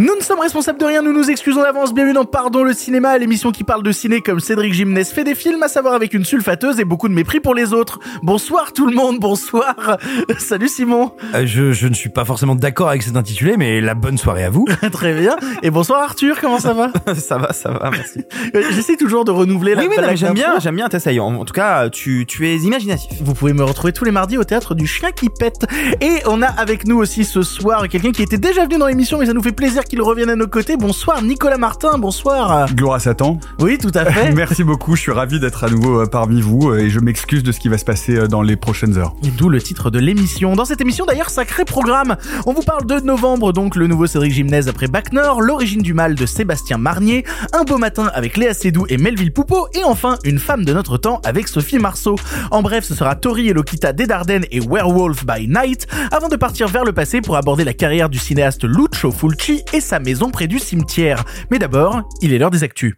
[0.00, 1.92] Nous ne sommes responsables de rien, nous nous excusons d'avance.
[1.92, 5.34] Bienvenue dans Pardon le cinéma, l'émission qui parle de ciné comme Cédric Gymnès fait des
[5.34, 7.98] films, à savoir avec une sulfateuse et beaucoup de mépris pour les autres.
[8.22, 9.98] Bonsoir tout le monde, bonsoir.
[10.38, 11.10] Salut Simon.
[11.34, 14.44] Euh, je, je ne suis pas forcément d'accord avec cet intitulé, mais la bonne soirée
[14.44, 14.66] à vous.
[14.92, 15.34] Très bien.
[15.64, 18.20] Et bonsoir Arthur, comment ça va ça va, ça va, merci.
[18.54, 21.18] Euh, J'essaie toujours de renouveler la Oui, j'aime bien, j'aime bien, t'essayes.
[21.18, 23.18] En tout cas, tu, tu es imaginatif.
[23.20, 25.66] Vous pouvez me retrouver tous les mardis au théâtre du chien qui pète.
[26.00, 29.18] Et on a avec nous aussi ce soir quelqu'un qui était déjà venu dans l'émission,
[29.18, 30.76] mais ça nous fait plaisir qu'il revienne à nos côtés.
[30.76, 32.72] Bonsoir Nicolas Martin, bonsoir.
[32.74, 33.40] Gloire à Satan.
[33.58, 34.32] Oui, tout à fait.
[34.34, 37.42] Merci beaucoup, je suis ravi d'être à nouveau euh, parmi vous euh, et je m'excuse
[37.42, 39.14] de ce qui va se passer euh, dans les prochaines heures.
[39.24, 40.54] Et D'où le titre de l'émission.
[40.54, 42.16] Dans cette émission d'ailleurs, sacré programme.
[42.46, 45.94] On vous parle de novembre, donc le nouveau Cédric Gymnase après Bac Nord, l'origine du
[45.94, 50.18] mal de Sébastien Marnier, un beau matin avec Léa Seydoux et Melville Poupeau, et enfin
[50.24, 52.16] une femme de notre temps avec Sophie Marceau.
[52.50, 56.36] En bref, ce sera Tori et Lokita des Dardennes et Werewolf by Night, avant de
[56.36, 60.30] partir vers le passé pour aborder la carrière du cinéaste Lucio Fulci et sa maison
[60.30, 61.24] près du cimetière.
[61.50, 62.94] Mais d'abord, il est l'heure des actus.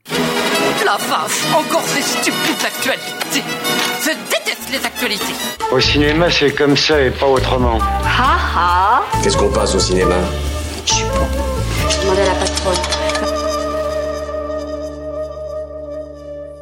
[0.84, 3.45] La vache, encore ces stupides actualités.
[4.03, 5.34] Je déteste les actualités.
[5.70, 7.78] Au cinéma, c'est comme ça et pas autrement.
[8.05, 10.17] Ha ha Qu'est-ce qu'on passe au cinéma?
[10.87, 11.40] Je suis bon.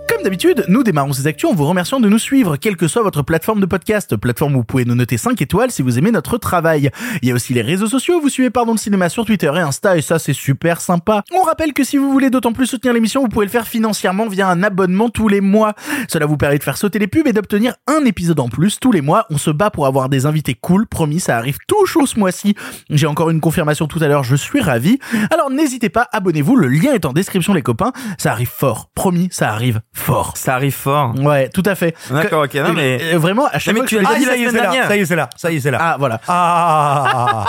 [0.09, 3.03] Comme d'habitude, nous démarrons ces actus en vous remerciant de nous suivre, quelle que soit
[3.03, 6.11] votre plateforme de podcast, plateforme où vous pouvez nous noter 5 étoiles si vous aimez
[6.11, 6.91] notre travail.
[7.21, 9.59] Il y a aussi les réseaux sociaux, vous suivez Pardon le Cinéma sur Twitter et
[9.59, 11.25] Insta, et ça c'est super sympa.
[11.31, 14.29] On rappelle que si vous voulez d'autant plus soutenir l'émission, vous pouvez le faire financièrement
[14.29, 15.75] via un abonnement tous les mois.
[16.09, 18.93] Cela vous permet de faire sauter les pubs et d'obtenir un épisode en plus tous
[18.93, 19.27] les mois.
[19.29, 22.55] On se bat pour avoir des invités cool, promis, ça arrive tout chaud ce mois-ci.
[22.89, 24.99] J'ai encore une confirmation tout à l'heure, je suis ravi.
[25.31, 27.93] Alors n'hésitez pas, abonnez-vous, le lien est en description les copains.
[28.17, 30.33] Ça arrive fort, promis, ça arrive fort.
[30.37, 31.15] Ça arrive fort.
[31.19, 31.95] Ouais, tout à fait.
[32.11, 34.31] D'accord, ok, non, mais- Vraiment, à chaque mais fois tu que l'as je- dit Ah,
[34.31, 34.73] ça y est, c'est là.
[34.89, 35.79] Ça y est, c'est là, ça y est, c'est là.
[35.81, 36.21] Ah, voilà.
[36.29, 37.45] Ah,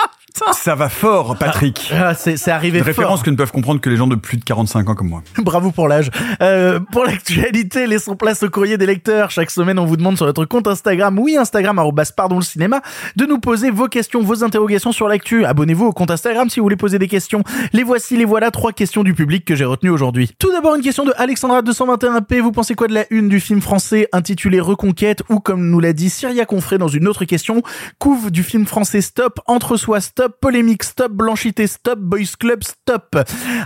[0.54, 1.92] Ça va fort, Patrick.
[1.94, 2.88] Ah, c'est c'est arrivé Une fort.
[2.96, 5.22] référence que ne peuvent comprendre que les gens de plus de 45 ans comme moi.
[5.38, 6.10] Bravo pour l'âge.
[6.42, 9.32] Euh, pour l'actualité, laissons place au courrier des lecteurs.
[9.32, 12.82] Chaque semaine, on vous demande sur notre compte Instagram, oui, Instagram, arrobas, pardon le cinéma,
[13.16, 15.46] de nous poser vos questions, vos interrogations sur l'actu.
[15.46, 17.44] Abonnez-vous au compte Instagram si vous voulez poser des questions.
[17.74, 20.32] Les voici, les voilà, trois questions du public que j'ai retenues aujourd'hui.
[20.40, 22.40] Tout d'abord, une question de Alexandra 221p.
[22.42, 25.94] Vous pensez quoi de la une du film français intitulé Reconquête ou comme nous l'a
[25.94, 27.62] dit Syria Confré dans une autre question,
[27.98, 33.18] couve du film français Stop, entre soi Stop, polémique Stop, blanchité Stop, Boys Club Stop.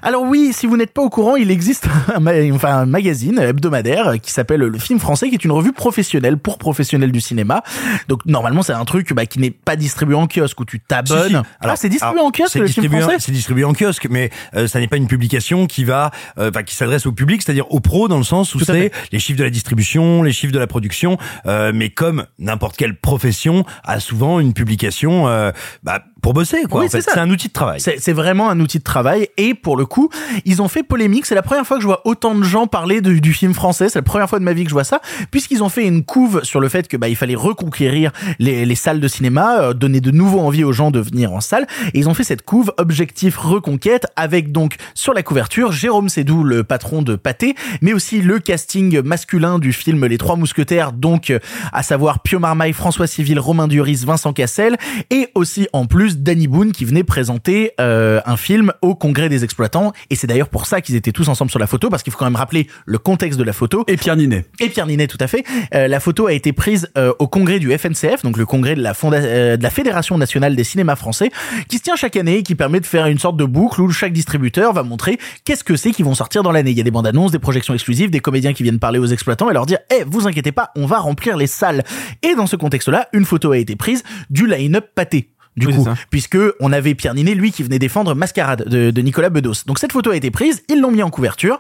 [0.02, 3.40] Alors oui, si vous n'êtes pas au courant, il existe un, ma- enfin, un magazine
[3.40, 7.64] hebdomadaire qui s'appelle Le Film Français, qui est une revue professionnelle pour professionnels du cinéma.
[8.08, 11.28] Donc normalement, c'est un truc bah, qui n'est pas distribué en kiosque où tu t'abonnes.
[11.30, 11.42] Si, si.
[11.62, 13.74] ah, c'est distribué alors, en kiosque c'est le film distribué en- français C'est distribué en
[13.74, 17.42] kiosque, mais euh, ça n'est pas une publication qui va, euh, qui s'adresse au public,
[17.42, 20.54] c'est-à-dire aux pros, dans le sens où c'est les chiffres de la distribution, les chiffres
[20.54, 25.52] de la production, euh, mais comme n'importe quelle profession a souvent une publication, euh,
[25.84, 26.80] bah, pour bosser, quoi.
[26.80, 27.12] Oui, en fait, c'est ça.
[27.14, 27.80] c'est un outil de travail.
[27.80, 30.10] C'est vraiment un outil de travail et pour le coup,
[30.46, 31.28] ils ont fait polémique.
[31.28, 33.90] C'est la première fois que je vois autant de gens parler de- du film français.
[33.90, 36.04] C'est la première fois de ma vie que je vois ça, puisqu'ils ont fait une
[36.04, 39.74] couve sur le fait que bah il fallait reconquérir les, les salles de cinéma, euh,
[39.74, 41.68] donner de nouveau envie aux gens de venir en salle.
[41.94, 46.44] Et ils ont fait cette couve objectif reconquête avec donc sur la couverture Jérôme Sédou,
[46.44, 51.30] le patron de Pâté, mais aussi le casting masculin du film Les Trois Mousquetaires, donc
[51.32, 51.40] euh,
[51.74, 54.78] à savoir Pio Marmaille, François Civil, Romain Duris, Vincent Cassel,
[55.10, 59.44] et aussi en plus Danny Boone qui venait présenter euh, un film au Congrès des
[59.44, 59.94] exploitants.
[60.10, 62.20] Et c'est d'ailleurs pour ça qu'ils étaient tous ensemble sur la photo, parce qu'il faut
[62.20, 63.84] quand même rappeler le contexte de la photo.
[63.88, 64.46] Et Pierre Ninet.
[64.60, 65.44] Et Pierre Ninet, tout à fait.
[65.74, 68.82] Euh, la photo a été prise euh, au congrès du FNCF, donc le congrès de
[68.82, 71.32] la, Fonda- euh, de la Fédération nationale des cinémas français,
[71.68, 73.90] qui se tient chaque année et qui permet de faire une sorte de boucle où
[73.92, 76.72] chaque distributeur va montrer qu'est-ce que c'est qui vont sortir dans l'année.
[76.72, 79.08] Il y a des bandes annonces, des projections exclusives, des comédiens qui viennent parler aux
[79.08, 81.84] exploitants et leur dire, eh, vous inquiétez pas, on va remplir les salles.
[82.22, 85.30] Et dans ce contexte-là, une photo a été prise du line-up pâté.
[85.56, 89.02] Du Oui, coup, puisque on avait Pierre Ninet, lui, qui venait défendre Mascarade de, de
[89.02, 89.66] Nicolas Bedos.
[89.68, 91.60] Donc cette photo a été prise, ils l'ont mis en couverture,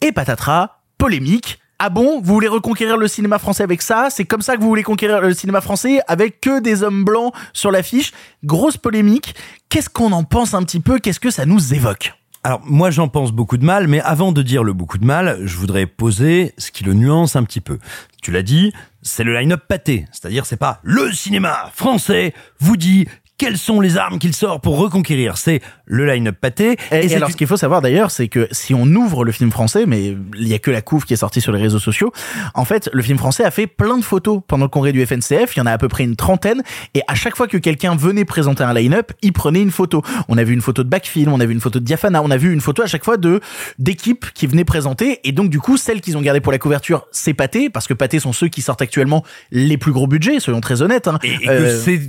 [0.00, 1.58] et patatras, polémique.
[1.80, 4.08] Ah bon, vous voulez reconquérir le cinéma français avec ça?
[4.10, 7.32] C'est comme ça que vous voulez conquérir le cinéma français avec que des hommes blancs
[7.52, 8.12] sur l'affiche?
[8.44, 9.34] Grosse polémique.
[9.68, 10.98] Qu'est-ce qu'on en pense un petit peu?
[10.98, 12.14] Qu'est-ce que ça nous évoque?
[12.44, 15.40] Alors moi j'en pense beaucoup de mal, mais avant de dire le beaucoup de mal,
[15.44, 17.78] je voudrais poser ce qui le nuance un petit peu.
[18.22, 18.72] Tu l'as dit,
[19.08, 23.06] c'est le line-up pâté, c'est-à-dire c'est pas le cinéma français vous dit
[23.38, 25.38] quelles sont les armes qu'il sort pour reconquérir?
[25.38, 26.76] C'est le line-up pâté.
[26.92, 29.50] Et, et alors, ce qu'il faut savoir d'ailleurs, c'est que si on ouvre le film
[29.50, 32.12] français, mais il y a que la couve qui est sortie sur les réseaux sociaux,
[32.54, 35.56] en fait, le film français a fait plein de photos pendant le congrès du FNCF.
[35.56, 36.62] Il y en a à peu près une trentaine.
[36.94, 40.02] Et à chaque fois que quelqu'un venait présenter un line-up, il prenait une photo.
[40.28, 42.30] On a vu une photo de Backfilm, on a vu une photo de Diafana, on
[42.30, 43.40] a vu une photo à chaque fois de
[43.78, 45.20] d'équipes qui venaient présenter.
[45.22, 47.94] Et donc, du coup, celles qu'ils ont gardées pour la couverture, c'est Pathé, parce que
[47.94, 51.06] Pathé sont ceux qui sortent actuellement les plus gros budgets, soyons très honnêtes.
[51.06, 51.18] Hein.
[51.22, 52.00] et, et que Euh, c'est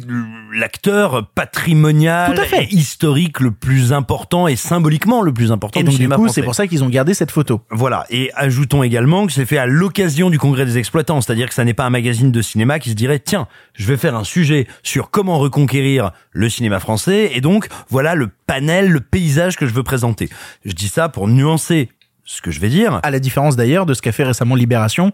[0.53, 2.63] l'acteur patrimonial Tout à fait.
[2.63, 6.27] et historique le plus important et symboliquement le plus important et du donc, du coup,
[6.27, 7.61] c'est pour ça qu'ils ont gardé cette photo.
[7.69, 11.53] Voilà, et ajoutons également que c'est fait à l'occasion du congrès des exploitants, c'est-à-dire que
[11.53, 14.23] ça n'est pas un magazine de cinéma qui se dirait tiens, je vais faire un
[14.23, 19.65] sujet sur comment reconquérir le cinéma français, et donc voilà le panel, le paysage que
[19.67, 20.29] je veux présenter.
[20.65, 21.89] Je dis ça pour nuancer
[22.31, 22.99] ce que je vais dire.
[23.01, 25.11] À la différence d'ailleurs de ce qu'a fait récemment Libération,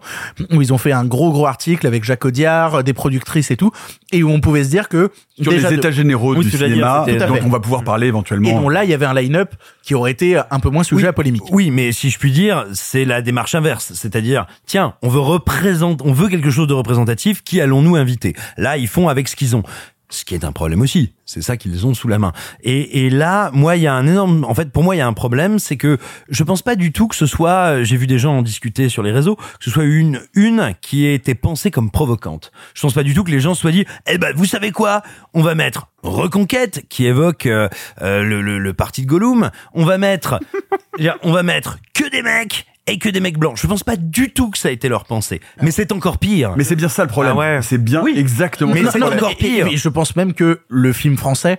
[0.52, 3.70] où ils ont fait un gros gros article avec Jacques Audiard, des productrices et tout,
[4.12, 5.10] et où on pouvait se dire que
[5.40, 8.08] Sur les de- états généraux Oui, du cinéma, à dont on va pouvoir parler et
[8.08, 8.60] éventuellement.
[8.60, 11.12] dont là il y avait un line-up qui aurait été un peu moins sujet à
[11.14, 11.44] polémique.
[11.52, 16.04] Oui, mais si je puis dire, c'est la démarche inverse, c'est-à-dire tiens, on veut représenter,
[16.06, 18.34] on veut quelque chose de représentatif, qui allons-nous inviter?
[18.58, 19.62] Là, ils font avec ce qu'ils ont.
[20.08, 22.32] Ce qui est un problème aussi, c'est ça qu'ils ont sous la main.
[22.62, 25.02] Et, et là, moi, il y a un énorme, en fait, pour moi, il y
[25.02, 25.98] a un problème, c'est que
[26.28, 29.02] je pense pas du tout que ce soit, j'ai vu des gens en discuter sur
[29.02, 32.52] les réseaux, que ce soit une une qui ait été pensée comme provocante.
[32.74, 35.02] Je pense pas du tout que les gens soient dit, eh ben, vous savez quoi?
[35.34, 37.68] On va mettre Reconquête qui évoque euh,
[38.00, 39.50] euh, le, le, le parti de Gollum.
[39.74, 40.38] On va mettre,
[41.22, 43.56] on va mettre que des mecs et que des mecs blancs.
[43.60, 45.40] Je pense pas du tout que ça a été leur pensée.
[45.62, 46.54] Mais c'est encore pire.
[46.56, 47.34] Mais c'est bien ça le problème.
[47.36, 47.58] Ah ouais.
[47.62, 48.14] C'est bien Oui.
[48.16, 48.92] exactement Mais ça.
[48.92, 49.24] c'est le problème.
[49.24, 49.66] encore Et- et- pire.
[49.68, 51.58] et je pense même que le film français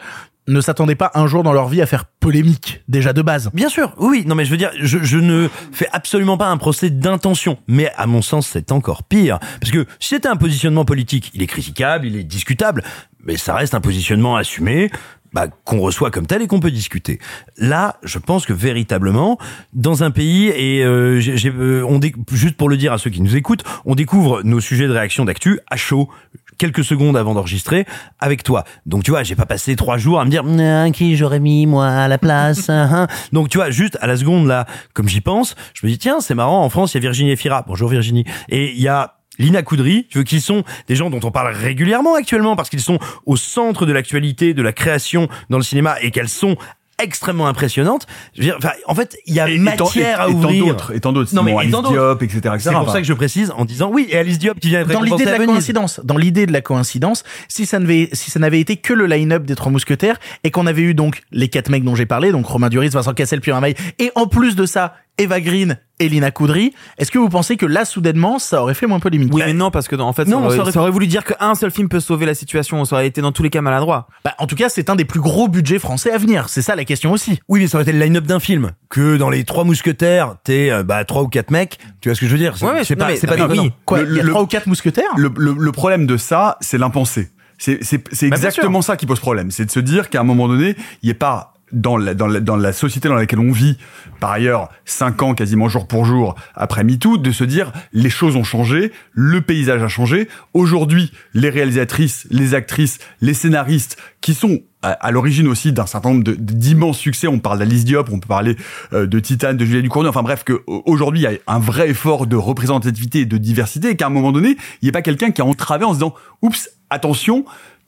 [0.49, 3.49] ne s'attendait pas un jour dans leur vie à faire polémique, déjà de base.
[3.53, 6.55] Bien sûr, oui, non mais je veux dire, je, je ne fais absolument pas un
[6.55, 10.85] procès d'intention, mais à mon sens c'est encore pire, parce que si c'était un positionnement
[10.85, 12.81] politique, il est critiquable, il est discutable,
[13.25, 14.89] mais ça reste un positionnement assumé,
[15.33, 17.19] bah, qu'on reçoit comme tel et qu'on peut discuter.
[17.57, 19.37] Là, je pense que véritablement,
[19.73, 21.99] dans un pays, et euh, j'ai- euh, on
[22.31, 25.25] juste pour le dire à ceux qui nous écoutent, on découvre nos sujets de réaction
[25.25, 26.09] d'actu à chaud
[26.57, 27.85] quelques secondes avant d'enregistrer
[28.19, 28.63] avec toi.
[28.87, 31.65] Donc tu vois, j'ai pas passé trois jours à me dire Ah, qui j'aurais mis
[31.67, 32.69] moi à la place.
[32.69, 33.07] hein, hein.
[33.31, 36.19] Donc tu vois, juste à la seconde là, comme j'y pense, je me dis tiens,
[36.19, 36.63] c'est marrant.
[36.63, 37.63] En France, il y a Virginie Efira.
[37.67, 38.25] Bonjour Virginie.
[38.49, 41.53] Et il y a Lina Coudry, tu veux qui sont des gens dont on parle
[41.53, 45.95] régulièrement actuellement parce qu'ils sont au centre de l'actualité, de la création dans le cinéma
[46.01, 46.57] et qu'elles sont
[46.99, 48.07] extrêmement impressionnantes.
[48.33, 50.37] Je veux dire, enfin, en fait, il y a Et- matière à et- et tant
[50.39, 50.65] ouvrir.
[50.65, 51.35] d'autres, et tant d'autres.
[51.35, 51.69] Non, mais Alice.
[51.71, 52.57] Diop, etc., etc.
[52.59, 54.83] C'est pour Enfin, ça que je précise en disant oui, et Alice Diop qui vient
[54.83, 58.39] Dans l'idée de la coïncidence, dans l'idée de la coïncidence, si ça n'avait si ça
[58.39, 61.69] n'avait été que le line-up des trois mousquetaires et qu'on avait eu donc les quatre
[61.69, 64.65] mecs dont j'ai parlé, donc Romain Duris, Vincent Cassel, Pierre Maille, et en plus de
[64.65, 68.75] ça, Eva Green et Lina Coudry, est-ce que vous pensez que là, soudainement, ça aurait
[68.75, 70.71] fait moins polémique Oui, mais non, parce que en fait, Non, ça, aurait, ça aurait-
[70.73, 72.85] ça aurait voulu dire qu'un seul film peut sauver la situation.
[72.85, 74.07] Ça aurait été dans tous les cas maladroit.
[74.23, 76.49] Bah, en tout cas, c'est un des plus gros budgets français à venir.
[76.49, 77.39] C'est ça la question aussi.
[77.49, 78.73] Oui, mais ça aurait été le line-up d'un film.
[78.89, 81.79] Que dans les trois mousquetaires, t'es euh, bah trois ou quatre mecs.
[82.01, 82.55] Tu vois ce que je veux dire?
[82.57, 83.71] C'est Ouais, ouais, c'est pas, mais- c'est pas oui.
[83.85, 85.09] Quoi, Le- y a le- trois ou quatre mousquetaires?
[85.17, 87.31] le, le, le problème de ça, c'est l'impensé.
[87.57, 89.49] C'est c'est- c'est Bah, exactement ça qui pose problème.
[89.49, 92.27] C'est de se dire qu'à un moment donné, il n'y ait pas dans la, dans,
[92.27, 93.77] la, dans la société dans laquelle on vit,
[94.19, 98.35] par ailleurs, cinq ans quasiment jour pour jour après MeToo, de se dire les choses
[98.35, 100.29] ont changé, le paysage a changé.
[100.53, 106.31] Aujourd'hui, les réalisatrices, les actrices, les scénaristes, qui sont à, l'origine aussi d'un certain nombre
[106.37, 108.55] d'immenses succès, on parle d'Alice Diop, on peut parler
[108.93, 111.59] euh, de Titane, de Julia Ducournau, enfin bref, que au- aujourd'hui il y a un
[111.59, 114.49] vrai effort de représentativité et de diversité, et qu'à un moment donné,
[114.81, 117.43] il n'y ait pas quelqu'un qui a entravé en se disant, oups, attention,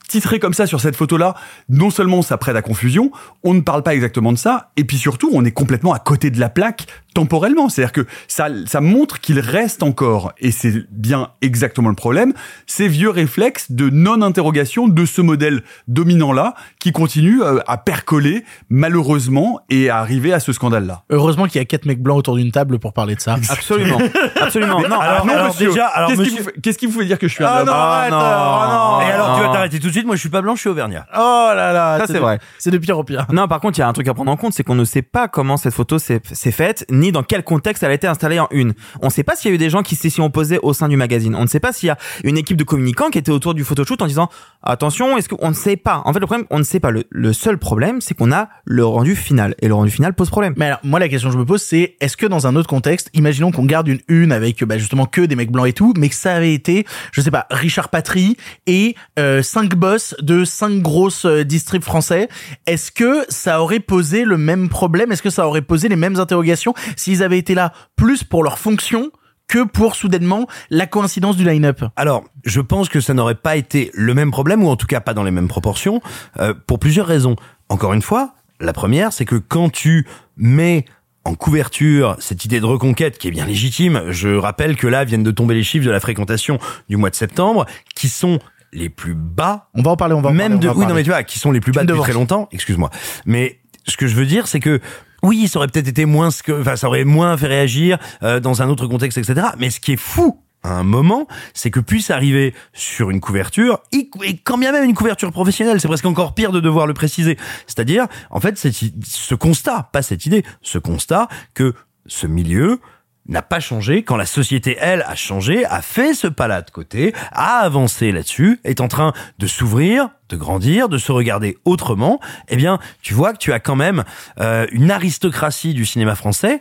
[0.10, 1.36] titré comme ça sur cette photo-là,
[1.70, 3.12] non seulement ça prête à confusion,
[3.44, 6.32] on ne parle pas exactement de ça, et puis surtout, on est complètement à côté
[6.32, 7.70] de la plaque temporellement.
[7.70, 12.34] C'est-à-dire que ça, ça montre qu'il reste encore, et c'est bien exactement le problème,
[12.68, 19.60] ces vieux réflexes de non-interrogation de ce modèle dominant-là, qui continue euh, à percoler, malheureusement,
[19.70, 21.04] et à arriver à ce scandale-là.
[21.10, 23.36] Heureusement qu'il y a quatre mecs blancs autour d'une table pour parler de ça.
[23.50, 24.00] Absolument.
[24.42, 24.82] Absolument.
[24.82, 27.00] Non, alors, non, alors monsieur, déjà, alors qu'est-ce qui monsieur- vous fait- qu'est-ce qui vous
[27.00, 29.08] fait dire que je suis un Ah homme non, Ah, arrête, non, oh non.
[29.08, 29.54] Et alors, tu vas non.
[29.54, 30.06] t'arrêter tout de suite.
[30.06, 31.06] Moi, je suis pas blanc, je suis auvergnat.
[31.16, 32.40] Oh là là, Ça, c'est de- vrai.
[32.58, 33.26] C'est de pire en pire.
[33.32, 34.86] Non, par contre, il y a un truc à prendre en compte, c'est qu'on ne
[34.86, 38.08] sait pas comment cette photo s'est s'est faite, ni dans quel contexte elle a été
[38.08, 38.74] installée en une.
[39.02, 40.74] On ne sait pas s'il y a eu des gens qui s'y sont opposés au
[40.74, 41.36] sein du magazine.
[41.36, 43.64] On ne sait pas s'il y a une équipe de communicants qui était autour du
[43.64, 44.30] photoshoot en disant
[44.64, 46.02] attention, est-ce qu'on ne sait pas.
[46.06, 46.92] En fait, le problème, on ne sait pas.
[46.92, 50.30] Le, le seul problème, c'est qu'on a le rendu final, et le rendu final pose
[50.30, 50.54] problème.
[50.58, 52.68] Mais alors, moi, la question que je me pose, c'est est-ce que dans un autre
[52.70, 55.94] contexte, imaginons qu'on garde une une avec bah, justement que des mecs blancs et tout,
[55.98, 58.38] mais que ça avait été, je sais pas, Richard Patry
[58.68, 62.28] et euh, cinq boss de cinq grosses euh, districts français,
[62.66, 65.12] est-ce que ça aurait posé le même problème?
[65.12, 66.74] Est-ce que ça aurait posé les mêmes interrogations?
[66.96, 69.12] S'ils avaient été là plus pour leur fonction
[69.48, 73.92] que pour soudainement la coïncidence du line-up Alors, je pense que ça n'aurait pas été
[73.94, 76.02] le même problème, ou en tout cas pas dans les mêmes proportions,
[76.40, 77.36] euh, pour plusieurs raisons.
[77.68, 80.86] Encore une fois, la première, c'est que quand tu mets
[81.26, 85.24] en couverture cette idée de reconquête qui est bien légitime, je rappelle que là viennent
[85.24, 87.66] de tomber les chiffres de la fréquentation du mois de septembre,
[87.96, 88.40] qui sont
[88.72, 89.70] les plus bas.
[89.74, 91.10] On va en parler, on va en même parler, de, va oui, non mais tu
[91.10, 92.48] vois, qui sont les plus bas depuis très longtemps.
[92.52, 92.92] Excuse-moi.
[93.26, 94.80] Mais ce que je veux dire, c'est que
[95.24, 98.40] oui, ça aurait peut-être été moins, ce que, enfin, ça aurait moins fait réagir euh,
[98.40, 99.48] dans un autre contexte, etc.
[99.58, 103.82] Mais ce qui est fou à un moment, c'est que puisse arriver sur une couverture,
[103.94, 104.10] et
[104.44, 107.38] quand bien même une couverture professionnelle, c'est presque encore pire de devoir le préciser.
[107.66, 111.74] C'est-à-dire, en fait, ce constat, pas cette idée, ce constat que
[112.08, 112.80] ce milieu
[113.28, 116.72] n'a pas changé quand la société, elle, a changé, a fait ce pas là de
[116.72, 122.20] côté, a avancé là-dessus, est en train de s'ouvrir, de grandir, de se regarder autrement,
[122.48, 124.04] eh bien, tu vois que tu as quand même
[124.40, 126.60] euh, une aristocratie du cinéma français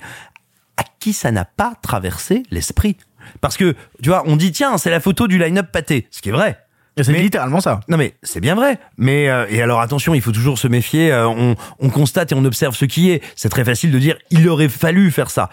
[0.77, 2.97] à qui ça n'a pas traversé l'esprit.
[3.41, 6.29] Parce que, tu vois, on dit, tiens, c'est la photo du line-up pâté, ce qui
[6.29, 6.59] est vrai.
[7.03, 7.81] C'est littéralement ça.
[7.87, 8.79] Non mais c'est bien vrai.
[8.97, 11.13] Mais euh, et alors attention, il faut toujours se méfier.
[11.13, 13.23] euh, on, on constate et on observe ce qui est.
[13.37, 15.49] C'est très facile de dire il aurait fallu faire ça.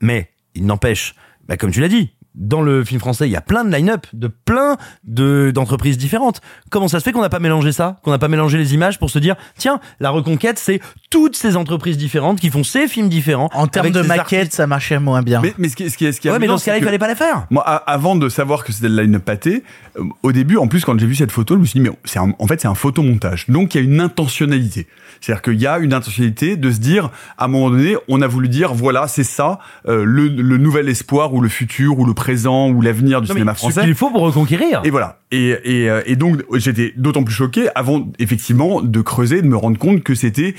[0.00, 1.14] Mais il n'empêche,
[1.46, 4.06] bah, comme tu l'as dit, dans le film français, il y a plein de line-up,
[4.14, 6.40] de plein de d'entreprises différentes.
[6.70, 8.98] Comment ça se fait qu'on n'a pas mélangé ça, qu'on n'a pas mélangé les images
[8.98, 10.80] pour se dire tiens, la reconquête, c'est
[11.10, 13.50] toutes ces entreprises différentes qui font ces films différents.
[13.54, 14.54] En termes de maquette, artistes.
[14.54, 15.40] ça marchait moins bien.
[15.42, 16.64] Mais, mais ce qui est, ce qui est, ce qui est Ouais, mais dans ce
[16.66, 17.46] cas-là, il fallait pas la faire.
[17.50, 19.64] Moi, a- avant de savoir que c'était le line-up pâté,
[19.98, 21.96] euh, au début, en plus, quand j'ai vu cette photo, je me suis dit, mais
[22.04, 23.46] c'est un- en fait, c'est un photomontage.
[23.48, 24.86] Donc, il y a une intentionnalité.
[25.20, 28.26] C'est-à-dire qu'il y a une intentionnalité de se dire, à un moment donné, on a
[28.28, 32.14] voulu dire, voilà, c'est ça, euh, le, le nouvel espoir, ou le futur, ou le
[32.14, 32.27] présent,
[32.68, 33.82] ou l'avenir du Non, cinéma ce français.
[33.82, 34.80] qu'il faut pour reconquérir.
[34.84, 35.20] Et voilà.
[35.30, 39.56] Et, et, euh, et donc, j'étais d'autant plus choqué avant, effectivement, de creuser, de me
[39.56, 40.54] rendre compte que c'était,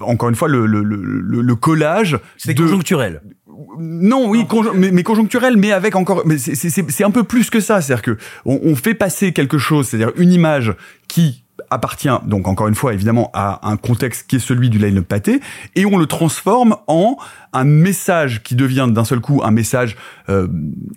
[0.00, 0.96] encore une fois, le, le, le,
[1.42, 3.20] le- collage C'est de, conjoncturel.
[3.78, 7.10] non, oui, conjon- mais, mais conjoncturel, mais avec encore, mais c'est- c'est c'est- c'est un
[7.10, 7.80] peu plus que ça.
[7.80, 10.74] C'est-à-dire que on, on fait passer quelque chose, c'est-à-dire une image
[11.08, 15.06] qui appartient donc encore une fois évidemment à un contexte qui est celui du line-up
[15.06, 15.40] pâté
[15.74, 17.16] et on le transforme en
[17.52, 19.96] un message qui devient d'un seul coup un message
[20.28, 20.48] euh,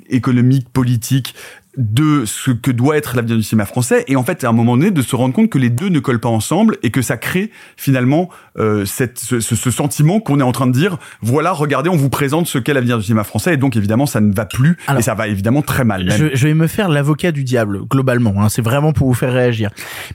[0.10, 1.36] économique politique
[1.80, 4.76] de ce que doit être l'avenir du cinéma français et en fait à un moment
[4.76, 7.16] donné de se rendre compte que les deux ne collent pas ensemble et que ça
[7.16, 11.90] crée finalement euh, cette, ce, ce- sentiment qu'on est en train de dire voilà regardez
[11.90, 14.46] on vous présente ce qu'est l'avenir du cinéma français et donc évidemment ça ne va
[14.46, 16.18] plus Alors, et ça va évidemment très mal même.
[16.18, 18.34] Je, je vais me faire l'avocat du diable, globalement.
[18.44, 18.50] hein.
[18.50, 19.70] c'est vraiment pour vous faire réagir.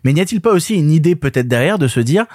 [0.05, 2.27] Mais n'y a-t-il pas aussi une idée peut-être derrière de se dire,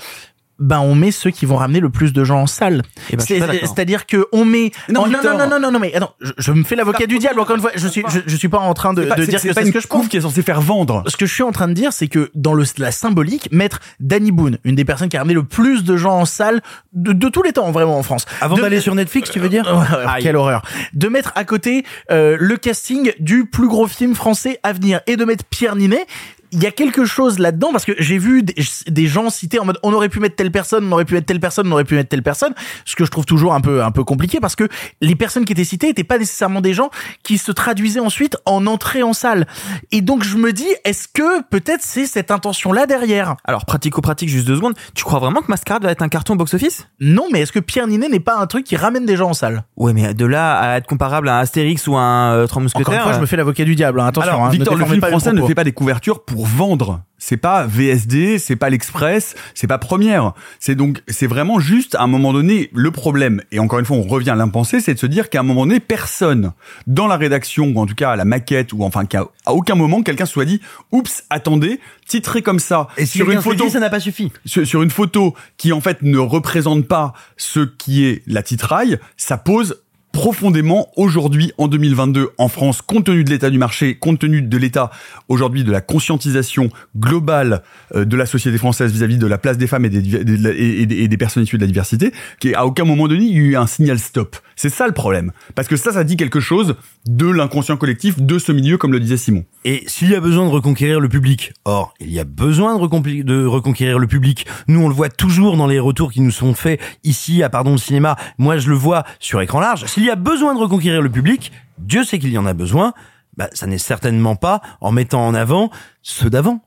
[0.60, 2.82] ben on met ceux qui vont ramener le plus de gens en salle.
[3.12, 3.24] Eh ben.
[3.26, 4.72] C'est-à-dire que on met.
[4.90, 7.40] Non, non, non, non, non, non, mais attends, je, je me fais l'avocat du diable.
[7.40, 9.30] Encore une fois, je suis, je, je suis pas en train de, pas- de c'est-
[9.32, 10.08] dire que c'est ce que je pense.
[10.08, 11.04] qui est censée faire vendre.
[11.08, 13.80] Ce que je suis en train de dire, c'est que dans le, la symbolique, mettre
[14.00, 16.62] Danny Boone, une des personnes qui a ramené le plus de gens en salle
[16.94, 18.26] de, de tous les temps, vraiment en France.
[18.42, 20.62] Avant d'aller sur Netflix, tu veux dire ouais, quelle horreur.
[20.94, 25.16] De mettre à côté euh, le casting du plus gros film français à venir et
[25.16, 26.06] de mettre Pierre Ninet.
[26.52, 28.56] Il y a quelque chose là-dedans parce que j'ai vu des,
[28.88, 31.28] des gens cités en mode on aurait pu mettre telle personne, on aurait pu mettre
[31.28, 32.54] telle personne, on aurait pu mettre telle personne,
[32.86, 34.68] ce que je trouve toujours un peu un peu compliqué parce que
[35.02, 36.90] les personnes qui étaient citées étaient pas nécessairement des gens
[37.24, 39.48] qui se traduisaient ensuite en entrée en salle.
[39.92, 43.36] Et donc je me dis est-ce que peut-être c'est cette intention là derrière?
[43.46, 44.74] Alors, pratico-pratique, juste deux secondes.
[44.96, 46.88] Tu crois vraiment que Mascarade va être un carton box-office?
[47.00, 49.34] Non, mais est-ce que Pierre Ninet n'est pas un truc qui ramène des gens en
[49.34, 49.64] salle?
[49.78, 52.94] Ouais, mais de là à être comparable à un Astérix ou à un euh, Encore
[52.94, 54.00] une fois, je me fais l'avocat du diable.
[54.00, 54.08] hein.
[54.08, 57.02] Attention, Alors, hein, ne Victor, le film français ne fait pas des couvertures pour vendre.
[57.18, 60.34] C'est pas VSD, c'est pas l'Express, c'est pas Première.
[60.60, 63.42] C'est donc, c'est vraiment juste à un moment donné le problème.
[63.52, 65.66] Et encore une fois, on revient à l'impensé, c'est de se dire qu'à un moment
[65.66, 66.54] donné, personne
[66.88, 69.76] dans la rédaction ou en tout cas à la maquette ou enfin qu'à à aucun
[69.76, 73.72] moment quelqu'un soit dit, oups, attendez, titré comme ça Et si sur une photo, dit,
[73.72, 74.32] ça n'a pas suffi.
[74.46, 78.98] sur, sur une photo qui en fait ne représente pas ce qui est la titraille,
[79.18, 84.20] ça pose profondément aujourd'hui en 2022 en France compte tenu de l'état du marché compte
[84.20, 84.90] tenu de l'état
[85.28, 87.62] aujourd'hui de la conscientisation globale
[87.96, 90.96] euh, de la société française vis-à-vis de la place des femmes et des, et des-
[90.98, 93.40] et des personnes issues de la diversité qui à aucun moment donné il y a
[93.40, 96.76] eu un signal stop c'est ça le problème parce que ça ça dit quelque chose
[97.06, 100.46] de l'inconscient collectif de ce milieu comme le disait Simon Et s'il y a besoin
[100.46, 104.46] de reconquérir le public, or, il y a besoin de, reconquérir le public.
[104.68, 107.72] Nous, on le voit toujours dans les retours qui nous sont faits ici à Pardon
[107.72, 108.18] le cinéma.
[108.38, 109.86] Moi, je le vois sur écran large.
[109.86, 112.92] S'il y a besoin de reconquérir le public, Dieu sait qu'il y en a besoin.
[113.38, 115.70] Bah, ça n'est certainement pas en mettant en avant
[116.02, 116.62] ceux d'avant.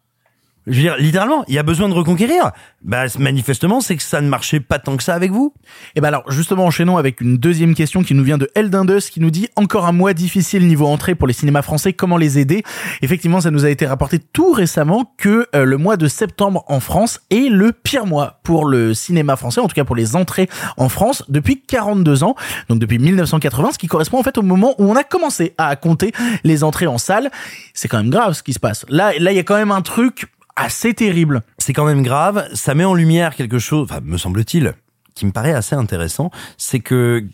[0.67, 2.53] Je veux dire, littéralement, il y a besoin de reconquérir.
[2.83, 5.53] Bah, manifestement, c'est que ça ne marchait pas tant que ça avec vous.
[5.97, 9.19] Et ben alors, justement, enchaînons avec une deuxième question qui nous vient de Eldindus, qui
[9.19, 12.63] nous dit encore un mois difficile niveau entrée pour les cinémas français, comment les aider?
[13.03, 16.79] Effectivement, ça nous a été rapporté tout récemment que euh, le mois de septembre en
[16.79, 20.49] France est le pire mois pour le cinéma français, en tout cas pour les entrées
[20.77, 22.37] en France, depuis 42 ans,
[22.69, 25.75] donc depuis 1980, ce qui correspond en fait au moment où on a commencé à
[25.75, 26.13] compter
[26.45, 27.31] les entrées en salle.
[27.75, 28.87] C'est quand même grave ce qui se passe.
[28.89, 31.43] Là, là, il y a quand même un truc assez terrible.
[31.59, 32.49] C'est quand même grave.
[32.55, 34.75] Ça met en lumière quelque chose, enfin, me semble-t-il,
[35.15, 36.31] qui me paraît assez intéressant.
[36.59, 37.25] C'est que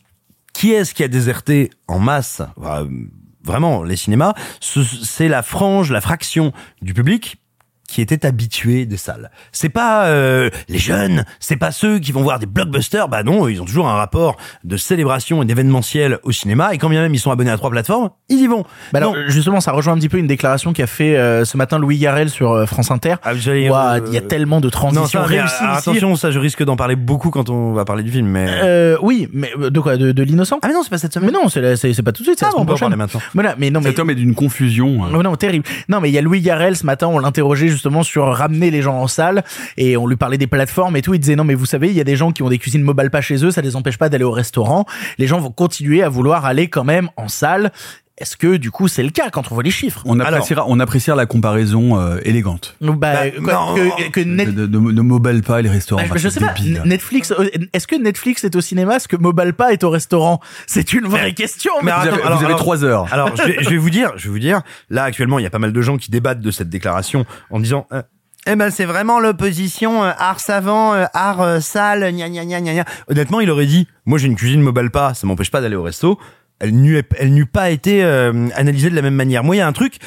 [0.53, 2.43] qui est-ce qui a déserté en masse
[3.45, 7.37] Vraiment, les cinémas, ce- c'est la frange, la fraction du public
[7.89, 9.31] qui était habitué des salles.
[9.51, 13.09] C'est pas euh, les jeunes, c'est pas ceux qui vont voir des blockbusters.
[13.09, 16.75] Bah non, ils ont toujours un rapport de célébration et d'événementiel au cinéma.
[16.75, 18.63] Et quand bien même ils sont abonnés à trois plateformes, ils y vont.
[18.93, 19.23] Bah alors, Non.
[19.29, 22.31] justement, ça rejoint un petit peu une déclaration qu'a fait euh, ce matin Louis Garrel
[22.31, 23.15] sur euh, France Inter.
[23.25, 25.73] Ah, j'allais, Ouah, euh, Il y a tellement de transitions non, ça, mais, réussies euh,
[25.79, 25.89] ici.
[25.91, 28.27] attention, ça, je risque d'en parler beaucoup quand on va parler du film.
[28.29, 30.59] Mais Euh, oui, mais de quoi De, de l'innocent?
[30.63, 31.31] Ah mais non, c'est pas cette semaine.
[31.33, 32.75] Mais non, c'est la- c'est c'est pas tout de suite, c'est Ah, la on peut
[32.75, 33.21] en parler maintenant.
[33.33, 35.05] Voilà, mais non, mais Cet homme est d'une confusion.
[35.05, 35.09] hein.
[35.15, 35.65] Oh non, terrible.
[35.89, 38.83] Non, mais il y a Louis Garrel ce matin, on l'interrogeait justement sur ramener les
[38.83, 39.45] gens en salle
[39.77, 41.15] et on lui parlait des plateformes et tout.
[41.15, 42.83] Il disait non, mais vous savez, il y a des gens qui ont des cuisines
[42.83, 44.85] mobile pas chez eux, ça les empêche pas d'aller au restaurant.
[45.19, 47.73] Les gens vont continuer à vouloir aller quand même en salle.
[48.21, 50.03] Est-ce que du coup c'est le cas quand on voit les chiffres?
[50.05, 52.75] On Alors- appréciera, on appréciera la comparaison euh, élégante.
[52.81, 53.75] Bah, Bah, quoi, non.
[53.75, 56.03] que, que De, Net- de, de, de mobile pas les restaurants.
[56.09, 56.53] Bah, je c'est sais pas.
[56.53, 56.83] débile.
[56.85, 58.97] Netflix, euh, est-ce que Netflix est au cinéma?
[58.97, 60.41] Est-ce que Mobilepa est au restaurant?
[60.67, 61.73] C'est une vraie question.
[61.83, 63.07] mais Vous attends, avez, alors- vous avez alors- trois heures.
[63.13, 65.47] Alors, je vais, je vais vous dire, je vais vous dire, là actuellement, il y
[65.47, 67.87] a pas mal de gens qui débattent de cette déclaration en disant.
[67.93, 68.03] euh,
[68.47, 72.61] eh ben c'est vraiment l'opposition euh, art savant, euh, art euh, sale, gna gna gna
[72.61, 72.85] gna gna.
[73.09, 75.83] Honnêtement, il aurait dit, moi j'ai une cuisine mobile pas, ça m'empêche pas d'aller au
[75.83, 76.19] resto.
[76.61, 79.45] Elle n'eût elle n'eût pas été euh, analysée de la même manière.
[79.45, 79.99] Moi, il y a un truc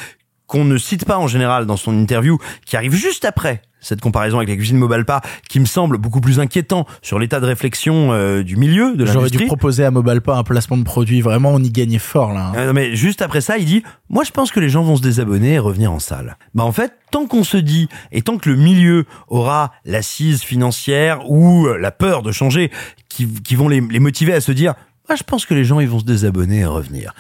[0.48, 4.38] qu'on ne cite pas en général dans son interview, qui arrive juste après cette comparaison
[4.38, 8.12] avec la cuisine mobile pas, qui me semble beaucoup plus inquiétant sur l'état de réflexion
[8.12, 11.22] euh, du milieu de J'aurais dû proposer à Mobilepa un placement de produit.
[11.22, 12.48] Vraiment, on y gagnait fort là.
[12.48, 12.54] hein.
[12.58, 14.98] Euh, non, mais juste après ça, il dit Moi, je pense que les gens vont
[14.98, 16.38] se désabonner et revenir en salle.
[16.54, 21.28] Bah, en fait, tant qu'on se dit et tant que le milieu aura l'assise financière
[21.32, 22.72] ou la peur de changer
[23.10, 24.76] qui, qui vont les, les motiver à se dire
[25.12, 27.14] Moi, je pense que les gens, ils vont se désabonner et revenir.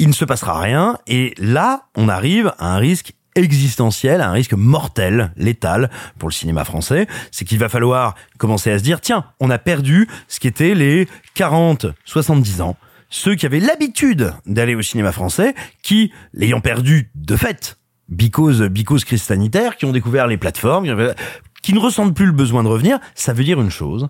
[0.00, 0.98] Il ne se passera rien.
[1.06, 6.64] Et là, on arrive à un risque existentiel, un risque mortel, létal pour le cinéma
[6.64, 10.48] français, c'est qu'il va falloir commencer à se dire, tiens, on a perdu ce qui
[10.48, 11.06] était les
[11.36, 12.76] 40, 70 ans,
[13.10, 19.04] ceux qui avaient l'habitude d'aller au cinéma français, qui, l'ayant perdu de fait, because, because
[19.04, 21.14] crise sanitaire, qui ont découvert les plateformes,
[21.62, 24.08] qui ne ressentent plus le besoin de revenir, ça veut dire une chose,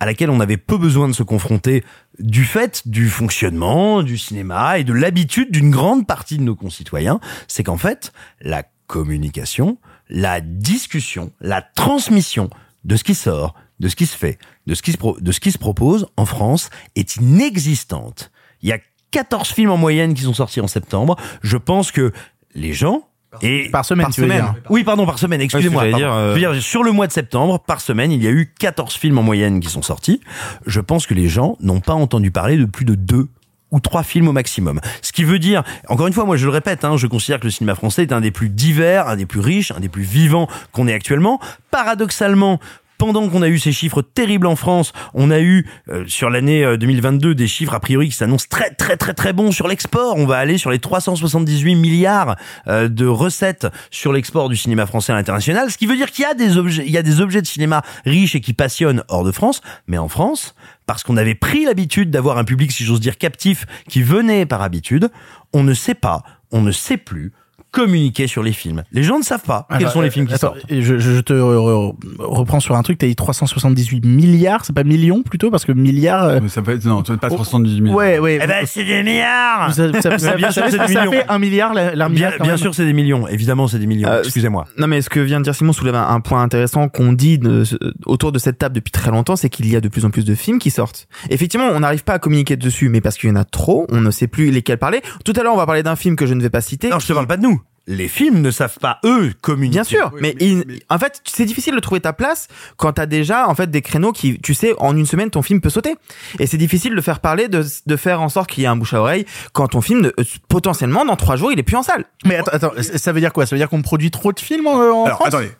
[0.00, 1.84] à laquelle on avait peu besoin de se confronter
[2.18, 7.20] du fait du fonctionnement du cinéma et de l'habitude d'une grande partie de nos concitoyens,
[7.46, 12.50] c'est qu'en fait, la communication, la discussion, la transmission
[12.84, 15.40] de ce qui sort, de ce qui se fait, de ce qui se, de ce
[15.40, 18.32] qui se propose en France est inexistante.
[18.62, 18.78] Il y a
[19.10, 21.16] 14 films en moyenne qui sont sortis en septembre.
[21.42, 22.12] Je pense que
[22.54, 23.09] les gens
[23.42, 24.42] et Par semaine, Par tu veux semaine.
[24.42, 24.54] dire.
[24.70, 25.84] oui, pardon, par semaine, excusez-moi.
[25.84, 28.52] Euh, Je veux dire, sur le mois de septembre, par semaine, il y a eu
[28.58, 30.20] 14 films en moyenne qui sont sortis.
[30.66, 33.28] Je pense que les gens n'ont pas entendu parler de plus de deux
[33.72, 34.80] ou trois films au maximum.
[35.00, 37.44] Ce qui veut dire, encore une fois, moi je le répète, hein, je considère que
[37.44, 40.02] le cinéma français est un des plus divers, un des plus riches, un des plus
[40.02, 41.38] vivants qu'on ait actuellement.
[41.70, 42.58] Paradoxalement,
[43.00, 46.62] pendant qu'on a eu ces chiffres terribles en France, on a eu euh, sur l'année
[46.62, 50.16] euh, 2022 des chiffres a priori qui s'annoncent très très très très bons sur l'export.
[50.18, 52.36] On va aller sur les 378 milliards
[52.68, 56.24] euh, de recettes sur l'export du cinéma français à l'international, ce qui veut dire qu'il
[56.24, 59.02] y a des objets, il y a des objets de cinéma riches et qui passionnent
[59.08, 62.84] hors de France, mais en France, parce qu'on avait pris l'habitude d'avoir un public, si
[62.84, 65.08] j'ose dire, captif, qui venait par habitude,
[65.54, 67.32] on ne sait pas, on ne sait plus
[67.70, 68.82] communiquer sur les films.
[68.92, 70.66] Les gens ne savent pas quels sont les films qui attends, sortent.
[70.70, 72.98] Je, je- je te re- re- reprends sur un truc.
[72.98, 76.24] T'as dit 378 milliards, c'est pas millions plutôt parce que milliards.
[76.24, 77.94] euh, Mais Ça peut être, non, ça peut être pas 318 000.
[77.96, 78.38] Ouais, ouais.
[78.42, 81.94] Eh ben, c'est des milliards ça, ça, ça, bien sûr, c'est fait un milliard la,
[81.94, 83.26] la Bien, milliard, sûr, c'est des millions.
[83.28, 84.08] Évidemment, c'est des millions.
[84.08, 84.66] Euh, Excusez-moi.
[84.78, 87.38] Non, mais ce que vient de dire Simon soulève un, un point intéressant qu'on dit
[87.38, 87.64] de-
[88.06, 90.24] autour de cette table depuis très longtemps, c'est qu'il y a de plus en plus
[90.24, 91.06] de films qui sortent.
[91.30, 94.00] Effectivement, on n'arrive pas à communiquer dessus, mais parce qu'il y en a trop, on
[94.00, 95.00] ne sait plus lesquels parler.
[95.24, 96.88] Tout à l'heure, on va parler d'un film que je ne vais pas citer.
[96.88, 97.59] Non, je te parle pas de nous.
[97.86, 99.72] Les films ne savent pas, eux, communiquer.
[99.74, 102.46] Bien sûr, Oui, mais, mais- il- mais- en fait, c'est difficile de trouver ta place
[102.76, 105.60] quand t'as déjà en fait des créneaux qui, tu sais, en une semaine ton film
[105.60, 105.94] peut sauter.
[106.38, 108.76] Et c'est difficile de faire parler, de, de faire en sorte qu'il y ait un
[108.76, 111.82] bouche à oreille quand ton film, euh, potentiellement, dans trois jours, il est plus en
[111.82, 112.04] salle.
[112.24, 113.46] Mais attends, attends, ça veut dire quoi?
[113.46, 115.28] Ça veut dire qu'on produit trop de films en, en Alors France?
[115.28, 115.50] attendez,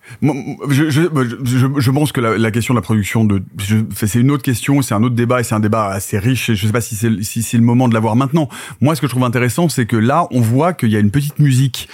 [0.68, 1.02] je, je,
[1.44, 4.42] je, je pense que la, la question de la production de, je- c'est une autre
[4.42, 6.80] question, c'est un autre débat et c'est un débat assez riche et je sais pas
[6.80, 8.48] si c'est si c'est le moment de l'avoir maintenant.
[8.80, 11.10] Moi, ce que je trouve intéressant, c'est que là, on voit qu'il y a une
[11.10, 11.88] petite musique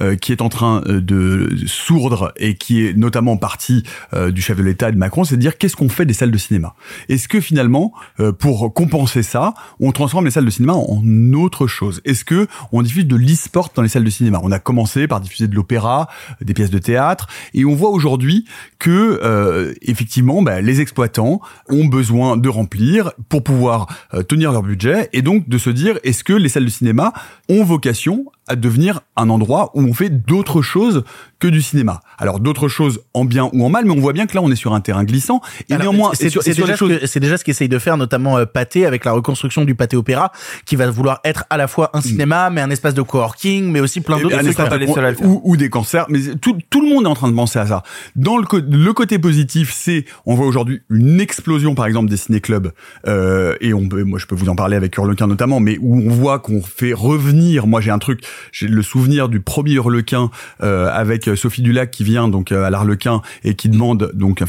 [0.00, 4.42] euh, qui est en train euh, de sourdre et qui est notamment partie euh, du
[4.42, 6.38] chef de l'État et de Macron, c'est de dire qu'est-ce qu'on fait des salles de
[6.38, 6.74] cinéma.
[7.08, 7.92] Est-ce que finalement,
[8.38, 11.02] pour compenser ça, on transforme les salles de cinéma en
[11.32, 12.00] autre chose?
[12.04, 14.40] Est-ce que on diffuse de l'e-sport dans les salles de cinéma?
[14.42, 16.08] On a commencé par diffuser de l'opéra,
[16.40, 18.44] des pièces de théâtre, et on voit aujourd'hui
[18.80, 24.62] que euh, effectivement, bah, les exploitants ont besoin de remplir pour pouvoir euh, tenir leur
[24.62, 27.12] budget, et donc de se dire est-ce que les salles de cinéma
[27.48, 31.04] ont vocation à devenir un endroit où on fait d'autres choses
[31.38, 32.00] que du cinéma?
[32.18, 34.50] Alors d'autres choses en bien ou en mal, mais on voit bien que là on
[34.50, 35.40] est sur un terrain glissant.
[35.68, 39.04] Et Alors, néanmoins, c'est déjà, ce déjà ce qu'essaye de faire notamment euh, Pathé avec
[39.04, 40.32] la reconstruction du Pathé Opéra,
[40.64, 43.80] qui va vouloir être à la fois un cinéma, mais un espace de coworking, mais
[43.80, 45.20] aussi plein d'autres trucs.
[45.20, 47.66] ou, ou des cancers, mais tout, tout le monde est en train de penser à
[47.66, 47.82] ça.
[48.16, 48.44] Dans le,
[48.76, 52.72] le côté positif, c'est on voit aujourd'hui une explosion, par exemple, des ciné-clubs,
[53.06, 55.96] euh, et on peut, moi je peux vous en parler avec Hurlequin notamment, mais où
[55.98, 57.66] on voit qu'on fait revenir.
[57.66, 58.20] Moi j'ai un truc,
[58.52, 60.30] j'ai le souvenir du premier Hurlequin
[60.62, 64.42] euh, avec euh, Sophie Dulac qui vient donc euh, à l'Arlequin et qui demande donc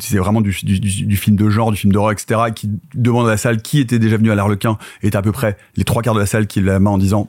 [0.00, 2.40] c'est vraiment du, du, du- du film de genre, du film d'horreur, etc.
[2.54, 5.56] Qui demande à la salle qui était déjà venu à l'Arlequin et à peu près
[5.76, 7.28] les trois quarts de la salle qui la main en disant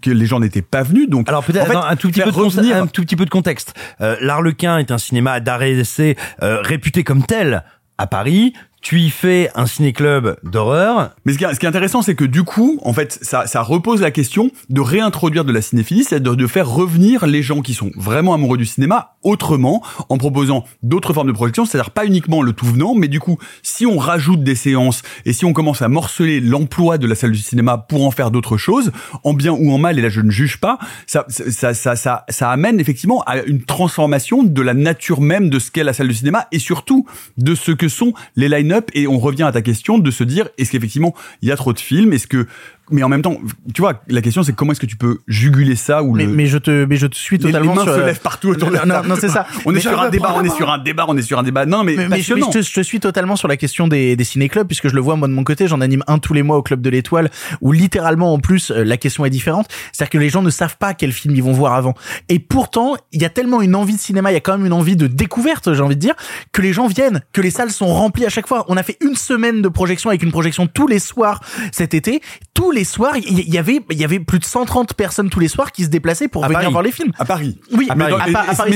[0.00, 1.08] que les gens n'étaient pas venus.
[1.08, 2.86] Donc Alors peut-être en fait, attends, un tout petit peu faire de conte- revenir- un
[2.86, 3.74] tout petit peu de contexte.
[4.00, 7.64] Euh, L'Arlequin est un cinéma d'arrêt d'essai euh, réputé comme tel
[7.98, 8.54] à Paris.
[8.82, 11.10] Tu y fais un ciné-club d'horreur.
[11.24, 14.10] Mais ce qui est, intéressant, c'est que du coup, en fait, ça, ça repose la
[14.10, 18.34] question de réintroduire de la cinéphilie, c'est-à-dire de faire revenir les gens qui sont vraiment
[18.34, 22.66] amoureux du cinéma autrement, en proposant d'autres formes de projection, c'est-à-dire pas uniquement le tout
[22.66, 26.40] venant, mais du coup, si on rajoute des séances et si on commence à morceler
[26.40, 28.90] l'emploi de la salle du cinéma pour en faire d'autres choses,
[29.22, 32.24] en bien ou en mal, et là je ne juge pas, ça, ça, ça, ça,
[32.28, 36.08] ça amène effectivement à une transformation de la nature même de ce qu'est la salle
[36.08, 37.06] du cinéma et surtout
[37.38, 38.48] de ce que sont les
[38.94, 41.72] Et on revient à ta question de se dire, est-ce qu'effectivement il y a trop
[41.72, 42.12] de films?
[42.12, 42.46] Est-ce que
[42.92, 43.36] mais en même temps,
[43.74, 46.32] tu vois, la question c'est comment est-ce que tu peux juguler ça ou Mais, le
[46.32, 47.94] mais je te, mais je te suis les, les totalement mains sur.
[47.94, 49.08] se lèvent partout autour de la Non, table.
[49.08, 49.46] non, c'est ça.
[49.66, 51.66] On est sur un débat, on est sur un débat, on est sur un débat.
[51.66, 54.24] Non, mais, Mais, mais je, je te, je suis totalement sur la question des, des
[54.24, 56.56] ciné-clubs puisque je le vois moi de mon côté, j'en anime un tous les mois
[56.56, 60.18] au club de l'Étoile où littéralement en plus euh, la question est différente, c'est-à-dire que
[60.18, 61.94] les gens ne savent pas quel film ils vont voir avant.
[62.28, 64.66] Et pourtant, il y a tellement une envie de cinéma, il y a quand même
[64.66, 66.14] une envie de découverte, j'ai envie de dire,
[66.52, 68.64] que les gens viennent, que les salles sont remplies à chaque fois.
[68.68, 71.40] On a fait une semaine de projection avec une projection tous les soirs
[71.72, 72.20] cet été.
[72.54, 75.48] Tous les soirs, il y, avait il y avait plus de 130 personnes tous les
[75.48, 76.72] soirs qui se déplaçait pour À venir Paris.
[76.72, 77.12] voir les films.
[77.18, 77.58] À Paris.
[77.72, 78.12] Oui, à, Paris,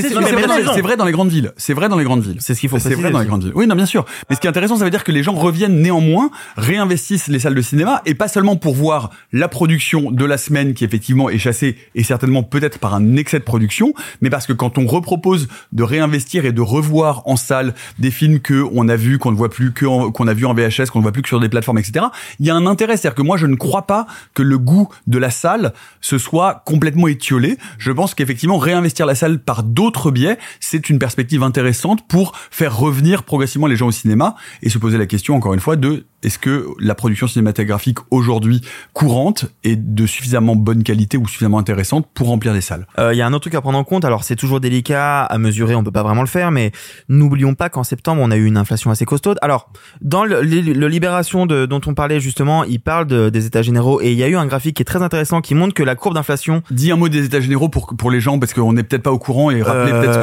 [0.01, 0.21] c'est vrai,
[0.63, 1.51] dans- c'est vrai dans les grandes villes.
[1.57, 2.37] C'est vrai dans les grandes villes.
[2.39, 3.53] C'est ce qu'il faut C'est vrai dans les grandes villes.
[3.55, 4.05] Oui, non, bien sûr.
[4.29, 7.39] Mais ce qui est intéressant, ça veut dire que les gens reviennent néanmoins, réinvestissent les
[7.39, 11.29] salles de cinéma et pas seulement pour voir la production de la semaine qui effectivement
[11.29, 14.85] est chassée et certainement peut-être par un excès de production, mais parce que quand on
[14.85, 19.31] repropose de réinvestir et de revoir en salle des films que on a vus, qu'on
[19.31, 21.39] ne voit plus, que qu'on a vu en VHS, qu'on ne voit plus que sur
[21.39, 22.05] des plateformes, etc.
[22.39, 23.96] Il y a un intérêt, c'est-à-dire que moi je ne crois pas
[24.33, 27.57] que le goût de la salle se soit complètement étiolé.
[27.79, 32.77] Je pense qu'effectivement réinvestir la salle par d'autres biais, c'est une perspective intéressante pour faire
[32.77, 36.05] revenir progressivement les gens au cinéma et se poser la question encore une fois de
[36.23, 38.61] est-ce que la production cinématographique aujourd'hui
[38.93, 42.87] courante est de suffisamment bonne qualité ou suffisamment intéressante pour remplir les salles?
[42.97, 44.03] Euh, Il y a un autre truc à prendre en compte.
[44.03, 46.71] Alors c'est toujours délicat à mesurer, on peut pas vraiment le faire, mais
[47.07, 49.37] n'oublions pas qu'en septembre on a eu une inflation assez costaude.
[49.41, 49.69] Alors
[50.01, 54.17] dans le, Libération dont on parlait justement, il parle de- des États généraux et il
[54.17, 56.61] y a eu un graphique qui est très intéressant qui montre que la courbe d'inflation
[56.71, 59.11] Dis un mot des États généraux pour pour les gens parce qu'on n'est peut-être pas
[59.11, 60.13] au courant et rappeler Euh, peut-être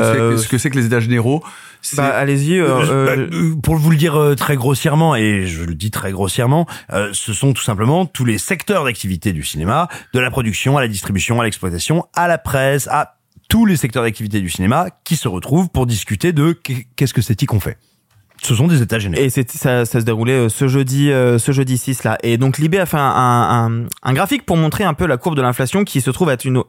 [0.43, 1.43] ce que c'est- ce que les États généraux.
[1.97, 2.59] Bah, allez-y.
[2.59, 5.91] euh, euh, Bah, euh, pour vous le dire euh, très grossièrement, et je le dis
[5.91, 10.31] très grossièrement, euh, ce sont tout simplement tous les secteurs d'activité du cinéma, de la
[10.31, 13.17] production à la distribution, à l'exploitation, à la presse, à
[13.51, 17.21] tous les secteurs d'activité du cinéma qui se retrouvent pour discuter de qu'est- qu'est-ce que
[17.21, 17.77] c'est qu'on fait.
[18.47, 19.23] Ce sont des états généraux.
[19.25, 22.19] Et c'est ça, ça se déroulait euh, ce jeudi, euh, ce jeudi 6 là.
[22.23, 25.37] Et donc Libé a fait un, un, un- graphique pour montrer un peu la courbe
[25.37, 26.63] de l'inflation qui se trouve être une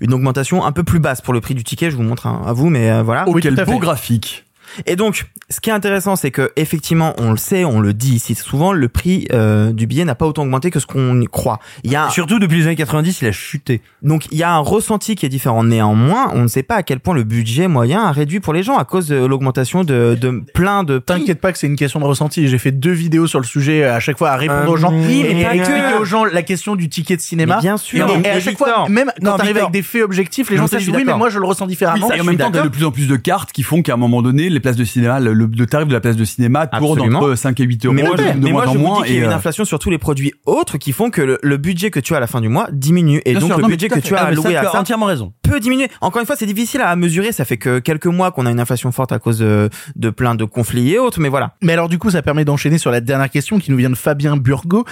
[0.00, 1.90] une augmentation un peu plus basse pour le prix du ticket.
[1.90, 3.24] Je vous montre un- à vous, mais euh, voilà.
[3.26, 3.78] Oh, Oui, quel beau fait.
[3.78, 4.44] graphique.
[4.84, 8.14] Et donc, ce qui est intéressant, c'est que effectivement, on le sait, on le dit
[8.16, 11.26] ici souvent, le prix euh, du billet n'a pas autant augmenté que ce qu'on y
[11.26, 11.60] croit.
[11.84, 13.80] Il y a un- Surtout depuis les années 90, il a chuté.
[14.02, 15.62] donc il y a un ressenti qui est différent.
[15.62, 18.62] Néanmoins, on ne sait pas à quel point le budget moyen a réduit pour les
[18.64, 20.98] gens à cause de l'augmentation de, de plein de.
[20.98, 22.48] T'inquiète pas que c'est une question de ressenti.
[22.48, 24.92] J'ai fait deux vidéos sur le sujet à chaque fois à répondre Euh, aux gens
[24.92, 26.00] oui, et, pas expliquer que.
[26.00, 27.56] aux gens la question du ticket de cinéma.
[27.56, 28.08] Mais bien sûr.
[28.24, 30.76] Et, à chaque Victor, fois, même quand t'arrives avec des faits objectifs, les gens je
[30.78, 32.10] disent oui, mais moi je le ressens différemment.
[32.12, 33.96] et en même temps, t'as de plus en plus de cartes qui font qu'à un
[33.96, 36.66] moment donné, les places de cinéma, le, le, le tarif de la place de cinéma
[36.66, 37.18] tourne Absolument.
[37.20, 39.00] entre 5 et 8 euros, Mais moi, de mais moi, moins en je vous moins.
[39.02, 41.20] dis qu'il y a une euh, inflation sur tous les produits autres qui font que
[41.22, 43.20] le, le budget que tu as à la fin du mois diminue.
[43.24, 44.60] Et Bien donc, sûr, le non, budget que tu as Ah, ça, alloué tu à
[44.68, 45.32] as ça entièrement raison.
[45.42, 45.88] peut diminuer.
[46.00, 47.32] Encore une fois, c'est difficile à mesurer.
[47.32, 50.34] Ça fait que quelques mois qu'on a une inflation forte à cause de, de plein
[50.34, 51.20] de conflits et autres.
[51.20, 51.54] Mais voilà.
[51.62, 53.94] Mais alors du coup, ça permet d'enchaîner sur la dernière question qui nous vient de
[53.94, 54.84] Fabien Burgo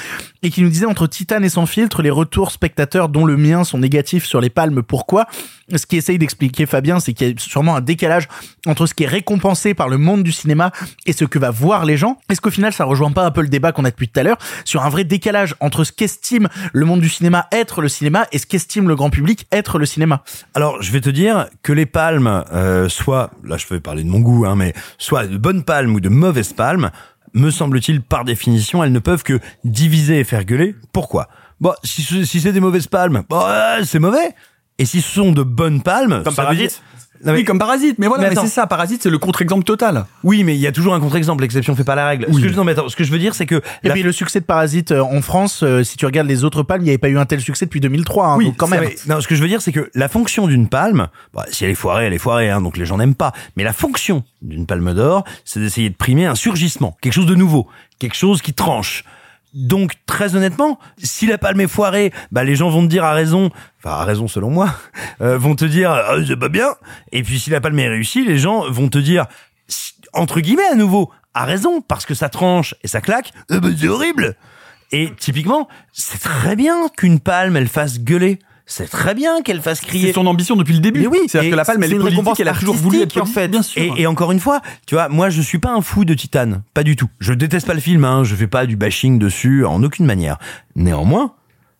[0.42, 3.64] et qui nous disait entre Titan et sans filtre, les retours spectateurs dont le mien
[3.64, 4.83] sont négatifs sur les palmes.
[4.83, 5.26] Pourquoi?
[5.74, 8.28] Ce qui essaye d'expliquer Fabien, c'est qu'il y a sûrement un décalage
[8.66, 10.70] entre ce qui est récompensé par le monde du cinéma
[11.06, 12.18] et ce que va voir les gens.
[12.28, 14.22] Est-ce qu'au final, ça rejoint pas un peu le débat qu'on a depuis tout à
[14.22, 18.26] l'heure sur un vrai décalage entre ce qu'estime le monde du cinéma être le cinéma
[18.32, 20.22] et ce qu'estime le grand public être le cinéma?
[20.54, 24.08] Alors, je vais te dire que les palmes, euh, soit, là je vais parler de
[24.08, 26.90] mon goût, hein, mais soit de bonnes palmes ou de mauvaises palmes,
[27.32, 30.74] me semble-t-il, par définition, elles ne peuvent que diviser et faire gueuler.
[30.92, 31.28] Pourquoi?
[31.60, 34.34] Bon, si, ce- si c'est des mauvaises palmes, bon, euh, c'est mauvais.
[34.78, 36.70] Et si ce sont de bonnes palmes, Comme ça veut dire-
[37.24, 37.96] Non, mais- Oui, comme Parasite.
[37.98, 38.66] Mais voilà, Mais c'est ça.
[38.66, 40.04] Parasite, c'est le contre-exemple total.
[40.22, 41.42] Oui, mais il y a toujours un contre-exemple.
[41.42, 42.26] L'exception fait pas la règle.
[42.32, 43.94] Ce que, je- non, mais attends, ce que je veux dire, c'est que Et la
[43.94, 46.82] puis le succès de Parasite euh, en France, euh, si tu regardes les autres palmes,
[46.82, 48.26] il n'y avait pas eu un tel succès depuis 2003.
[48.28, 48.80] hein, Oui, donc quand même.
[48.84, 51.64] mais- non, ce que je veux dire, c'est que la fonction d'une palme, bah, si
[51.64, 53.32] elle est foirée, elle est foirée, hein, donc les gens n'aiment pas.
[53.56, 57.34] Mais la fonction d'une palme d'or, c'est d'essayer de primer un surgissement, quelque chose de
[57.34, 57.66] nouveau,
[57.98, 59.04] quelque chose qui tranche.
[59.54, 63.12] Donc, très honnêtement, si la palme est foirée, bah, les gens vont te dire à
[63.12, 64.74] raison, enfin, à raison selon moi,
[65.20, 66.74] euh, vont te dire, ah, c'est pas bien.
[67.12, 69.26] Et puis, si la palme est réussie, les gens vont te dire,
[70.12, 73.68] entre guillemets, à nouveau, à raison, parce que ça tranche et ça claque, euh, bah,
[73.78, 74.36] c'est horrible.
[74.90, 78.40] Et typiquement, c'est très bien qu'une palme, elle fasse gueuler.
[78.66, 80.09] C'est très bien qu'elle fasse crier.
[80.09, 81.00] C'est son ambition depuis le début.
[81.00, 83.27] Mais oui, c'est-à-dire que la palme, elle est politique, elle a toujours voulu être en
[83.27, 83.48] fait.
[83.48, 83.83] bien sûr.
[83.83, 86.62] Et, et encore une fois, tu vois, moi je suis pas un fou de Titane,
[86.72, 87.09] pas du tout.
[87.20, 90.38] Je déteste pas le film, hein, je fais pas du bashing dessus en aucune manière.
[90.77, 91.35] Néanmoins,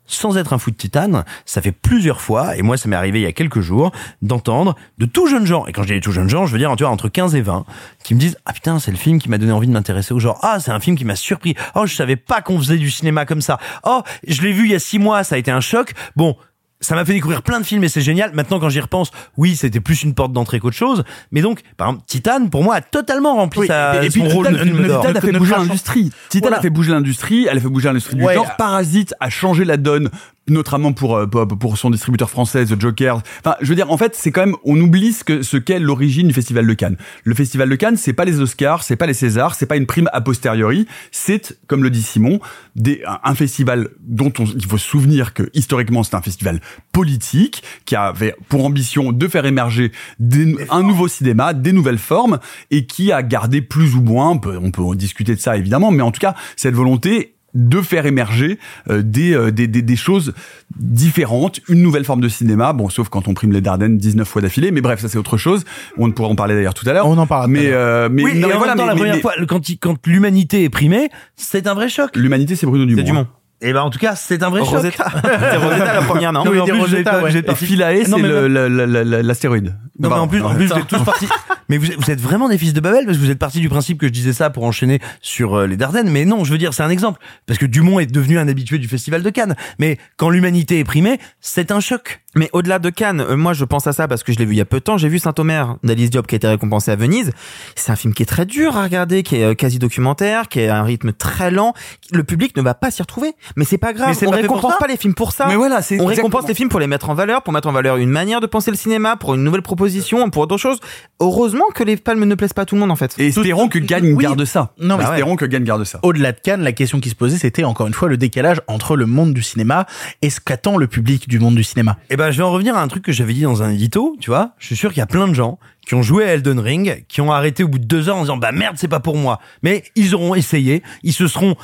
[0.07, 3.21] sans être un fou de Titane, ça fait plusieurs fois, et moi ça m'est arrivé
[3.21, 6.13] il y a quelques jours, d'entendre de tout jeunes gens, et quand je dis tout
[6.13, 7.65] jeunes gens, je veux dire tu vois, entre 15 et 20,
[8.05, 10.19] qui me disent «Ah putain, c'est le film qui m'a donné envie de m'intéresser au
[10.19, 10.39] genre.
[10.43, 11.55] Ah, c'est un film qui m'a surpris.
[11.75, 13.59] Oh, je savais pas qu'on faisait du cinéma comme ça.
[13.85, 15.95] Oh, je l'ai vu il y a six mois, ça a été un choc.
[16.17, 16.37] Bon,
[16.81, 18.33] ça m'a fait découvrir plein de films et c'est génial.
[18.35, 21.03] Maintenant, quand j'y repense, oui, c'était plus une porte d'entrée qu'autre chose.
[21.31, 24.29] Mais donc, par exemple, Titan, pour moi, a totalement rempli Oui, sa, Et puis, son
[24.29, 25.01] rôle de Titan, film d'or.
[25.07, 26.11] Titan a fait bouger l'industrie.
[26.29, 26.59] Titan Voilà.
[26.59, 28.35] a fait bouger l'industrie, elle a fait bouger l'industrie Ouais.
[28.35, 28.57] du genre.
[28.57, 30.11] Parasite a changé la donne,
[30.49, 33.23] notamment pour, euh, pour, pour son distributeur français, The Joker.
[33.41, 35.79] Enfin, je veux dire, en fait, c'est quand même, on oublie ce que, ce qu'est
[35.79, 36.97] l'origine du Festival de Cannes.
[37.25, 39.87] Le Festival de Cannes, c'est pas les Oscars, c'est pas les Césars, c'est pas une
[39.87, 40.87] prime a posteriori.
[41.13, 42.41] C'est, comme le dit Simon,
[42.77, 46.61] des, un, un festival dont on, il faut se souvenir que, historiquement, c'est un festival
[46.93, 52.39] politique, qui avait pour ambition de faire émerger des- un nouveau cinéma, des nouvelles formes,
[52.71, 55.57] et qui a gardé plus ou moins, on peut, on peut en discuter de ça
[55.57, 58.59] évidemment, mais en tout cas, cette volonté de faire émerger
[58.91, 60.35] euh, des, euh, des, des, des choses
[60.79, 64.43] différentes, une nouvelle forme de cinéma, bon, sauf quand on prime les Dardennes 19 fois
[64.43, 65.65] d'affilée, mais bref, ça c'est autre chose,
[65.99, 67.07] on pourra en parler d'ailleurs tout à l'heure.
[67.07, 68.89] On en à Mais, euh, mais, Oui, non, et mais en voilà, même temps, mais-
[68.89, 72.11] la première mais fois, quand, il- quand l'humanité est primée, c'est un vrai choc.
[72.17, 72.99] l'humanité c'est Bruno Dumont.
[73.01, 73.27] C'est Dumont.
[73.61, 74.71] Et ben, en tout cas, c'est un vrai choc.
[74.75, 75.07] Rosetta.
[75.23, 77.55] C'est Rosetta la première, non Non, Oui, mais en plus, Rosetta, ouais.
[77.55, 79.75] Philae, c'est mais le- le- le- le- l'astéroïde.
[79.99, 81.29] Non, mais en plus, en plus, vous êtes tous partis.
[81.69, 83.69] Mais vous vous êtes vraiment des fils de Babel parce que vous êtes partis du
[83.69, 86.11] principe que je disais ça pour enchaîner sur euh, les Dardennes.
[86.11, 87.21] Mais non, je veux dire, c'est un exemple.
[87.47, 89.55] Parce que Dumont est devenu un habitué du Festival de Cannes.
[89.79, 92.21] Mais quand l'humanité est primée, c'est un choc.
[92.37, 94.55] Mais au-delà de Cannes, euh, moi je pense à ça parce que je l'ai vu
[94.55, 94.99] il y a peu de temps.
[94.99, 97.31] J'ai vu Saint-Omer d'Alice Diop qui a été récompensé à Venise.
[97.77, 100.65] C'est un film qui est très dur à regarder, qui est euh, quasi documentaire, qui
[100.65, 101.73] a un rythme très lent.
[102.13, 103.33] Le public ne va pas s'y retrouver.
[103.57, 104.17] Mais c'est pas grave.
[104.27, 105.47] On pas récompense pas les films pour ça.
[105.47, 107.97] Mais voilà, on récompense les films pour les mettre en valeur, pour mettre en valeur
[107.97, 109.84] une manière de penser le cinéma, pour une nouvelle proposition,
[110.31, 110.81] pour d'autres choses.
[111.21, 113.15] Heureusement que les palmes ne plaisent pas à tout le monde en fait.
[113.19, 114.23] Et espérons que Gagne oui.
[114.23, 114.73] garde ça.
[114.79, 116.01] Non, mais espérons que Gagne garde ça.
[116.03, 118.97] Au-delà de Cannes, la question qui se posait, c'était encore une fois le décalage entre
[118.97, 119.87] le monde du cinéma
[120.23, 121.97] et ce qu'attend le public du monde du cinéma.
[122.11, 124.17] Eh ben, je vais en revenir à un truc que j'avais dit dans un édito,
[124.21, 124.53] tu vois.
[124.59, 127.05] Je suis sûr qu'il y a plein de gens qui ont joué à Elden Ring,
[127.09, 129.17] qui ont arrêté au bout de deux heures en disant, bah merde, c'est pas pour
[129.17, 129.41] moi.
[129.63, 131.57] Mais ils auront essayé, ils se seront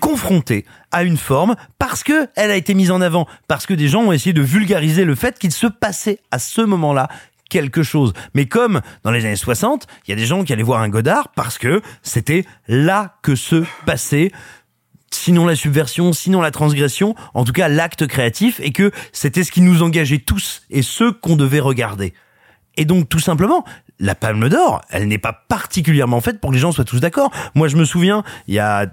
[0.00, 3.88] confrontés à une forme parce que elle a été mise en avant, parce que des
[3.88, 7.08] gens ont essayé de vulgariser le fait qu'il se passait à ce moment-là
[7.52, 8.14] quelque chose.
[8.34, 10.88] Mais comme dans les années 60, il y a des gens qui allaient voir un
[10.88, 14.32] Godard parce que c'était là que se passait
[15.10, 19.52] sinon la subversion, sinon la transgression, en tout cas l'acte créatif, et que c'était ce
[19.52, 22.14] qui nous engageait tous et ceux qu'on devait regarder.
[22.78, 23.66] Et donc tout simplement,
[24.00, 27.30] la Palme d'Or, elle n'est pas particulièrement faite pour que les gens soient tous d'accord.
[27.54, 28.86] Moi je me souviens, il y a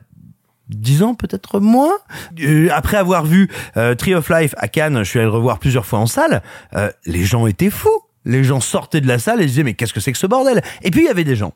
[0.68, 1.94] dix ans peut-être moins,
[2.42, 5.60] euh, après avoir vu euh, Tree of Life à Cannes, je suis allé le revoir
[5.60, 6.44] plusieurs fois en salle,
[6.76, 8.02] euh, les gens étaient fous.
[8.26, 10.62] Les gens sortaient de la salle et disaient mais qu'est-ce que c'est que ce bordel?
[10.82, 11.54] Et puis il y avait des gens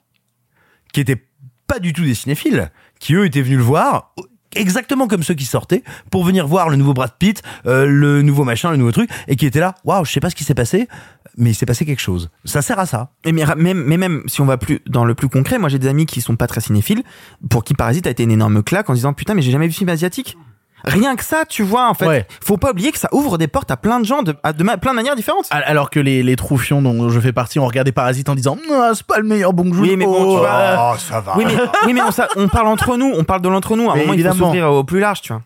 [0.94, 1.24] qui étaient
[1.68, 4.14] pas du tout des cinéphiles, qui eux étaient venus le voir
[4.56, 8.44] exactement comme ceux qui sortaient pour venir voir le nouveau Brad Pitt, euh, le nouveau
[8.44, 9.76] machin, le nouveau truc, et qui étaient là.
[9.84, 10.88] Waouh, je sais pas ce qui s'est passé,
[11.38, 12.30] mais il s'est passé quelque chose.
[12.46, 13.12] Ça sert à ça.
[13.26, 15.80] Et mais, même, mais même si on va plus dans le plus concret, moi j'ai
[15.80, 17.04] des amis qui sont pas très cinéphiles,
[17.50, 19.72] pour qui Parasite a été une énorme claque en disant putain mais j'ai jamais vu
[19.72, 20.38] de film asiatique.
[20.86, 22.28] Rien que ça, tu vois, en fait, Ouais.
[22.44, 24.64] faut pas oublier que ça ouvre des portes à plein de gens de, à de
[24.64, 25.46] ma- plein de manières différentes.
[25.52, 28.58] Al- Alors que les, les troufions dont je fais partie ont regardé Parasite en disant
[28.72, 31.34] Ah, c'est pas le meilleur bon Oui, mais bon, tu vois, Oh, ça va.
[31.38, 33.90] Oui, mais, oui, mais on, ça- on parle entre nous, on parle de l'entre nous.
[33.90, 34.46] À un Mais moment, il faut évidemment.
[34.48, 35.42] s'ouvrir au plus large, tu vois.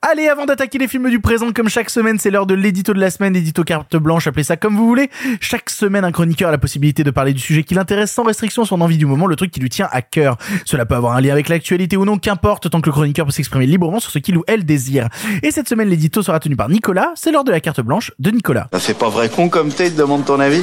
[0.00, 3.00] Allez, avant d'attaquer les films du présent, comme chaque semaine, c'est l'heure de l'édito de
[3.00, 5.10] la semaine, édito carte blanche, appelez ça comme vous voulez.
[5.40, 8.64] Chaque semaine, un chroniqueur a la possibilité de parler du sujet qui l'intéresse sans restriction,
[8.64, 10.36] son envie du moment, le truc qui lui tient à cœur.
[10.64, 13.32] Cela peut avoir un lien avec l'actualité ou non, qu'importe, tant que le chroniqueur peut
[13.32, 15.08] s'exprimer librement sur ce qu'il ou elle désire.
[15.42, 18.30] Et cette semaine, l'édito sera tenu par Nicolas, c'est l'heure de la carte blanche de
[18.30, 18.68] Nicolas.
[18.72, 20.62] Ça fait pas vrai con comme t'es, te demande ton avis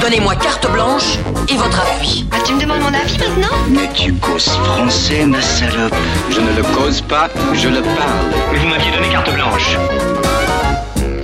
[0.00, 2.26] Donnez-moi carte blanche et votre appui.
[2.32, 5.94] Ah, tu me demandes mon avis maintenant Mais tu causes français, ma salope.
[6.30, 8.32] Je ne le cause pas, je le parle.
[8.50, 9.76] Mais vous m'aviez donné carte blanche.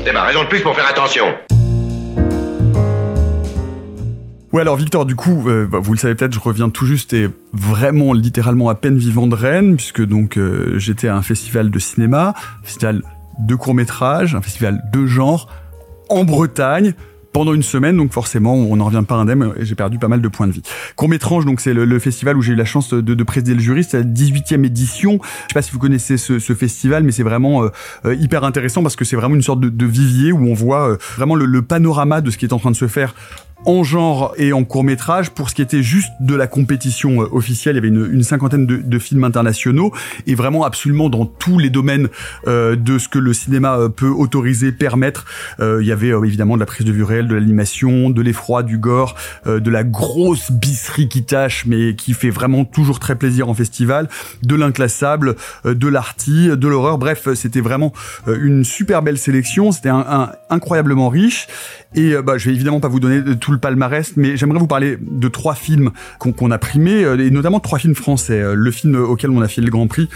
[0.05, 1.25] C'est ma raison de plus pour faire attention.
[4.53, 7.15] Ouais, alors Victor, du coup, euh, bah, vous le savez peut-être, je reviens tout juste
[7.15, 11.71] et vraiment littéralement à peine vivant de Rennes, puisque donc euh, j'étais à un festival
[11.71, 13.03] de cinéma, un festival
[13.39, 15.49] de court métrage, un festival de genre
[16.09, 16.95] en Bretagne
[17.37, 20.23] pendant une semaine, donc forcément on n'en revient pas indemne et j'ai perdu pas mal
[20.23, 20.63] de points de vie.
[20.95, 23.61] Court métrage, donc c'est le, festival où j'ai eu la chance de, de présider le
[23.61, 25.21] jury, c'est la 18e édition.
[25.21, 27.69] Je sais pas si vous connaissez ce, festival, mais c'est vraiment euh,
[28.07, 30.97] euh, hyper intéressant parce que c'est vraiment une sorte de, vivier où on voit euh,
[31.19, 33.15] vraiment le panorama de ce qui est en train de se faire
[33.65, 35.31] en genre et en court métrage.
[35.31, 38.67] Pour ce qui était juste de la compétition euh, officielle, il y avait une, cinquantaine
[38.67, 39.93] de, films internationaux
[40.27, 42.09] et vraiment absolument dans tous les domaines
[42.47, 45.25] euh, de ce que le cinéma euh, peut autoriser, permettre.
[45.61, 48.79] Il y avait évidemment de la prise de vue réelle, de l'animation, de l'effroi, du
[48.79, 49.15] gore,
[49.47, 54.09] de la grosse bisserie qui tâche mais qui fait vraiment toujours très plaisir en festival,
[54.43, 56.99] de l'inclassable, de l'arty, de l'horreur.
[56.99, 57.93] Bref, c'était vraiment
[58.27, 59.73] une super belle sélection.
[59.73, 59.93] C'était
[60.51, 61.47] incroyablement riche.
[61.95, 64.67] Et bah, je vais évidemment pas vous donner de tout le palmarès, mais j'aimerais vous
[64.67, 68.41] parler de trois films qu'on a primés, euh, et notamment trois films français.
[68.41, 70.09] Euh, Le film auquel on a fait le Grand Prix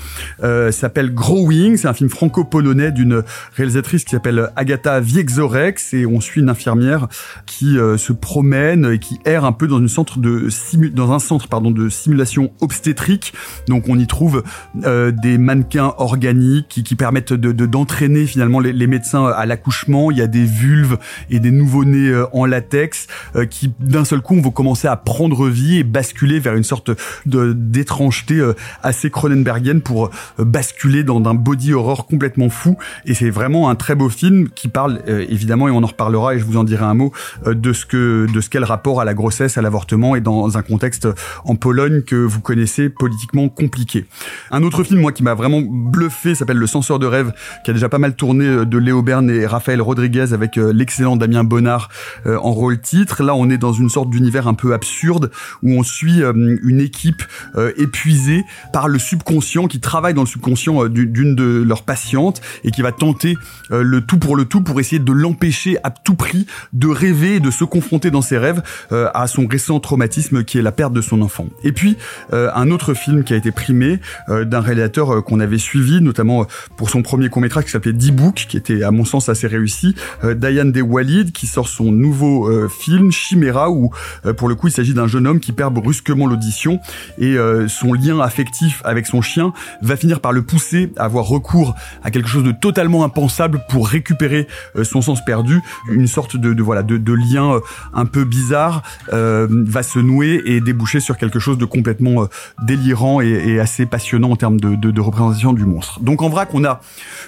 [0.43, 3.23] euh, s'appelle Growing, c'est un film franco-polonais d'une
[3.55, 7.07] réalisatrice qui s'appelle Agatha Wiegzorek, et on suit une infirmière
[7.47, 10.49] qui se promène et qui erre un peu dans une centre de
[10.93, 13.33] dans un centre pardon de simulation obstétrique.
[13.69, 14.43] Donc on y trouve
[14.75, 20.11] des mannequins organiques qui, permettent de de- d'entraîner finalement les, les médecins à l'accouchement.
[20.11, 20.99] Il y a des vulves
[21.31, 23.07] et des nouveau-nés en latex
[23.37, 26.91] euh, qui d'un seul coup vont commencer à prendre vie et basculer vers une sorte
[27.27, 32.77] de d'étrangeté euh, assez Cronenbergienne pour euh, basculer dans un body horror complètement fou.
[33.05, 36.35] Et c'est vraiment un très beau film qui parle euh, évidemment et on en reparlera
[36.35, 37.13] et je vous en dirai un mot
[37.47, 40.21] euh, de ce que de ce qu'est le rapport à la grossesse, à l'avortement et
[40.21, 41.09] dans un contexte
[41.45, 44.07] en Pologne que vous connaissez politiquement compliqué.
[44.51, 47.33] Un autre film moi qui m'a vraiment bluffé s'appelle Le censeur de rêve
[47.65, 51.45] qui a déjà pas mal tourné de Léo Bern et Raphaël Rodriguez avec l'excellent Damien
[51.45, 51.89] Bonnard
[52.27, 53.10] en rôle titre.
[53.19, 55.31] Là, on est dans une sorte d'univers un peu absurde
[55.63, 57.23] où on suit euh, une équipe
[57.57, 61.83] euh, épuisée par le subconscient qui travaille dans le subconscient euh, du- d'une de leurs
[61.83, 63.37] patientes et qui va tenter
[63.71, 67.41] le tout pour le tout pour essayer de l'empêcher à tout prix de rêver et
[67.41, 71.01] de se confronter dans ses rêves à son récent traumatisme qui est la perte de
[71.01, 71.47] son enfant.
[71.65, 71.97] Et puis
[72.33, 76.47] un autre film qui a été primé d'un réalisateur qu'on avait suivi, notamment
[76.77, 79.95] pour son premier court métrage qui s'appelait D-Book, qui était à mon sens assez réussi,
[80.25, 82.69] Diane De Walid qui sort son nouveau euh,
[83.01, 83.91] film Chimera où
[84.27, 86.81] euh, pour le coup il s'agit d'un jeune homme qui perd brusquement l'audition
[87.19, 91.25] et euh, son lien affectif avec son chien va finir par le pousser à avoir
[91.25, 95.61] recours à quelque chose de totalement impensable pour récupérer euh, son sens perdu,
[95.91, 97.61] une sorte de, voilà de, lien
[97.93, 102.29] un peu bizarre va se nouer et déboucher sur quelque chose de complètement
[102.63, 106.01] délirant et, assez passionnant en termes de, représentation du monstre.
[106.01, 106.81] Donc en vrac, on a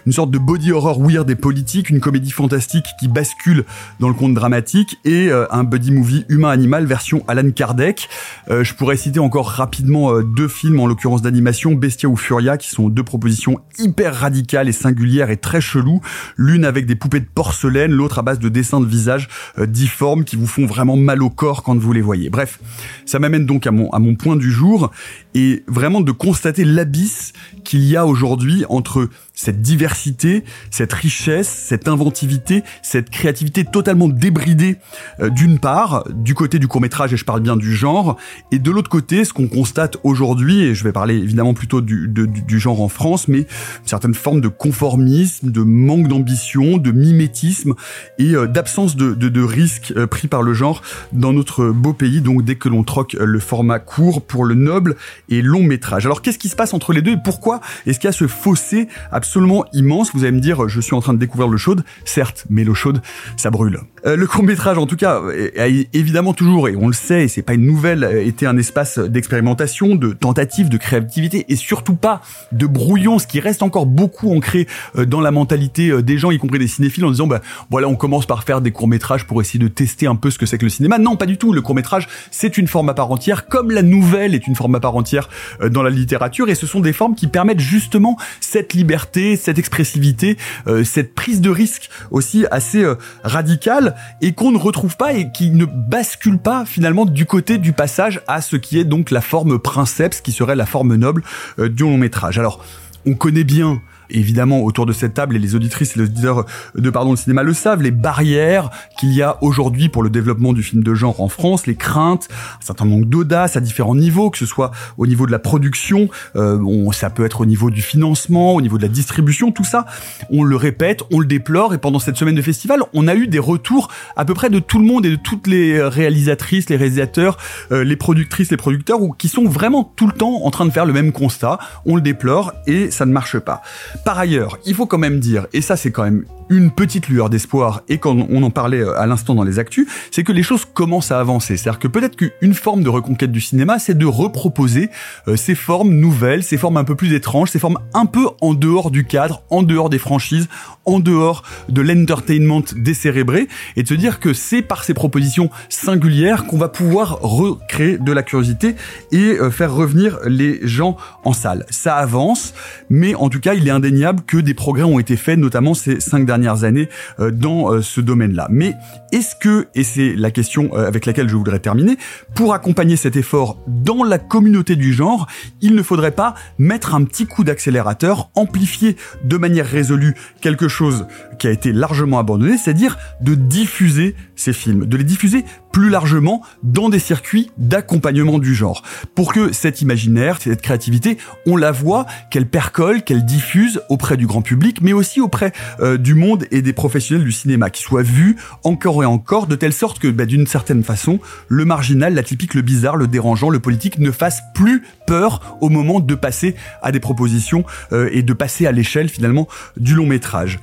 [0.07, 3.65] une sorte de body horror weird et politique, une comédie fantastique qui bascule
[4.01, 8.09] dans le conte dramatique et euh, un buddy movie humain-animal version Alan Kardec.
[8.51, 12.57] Euh, je pourrais citer encore rapidement euh, deux films, en l'occurrence d'animation, Bestia ou Furia,
[12.57, 16.01] qui sont deux propositions hyper radicales et singulières et très cheloues.
[16.37, 20.25] L'une avec des poupées de porcelaine, l'autre à base de dessins de visage euh, difformes
[20.25, 22.29] qui vous font vraiment mal au corps quand vous les voyez.
[22.29, 22.59] Bref,
[23.07, 24.91] ça m'amène donc à mon, à mon point du jour
[25.35, 31.89] et vraiment de constater l'abysse qu'il y a aujourd'hui entre cette diversité, cette richesse, cette
[31.89, 34.77] inventivité, cette créativité totalement débridée
[35.21, 38.17] euh, d'une part, du côté du court-métrage, et je parle bien du genre,
[38.51, 42.09] et de l'autre côté, ce qu'on constate aujourd'hui, et je vais parler évidemment plutôt du,
[42.09, 43.47] de- du genre en France, mais une
[43.87, 47.75] certaine forme de conformisme, de manque d'ambition, de mimétisme
[48.19, 51.93] et euh, d'absence de, de, de risque euh, pris par le genre dans notre beau
[51.95, 54.97] pays, donc dès que l'on troque euh, le format court pour le noble
[55.29, 56.05] et long métrage.
[56.07, 58.27] Alors qu'est-ce qui se passe entre les deux et pourquoi est-ce qu'il y a ce
[58.27, 58.89] fossé
[59.23, 62.45] absolument immense Vous allez me dire, je suis en train de découvrir l'eau chaude, certes,
[62.51, 63.01] mais l'eau chaude,
[63.37, 63.79] ça brûle.
[64.05, 65.23] Euh, le court métrage, en tout cas,
[65.57, 68.99] a évidemment toujours, et on le sait, et c'est pas une nouvelle, été un espace
[68.99, 74.35] d'expérimentation, de tentative, de créativité, et surtout pas de brouillon, ce qui reste encore beaucoup
[74.35, 77.43] ancré euh, dans la mentalité euh, des gens, y compris des cinéphiles, en disant, bah
[77.71, 80.39] voilà, on commence par faire des courts métrages pour essayer de tester un peu ce
[80.39, 80.99] que c'est que le cinéma.
[80.99, 81.53] Non, pas du tout.
[81.53, 84.75] Le court métrage, c'est une forme à part entière, comme la nouvelle est une forme
[84.75, 85.29] à part entière
[85.71, 90.37] dans la littérature, et ce sont des formes qui permettent justement cette liberté, cette expressivité,
[90.67, 95.31] euh, cette prise de risque aussi assez euh, radicale, et qu'on ne retrouve pas et
[95.31, 99.21] qui ne bascule pas finalement du côté du passage à ce qui est donc la
[99.21, 101.23] forme princeps, qui serait la forme noble
[101.59, 102.39] euh, du long métrage.
[102.39, 102.65] Alors,
[103.07, 103.83] on connaît bien
[104.13, 106.45] évidemment autour de cette table et les auditrices et les auditeurs
[106.75, 110.53] de pardon le cinéma le savent les barrières qu'il y a aujourd'hui pour le développement
[110.53, 114.31] du film de genre en France les craintes un certain manque d'audace à différents niveaux
[114.31, 116.59] que ce soit au niveau de la production euh,
[116.93, 119.87] ça peut être au niveau du financement au niveau de la distribution tout ça
[120.31, 123.27] on le répète on le déplore et pendant cette semaine de festival on a eu
[123.27, 126.77] des retours à peu près de tout le monde et de toutes les réalisatrices les
[126.77, 127.39] réalisateurs
[127.71, 130.71] euh, les productrices les producteurs ou qui sont vraiment tout le temps en train de
[130.71, 133.63] faire le même constat on le déplore et ça ne marche pas
[134.05, 137.31] par ailleurs, il faut quand même dire, et ça c'est quand même une petite lueur
[137.31, 140.43] d'espoir, et quand on en parlait euh, à l'instant dans les actus, c'est que les
[140.43, 141.57] choses commencent à avancer.
[141.57, 144.91] C'est-à-dire que peut-être qu'une forme de reconquête du cinéma, c'est de reproposer
[145.29, 148.55] euh, ces formes nouvelles, ces formes un peu plus étranges, ces formes un peu en
[148.55, 150.49] dehors du cadre, en dehors des franchises,
[150.85, 156.47] en dehors de l'entertainment décérébré, et de se dire que c'est par ces propositions singulières
[156.47, 158.75] qu'on va pouvoir recréer de la curiosité
[159.13, 161.65] et euh, faire revenir les gens en salle.
[161.71, 162.53] Ça avance,
[162.91, 163.92] mais en tout cas, il est indéniable
[164.27, 166.89] que des progrès ont été faits, notamment ces cinq dernières années,
[167.21, 168.49] euh, dans euh, ce domaine-là.
[168.51, 168.75] Mais
[169.13, 171.97] est-ce que, et c'est la question euh, avec laquelle je voudrais terminer,
[172.35, 175.27] pour accompagner cet effort dans la communauté du genre,
[175.61, 181.07] il ne faudrait pas mettre un petit coup d'accélérateur, amplifier de manière résolue quelque chose
[181.39, 186.43] qui a été largement abandonné, c'est-à-dire de diffuser ces films, de les diffuser plus largement
[186.63, 188.83] dans des circuits d'accompagnement du genre,
[189.15, 194.27] pour que cet imaginaire, cette créativité, on la voit, qu'elle percole, qu'elle diffuse auprès du
[194.27, 198.03] grand public, mais aussi auprès euh, du monde et des professionnels du cinéma, qui soit
[198.03, 201.19] vue encore et encore, de telle sorte que, bah, d'une certaine façon,
[201.49, 206.01] le marginal, l'atypique, le bizarre, le dérangeant, le politique ne fasse plus peur au moment
[206.01, 210.61] de passer à des propositions euh, et de passer à l'échelle finalement du long métrage.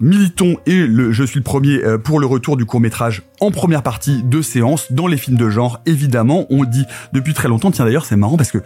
[0.00, 3.50] Militons et le, je suis le premier euh, pour le retour du court métrage en
[3.50, 5.80] première partie de séance dans les films de genre.
[5.84, 7.70] Évidemment, on dit depuis très longtemps.
[7.70, 8.62] Tiens d'ailleurs, c'est marrant parce que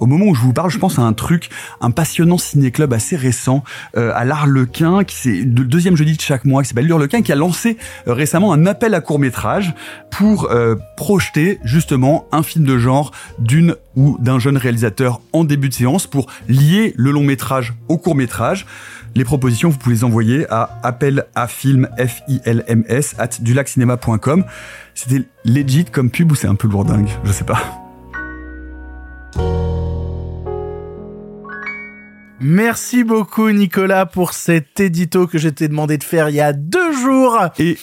[0.00, 1.50] au moment où je vous parle, je pense à un truc,
[1.80, 3.64] un passionnant ciné-club assez récent
[3.96, 7.32] euh, à l'Arlequin, qui c'est le deuxième jeudi de chaque mois, qui s'appelle l'Arlequin, qui
[7.32, 7.76] a lancé
[8.08, 9.74] euh, récemment un appel à court métrage
[10.10, 15.68] pour euh, projeter justement un film de genre d'une ou d'un jeune réalisateur en début
[15.68, 18.66] de séance pour lier le long métrage au court métrage.
[19.16, 23.14] Les propositions, vous pouvez les envoyer à appel à film f i l m s
[23.18, 24.44] at dulaccinema.com.
[24.94, 27.62] C'était legit comme pub ou c'est un peu lourdingue, je sais pas.
[32.40, 36.52] Merci beaucoup Nicolas pour cet édito que je t'ai demandé de faire il y a
[36.52, 37.38] deux jours.
[37.58, 37.78] Et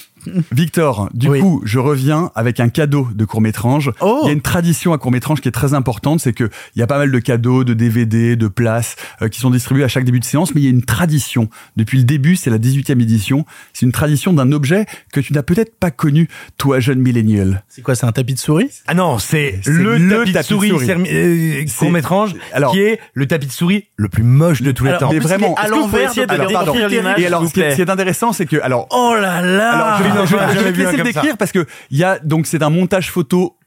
[0.51, 1.39] Victor, du Oui.
[1.39, 3.91] coup, je reviens avec un cadeau de court-métrange.
[4.01, 4.19] Oh.
[4.23, 6.81] Il y a une tradition à court-métrange qui est très importante, c'est que il y
[6.83, 10.03] a pas mal de cadeaux, de DVD, de places euh, qui sont distribués à chaque
[10.05, 11.49] début de séance, mais il y a une tradition.
[11.75, 13.45] Depuis le début, c'est la 18e édition.
[13.73, 17.63] C'est une tradition d'un objet que tu n'as peut-être pas connu, toi, jeune millénial.
[17.69, 18.69] C'est quoi, c'est un tapis de souris?
[18.87, 20.89] Ah non, c'est le, le tapis, de tapis de souris, souris.
[21.11, 24.97] euh, court-métrange alors- qui est le tapis de souris le plus moche de tous les
[24.97, 25.11] temps.
[25.11, 27.75] Mais vraiment, à l'envers essayer de décrire l'image, Et alors, ce qui est, plaît ce
[27.77, 30.59] qui est intéressant, c'est que, alors, Oh là là alors, je vais, non, je je
[30.63, 33.57] vais te laisser le décrire parce que il y a donc c'est un montage photo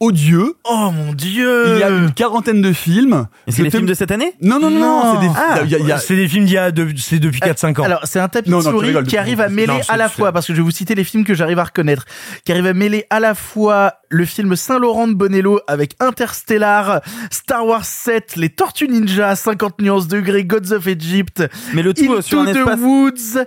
[0.00, 0.54] odieux.
[0.62, 3.26] Oh mon dieu Il y a une quarantaine de films.
[3.48, 4.32] Et c'est Le les films de cette année?
[4.40, 5.14] Non, non, non, Non.
[5.20, 5.32] c'est des.
[5.36, 5.58] Ah.
[5.64, 7.40] il y a- il y a- C'est des films d'il y a de- c'est depuis
[7.40, 7.82] 4-5 ans.
[7.82, 10.08] Alors, c'est un tapis Non, de non, rigoles, qui arrive à mêler Non, à la
[10.08, 12.04] fois, parce que je vais vous citer les films que j'arrive à reconnaître,
[12.44, 17.00] qui arrive à mêler à la fois le film Saint-Laurent de Bonello avec Interstellar,
[17.32, 21.42] Star Wars 7, Les Tortues Ninja, 50 nuances degrés, Gods of Egypt,
[21.74, 22.78] Mais le tout euh, sur un the espace.
[22.78, 23.44] Woods,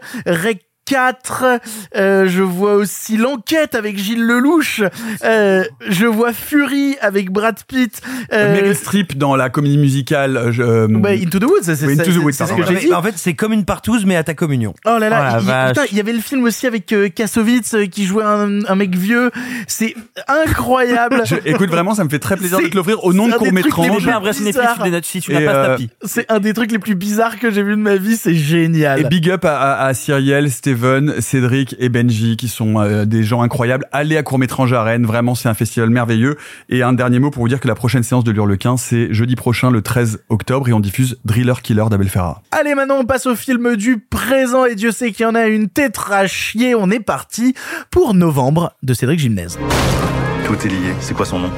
[0.86, 1.60] 4.
[1.96, 4.82] Euh, je vois aussi l'enquête avec Gilles Lelouch.
[5.24, 8.02] Euh, je vois Fury avec Brad Pitt.
[8.34, 10.38] Euh, Meryl Streep dans la comédie musicale.
[10.38, 12.56] euh, je- bah, Into the Woods, c'est Oui, Into the c'est- Woods, c'est ce pardon,
[12.64, 12.88] que j'ai voilà.
[12.88, 12.94] dit.
[12.94, 14.74] En fait, c'est comme une partouze, mais à ta communion.
[14.86, 15.70] Oh là là, Oh la il, vache.
[15.70, 18.76] putain, il y avait le film aussi avec euh, Kassovitz euh, qui jouait un, un
[18.76, 19.32] mec vieux.
[19.68, 19.96] C'est
[20.28, 21.22] incroyable.
[21.26, 23.38] je- écoute, vraiment, ça me fait très plaisir de te l'offrir au nom de un
[23.38, 24.78] vrai cinéphile, bizarre.
[24.78, 25.90] tu des notes si tu n'as Et, pas ce euh, tapis.
[26.04, 28.18] C'est un des trucs les plus bizarres que j'ai vu de ma vie.
[28.18, 29.02] C'est génial.
[29.02, 33.26] Et big up à, à, à Cyrielle, Steven, Cédric et Benji qui sont euh, des
[33.26, 33.86] gens incroyables.
[33.92, 36.38] Allez à Court-Métrange à Rennes, vraiment c'est un festival merveilleux.
[36.70, 39.36] Et un dernier mot pour vous dire que la prochaine séance de l'Hurlequin, c'est jeudi
[39.36, 42.42] prochain le 13 octobre et on diffuse Driller Killer d'Abel Ferrara.
[42.52, 45.48] Allez, maintenant, on passe au film du présent et Dieu sait qu'il y en a
[45.48, 46.74] une tétra à chier.
[46.74, 47.54] On est parti
[47.90, 49.60] pour novembre de Cédric Gymnase.
[50.48, 50.94] Tout est lié.
[51.02, 51.52] C'est quoi son nom?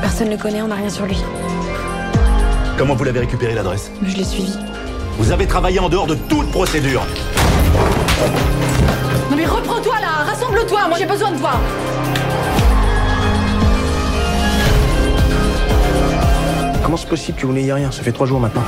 [0.00, 1.18] Personne ne le connaît, on n'a rien sur lui.
[2.76, 3.92] Comment vous l'avez récupéré l'adresse?
[4.04, 4.58] Je l'ai suivi.
[5.18, 7.02] Vous avez travaillé en dehors de toute procédure.
[9.30, 11.52] Non mais reprends-toi là, rassemble-toi, moi j'ai besoin de toi.
[16.82, 17.90] Comment c'est possible que vous n'ayez rien?
[17.90, 18.62] Ça fait trois jours maintenant.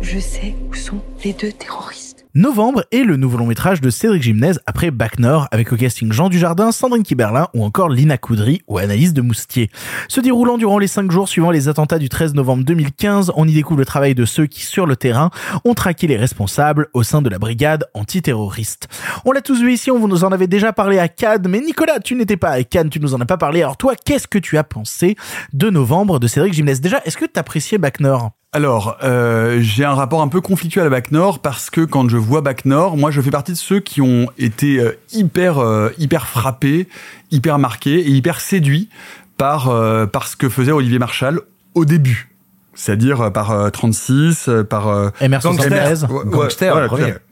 [0.00, 2.07] Je sais où sont les deux terroristes.
[2.38, 6.12] Novembre est le nouveau long métrage de Cédric Gymnase après Bac Nord avec au casting
[6.12, 9.72] Jean Dujardin, Sandrine Kiberlin ou encore Lina Coudry ou Analyse de Moustier.
[10.06, 13.54] Se déroulant durant les cinq jours suivant les attentats du 13 novembre 2015, on y
[13.54, 15.30] découvre le travail de ceux qui, sur le terrain,
[15.64, 18.86] ont traqué les responsables au sein de la brigade antiterroriste.
[19.24, 21.98] On l'a tous vu ici, on vous en avait déjà parlé à Cannes, mais Nicolas,
[21.98, 23.62] tu n'étais pas à Cannes, tu nous en as pas parlé.
[23.62, 25.16] Alors toi, qu'est-ce que tu as pensé
[25.54, 28.30] de Novembre de Cédric Gymnase Déjà, est-ce que tu appréciais Bac Nord?
[28.52, 32.16] Alors, euh, j'ai un rapport un peu conflictuel à Bac Nord parce que quand je
[32.16, 35.90] vois Bac Nord, moi je fais partie de ceux qui ont été euh, hyper euh,
[35.98, 36.88] hyper frappés,
[37.30, 38.88] hyper marqués et hyper séduits
[39.36, 41.40] par euh, par ce que faisait Olivier Marchal
[41.74, 42.30] au début.
[42.72, 46.06] C'est-à-dire euh, par euh, 36, euh, par euh, MR73.
[46.06, 46.88] Ouais, ouais, Gangster,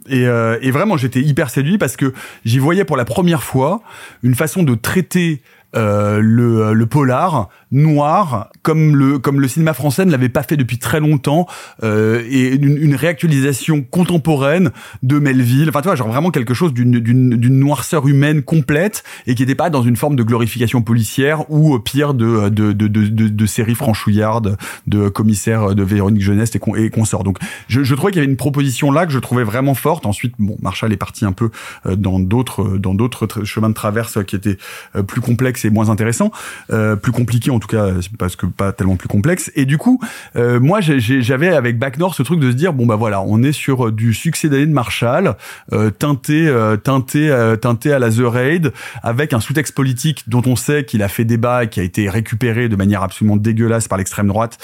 [0.09, 2.13] Et, euh, et vraiment, j'étais hyper séduit parce que
[2.45, 3.83] j'y voyais pour la première fois
[4.23, 5.43] une façon de traiter
[5.75, 10.57] euh, le, le polar noir comme le comme le cinéma français ne l'avait pas fait
[10.57, 11.47] depuis très longtemps
[11.83, 14.71] euh, et une, une réactualisation contemporaine
[15.03, 15.69] de Melville.
[15.69, 19.57] Enfin tu vois genre vraiment quelque chose d'une d'une noirceur humaine complète et qui n'était
[19.57, 23.29] pas dans une forme de glorification policière ou euh, pire de de de de, de,
[23.29, 27.25] de séries franchouillardes de commissaires de Véronique Jeunesse et, con, et consorts.
[27.25, 29.96] Donc je, je trouvais qu'il y avait une proposition là que je trouvais vraiment forte
[30.05, 31.51] ensuite bon Marshall est parti un peu
[31.87, 34.59] euh, dans d'autres dans d'autres chemins de traverse qui étaient
[34.95, 36.31] euh, plus complexes et moins intéressants.
[36.71, 39.51] Euh, plus compliqués en tout cas parce que pas tellement plus complexes.
[39.55, 40.01] Et du coup
[40.37, 43.53] euh, moi j'avais avec Back ce truc de se dire bon bah voilà on est
[43.53, 45.37] sur euh, du succès d'année de Marshall
[45.73, 48.73] euh, teinté euh, teinté euh, teinté à la The Raid
[49.03, 52.11] avec un sous-texte politique dont on sait qu'il a fait débat et qui a été
[52.11, 54.59] récupéré de manière absolument dégueulasse par l'extrême droite.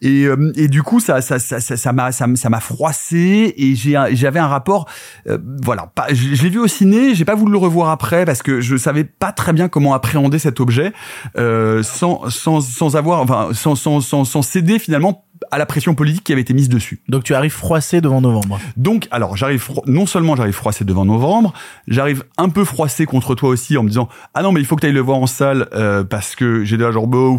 [0.00, 3.98] Et, euh, et du coup ça ça ça ça m'a ça m'a- froissé et j'ai
[4.12, 4.86] j'avais un rapport
[5.28, 5.90] euh, voilà.
[5.94, 8.60] Pas, je, je l'ai vu au ciné j'ai pas voulu le revoir après parce que
[8.60, 10.92] je savais pas très bien comment appréhender cet objet
[11.36, 15.94] euh, sans sans sans avoir enfin sans sans sans, sans céder finalement à la pression
[15.94, 17.00] politique qui avait été mise dessus.
[17.08, 18.60] Donc tu arrives froissé devant Novembre.
[18.76, 21.52] Donc, alors, j'arrive, non seulement j'arrive froissé devant novembre,
[21.88, 24.76] j'arrive un peu froissé contre toi aussi en me disant, ah non, mais il faut
[24.76, 27.36] que tu ailles le voir en salle, euh, parce que j'ai déjà genre, bah,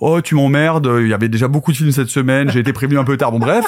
[0.00, 2.98] oh, tu m'emmerdes, il y avait déjà beaucoup de films cette semaine, j'ai été prévenu
[2.98, 3.64] un peu tard, bon, bref.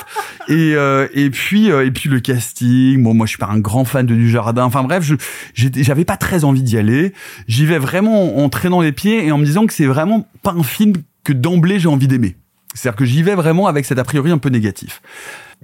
[0.48, 3.58] Et, euh, et puis, euh, et puis le casting, bon, moi, je suis pas un
[3.58, 5.14] grand fan de Dujardin, enfin, bref, je,
[5.54, 7.12] j'avais pas très envie d'y aller.
[7.48, 10.52] J'y vais vraiment en traînant les pieds et en me disant que c'est vraiment pas
[10.52, 10.94] un film
[11.24, 12.36] que d'emblée j'ai envie d'aimer.
[12.76, 15.00] C'est-à-dire que j'y vais vraiment avec cet a priori un peu négatif.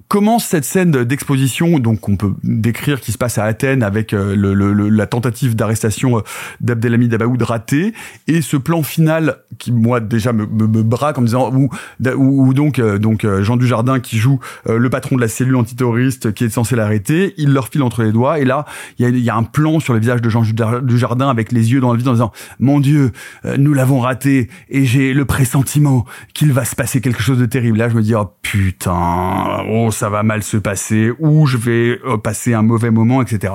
[0.09, 4.37] Commence cette scène d'exposition, donc qu'on peut décrire qui se passe à Athènes avec euh,
[4.37, 6.21] le, le- la tentative d'arrestation euh,
[6.61, 7.95] d'Abdelhamid Abaoud ratée,
[8.27, 12.79] et ce plan final qui moi déjà me, me, me braque en disant où, donc
[12.79, 14.39] euh, donc Jean Dujardin qui joue
[14.69, 18.13] le patron de la cellule antiterroriste qui est censé l'arrêter, il leur file entre les
[18.13, 18.67] doigts et là
[18.99, 20.43] il y a, y a un plan sur le visage de Jean
[20.83, 23.13] Dujardin avec les yeux dans le vide en disant mon Dieu
[23.57, 27.79] nous l'avons raté et j'ai le pressentiment qu'il va se passer quelque chose de terrible.
[27.79, 28.93] Là je me dis oh putain
[29.71, 33.55] oh ça va mal se passer ou je vais euh, passer un mauvais moment etc.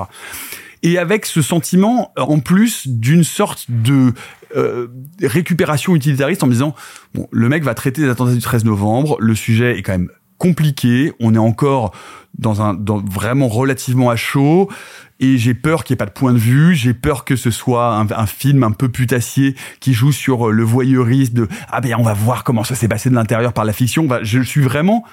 [0.82, 4.12] Et avec ce sentiment, euh, en plus d'une sorte de
[4.56, 4.88] euh,
[5.22, 6.74] récupération utilitariste en me disant,
[7.14, 10.10] bon, le mec va traiter des attentats du 13 novembre, le sujet est quand même
[10.38, 11.92] compliqué, on est encore
[12.38, 14.70] dans un dans vraiment relativement à chaud
[15.18, 17.50] et j'ai peur qu'il n'y ait pas de point de vue, j'ai peur que ce
[17.50, 22.04] soit un, film un peu putassier qui joue sur le voyeurisme de ah ben on
[22.04, 24.06] va voir comment ça s'est passé de l'intérieur par la fiction.
[24.22, 25.04] Je suis vraiment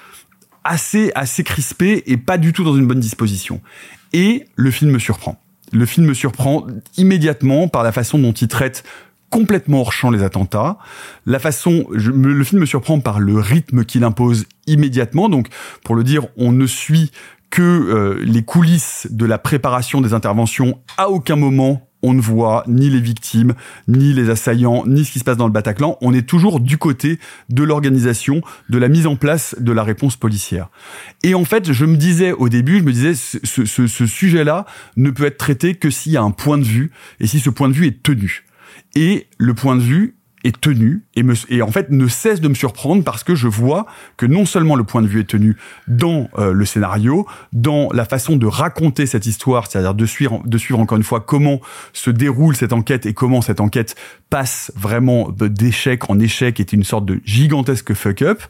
[0.66, 3.62] assez assez crispé et pas du tout dans une bonne disposition.
[4.12, 5.42] Et le film me surprend.
[5.72, 8.84] Le film me surprend immédiatement par la façon dont il traite
[9.30, 10.78] complètement hors champ les attentats.
[11.26, 15.30] La façon, le film me surprend par le rythme qu'il impose immédiatement.
[15.30, 15.48] Donc,
[15.84, 17.12] pour le dire, on ne suit
[17.50, 20.80] que euh, les coulisses de la préparation des interventions.
[20.98, 23.56] À aucun moment, on ne voit ni les victimes,
[23.88, 25.98] ni les assaillants, ni ce qui se passe dans le Bataclan.
[26.02, 30.16] On est toujours du côté de l'organisation, de la mise en place de la réponse
[30.16, 30.70] policière.
[31.24, 34.66] Et en fait, je me disais au début, je me disais, ce, sujet-là
[34.98, 37.50] ne peut être traité que s'il y a un point de vue et si ce
[37.50, 38.46] point de vue est tenu.
[38.96, 40.16] Et le point de vue
[40.46, 43.86] est tenu et, et en fait ne cesse de me surprendre parce que je vois
[44.16, 48.06] que non seulement le point de vue est tenu dans euh, le scénario, dans la
[48.06, 51.60] façon de raconter cette histoire, c'est-à-dire de suivre, de suivre encore une fois comment
[51.94, 53.96] se déroule cette enquête et comment cette enquête
[54.30, 58.42] passe vraiment d'échec en échec, était une sorte de gigantesque fuck-up.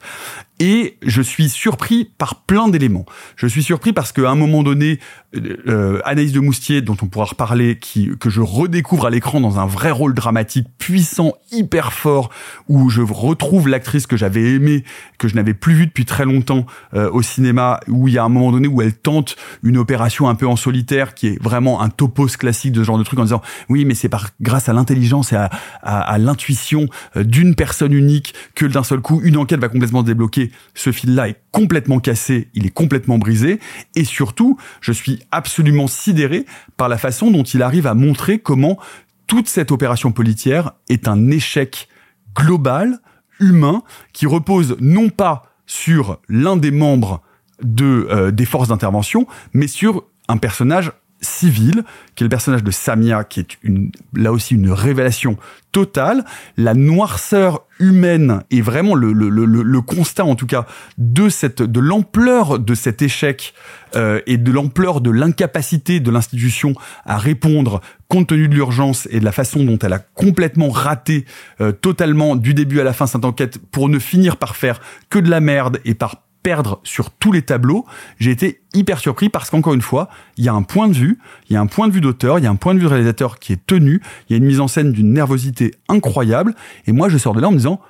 [0.58, 3.04] Et je suis surpris par plein d'éléments.
[3.36, 4.98] Je suis surpris parce qu'à un moment donné,
[5.34, 9.40] euh, euh, Anaïs de Moustier, dont on pourra reparler, qui, que je redécouvre à l'écran
[9.40, 12.30] dans un vrai rôle dramatique puissant, hyper fort,
[12.68, 14.84] où je retrouve l'actrice que j'avais aimée,
[15.18, 18.24] que je n'avais plus vue depuis très longtemps euh, au cinéma, où il y a
[18.24, 21.82] un moment donné où elle tente une opération un peu en solitaire, qui est vraiment
[21.82, 24.70] un topos classique de ce genre de truc, en disant oui, mais c'est par grâce
[24.70, 25.50] à l'intelligence et à,
[25.82, 30.00] à, à l'intuition euh, d'une personne unique que d'un seul coup une enquête va complètement
[30.00, 30.45] se débloquer.
[30.74, 33.60] Ce fil-là est complètement cassé, il est complètement brisé,
[33.94, 38.78] et surtout, je suis absolument sidéré par la façon dont il arrive à montrer comment
[39.26, 41.88] toute cette opération policière est un échec
[42.34, 43.00] global,
[43.40, 43.82] humain,
[44.12, 47.22] qui repose non pas sur l'un des membres
[47.80, 50.92] euh, des forces d'intervention, mais sur un personnage
[51.26, 55.36] civil, qui est le personnage de Samia, qui est une, là aussi une révélation
[55.72, 56.24] totale.
[56.56, 60.66] La noirceur humaine et vraiment le, le, le, le constat, en tout cas,
[60.96, 63.52] de cette, de l'ampleur de cet échec
[63.94, 66.74] euh, et de l'ampleur de l'incapacité de l'institution
[67.04, 71.24] à répondre compte tenu de l'urgence et de la façon dont elle a complètement raté
[71.60, 75.18] euh, totalement du début à la fin cette enquête pour ne finir par faire que
[75.18, 77.86] de la merde et par perdre sur tous les tableaux,
[78.20, 81.18] j'ai été hyper surpris parce qu'encore une fois, il y a un point de vue,
[81.50, 82.84] il y a un point de vue d'auteur, il y a un point de vue
[82.84, 86.54] de réalisateur qui est tenu, il y a une mise en scène d'une nervosité incroyable,
[86.86, 87.80] et moi je sors de là en me disant,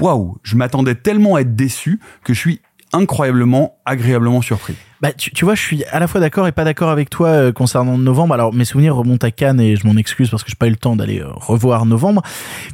[0.00, 2.60] waouh, je m'attendais tellement à être déçu que je suis
[2.94, 4.74] incroyablement, agréablement surpris.
[5.00, 7.28] Bah, tu, tu vois, je suis à la fois d'accord et pas d'accord avec toi
[7.28, 8.34] euh, concernant novembre.
[8.34, 10.70] Alors, mes souvenirs remontent à Cannes et je m'en excuse parce que j'ai pas eu
[10.70, 12.22] le temps d'aller euh, revoir novembre.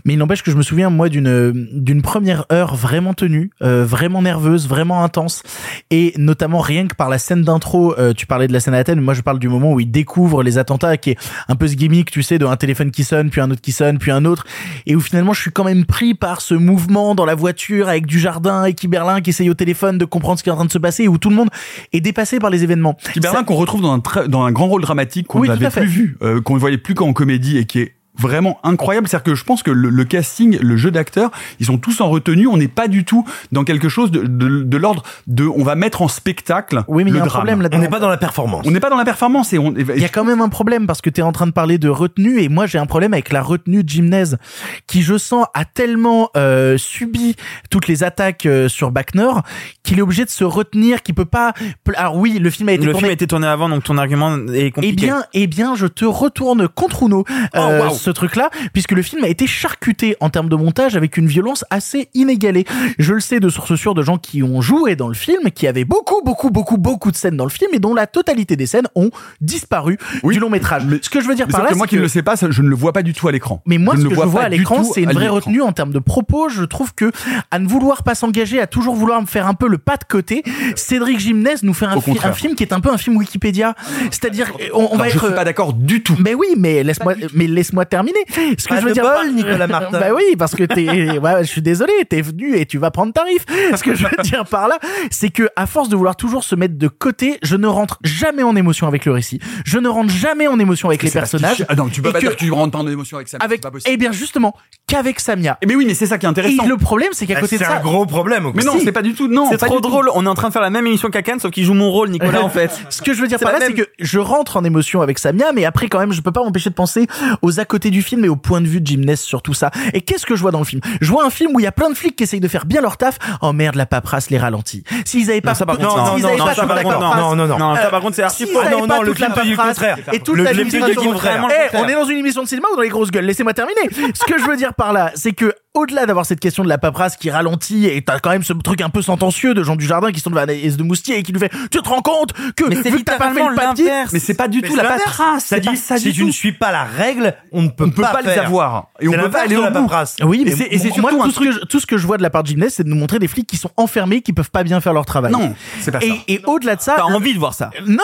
[0.07, 3.85] Mais il n'empêche que je me souviens, moi, d'une d'une première heure vraiment tenue, euh,
[3.85, 5.43] vraiment nerveuse, vraiment intense.
[5.91, 9.01] Et notamment, rien que par la scène d'intro, tu parlais de la scène à Athènes,
[9.01, 11.75] moi je parle du moment où il découvre les attentats, qui est un peu ce
[11.75, 14.25] gimmick, tu sais, de un téléphone qui sonne, puis un autre qui sonne, puis un
[14.25, 14.45] autre.
[14.87, 18.07] Et où finalement, je suis quand même pris par ce mouvement dans la voiture avec
[18.07, 20.57] du jardin et qui Berlin qui essaye au téléphone de comprendre ce qui est en
[20.57, 21.49] train de se passer, et où tout le monde
[21.93, 22.97] est dépassé par les événements.
[23.21, 26.17] Berlin qu'on retrouve dans un, dans un grand rôle dramatique qu'on Oui, n'avait plus vu,
[26.23, 29.09] euh, qu'on ne voyait plus qu'en comédie et qui est vraiment incroyable.
[29.09, 32.09] C'est-à-dire que je pense que le, le casting, le jeu d'acteurs, ils sont tous en
[32.09, 32.47] retenue.
[32.47, 35.75] On n'est pas du tout dans quelque chose de, de, de l'ordre de on va
[35.75, 37.39] mettre en spectacle Oui, mais il le y a un drame.
[37.41, 37.79] problème là-dedans.
[37.79, 38.65] On n'est pas dans la performance.
[38.67, 39.75] On n'est pas dans la performance et on.
[39.77, 41.79] Il y a quand même un problème parce que tu es en train de parler
[41.79, 44.39] de retenue et moi j'ai un problème avec la retenue de Gymnase
[44.87, 47.37] qui je sens a tellement euh, subi
[47.71, 49.43] toutes les attaques euh, sur Bac Nord
[49.83, 51.53] qu'il est obligé de se retenir, qu'il peut pas.
[51.97, 52.99] Alors oui, le film a été Le tourné.
[53.01, 54.97] film a été tourné avant, donc ton argument est Eh compliqué.
[55.07, 57.95] bien, eh bien, je te retourne contre Uno Oh, euh, wow.
[58.05, 61.65] Ce truc-là, puisque le film a été charcuté en termes de montage avec une violence
[61.71, 62.65] assez inégalée.
[62.99, 65.67] Je le sais de sources sûres de gens qui ont joué dans le film, qui
[65.67, 68.67] avaient beaucoup, beaucoup, beaucoup, beaucoup de scènes dans le film et dont la totalité des
[68.67, 70.83] scènes ont disparu du long métrage.
[71.03, 72.37] ce que je veux dire par là, que moi c'est qui ne le sais pas,
[72.37, 73.63] ça, je ne le vois pas du tout à l'écran.
[73.67, 75.93] mais moi, je ce que je vois à l'écran, c'est une vraie retenue en termes
[75.93, 76.49] de propos.
[76.49, 77.11] Je trouve que,
[77.51, 80.05] à ne vouloir pas s'engager, à toujours vouloir me faire un peu le pas de
[80.05, 80.43] côté,
[80.77, 83.75] Cédric Gimnez nous fait un, fi- film qui est un peu un film Wikipédia.
[84.11, 85.27] C'est-à-dire, on, on va je être.
[85.27, 86.17] suis pas d'accord du tout.
[86.19, 89.25] Mais oui, mais laisse-moi, mais laisse-moi Ce que Pas je veux de dire, bol, par-
[89.27, 89.91] Nicolas Martin.
[90.01, 90.89] bah oui, parce que t'es,
[91.19, 93.45] ouais, je suis désolé, t'es venu et tu vas prendre tarif.
[93.77, 94.79] Ce que je veux dire par là,
[95.11, 98.43] c'est que à force de vouloir toujours se mettre de côté, je ne rentre jamais
[98.43, 99.39] en émotion avec le récit.
[99.65, 101.65] Je ne rentre jamais en émotion avec les C'est personnages.
[101.69, 103.29] Ah non, tu peux Et pas que- dire que tu rentres pas en émotion avec
[103.29, 103.39] ça.
[103.41, 103.91] avec, c'est pas possible.
[103.93, 104.55] eh bien justement,
[104.87, 105.59] qu'avec Samia.
[105.63, 106.67] Eh mais oui, mais c'est ça qui est Et intéressant.
[106.67, 108.51] le problème, c'est qu'à Eh, côté de C'est ça, un gros problème.
[108.55, 108.85] Mais non, Si.
[108.85, 109.29] c'est pas du tout.
[109.29, 111.51] Non, C'est trop drôle, on est en train de faire la même émission qu'Akan, sauf
[111.51, 112.71] qu'il joue mon rôle, Nicolas, en fait.
[112.91, 115.19] Ce que je veux dire C'est par là, c'est que je rentre en émotion avec
[115.19, 117.07] Samia, mais après quand même, je peux pas m'empêcher de penser
[117.43, 119.71] aux à côté du film et au point de vue de Gymnast sur tout ça.
[119.93, 120.81] Et qu'est-ce que je vois dans le film?
[121.01, 122.67] Je vois un film où il y a plein de flics qui essayent de faire
[122.67, 123.19] bien leur taf.
[123.43, 124.85] Oh merde, la paperasse les ralentit.
[125.05, 127.47] S'ils avaient pas, ça, par contre, non, non, non, ça, par contre, non, non, non,
[127.47, 127.59] non.
[127.59, 128.63] Non, ça, par contre, c'est archi faux.
[128.71, 129.99] Non, non, le le paperasse contraire.
[130.13, 130.53] Et toute la.
[130.53, 133.81] Eh, on est dans une émission de cinéma ou dans les grosses gueules Laissez-moi terminer.
[133.91, 136.79] Ce que je veux dire par là, c'est que au-delà d'avoir cette question de la
[136.79, 140.13] paperasse qui ralentit et t'as quand même ce truc un peu sentencieux de Jean Dujardin
[140.13, 142.33] qui se tourne vers Anaïs de Moustier et qui lui fait tu te rends compte
[142.55, 143.91] que Mais c'est vu que t'as pas fait le papier.
[144.13, 145.45] Mais c'est pas du Mais tout la paperasse.
[145.47, 147.85] Ça c'est dit, ça si du tu ne suis pas la règle, on ne peut,
[147.87, 148.89] On peut pas, pas les avoir.
[149.01, 150.17] Et on C'est peut pas aller au la paperasse.
[150.25, 152.07] oui, mais c'est- et c'est moi, surtout tout, ce que je, tout ce que je
[152.07, 154.23] vois de la part de Ness, c'est de nous montrer des flics qui sont enfermés,
[154.23, 155.33] qui peuvent pas bien faire leur travail.
[155.33, 156.07] Non, c'est pas ça.
[156.29, 157.71] Et, au-delà de ça, T'as envie de voir ça.
[157.85, 157.99] Non,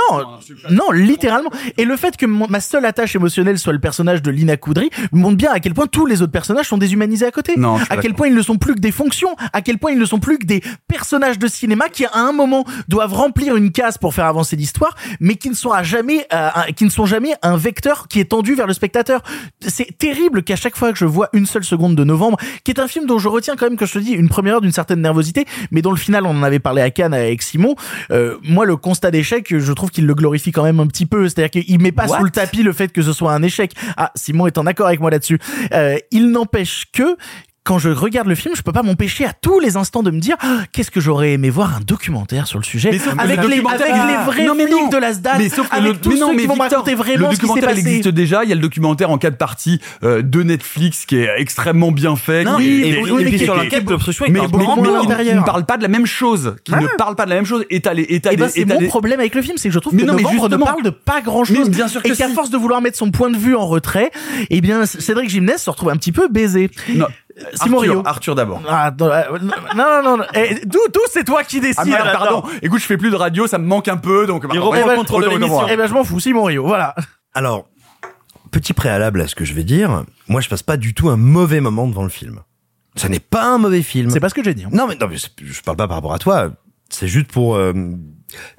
[0.70, 1.50] non, littéralement.
[1.78, 5.36] Et le fait que ma seule attache émotionnelle soit le personnage de Lina Koudry montre
[5.36, 7.54] bien à quel point tous les autres personnages sont déshumanisés à côté.
[7.60, 9.98] Non, à quel point ils ne sont plus que des fonctions, à quel point ils
[9.98, 13.72] ne sont plus que des personnages de cinéma qui à un moment doivent remplir une
[13.72, 17.06] case pour faire avancer l'histoire, mais qui ne sont à jamais, euh, qui ne sont
[17.06, 19.22] jamais un vecteur qui est tendu vers le spectateur.
[19.66, 22.80] C'est terrible qu'à chaque fois que je vois une seule seconde de novembre, qui est
[22.80, 24.72] un film dont je retiens quand même, que je te dis, une première heure d'une
[24.72, 27.74] certaine nervosité, mais dont le final, on en avait parlé à Cannes avec Simon.
[28.10, 31.28] Euh, moi, le constat d'échec, je trouve qu'il le glorifie quand même un petit peu.
[31.28, 33.72] C'est-à-dire qu'il met pas What sous le tapis le fait que ce soit un échec.
[33.96, 35.38] Ah, Simon est en accord avec moi là-dessus.
[35.72, 37.16] Euh, il n'empêche que
[37.70, 40.18] quand je regarde le film, je peux pas m'empêcher à tous les instants de me
[40.18, 43.58] dire Ah, qu'est-ce que j'aurais aimé voir un documentaire sur le sujet avec, le les,
[43.58, 44.88] documentaire- avec les vrais Non, mais flics non.
[44.88, 46.54] de la SDAN, Mais sauf que avec le- tous mais non, ceux mais qui vont
[46.54, 48.42] Victor, raconter vraiment le ce qui documentaire il existe déjà.
[48.42, 52.16] Il y a le documentaire en quatre parties euh, de Netflix qui est extrêmement bien
[52.16, 52.42] fait.
[52.42, 55.76] Non, qui- et- et- qui- et puis sur l'enquête, l'obstruction, il mais ne parle pas
[55.76, 57.64] de la même chose, qui ne parle pas de la même chose.
[57.70, 59.96] Et t'as les, Et ben c'est mon problème avec le film, c'est que je trouve
[59.96, 61.70] que Novembre ne parle de pas grand chose.
[61.70, 64.10] Bien sûr et qu'à force de vouloir mettre son point de vue en retrait,
[64.50, 66.68] eh bien, Cédric Gimnès se retrouve un petit peu baisé.
[66.96, 67.06] Non.
[67.54, 68.02] Simon Arthur, Rio.
[68.04, 68.62] Arthur d'abord.
[68.68, 70.24] Ah, non, euh, non, non, non, non.
[70.34, 71.78] Eh, D'où, d'où c'est toi qui décides?
[71.78, 72.42] Ah merde, là-dedans.
[72.42, 72.48] pardon.
[72.62, 74.46] Écoute, je fais plus de radio, ça me manque un peu, donc.
[74.46, 75.66] bah, reprend le contrôle de l'émission.
[75.68, 76.94] Eh ben, je m'en fous, Simon Rio, voilà.
[77.34, 77.68] Alors,
[78.50, 81.16] petit préalable à ce que je vais dire, moi je passe pas du tout un
[81.16, 82.40] mauvais moment devant le film.
[82.96, 84.10] Ce n'est pas un mauvais film.
[84.10, 84.64] C'est pas ce que j'ai dit.
[84.64, 84.70] hein.
[84.72, 86.50] Non mais non mais c'est- je parle pas par rapport à toi.
[86.88, 87.72] C'est juste pour euh,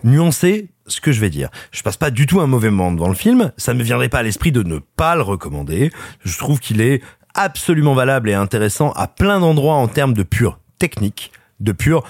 [0.04, 1.50] nuancer ce que je vais dire.
[1.72, 3.52] Je passe pas du tout un mauvais moment devant le film.
[3.58, 5.92] Ça ne me viendrait pas à l'esprit de ne pas le recommander.
[6.24, 7.02] Je trouve qu'il est
[7.36, 12.04] absolument valable et intéressant à plein d'endroits en termes de pure technique, de pure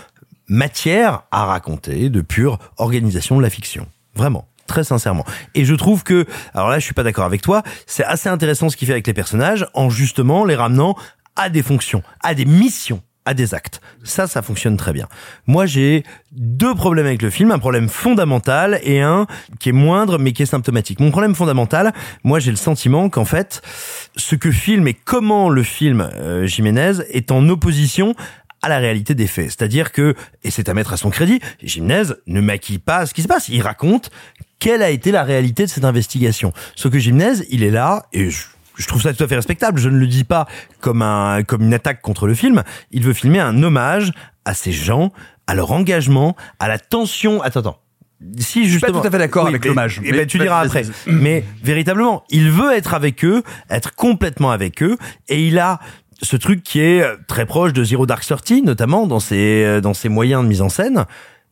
[0.48, 3.88] matière à raconter, de pure organisation de la fiction.
[4.16, 4.48] Vraiment.
[4.68, 5.26] Très sincèrement.
[5.54, 8.70] Et je trouve que, alors là, je suis pas d'accord avec toi, c'est assez intéressant
[8.70, 10.96] ce qu'il fait avec les personnages en justement les ramenant
[11.36, 13.82] à des fonctions, à des missions à des actes.
[14.04, 15.08] Ça, ça fonctionne très bien.
[15.48, 19.28] Moi, j'ai deux problèmes avec le film, un problème fondamental et un
[19.60, 21.00] qui est moindre mais qui est symptomatique.
[21.00, 21.94] Mon problème fondamental,
[22.24, 23.62] moi, j'ai le sentiment qu'en fait,
[24.16, 28.16] ce que filme et comment le film euh, Jiménez est en opposition
[28.62, 29.48] à la réalité des faits.
[29.48, 33.24] C'est-à-dire que, et c'est à mettre à son crédit, Jiménez ne maquille pas ce qui
[33.24, 33.50] se passe.
[33.50, 34.12] Il raconte
[34.60, 36.54] quelle a été la réalité de cette investigation.
[36.76, 38.44] Sauf que Jiménez, il est là, et je,
[38.76, 39.80] je trouve ça tout à fait respectable.
[39.80, 40.48] Je ne le dis pas
[40.80, 42.64] comme un comme une attaque contre le film.
[42.92, 44.12] Il veut filmer un hommage
[44.46, 45.12] à ces gens,
[45.48, 47.42] à leur engagement, à la tension.
[47.42, 47.78] Attends, attends.
[48.38, 50.00] Si Je suis pas justement, tout à fait d'accord Oui, avec l'hommage.
[50.04, 50.84] eh Mais- ben, tu diras après.
[51.08, 54.98] Mais véritablement, il veut être avec eux, être complètement avec eux,
[55.28, 55.80] et il a
[56.22, 59.96] ce truc qui est très proche de Zero Dark Thirty, notamment dans ses euh, dans
[59.96, 61.06] ses moyens de mise en scène.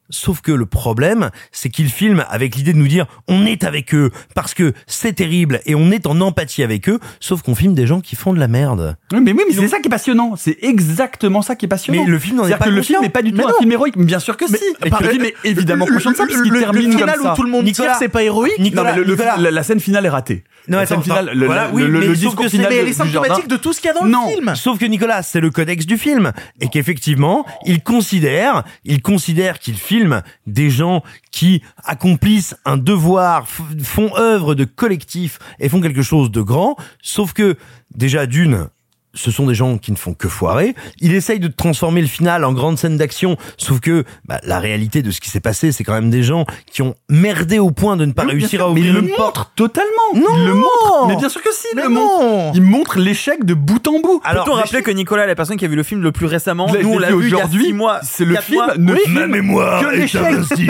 [0.10, 3.94] Sauf que le problème, c'est qu'il filme avec l'idée de nous dire on est avec
[3.94, 7.74] eux parce que c'est terrible et on est en empathie avec eux, sauf qu'on filme
[7.76, 8.98] des gens qui font de la merde.
[9.14, 10.36] Oui, mais oui, mais c'est ça qui est passionnant.
[10.36, 12.04] C'est exactement ça qui est passionnant.
[12.04, 13.54] Mais le film n'en est pas que le film n'est pas du tout Mais un
[13.60, 13.96] film héroïque.
[13.98, 14.56] Mais Bien sûr que si.
[14.86, 16.60] Et par- le film est évidemment le- conscient de ça termine le
[16.92, 17.34] comme final ça.
[17.34, 18.58] où tout le monde Nicolas- c'est pas héroïque.
[18.74, 20.44] Non, mais le- le- Nicolas- la, la scène finale est ratée.
[20.68, 22.82] Non, la attends, scène finale, le, voilà, le- oui, le- mais discours final Mais de-
[22.82, 24.54] elle est symptomatique de tout ce qu'il y a dans le film.
[24.56, 26.32] Sauf que Nicolas, c'est le codex du film
[26.62, 29.99] et qu'effectivement, il considère, il considère qu'il filme
[30.48, 36.42] des gens qui accomplissent un devoir, font œuvre de collectif et font quelque chose de
[36.42, 36.76] grand.
[37.02, 37.58] Sauf que
[37.94, 38.70] déjà d'une,
[39.14, 40.76] ce sont des gens qui ne font que foirer.
[41.00, 45.02] Il essaye de transformer le final en grande scène d'action, sauf que bah, la réalité
[45.02, 47.98] de ce qui s'est passé, c'est quand même des gens qui ont merdé au point
[47.98, 49.38] de ne pas Oui, réussir sûr, à mais ouvrir il le une porte.
[49.38, 49.90] montre totalement.
[50.16, 50.28] Non.
[50.38, 51.08] il le montre.
[51.08, 52.02] Mais bien sûr que si, il Mais le non.
[52.20, 52.56] montre.
[52.56, 54.22] Il montre l'échec de bout en bout.
[54.24, 56.12] Alors, Peut-on mais- rappeler que Nicolas est la personne qui a vu le film le
[56.12, 57.66] plus récemment Nous, on l'a vu il y a aujourd'hui.
[57.66, 58.00] six mois.
[58.04, 58.78] C'est le film mois.
[58.78, 59.00] ne Oui.
[59.08, 60.22] Ma mémoire que l'échec.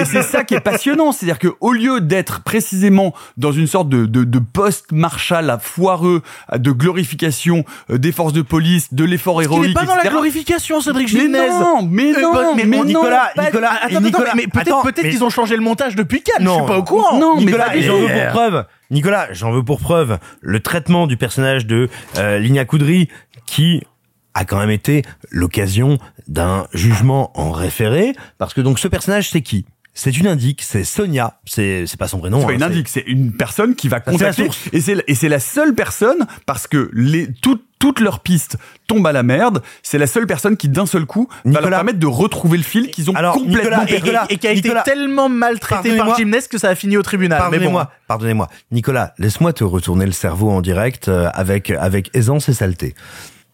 [0.06, 4.06] c'est ça qui est passionnant, c'est-à-dire que au lieu d'être précisément dans une sorte de,
[4.06, 6.22] de, de post-Marshall à foireux,
[6.56, 10.03] de glorification euh, des forces de police, de l'effort Il héroïque, est pas dans la
[10.09, 11.49] glorification, Cédric Mais Gimnez.
[11.49, 15.03] non, mais Euh, non, bah, mais, mais non, Nicolas, Pas- Nicolas, attends, Nicolas, mais peut-être
[15.03, 16.43] mais- qu'ils ont changé le montage depuis Cannes.
[16.43, 17.17] Non, je suis pas au courant.
[17.19, 18.65] non, mais Nicolas, j'en veux pour preuve.
[18.91, 23.07] Nicolas, j'en veux pour preuve le traitement du personnage de euh, Ligna Coudry
[23.45, 23.84] qui
[24.34, 29.41] a quand même été l'occasion d'un jugement en référé parce que donc ce personnage c'est
[29.41, 29.65] qui?
[29.95, 32.39] C'est une indique, c'est Sonia, c'est c'est pas son vrai nom.
[32.39, 34.47] C'est pas hein, une indique, c'est une personne qui va la contacter.
[34.71, 38.57] Et c'est et c'est la seule personne parce que les toutes toutes leurs pistes
[38.88, 39.61] tombent à la merde.
[39.84, 42.63] C'est la seule personne qui d'un seul coup va leur Nicolas- permettre de retrouver le
[42.63, 43.93] fil qu'ils ont Alors, complètement Nicolas, perdu.
[43.93, 46.15] Et, Nicolas, et qui a été Nicolas, tellement maltraité par.
[46.17, 47.39] Gymnès que ça a fini au tribunal.
[47.39, 47.43] Bon.
[47.49, 48.47] Pardonnez-moi, pardonnez-moi.
[48.71, 52.95] Nicolas, laisse-moi te retourner le cerveau en direct euh, avec avec aisance et saleté.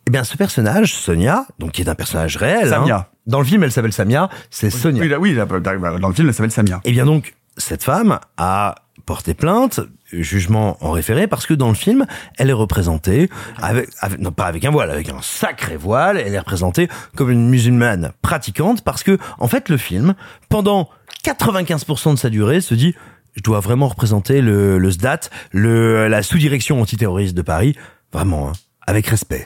[0.08, 2.70] Eh bien, ce personnage, Sonia, donc qui est un personnage réel.
[2.70, 2.96] Samia.
[2.98, 4.30] hein, dans le film, elle s'appelle Samia.
[4.52, 5.02] C'est Sonia.
[5.02, 6.80] Oui, là, oui, là, dans le film, elle s'appelle Samia.
[6.84, 9.80] Eh bien donc, cette femme a porté plainte,
[10.24, 12.06] jugement en référé, parce que dans le film,
[12.38, 13.30] elle est représentée
[13.62, 13.90] avec,
[14.20, 18.12] non pas avec un voile, avec un sacré voile, elle est représentée comme une musulmane
[18.22, 20.16] pratiquante, parce que, en fait, le film,
[20.50, 20.90] pendant
[21.24, 22.96] 95% de sa durée, se dit,
[23.36, 27.76] je dois vraiment représenter le, le SDAT, le, la sous-direction antiterroriste de Paris,
[28.14, 28.54] vraiment, hein,
[28.88, 29.46] avec respect,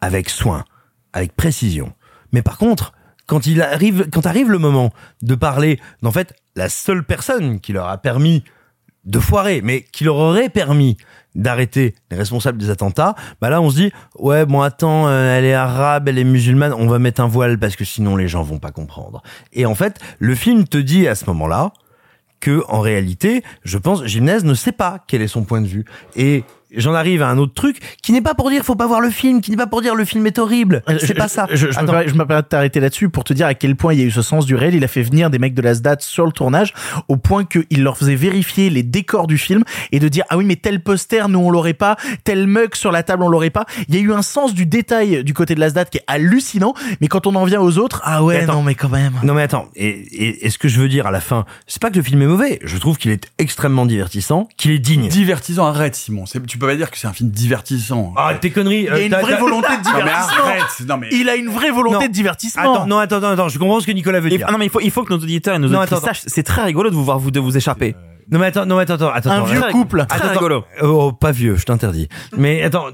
[0.00, 0.64] avec soin,
[1.12, 1.92] avec précision.
[2.32, 2.92] Mais par contre,
[3.26, 4.92] quand il arrive, quand arrive le moment
[5.22, 8.44] de parler d'en fait la seule personne qui leur a permis
[9.06, 10.96] de foirer, mais qui leur aurait permis
[11.34, 15.44] d'arrêter les responsables des attentats, bah là on se dit ouais bon attends euh, elle
[15.44, 18.42] est arabe, elle est musulmane, on va mettre un voile parce que sinon les gens
[18.42, 19.22] vont pas comprendre.
[19.52, 21.72] Et en fait le film te dit à ce moment-là
[22.40, 25.84] que en réalité, je pense, Gymnase ne sait pas quel est son point de vue.
[26.16, 26.44] Et
[26.74, 29.10] j'en arrive à un autre truc qui n'est pas pour dire faut pas voir le
[29.10, 30.82] film, qui n'est pas pour dire le film est horrible.
[30.88, 31.46] C'est Je- pas ça.
[31.50, 34.06] Je, je, permets de t'arrêter là-dessus pour te dire à quel point il y a
[34.06, 34.74] eu ce sens du réel.
[34.74, 36.72] Il a fait venir des mecs de la SDAT sur le tournage
[37.08, 39.62] au point qu'il leur faisait vérifier les décors du film
[39.92, 42.92] et de dire ah oui mais tel poster nous on l'aurait pas, tel mug sur
[42.92, 43.64] la table on l'aurait pas.
[43.88, 46.04] Il y a eu un sens du détail du côté de la SDAT qui est
[46.06, 46.74] hallucinant.
[47.00, 48.54] Mais quand on en vient aux autres, ah ouais Mais attends.
[48.54, 49.14] non mais quand même.
[49.22, 51.80] Non mais attends, et, et, et ce que je veux dire à la fin, c'est
[51.80, 55.08] pas que le film est mauvais, je trouve qu'il est extrêmement divertissant, qu'il est digne.
[55.08, 56.26] Divertissant, arrête Simon.
[56.26, 58.14] C'est- Tu peux pas dire que c'est un film divertissant.
[58.16, 58.84] Ah, tes conneries.
[58.84, 60.44] Il y a une vraie volonté de Non, mais divertissement.
[60.44, 60.80] arrête.
[60.88, 62.06] Non, mais Il a une vraie volonté Non.
[62.06, 62.62] de divertissement.
[62.62, 64.46] Attends, non, attends, attends, attends, je comprends ce que Nicolas veut dire.
[64.48, 66.42] ah non, mais il faut, il faut que nos auditeurs et nos attends, sachent, c'est
[66.44, 67.94] très rigolo de vous voir vous de vous échapper.
[68.30, 69.30] Non mais attends, non mais attends, attends, attends.
[69.30, 70.06] un vieux couple.
[70.08, 70.64] Très Attends, rigolo.
[70.82, 72.08] Oh, pas vieux, je t'interdis.
[72.36, 72.86] Mais attends,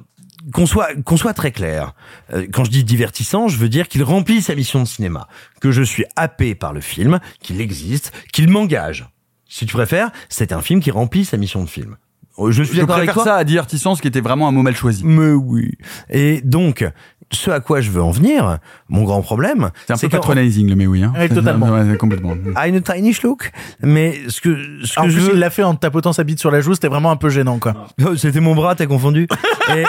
[0.53, 1.95] qu'on soit qu'on soit très clair.
[2.35, 5.29] Euh, Quand je dis divertissant, je veux dire qu'il remplit sa mission de cinéma,
[5.61, 9.07] que je suis happé par le film, qu'il existe, qu'il m'engage.
[9.49, 11.97] Si tu préfères, c'est un film qui remplit sa mission de film.
[12.37, 13.25] Oh, Je suis d'accord avec toi.
[13.25, 15.03] ça à divertissant, ce qui était vraiment un mot mal choisi.
[15.05, 15.73] Mais oui.
[16.11, 16.85] Et donc,
[17.31, 18.59] ce à quoi je veux en venir,
[18.89, 21.03] mon grand problème, C'est un peu patronizing le mais oui.
[21.03, 21.13] Hein.
[21.17, 21.67] Ouais, totalement.
[21.73, 22.35] Ouais, complètement.
[22.67, 23.51] Une tiny look.
[23.83, 26.25] Mais ce que, ce En que je plus, veux, il l'a fait en tapotant sa
[26.25, 27.75] bite sur la joue, c'était vraiment un peu gênant, quoi.
[28.17, 29.27] C'était mon bras, t'as confondu.
[29.77, 29.85] Et,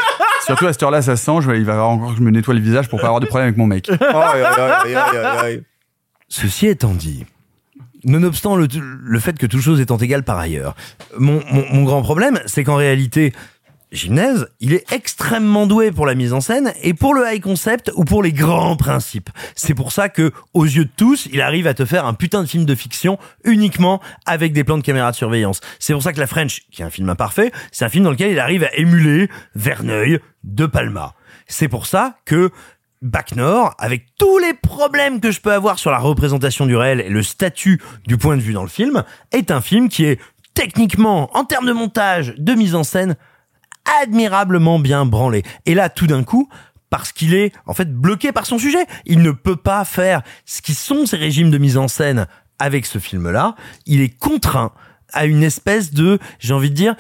[0.46, 1.38] Surtout à cette heure-là, ça sent.
[1.42, 3.26] Je vais, il va encore que je me nettoie le visage pour pas avoir de
[3.26, 3.90] problème avec mon mec.
[6.28, 7.26] Ceci étant dit,
[8.04, 10.76] nonobstant le, le fait que toute chose étant égale par ailleurs,
[11.18, 13.34] mon, mon, mon grand problème, c'est qu'en réalité,
[13.94, 17.92] Gymnase, il est extrêmement doué pour la mise en scène et pour le high concept
[17.96, 19.30] ou pour les grands principes.
[19.56, 22.42] C'est pour ça que, aux yeux de tous, il arrive à te faire un putain
[22.42, 25.62] de film de fiction uniquement avec des plans de caméra de surveillance.
[25.78, 28.12] C'est pour ça que La French, qui est un film imparfait, c'est un film dans
[28.12, 31.14] lequel il arrive à émuler Verneuil, De Palma.
[31.48, 32.50] C'est pour ça que
[33.04, 33.34] Bac
[33.78, 37.22] avec tous les problèmes que je peux avoir sur la représentation du réel et le
[37.22, 40.20] statut du point de vue dans le film, est un film qui est
[40.54, 43.16] techniquement, en termes de montage, de mise en scène,
[44.02, 45.44] admirablement bien branlé.
[45.66, 46.48] Et là, tout d'un coup,
[46.90, 50.62] parce qu'il est en fait bloqué par son sujet, il ne peut pas faire ce
[50.62, 52.28] qui sont ces régimes de mise en scène
[52.58, 53.56] avec ce film-là.
[53.86, 54.72] Il est contraint
[55.12, 56.96] à une espèce de, j'ai envie de dire,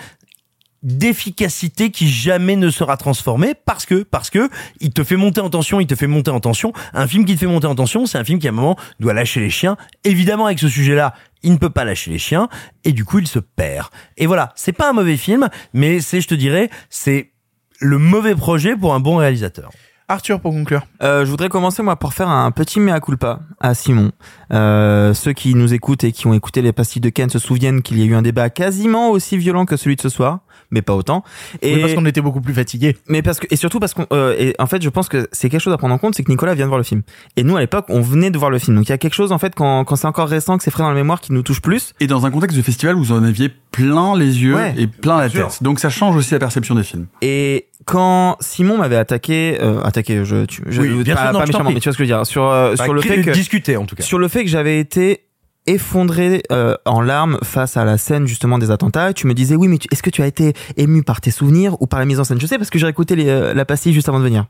[0.83, 5.49] d'efficacité qui jamais ne sera transformée parce que parce que il te fait monter en
[5.49, 6.73] tension, il te fait monter en tension.
[6.93, 8.77] Un film qui te fait monter en tension, c'est un film qui à un moment
[8.99, 9.77] doit lâcher les chiens.
[10.03, 12.49] Évidemment avec ce sujet-là, il ne peut pas lâcher les chiens
[12.83, 13.87] et du coup il se perd.
[14.17, 17.31] Et voilà, c'est pas un mauvais film, mais c'est je te dirais, c'est
[17.79, 19.71] le mauvais projet pour un bon réalisateur.
[20.09, 20.85] Arthur, pour conclure.
[21.01, 24.11] Euh, je voudrais commencer moi par faire un petit mea culpa à Simon.
[24.51, 27.81] Euh, ceux qui nous écoutent et qui ont écouté les pastilles de Ken se souviennent
[27.81, 30.41] qu'il y a eu un débat quasiment aussi violent que celui de ce soir,
[30.73, 31.23] mais pas autant.
[31.61, 32.97] Et Oui, parce qu'on était beaucoup plus fatigués.
[33.07, 35.49] mais parce que et surtout parce qu'on euh, et en fait je pense que c'est
[35.49, 37.03] quelque chose à prendre en compte c'est que Nicolas vient de voir le film
[37.37, 39.13] et nous à l'époque on venait de voir le film donc il y a quelque
[39.13, 41.31] chose en fait quand, quand c'est encore récent que c'est frais dans la mémoire qui
[41.31, 44.41] nous touche plus Et dans un contexte de festival où vous en aviez plein les
[44.43, 45.47] yeux Ouais, et plein la sûr.
[45.47, 45.63] tête.
[45.63, 47.05] Donc ça change aussi la perception des films.
[47.21, 51.39] et quand Simon m'avait attaqué euh, attaqué je, tu, je Oui, bien pas, sûr, non,
[51.39, 52.93] pas je méchamment mais tu vois ce que je veux dire sur euh, Bah, sur
[52.93, 54.03] le fait que discuter en tout cas.
[54.03, 55.25] sur le fait que j'avais été
[55.67, 59.13] effondré euh, en larmes face à la scène justement des attentats.
[59.13, 61.87] Tu me disais oui, mais est-ce que tu as été ému par tes souvenirs ou
[61.87, 62.39] par la mise en scène?
[62.39, 64.45] Je sais parce que j'ai écouté euh, la pastille juste avant de venir.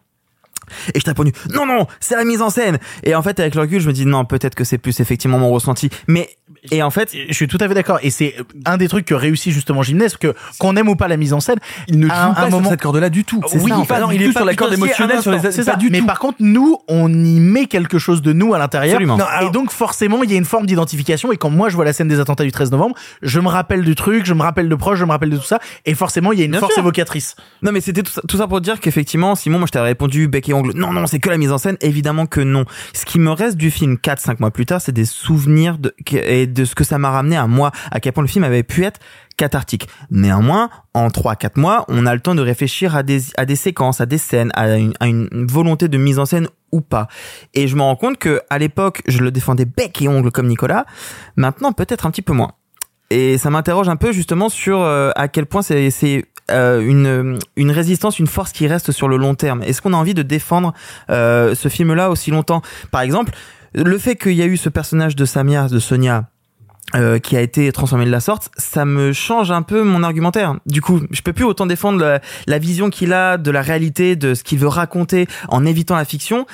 [0.93, 3.53] Et je t'ai répondu non non c'est la mise en scène et en fait avec
[3.53, 6.29] le recul je me dis non peut-être que c'est plus effectivement mon ressenti mais
[6.71, 7.99] et en fait Je suis tout à fait d'accord.
[8.03, 8.35] Et c'est
[8.65, 11.39] un des trucs que réussit justement Gymnase, que qu'on aime ou pas la mise en
[11.39, 11.57] scène,
[11.87, 13.41] Il ne joue un- pas un sur moment- cette corde-là du tout.
[13.53, 15.75] Oui, ça, pas- non, il est pas sur la corde émotionnelle, sur les c'est ça.
[15.75, 16.05] du Mais tout.
[16.05, 18.95] par contre, nous, on y met quelque chose de nous à l'intérieur.
[18.95, 19.17] Absolument.
[19.17, 21.31] Non, et alors- donc, forcément, il y a une forme d'identification.
[21.31, 23.83] Et quand moi, je vois la scène des attentats du 13 novembre, je me rappelle
[23.83, 25.59] du truc, je me rappelle de proches, je me rappelle de tout ça.
[25.85, 26.81] Et forcément, il y a une Bien force sûr.
[26.83, 27.35] évocatrice.
[27.61, 30.27] Non mais c'était tout ça, tout ça pour dire qu'effectivement Simon moi je t'avais répondu
[30.27, 33.05] bec et ongle non non c'est que la mise en scène évidemment que non ce
[33.05, 36.65] qui me reste du film 4-5 mois plus tard c'est des souvenirs de, et de
[36.65, 38.99] ce que ça m'a ramené à moi à quel point le film avait pu être
[39.37, 39.87] cathartique.
[40.11, 44.01] Néanmoins, en 3-4 mois, on a le temps de réfléchir à des, à des séquences,
[44.01, 47.07] à des scènes, à une, volonté de mise en scène ou pas.
[47.53, 50.47] Et je me rends compte que à l'époque, je le défendais bec et ongle comme
[50.47, 50.85] Nicolas.
[51.35, 52.53] Maintenant, peut-être un petit peu moins.
[53.09, 57.37] Et ça m'interroge un peu justement sur euh, à quel point c'est c'est euh, une
[57.55, 59.61] une résistance, une force qui reste sur le long terme.
[59.61, 60.73] Est-ce qu'on a envie de défendre
[61.09, 62.61] euh, ce film-là aussi longtemps?
[62.91, 63.33] Par exemple,
[63.75, 66.29] le fait qu'il y a eu ce personnage de Samia, de Sonia.
[66.95, 70.55] Euh, qui a été transformé de la sorte, ça me change un peu mon argumentaire.
[70.65, 74.15] Du coup, je peux plus autant défendre la, la vision qu'il a de la réalité,
[74.15, 76.45] de ce qu'il veut raconter, en évitant la fiction.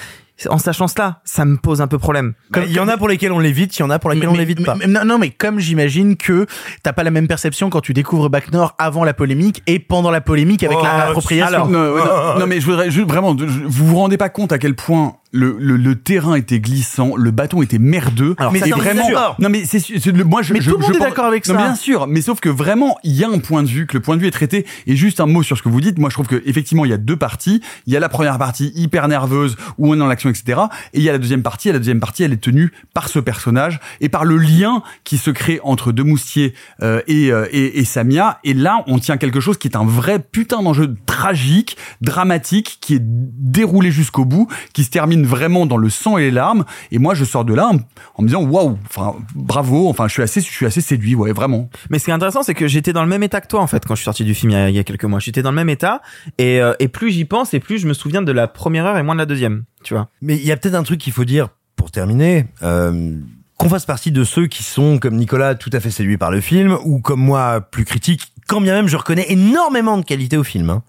[0.47, 2.33] En sachant cela, ça me pose un peu problème.
[2.55, 4.31] Il y en a pour lesquels on l'évite, il y en a pour lesquels on
[4.31, 4.75] Mais- l'évite mais- pas.
[4.75, 6.45] mais- non, non, mais comme j'imagine que
[6.81, 10.11] t'as pas la même perception quand tu découvres Bac Nord avant la polémique et pendant
[10.11, 11.67] la polémique avec Oh, l'appropriation.
[11.67, 14.53] Non, ouais, non, non, mais je voudrais je- vraiment, je- vous vous rendez pas compte
[14.53, 18.35] à quel point le, le, le terrain était glissant, le bâton était merdeux.
[18.39, 19.03] Alors, mais c'est vraiment,
[19.39, 19.79] non mais c'est
[20.25, 21.61] moi je, Mais je- tout le je monde est pense- d'accord avec non, ça.
[21.61, 24.01] Bien sûr, mais sauf que vraiment il y a un point de vue que le
[24.01, 24.65] point de vue est traité.
[24.87, 25.99] Et juste un mot sur ce que vous dites.
[25.99, 27.61] Moi je trouve que effectivement il y a deux parties.
[27.85, 30.61] Il y a la première partie hyper nerveuse où on est dans l'action etc.
[30.93, 31.69] Et il y a la deuxième partie.
[31.69, 35.17] Et la deuxième partie elle est tenue par ce personnage et par le lien qui
[35.17, 38.39] se crée entre De Moustier euh, et, euh, et et Samia.
[38.43, 42.95] Et là on tient quelque chose qui est un vrai putain d'enjeu tragique, dramatique, qui
[42.95, 46.65] est déroulé jusqu'au bout, qui se termine vraiment dans le sang et les larmes.
[46.91, 47.77] Et moi, je sors de là en,
[48.15, 51.31] en me disant waouh, enfin bravo, enfin je suis assez, je suis assez séduit, ouais,
[51.31, 51.69] vraiment.
[51.89, 53.67] Mais ce qui est intéressant, c'est que j'étais dans le même état que toi en
[53.67, 55.19] fait quand je suis sorti du film il y a, il y a quelques mois.
[55.19, 56.01] J'étais dans le même état
[56.37, 58.97] et, euh, et plus j'y pense et plus je me souviens de la première heure
[58.97, 59.63] et moins de la deuxième.
[59.83, 60.09] Tu vois.
[60.21, 62.47] Mais il y a peut-être un truc qu'il faut dire pour terminer.
[62.63, 63.17] Euh,
[63.59, 66.39] qu'on fasse partie de ceux qui sont, comme Nicolas, tout à fait séduits par le
[66.39, 70.43] film, ou comme moi, plus critiques, quand bien même je reconnais énormément de qualité au
[70.43, 70.69] film.
[70.71, 70.83] hein.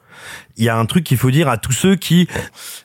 [0.56, 2.26] Il y a un truc qu'il faut dire à tous ceux qui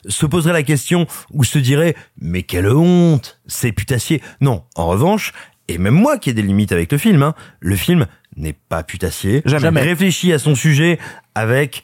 [0.06, 4.22] se poseraient la question ou se diraient mais quelle honte, c'est putassier.
[4.40, 5.32] Non, en revanche,
[5.68, 8.06] et même moi qui ai des limites avec le film, hein, le film
[8.36, 9.42] n'est pas putassier.
[9.46, 9.80] Jamais.
[9.80, 10.98] Réfléchit à son sujet
[11.34, 11.82] avec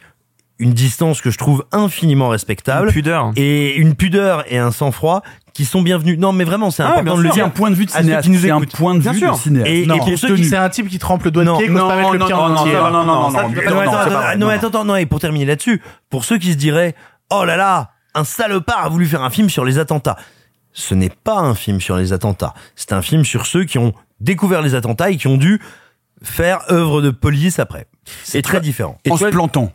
[0.59, 3.33] une distance que je trouve infiniment respectable Une pudeur.
[3.37, 5.23] et une pudeur et un sang-froid
[5.55, 6.19] qui sont bienvenus.
[6.19, 7.35] Non, mais vraiment, c'est Ah, important bien de le sûr.
[7.35, 7.45] dire.
[7.45, 8.25] C'est un point de vue de cinéaste.
[8.25, 9.69] qui nous C'est un point de vue de cinéaste.
[9.69, 11.59] Et- Non, et pour ceux c'est qui- un type qui trempe le doigt Non, de
[11.59, 12.73] pied qui n'ose non, pas mettre le non, pied non, en non, entier.
[12.73, 14.11] non, non, non, Ça, non, tu peux non, pas Non, le mais mettre, attends, c'est
[14.11, 14.37] pas attends, vrai.
[14.39, 16.95] non, mais attends, attends, non, et pour terminer là-dessus, pour ceux qui se diraient,
[17.31, 20.17] oh là là, un salopard a voulu faire un film sur les attentats.
[20.73, 22.55] Ce n'est pas un film sur les attentats.
[22.77, 25.61] C'est un film sur ceux qui ont découvert les attentats et qui ont dû
[26.23, 27.87] faire œuvre de police après.
[28.25, 28.97] C'est Et très tu- différent.
[29.05, 29.73] Et en tu se vois- plantant.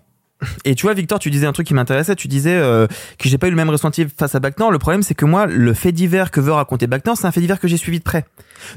[0.66, 2.16] Et tu vois, Victor, tu disais un truc qui m'intéressait.
[2.16, 4.72] Tu disais euh, que j'ai pas eu le même ressenti face à Backnor.
[4.72, 7.42] Le problème, c'est que moi, le fait divers que veut raconter Backnor, c'est un fait
[7.42, 8.26] divers que j'ai suivi de près.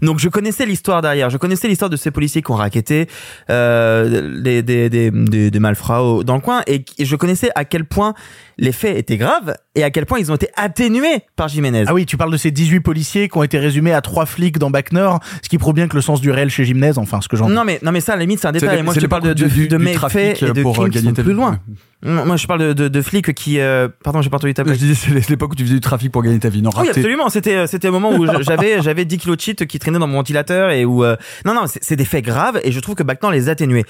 [0.02, 1.30] Donc, je connaissais l'histoire derrière.
[1.30, 3.08] Je connaissais l'histoire de ces policiers qui ont raquetté
[3.50, 5.10] euh, des, des, des,
[5.50, 6.62] des, malfrats dans le coin.
[6.66, 8.14] Et je connaissais à quel point
[8.56, 11.84] les faits étaient graves et à quel point ils ont été atténués par Jiménez.
[11.86, 14.58] Ah oui, tu parles de ces 18 policiers qui ont été résumés à trois flics
[14.58, 17.20] dans Bac Nord, ce qui prouve bien que le sens du réel chez Gymnase, enfin,
[17.20, 18.82] ce que j'en Non mais non mais ça à la limite c'est un détail.
[18.82, 21.02] Moi je te parle de, de, de méfaits trafic et de pour, euh, crimes qui
[21.02, 21.60] sont plus loin.
[22.02, 24.72] Moi je parle de, de, de flics qui euh, pardon j'ai pas entendu ta Je
[24.72, 26.62] disais, c'est l'époque où tu faisais du trafic pour gagner ta vie.
[26.62, 27.28] Non, Oui, absolument.
[27.28, 30.06] C'était euh, c'était le moment où j'avais j'avais 10 kilos de shit qui traînaient dans
[30.06, 33.02] mon ventilateur et où euh, non non c'est des faits graves et je trouve que
[33.02, 33.84] Bactan les atténués.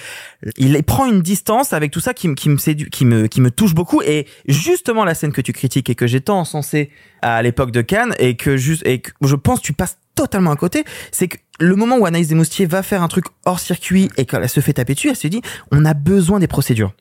[0.56, 3.40] Il prend une distance avec tout ça qui me qui me séduit, qui me qui
[3.40, 6.90] me touche beaucoup et justement la scène que tu critiques et que j'ai tant encensé
[7.22, 10.50] à l'époque de Cannes et que juste et que je pense que tu passes totalement
[10.50, 14.10] à côté, c'est que le moment où Anaïs Desmoustiers va faire un truc hors circuit
[14.16, 16.92] et qu'elle se fait taper dessus, elle se dit on a besoin des procédures.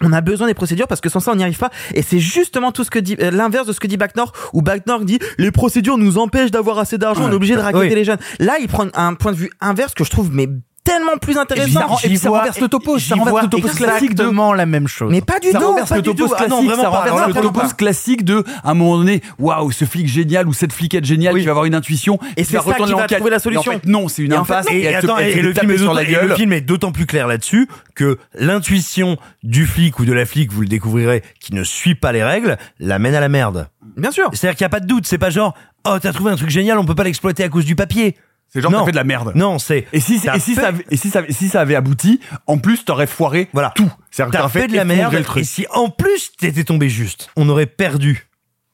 [0.00, 2.18] On a besoin des procédures parce que sans ça on n'y arrive pas et c'est
[2.18, 5.18] justement tout ce que dit euh, l'inverse de ce que dit Backnor où Backnor dit
[5.38, 7.94] les procédures nous empêchent d'avoir assez d'argent on est obligé de raqueter Oui.
[7.94, 10.48] les jeunes là il prend un point de vue inverse que je trouve mais
[10.84, 13.48] tellement plus intéressant ça rend- et puis ça vois- renverse le topos, ça renverse le
[13.48, 15.10] topos classique de- exactement la même chose.
[15.10, 16.24] mais pas du ça tout renverse pas le topos.
[16.24, 19.22] Ah classique, non, vraiment ça pas, renverse le topos classique de, à un moment donné,
[19.38, 22.56] waouh, ce flic génial ou cette fliquette géniale qui va avoir une intuition, Et c'est
[22.58, 23.16] ça qui va l'enquête.
[23.18, 23.72] trouver la Et en solution.
[23.72, 24.88] fait, non, c'est une Et en fait, impasse et, Et, se-
[25.20, 26.36] elle et, le film est sur d'autant- la et le gueule.
[26.36, 30.60] film est d'autant plus clair là-dessus que l'intuition du flic ou de la flic, vous
[30.60, 33.68] le découvrirez, qui ne suit pas les règles, l'amène à la merde.
[33.96, 35.54] bien sûr C'est-à-dire qu'il n'y a pas de doute, c'est pas genre,
[35.86, 38.16] oh, t'as trouvé un truc génial, on peut pas l'exploiter à cause du papier.
[38.54, 38.78] C'est genre, Non.
[38.78, 39.32] t'as fait de la merde.
[39.34, 39.84] Non, c'est.
[39.92, 41.74] Et si, t'as et si fait- ça, avait- et si ça, et si ça avait
[41.74, 43.72] abouti, en plus, t'aurais foiré Voilà.
[43.74, 43.90] tout.
[44.16, 45.42] T'as t'aurais fait de la merde, le truc.
[45.42, 48.28] et si en plus t'étais tombé juste, on aurait perdu.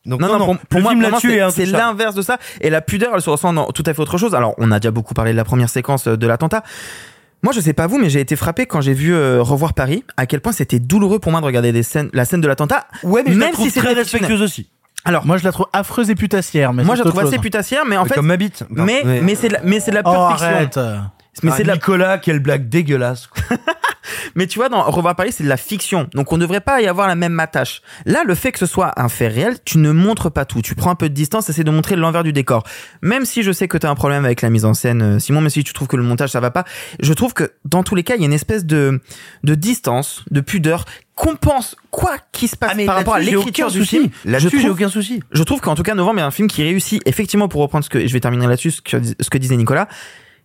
[0.06, 2.38] Donc, non, non, pour, pour moi, pour c'est- l'inverse de ça.
[2.60, 4.34] Et la pudeur, elle se ressent dans tout à fait autre chose.
[4.34, 6.62] Alors, on a déjà beaucoup parlé de la première séquence euh, de l'attentat.
[7.42, 10.04] Moi, je sais pas vous, mais j'ai été frappé quand j'ai vu euh, Revoir Paris,
[10.18, 12.86] à quel point c'était douloureux pour moi de regarder des scènes, la scène de l'attentat.
[13.02, 14.68] Ouais, mais je la même trouve si c'est très respectueuse aussi.
[15.04, 16.72] Alors, Moi, je la trouve affreuse et putassière.
[16.72, 18.64] Mais moi, je la trouve assez putassière, mais en fait, Comme ma bite.
[18.70, 20.46] Mais, mais c'est de la, mais c'est de la Oh, pure fiction.
[20.46, 20.76] arrête.
[21.42, 23.26] Mais Ah, c'est de la, Nicolas, quelle blague dégueulasse.
[23.28, 23.42] quoi.
[24.34, 26.08] Mais tu vois, dans Revoir Paris, c'est de la fiction.
[26.14, 27.82] Donc on ne devrait pas y avoir la même attache.
[28.06, 30.62] Là, le fait que ce soit un fait réel, tu ne montres pas tout.
[30.62, 32.64] Tu prends un peu de distance, essaies de montrer l'envers du décor.
[33.02, 35.18] Même si je sais que tu as un problème avec la mise en scène, euh,
[35.18, 36.64] Simon, même si tu trouves que le montage ça va pas,
[37.00, 39.00] je trouve que dans tous les cas, il y a une espèce de,
[39.44, 40.84] de distance, de pudeur
[41.14, 43.98] compense quoi qui se passe Ah, par rapport à l'écriture du souci.
[43.98, 44.08] film.
[44.24, 45.22] Là-dessus, Je j'ai aucun souci.
[45.32, 47.90] Je trouve qu'en tout cas, Novembre est un film qui réussit effectivement pour reprendre ce
[47.90, 49.86] que je vais terminer là-dessus ce que, ce que disait Nicolas.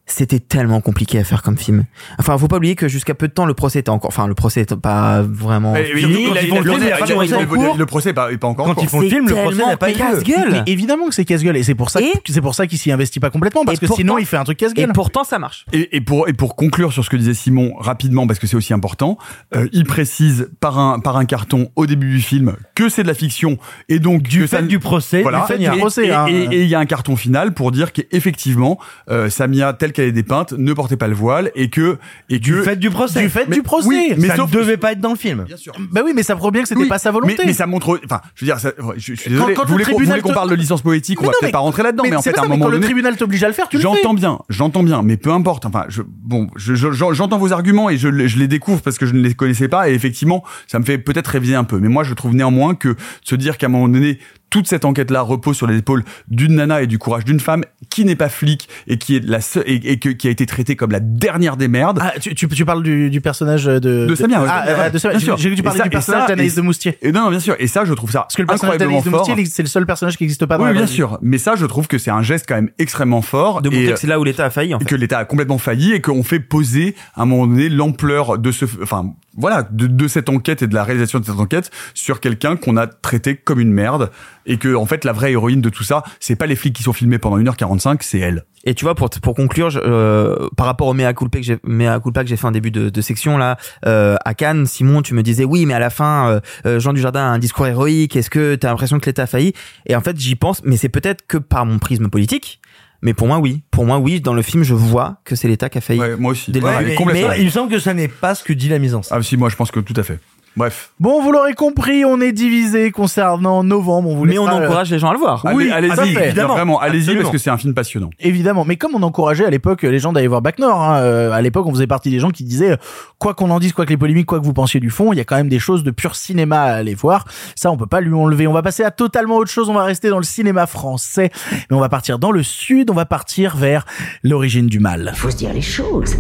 [0.08, 1.86] C'était tellement compliqué à faire comme film.
[2.20, 4.36] Enfin, faut pas oublier que jusqu'à peu de temps, le procès était encore, enfin, le
[4.36, 6.02] procès était pas vraiment Et- et fini.
[6.14, 7.18] surtout, quand ils font le Le film, procès il y a- est il y a-
[7.18, 7.78] en il y a- cours.
[7.78, 9.78] Le procès est pas, pas encore en Quand ils font le film, le procès n'a
[9.78, 10.52] pas casse-gueule.
[10.52, 12.78] Mais évidemment que c'est casse-gueule et c'est pour ça que, Et- c'est pour ça qu'il
[12.78, 14.94] s'y investit pas complètement parce Et que pourtant- sinon il fait un truc Et casse-gueule.
[14.94, 15.66] pourtant, ça marche.
[15.74, 18.56] Et, et pour et pour conclure sur ce que disait Simon rapidement parce que c'est
[18.56, 19.18] aussi important,
[19.56, 23.08] euh, il précise par un par un carton au début du film que c'est de
[23.08, 23.58] la fiction
[23.90, 26.06] et donc Du que ça fait ne- du procès, voilà du fait et, du procès,
[26.08, 26.28] et- hein.
[26.28, 28.78] et- et il y a un carton final pour dire qu'effectivement
[29.10, 31.98] euh, Samia telle qu'elle est dépeinte ne portait pas le voile et que
[32.30, 33.22] et Du que fait du procès.
[33.22, 33.88] Du fait Mais- du procès.
[33.88, 35.44] oui, mais ça ne devait pas être dans le film.
[35.48, 37.36] bien sûr Bah oui, mais ça prouve bien que c'était Oui, pas sa volonté.
[37.40, 39.54] Mais, mais ça montre, enfin, je veux dire, ça, je, je suis désolé.
[39.56, 41.26] quand vous le voulez qu'on vous tribunal voulez qu'on te- parle de licence poétique, on
[41.26, 43.16] va peut-être pas rentrer là-dedans, mais, en fait, à un moment quand le donné, tribunal
[43.18, 43.82] t'oblige à le faire, tu le.
[43.82, 45.66] J'entends bien, j'entends bien, mais peu importe.
[45.66, 48.82] Enfin, je, bon, je, je- je- j'entends vos arguments et je, les- je les découvre
[48.82, 51.64] parce que je ne les connaissais pas et effectivement, ça me fait peut-être réviser un
[51.64, 51.80] peu.
[51.80, 54.20] Mais moi, je trouve néanmoins que se dire qu'à un moment donné,
[54.56, 58.06] toute cette enquête-là repose sur les épaules d'une nana et du courage d'une femme qui
[58.06, 60.78] n'est pas flic et qui est la seule, et, et que- qui a été traitée
[60.78, 62.00] comme la dernière des merdes.
[62.02, 64.90] Ah, tu, tu, tu parles du, du personnage de De Samia, ouais, Ah, ouais, euh,
[64.92, 65.18] de Samia.
[65.18, 65.36] bien J'ai sûr.
[65.38, 66.98] j'ai cru que tu parlais ça- du personnage ça- d'Anaïs de Moustier.
[67.02, 67.58] Et non, non, bien sûr.
[67.60, 69.28] Et ça, je trouve ça Parce que le personnage d'Anaïs de fort.
[69.28, 71.18] Moustier, c'est le seul personnage qui n'existe pas dans Oui, la bien sûr.
[71.22, 73.62] Mais ça, je trouve que c'est un geste quand même extrêmement fort.
[73.62, 74.90] De et, montrer que c'est là où l'État a failli, en et fait.
[74.92, 78.52] que l'État a complètement failli et qu'on fait poser à un moment donné l'ampleur de
[78.54, 82.20] ce, enfin voilà, de, de cette enquête et de la réalisation de cette enquête sur
[82.20, 84.12] quelqu'un qu'on a traité comme une merde
[84.46, 86.84] et que en fait la vraie héroïne de tout ça, c'est pas les flics qui
[86.84, 88.46] sont filmés pendant 1h45, c'est elle.
[88.68, 91.58] Et tu vois, pour, pour conclure, je- euh, par rapport au mea culpa que j'ai,
[91.60, 95.14] culpa que j'ai fait en début de, de section là, euh, à Cannes, Simon, tu
[95.14, 98.16] me disais oui, mais à la fin, euh, euh, Jean Dujardin a un discours héroïque.
[98.16, 99.54] Est-ce que t'as l'impression que l'État a failli?
[99.86, 102.60] Et en fait, j'y pense, mais c'est peut-être que par mon prisme politique.
[103.02, 103.64] Mais pour moi, oui.
[103.72, 104.22] Pour moi, oui.
[104.22, 106.00] Dans le film, je vois que c'est l'État qui a failli.
[106.00, 106.52] Ouais, moi aussi.
[106.52, 108.96] Ouais, mais mais il me semble que ça n'est pas ce que dit la mise
[108.96, 109.18] en scène.
[109.18, 110.20] Ah si, moi je pense que tout à fait.
[110.58, 110.92] Bref.
[111.00, 114.10] Bon, vous l'aurez compris, on est divisé concernant novembre.
[114.10, 115.46] On vous Mais on euh, encourage les gens à le voir.
[115.54, 118.10] Oui, allez, allez-y, évidemment, vraiment, allez-y parce que c'est un film passionnant.
[118.20, 121.32] Évidemment, mais comme on encourageait à l'époque les gens d'aller voir Bac Nord, hein, euh,
[121.32, 122.78] à l'époque on faisait partie des gens qui disaient euh,
[123.20, 125.18] quoi qu'on en dise, quoi que les polémiques, quoi que vous pensiez du fond, il
[125.18, 127.26] y a quand même des choses de pur cinéma à aller voir.
[127.56, 128.48] Ça, on peut pas lui enlever.
[128.48, 129.70] On va passer à totalement autre chose.
[129.70, 131.32] On va rester dans le cinéma français,
[131.70, 132.90] mais on va partir dans le sud.
[132.90, 133.86] On va partir vers
[134.24, 135.12] l'origine du mal.
[135.16, 136.16] Faut se dire les choses.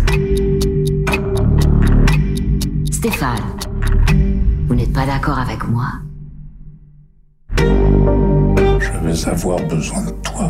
[2.91, 3.37] Stéphane,
[4.95, 5.87] pas d'accord avec moi
[7.57, 10.49] Je vais avoir besoin de toi.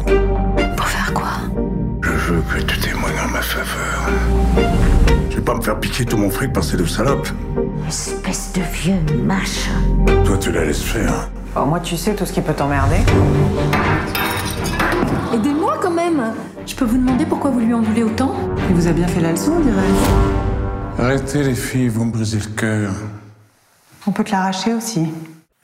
[0.78, 1.32] Pour faire quoi?
[2.04, 4.08] Je veux que tu témoignes en ma faveur.
[5.32, 7.28] Je vais pas me faire piquer tout mon fric par ces deux salopes.
[7.88, 9.72] Espèce de vieux machin.
[10.24, 11.28] Toi, tu la laisses faire.
[11.56, 12.98] Bon, moi, tu sais tout ce qui peut t'emmerder.
[15.34, 16.22] Aidez-moi quand même
[16.68, 18.36] Je peux vous demander pourquoi vous lui en voulez autant?
[18.70, 21.00] Il vous a bien fait la leçon, on dirait.
[21.00, 22.92] Arrêtez les filles, vous me brisez le cœur.
[24.08, 25.08] On peut te l'arracher aussi.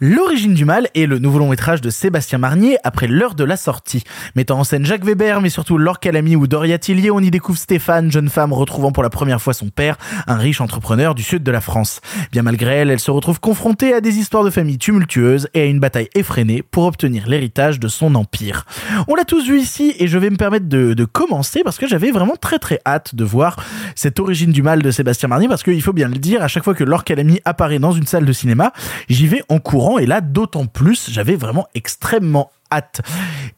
[0.03, 3.55] L'origine du mal est le nouveau long métrage de Sébastien Marnier après l'heure de la
[3.55, 4.03] sortie.
[4.35, 7.59] Mettant en scène Jacques Weber, mais surtout Laure Calamy ou Doria Tillier, on y découvre
[7.59, 11.43] Stéphane, jeune femme retrouvant pour la première fois son père, un riche entrepreneur du sud
[11.43, 12.01] de la France.
[12.31, 15.65] Bien malgré elle, elle se retrouve confrontée à des histoires de famille tumultueuses et à
[15.65, 18.65] une bataille effrénée pour obtenir l'héritage de son empire.
[19.07, 21.85] On l'a tous vu ici et je vais me permettre de, de commencer parce que
[21.85, 23.55] j'avais vraiment très très hâte de voir
[23.93, 26.63] cette origine du mal de Sébastien Marnier parce qu'il faut bien le dire, à chaque
[26.63, 28.73] fois que Laure Calamy apparaît dans une salle de cinéma,
[29.07, 33.01] j'y vais en courant et là d'autant plus, j'avais vraiment extrêmement hâte.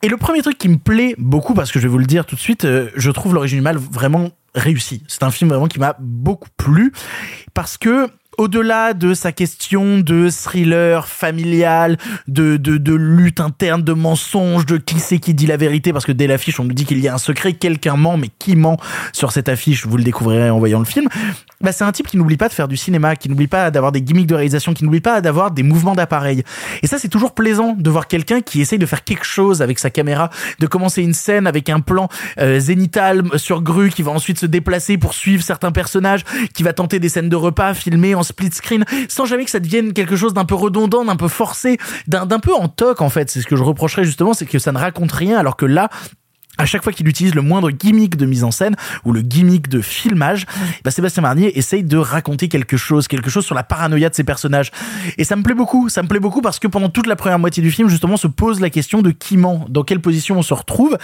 [0.01, 2.25] Et le premier truc qui me plaît beaucoup, parce que je vais vous le dire
[2.25, 5.03] tout de suite, euh, je trouve mal vraiment réussi.
[5.07, 6.93] C'est un film vraiment qui m'a beaucoup plu
[7.53, 8.07] parce que
[8.37, 14.77] au-delà de sa question de thriller familial, de, de, de lutte interne, de mensonge, de
[14.77, 17.07] qui c'est qui dit la vérité, parce que dès l'affiche, on nous dit qu'il y
[17.07, 18.77] a un secret, quelqu'un ment, mais qui ment
[19.11, 21.07] sur cette affiche, vous le découvrirez en voyant le film,
[21.61, 23.91] bah, c'est un type qui n'oublie pas de faire du cinéma, qui n'oublie pas d'avoir
[23.91, 26.43] des gimmicks de réalisation, qui n'oublie pas d'avoir des mouvements d'appareil.
[26.81, 29.79] Et ça, c'est toujours plaisant de voir quelqu'un qui essaye de faire quelque chose avec
[29.79, 30.29] sa caméra,
[30.59, 32.09] de commencer une scène avec un plan
[32.39, 36.23] euh, zénital sur grue qui va ensuite se déplacer pour suivre certains personnages,
[36.53, 39.59] qui va tenter des scènes de repas filmées en split screen, sans jamais que ça
[39.59, 43.29] devienne quelque chose d'un peu redondant, d'un peu forcé, d'un peu en toc en fait.
[43.29, 45.89] C'est ce que je reprocherais justement, c'est que ça ne raconte rien, alors que là,
[46.57, 49.69] à chaque fois qu'il utilise le moindre gimmick de mise en scène ou le gimmick
[49.69, 50.45] de filmage,
[50.83, 54.23] bah Sébastien Marnier essaye de raconter quelque chose, quelque chose sur la paranoïa de ses
[54.23, 54.71] personnages.
[55.17, 57.39] Et ça me plaît beaucoup, ça me plaît beaucoup parce que pendant toute la première
[57.39, 60.43] moitié du film, justement, se pose la question de qui ment, dans quelle position on
[60.43, 60.97] se retrouve.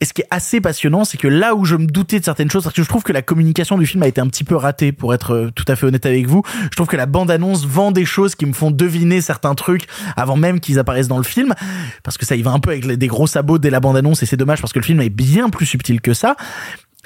[0.00, 2.50] Et ce qui est assez passionnant, c'est que là où je me doutais de certaines
[2.50, 4.54] choses, parce que je trouve que la communication du film a été un petit peu
[4.54, 6.42] ratée, pour être euh, tout à fait honnête avec vous.
[6.64, 9.86] Je trouve que la bande-annonce vend des choses qui me font deviner certains trucs
[10.16, 11.54] avant même qu'ils apparaissent dans le film,
[12.02, 14.26] parce que ça y va un peu avec des gros sabots dès la bande-annonce, et
[14.26, 16.36] c'est dommage parce que le film est bien plus subtil que ça.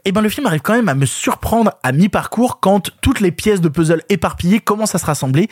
[0.04, 3.30] Et ben le film arrive quand même à me surprendre à mi-parcours quand toutes les
[3.30, 5.48] pièces de puzzle éparpillées commencent à se rassembler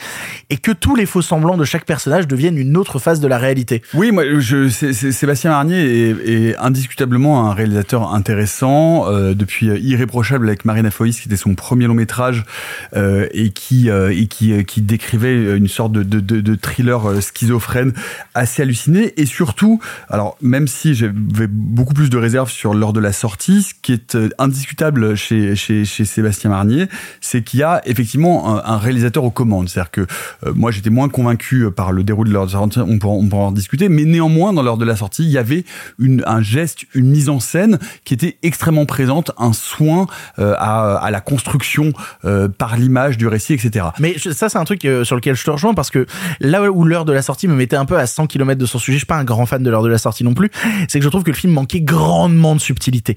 [0.51, 3.39] et que tous les faux semblants de chaque personnage deviennent une autre face de la
[3.39, 3.83] réalité.
[3.95, 10.65] Oui, moi, je, Sébastien Marnier est, indiscutablement un réalisateur intéressant euh, depuis euh, Irréprochable avec
[10.65, 12.45] Marina Foïs, qui était son premier long métrage
[12.97, 17.93] euh, et qui euh, et qui euh, décrivait une sorte de de, de, thriller schizophrène
[18.35, 23.01] assez halluciné et surtout, alors même si j'avais beaucoup plus de réserves sur l'heure de
[23.01, 26.89] la sortie, ce qui est indiscutable chez chez chez Sébastien Marnier,
[27.20, 29.68] c'est qu'il y a effectivement un, réalisateur aux commandes.
[29.68, 30.01] C'est-à-dire que
[30.47, 33.45] euh, moi j'étais moins convaincu par le déroulé de la sortie, on pourra, on pourra
[33.45, 35.64] en discuter, mais néanmoins dans l'heure de la sortie, il y avait
[36.26, 40.07] un geste, une mise en scène qui était extrêmement présente, un soin
[40.39, 41.93] euh, à, à la construction
[42.24, 43.86] euh, par l'image du récit, etc.
[43.98, 46.06] Mais ça, c'est un truc sur lequel je te rejoins parce que
[46.40, 48.78] là où l'heure de la sortie me mettait un peu à 100 km de son
[48.78, 50.51] sujet, je suis pas un grand fan de l'heure de la sortie non plus,
[50.89, 53.16] c'est que je trouve que le film manquait grandement de subtilité.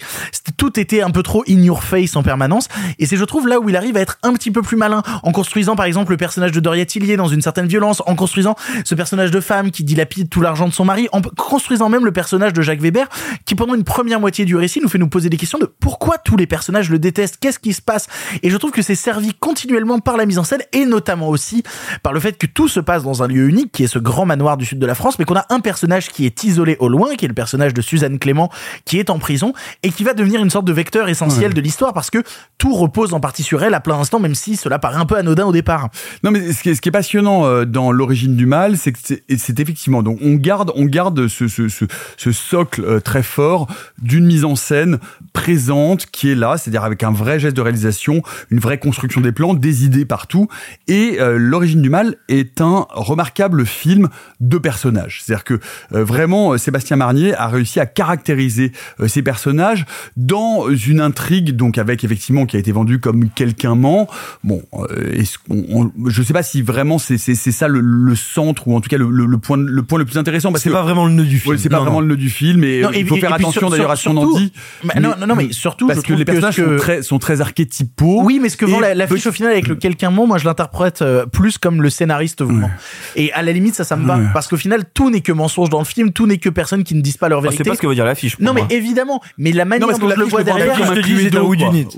[0.58, 2.68] Tout était un peu trop in your face en permanence.
[3.00, 5.02] Et c'est, je trouve, là où il arrive à être un petit peu plus malin.
[5.24, 8.56] En construisant, par exemple, le personnage de Doria Tillier dans une certaine violence, en construisant
[8.86, 12.12] ce personnage de femme qui dilapide tout l'argent de son mari, en construisant même le
[12.12, 13.08] personnage de Jacques Weber
[13.46, 16.18] qui, pendant une première moitié du récit, nous fait nous poser des questions de pourquoi
[16.18, 18.08] tous les personnages le détestent, qu'est-ce qui se passe?
[18.44, 21.64] Et je trouve que c'est servi continuellement par la mise en scène et notamment aussi
[22.04, 24.26] par le fait que tout se passe dans un lieu unique qui est ce grand
[24.26, 26.90] manoir du sud de la France, mais qu'on a un personnage qui est isolé au
[26.90, 28.50] loin, qui est le personnage de Suzanne Clément,
[28.86, 31.54] qui est en prison et qui va devenir une sorte de vecteur essentiel Ouais.
[31.54, 32.24] de l'histoire parce que
[32.58, 35.16] tout repose en partie sur elle à plein instant, même si cela paraît un peu
[35.18, 35.90] anodin au départ.
[36.24, 38.92] Non, mais ce qui est, ce qui est passionnant euh, dans l'origine du mal, c'est
[38.92, 41.86] que c'est effectivement donc on garde on garde ce ce, ce,
[42.18, 43.68] ce socle euh, très fort
[44.02, 45.00] d'une mise en scène
[45.34, 49.32] présente qui est là, c'est-à-dire avec un vrai geste de réalisation, une vraie construction des
[49.32, 50.48] plans, des idées partout.
[50.88, 54.10] Et euh, l'origine du mal est un remarquable film
[54.40, 55.22] de personnages.
[55.24, 55.60] C'est-à-dire que
[55.94, 59.86] euh, vraiment Sébastien Marnier a réussi à caractériser euh, ces personnages
[60.18, 64.08] dans une intrigue donc avec effectivement qui a été vendue comme quelqu'un ment.
[64.44, 67.80] Bon, euh, est-ce qu'on- on- je sais pas si vraiment c'est c'est c'est ça le,
[67.80, 70.52] le centre ou en tout cas le, le, le point le point le plus intéressant
[70.52, 71.54] parce C'est que pas vraiment le nœud du film.
[71.56, 73.32] Ouais, c'est pas Non, vraiment le nœud du film et Non, il faut et- faire
[73.32, 74.52] et attention sur- d'ailleurs à ce qu'on en dit.
[74.84, 77.42] Mais non, non, mais surtout, parce je que les personnages que- sont très sont très
[77.42, 78.22] archétypaux.
[78.24, 80.46] Oui, mais ce que vend la- petit- au final avec le quelqu'un ment, moi je
[80.46, 82.70] l'interprète euh, plus comme le scénariste vous ment.
[83.16, 84.18] Et à la limite, ça, ça me va.
[84.18, 84.26] Ouais.
[84.34, 86.96] Parce qu'au final, tout n'est que mensonge dans le film, tout n'est que personnes qui
[86.96, 87.64] ne disent pas leur Ah, vérité.
[87.64, 88.38] c'est pas ce que veut dire l'affiche.
[88.40, 89.22] Non, mais évidemment.
[89.38, 90.76] Mais la manière Non, dont je le vois derrière.
[90.88, 91.54] Comme un Cluedo.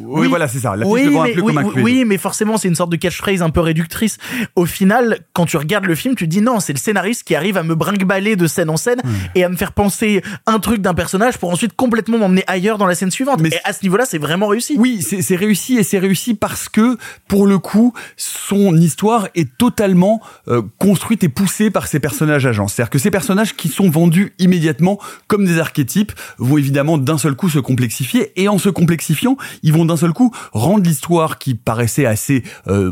[0.05, 0.75] Oui, voilà, c'est ça.
[0.85, 1.85] Oui un mais, peu oui, comme un Cluedo.
[1.85, 4.17] oui, mais forcément, c'est une sorte de catchphrase un peu réductrice.
[4.55, 7.35] Au final, quand tu regardes le film, tu te dis non, c'est le scénariste qui
[7.35, 9.01] arrive à me brinque-baller de scène en scène
[9.35, 12.87] et à me faire penser un truc d'un personnage pour ensuite complètement m'emmener ailleurs dans
[12.87, 13.39] la scène suivante.
[13.41, 14.75] Mais et à ce niveau-là, c'est vraiment réussi.
[14.77, 16.97] Oui, c'est c'est réussi et c'est réussi parce que
[17.27, 22.67] pour le coup, son histoire est totalement euh, construite et poussée par ces personnages agents.
[22.67, 27.35] C'est-à-dire que ces personnages qui sont vendus immédiatement comme des archétypes vont évidemment d'un seul
[27.35, 31.55] coup se complexifier et en se complexifiant, ils vont d'un seul coup rendre l'histoire qui
[31.55, 32.91] paraissait assez euh,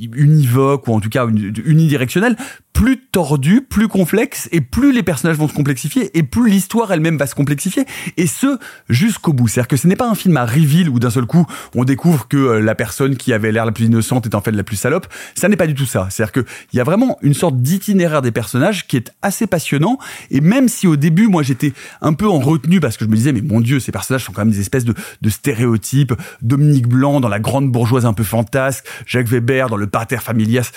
[0.00, 2.36] univoque ou en tout cas uni- unidirectionnelle
[2.78, 7.16] plus tordue, plus complexe et plus les personnages vont se complexifier et plus l'histoire elle-même
[7.18, 7.84] va se complexifier
[8.16, 8.56] et ce
[8.88, 9.48] jusqu'au bout.
[9.48, 11.44] C'est-à-dire que ce n'est pas un film à reveal où d'un seul coup
[11.74, 14.52] on découvre que euh, la personne qui avait l'air la plus innocente est en fait
[14.52, 15.08] la plus salope.
[15.34, 16.06] Ça n'est pas du tout ça.
[16.08, 19.98] C'est-à-dire que il y a vraiment une sorte d'itinéraire des personnages qui est assez passionnant
[20.30, 23.16] et même si au début moi j'étais un peu en retenue parce que je me
[23.16, 26.12] disais mais mon dieu ces personnages sont quand même des espèces de, de stéréotypes.
[26.42, 30.70] Dominique Blanc dans la grande bourgeoise un peu fantasque, Jacques Weber dans le pater familias.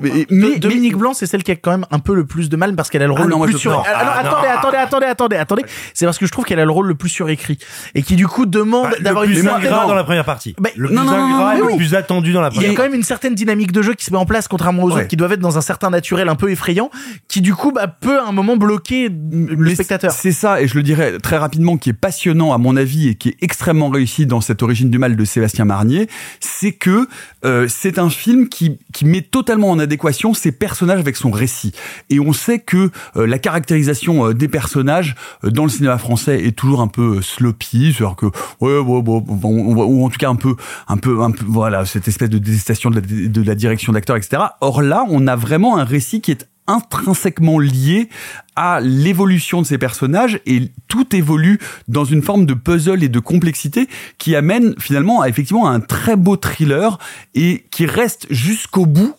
[0.00, 2.56] Mais, mais- Dominique Blanc, c'est celle qui a quand même un peu le plus de
[2.56, 3.72] mal parce qu'elle a le Ah rôle non, le plus sur.
[3.86, 5.62] Ah, Ah, attendez, attendez, attendez, attendez, attendez.
[5.94, 7.58] C'est parce que je trouve qu'elle a le rôle le plus surécrit
[7.94, 10.54] et qui du coup demande Bah, d'avoir le une plus ingrat dans la première partie.
[10.60, 11.72] Mais- le plus non, non, ingrat non, et oui.
[11.72, 13.82] le plus attendu dans la Il y a première quand même une certaine dynamique de
[13.82, 15.00] jeu qui se met en place contrairement aux Ouais.
[15.00, 16.90] autres qui doivent être dans un certain naturel un peu effrayant
[17.28, 20.10] qui du coup bah, peut à un moment bloquer le Mais spectateur.
[20.12, 23.14] C'est ça, et je le dirais très rapidement, qui est passionnant à mon avis et
[23.14, 26.08] qui est extrêmement réussi dans cette origine du mal de Sébastien Marnier,
[26.40, 27.08] c'est que
[27.44, 31.72] euh, c'est un film qui, qui met totalement en adéquation ses personnages avec son récit.
[32.10, 35.14] Et on sait que euh, la caractérisation euh, des personnages
[35.44, 38.26] euh, dans le cinéma français est toujours un peu sloppy, c'est-à-dire que
[38.60, 40.56] ouais, ouais, va- ou en tout cas un peu,
[40.88, 41.16] un peu,
[41.46, 44.42] voilà, cette espèce de détestation de la, direction d'acteur, etc.
[44.60, 48.08] Or là, on a vraiment un récit qui est intrinsèquement lié
[48.56, 51.58] à l'évolution de ces personnages et tout évolue
[51.88, 56.16] dans une forme de puzzle et de complexité qui amène finalement à effectivement un très
[56.16, 56.98] beau thriller
[57.34, 59.14] et qui reste jusqu'au bout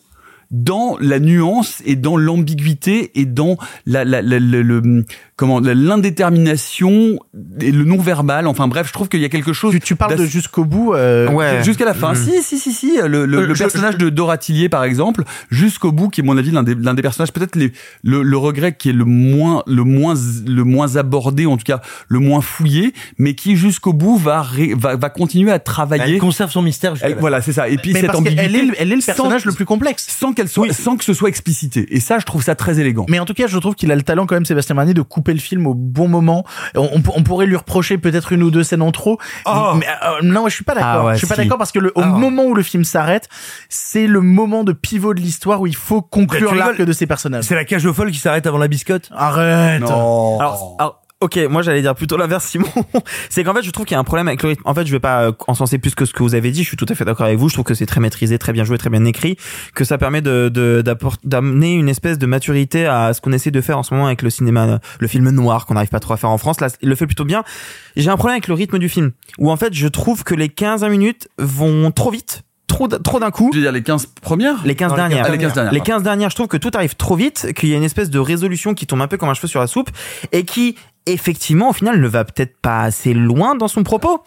[0.52, 5.06] dans la nuance et dans l'ambiguïté et dans la, la, la- le- le-
[5.38, 7.20] comment l'indétermination
[7.62, 8.48] et le non verbal.
[8.48, 9.72] Enfin bref, je trouve qu'il y a quelque chose.
[9.72, 10.94] Tu, tu parles de jusqu'au bout.
[10.94, 11.64] euh, Ouais.
[11.64, 12.14] Jusqu'à la fin.
[12.14, 12.16] Mhm.
[12.26, 12.98] Si, si, si, si.
[13.06, 16.24] Le, le- Euh, le je- personnage de Dora Tillier, par exemple, jusqu'au bout, qui est,
[16.24, 17.72] à mon avis, l'un des, l'un des personnages, peut-être les-
[18.04, 20.16] le, le regret qui est le moins, le moins,
[20.46, 24.74] le moins abordé, en tout cas, le moins fouillé, mais qui, jusqu'au bout, va, ré-
[24.76, 26.16] va, va continuer à travailler.
[26.16, 26.96] Elle conserve son mystère.
[27.02, 27.70] Elle- voilà, c'est ça.
[27.70, 28.44] Et puis, mais cette parce ambiguïté.
[28.46, 30.08] est, le- elle est le sans- personnage le plus complexe.
[30.10, 31.86] Sans qu'elle soit, sans que ce soit explicité.
[31.92, 33.06] Et ça, je trouve ça très élégant.
[33.10, 35.02] Mais en tout cas, je trouve qu'il a le talent quand même, Sébastien Marnier, de
[35.02, 36.44] couper le film au bon moment.
[36.76, 39.18] On, on- on pourrait lui reprocher peut-être une ou deux scènes en trop.
[39.46, 40.90] Mais euh, non, je suis pas d'accord.
[41.02, 41.42] Ah ouais, je suis pas si.
[41.42, 42.20] d'accord parce que le, au Ah ouais.
[42.20, 43.28] moment où le film s'arrête,
[43.70, 47.44] c'est le moment de pivot de l'histoire où il faut conclure l'arc de ces personnages.
[47.46, 49.10] C'est la cage aux folles qui s'arrête avant la biscotte?
[49.16, 49.82] Arrête.
[49.82, 50.40] Non.
[50.40, 52.68] Alors, alors, ok, moi j'allais dire plutôt l'inverse, Simon.
[53.30, 54.64] c'est qu'en fait, je trouve qu'il y a un problème avec le rythme.
[54.66, 56.64] En fait, je vais pas euh, encenser plus que ce que vous avez dit.
[56.64, 57.50] Je suis tout à fait d'accord avec vous.
[57.50, 59.38] Je trouve que c'est très maîtrisé, très bien joué, très bien écrit,
[59.74, 60.52] que ça permet de
[61.24, 64.22] d'amener une espèce de maturité à ce qu'on essaie de faire en ce moment avec
[64.22, 66.62] le cinéma, le film noir qu'on n'arrive pas trop à faire en France.
[66.62, 67.44] Là, il le fait plutôt bien.
[67.96, 70.50] J'ai un problème avec le rythme du film, où en fait, je trouve que les
[70.50, 72.44] 15 minutes vont trop vite.
[72.68, 73.50] Trop, d'un coup.
[73.54, 74.64] Je veux dire, les 15 premières?
[74.66, 75.26] Les 15 Non, dernières.
[75.26, 75.74] Ah, les 15 dernières.
[75.74, 78.10] Les 15 dernières, je trouve que tout arrive trop vite, qu'il y a une espèce
[78.10, 79.90] de résolution qui tombe un peu comme un cheveu sur la soupe
[80.32, 80.76] et qui,
[81.08, 84.24] effectivement, au final, ne va peut-être pas assez loin dans son propos.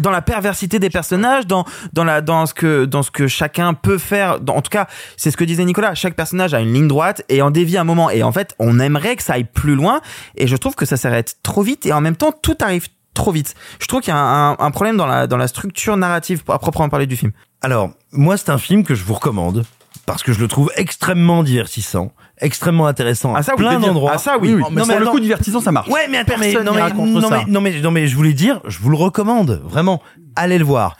[0.00, 3.74] Dans la perversité des personnages, dans dans la dans ce que dans ce que chacun
[3.74, 4.38] peut faire.
[4.38, 4.86] Dans- en tout cas,
[5.16, 5.96] c'est ce que disait Nicolas.
[5.96, 8.08] Chaque personnage a une ligne droite et en dévie un moment.
[8.08, 10.00] Et en fait, on aimerait que ça aille plus loin.
[10.36, 11.86] Et je trouve que ça s'arrête trop vite.
[11.86, 13.56] Et en même temps, tout arrive trop vite.
[13.80, 16.88] Je trouve qu'il y a un, problème dans la dans la structure narrative à proprement
[16.88, 17.32] parler du film.
[17.60, 19.64] Alors, moi, c'est un film que je vous recommande
[20.06, 24.12] parce que je le trouve extrêmement divertissant, extrêmement intéressant à Ah, ça, oui, plein d'endroits.
[24.14, 24.54] Ah, ça, oui.
[24.54, 25.88] Oui, mais mais pour le coup divertissant, ça marche.
[25.88, 27.44] Ouais, mais attends, mais non, mais, non, ça.
[27.46, 30.02] mais, non, mais, non, mais je voulais dire, je vous le recommande, vraiment.
[30.36, 30.96] Allez le voir.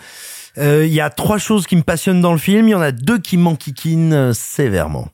[0.58, 2.80] Euh, Il y a trois choses qui me passionnent dans le film, il y en
[2.80, 5.08] a deux qui m'enquiquinent euh, sévèrement.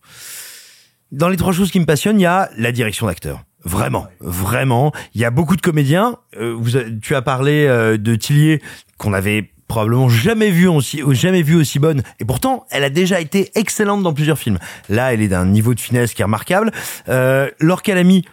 [1.12, 3.40] Dans les trois choses qui me passionnent, il y a la direction d'acteur.
[3.64, 4.92] Vraiment, vraiment.
[5.14, 6.16] Il y a beaucoup de comédiens.
[6.38, 6.70] Euh, vous,
[7.02, 8.62] tu as parlé euh, de Tillier
[8.96, 12.02] qu'on avait probablement jamais vu aussi, jamais vu aussi bonne.
[12.20, 14.58] Et pourtant, elle a déjà été excellente dans plusieurs films.
[14.88, 16.70] Là, elle est d'un niveau de finesse qui est remarquable.
[17.08, 18.24] Euh, Laure Calamy,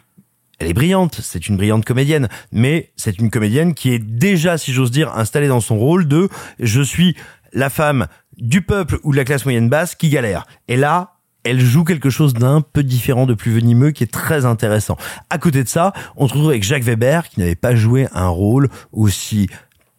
[0.60, 4.72] elle est brillante, c'est une brillante comédienne, mais c'est une comédienne qui est déjà, si
[4.72, 6.30] j'ose dire, installée dans son rôle de
[6.60, 7.16] je suis
[7.52, 8.08] la femme
[8.38, 10.46] du peuple ou de la classe moyenne basse qui galère.
[10.68, 14.46] Et là, elle joue quelque chose d'un peu différent, de plus venimeux, qui est très
[14.46, 14.98] intéressant.
[15.30, 18.30] À côté de ça, on se retrouve avec Jacques Weber, qui n'avait pas joué un
[18.30, 19.50] rôle aussi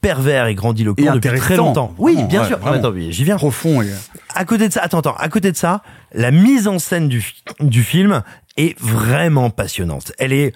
[0.08, 1.94] pervers et grandiloquent Et depuis très longtemps.
[1.98, 2.66] Oui, Vraiment, bien ouais, sûr.
[2.66, 3.36] Attends, j'y viens.
[3.36, 3.82] Profond.
[3.82, 3.90] et-
[4.34, 5.82] À côté de ça, attends, attends, à côté de ça,
[6.12, 7.24] la mise en scène du,
[7.60, 8.22] du film
[8.56, 10.12] est vraiment passionnante.
[10.18, 10.54] Elle est,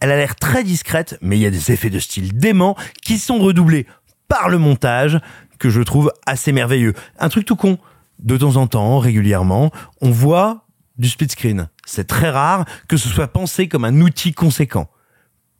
[0.00, 3.18] elle a l'air très discrète, mais il y a des effets de style dément qui
[3.18, 3.86] sont redoublés
[4.26, 5.18] par le montage
[5.58, 6.94] que je trouve assez merveilleux.
[7.18, 7.78] Un truc tout con.
[8.18, 9.70] De temps en temps, régulièrement,
[10.00, 10.66] on voit
[10.98, 11.68] du split screen.
[11.86, 14.88] C'est très rare que ce soit pensé comme un outil conséquent.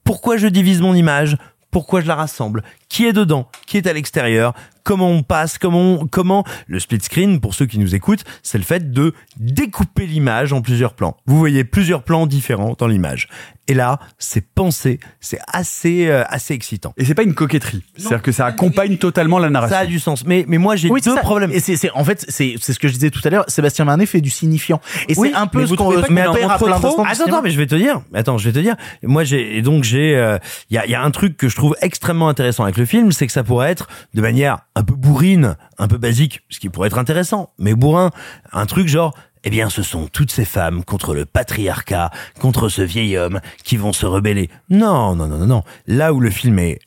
[0.02, 1.36] Pourquoi je divise mon image?
[1.70, 2.62] Pourquoi je la rassemble?
[2.88, 3.48] Qui est dedans?
[3.66, 4.54] Qui est à l'extérieur?
[4.82, 5.58] Comment on passe?
[5.58, 6.44] Comment on- comment?
[6.66, 10.62] Le split screen pour ceux qui nous écoutent, c'est le fait de découper l'image en
[10.62, 11.16] plusieurs plans.
[11.26, 13.28] Vous voyez plusieurs plans différents dans l'image.
[13.70, 16.94] Et là, c'est pensé, c'est assez euh, assez excitant.
[16.96, 17.82] Et c'est pas une coquetterie.
[17.98, 19.76] C'est-à-dire que ça accompagne totalement la narration.
[19.76, 20.24] Ça a du sens.
[20.24, 21.20] Mais mais moi j'ai Oui, c'est deux ça.
[21.22, 21.50] problèmes.
[21.52, 23.44] Et c'est, c'est, en fait, c'est, c'est ce que je disais tout à l'heure.
[23.48, 24.80] Sébastien Marnet fait du signifiant.
[25.10, 27.58] Et Oui, c'est un peu ce qu'on, en perd à plein Attends, attends, mais je
[27.58, 28.00] vais te dire.
[28.14, 28.74] Attends, je vais te dire.
[29.02, 30.16] Moi, j'ai et donc j'ai.
[30.16, 30.38] euh,
[30.70, 32.86] Il y, a, il y a un truc que je trouve extrêmement intéressant avec le
[32.86, 36.58] film, c'est que ça pourrait être de manière un peu bourrine, un peu basique, ce
[36.58, 38.10] qui pourrait être intéressant, mais bourrin,
[38.52, 39.14] un truc genre.
[39.44, 42.10] Eh bien, ce sont toutes ces femmes contre le patriarcat,
[42.40, 44.50] contre ce vieil homme qui vont se rebeller.
[44.68, 45.62] Non, non, non, non, non.
[45.86, 46.80] Là où le film est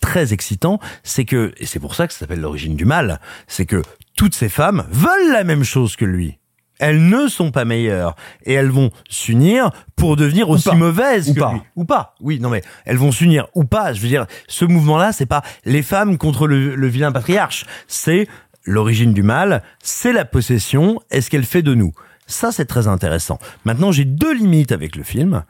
[0.00, 3.66] très excitant, c'est que, et c'est pour ça que ça s'appelle l'origine du mal, c'est
[3.66, 3.82] que
[4.16, 6.39] toutes ces femmes veulent la même chose que lui.
[6.80, 10.74] Elles ne sont pas meilleures et elles vont s'unir pour devenir aussi pas.
[10.74, 11.52] mauvaises Ou que pas.
[11.52, 11.60] lui.
[11.76, 12.14] Ou pas.
[12.20, 13.92] Oui, non mais elles vont s'unir ou pas.
[13.92, 17.66] Je veux dire, ce mouvement-là, c'est pas les femmes contre le, le vilain patriarche.
[17.86, 18.26] C'est
[18.64, 21.92] l'origine du mal, c'est la possession et ce qu'elle fait de nous.
[22.26, 23.38] Ça, c'est très intéressant.
[23.64, 25.42] Maintenant, j'ai deux limites avec le film.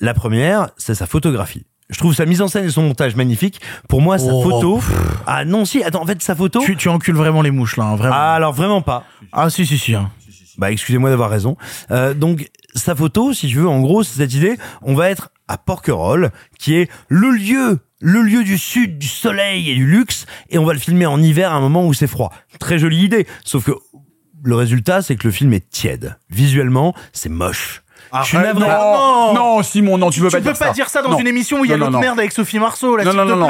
[0.00, 1.66] La première, c'est sa photographie.
[1.90, 3.60] Je trouve sa mise en scène et son montage magnifique.
[3.88, 4.80] Pour moi, sa Oh, photo.
[5.26, 6.60] Ah non, si, attends, en fait, sa photo.
[6.60, 8.14] Tu, tu encules vraiment les mouches, là, hein, vraiment.
[8.16, 9.04] Ah, alors vraiment pas.
[9.32, 9.94] Ah, si, si, si.
[9.94, 10.10] hein.
[10.58, 11.56] Bah, excusez-moi d'avoir raison.
[11.90, 15.30] Euh, donc, sa photo, si tu veux, en gros, c'est cette idée, on va être
[15.46, 20.26] à Porquerolles, qui est le lieu, le lieu du sud, du soleil et du luxe,
[20.50, 22.32] et on va le filmer en hiver à un moment où c'est froid.
[22.58, 23.72] Très jolie idée, sauf que
[24.42, 26.16] le résultat, c'est que le film est tiède.
[26.30, 27.82] Visuellement, c'est moche.
[28.22, 28.68] Je suis Arrête, navré.
[28.68, 30.66] non, non, Simon, non, tu peux Tu pas dire ça.
[30.66, 31.18] pas dire ça dans Non.
[31.18, 32.02] une émission où il y a Non, l'autre non, non.
[32.02, 33.48] merde avec Sophie Marceau, là, Non, non, non, non,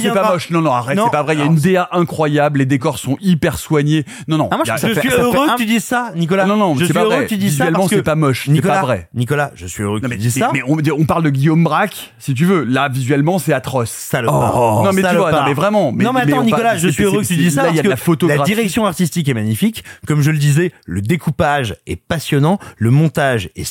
[0.00, 0.50] c'est pas moche.
[0.50, 1.04] Non, non, arrête, Non.
[1.06, 1.34] c'est pas vrai.
[1.34, 4.04] Il y a une DA incroyable, les décors sont hyper soignés.
[4.28, 4.48] Non, non.
[4.50, 6.44] Ah, moi, je a- ça suis ça fait heureux que tu dises ça, Nicolas.
[6.46, 8.42] Non, non, je suis heureux que tu dises ça Visuellement, parce que c'est pas moche,
[8.46, 9.08] c'est Nicolas, pas vrai.
[9.14, 10.50] Nicolas, je suis heureux que Non, tu dises ça.
[10.52, 12.64] mais on, parle de Guillaume Braque, si tu veux.
[12.64, 14.10] Là, visuellement, c'est atroce.
[14.14, 15.92] Oh, non, mais tu vois, non, mais vraiment.
[15.92, 17.80] Non, mais attends, on Nicolas, je suis heureux que tu dises ça Là, il y
[17.80, 18.38] a de la photographie.
[18.40, 19.84] la direction artistique est magnifique.
[20.06, 23.64] Comme je le disais, le découpage est passionnant, le montage est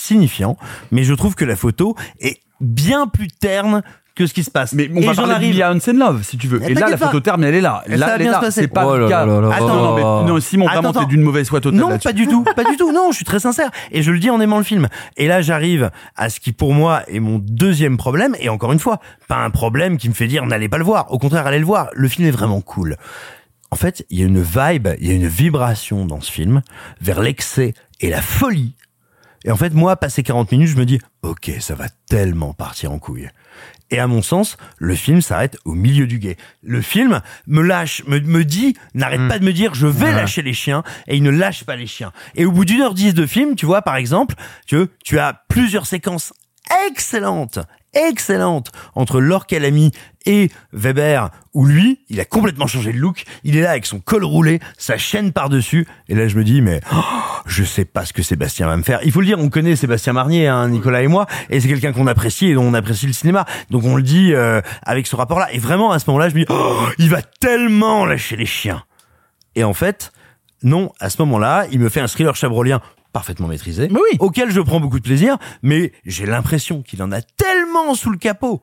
[0.91, 3.81] mais je trouve que la photo est bien plus terne
[4.15, 4.73] que ce qui se passe.
[4.73, 6.61] Mais on Et va j'en parler arrive- d'Ilya Hansen Love, si tu veux.
[6.69, 7.07] Et là, la pas.
[7.07, 7.83] photo terme, elle est là.
[7.87, 8.35] Là, va elle est là.
[8.35, 8.61] se passer.
[8.61, 9.25] C'est pas Oh le cas.
[9.25, 11.61] là là là Attends, non, non, mais, non, Simon, Attends, vraiment, t'es d'une mauvaise foi
[11.61, 12.91] totale Non, pas du tout, pas du tout.
[12.91, 13.71] Non, je suis très sincère.
[13.91, 14.87] Et je le dis en aimant le film.
[15.17, 18.35] Et là, j'arrive à ce qui, pour moi, est mon deuxième problème.
[18.39, 21.11] Et encore une fois, pas un problème qui me fait dire n'allez pas le voir.
[21.11, 21.89] Au contraire, allez le voir.
[21.93, 22.97] Le film est vraiment cool.
[23.71, 26.61] En fait, il y a une vibe, il y a une vibration dans ce film
[27.01, 28.75] vers l'excès et la folie.
[29.45, 32.91] Et en fait, moi, passé 40 minutes, je me dis, ok, ça va tellement partir
[32.91, 33.29] en couille.
[33.91, 36.37] Et à mon sens, le film s'arrête au milieu du guet.
[36.63, 40.11] Le film me lâche, me, me dit, n'arrête pas de me dire, je vais Ouais.
[40.15, 42.11] lâcher les chiens, et il ne lâche pas les chiens.
[42.35, 45.43] Et au bout d'une heure dix de film, tu vois, par exemple, tu, tu as
[45.49, 46.33] plusieurs séquences
[46.87, 47.59] excellentes,
[47.93, 49.45] excellentes, entre Laure
[50.25, 53.99] et Weber, où lui, il a complètement changé de look, il est là avec son
[53.99, 57.01] col roulé, sa chaîne par-dessus, et là je me dis, mais oh,
[57.45, 58.99] je sais pas ce que Sébastien va me faire.
[59.03, 61.91] Il faut le dire, on connaît Sébastien Marnier, hein, Nicolas et moi, et c'est quelqu'un
[61.91, 63.45] qu'on apprécie et dont on apprécie le cinéma.
[63.69, 65.51] Donc on le dit euh, avec ce rapport-là.
[65.53, 68.83] Et vraiment, à ce moment-là, je me dis, oh, il va tellement lâcher les chiens.
[69.55, 70.11] Et en fait,
[70.63, 72.81] non, à ce moment-là, il me fait un thriller chabrolien
[73.13, 77.95] parfaitement maîtrisé, auquel je prends beaucoup de plaisir, mais j'ai l'impression qu'il en a tellement
[77.95, 78.61] sous le capot.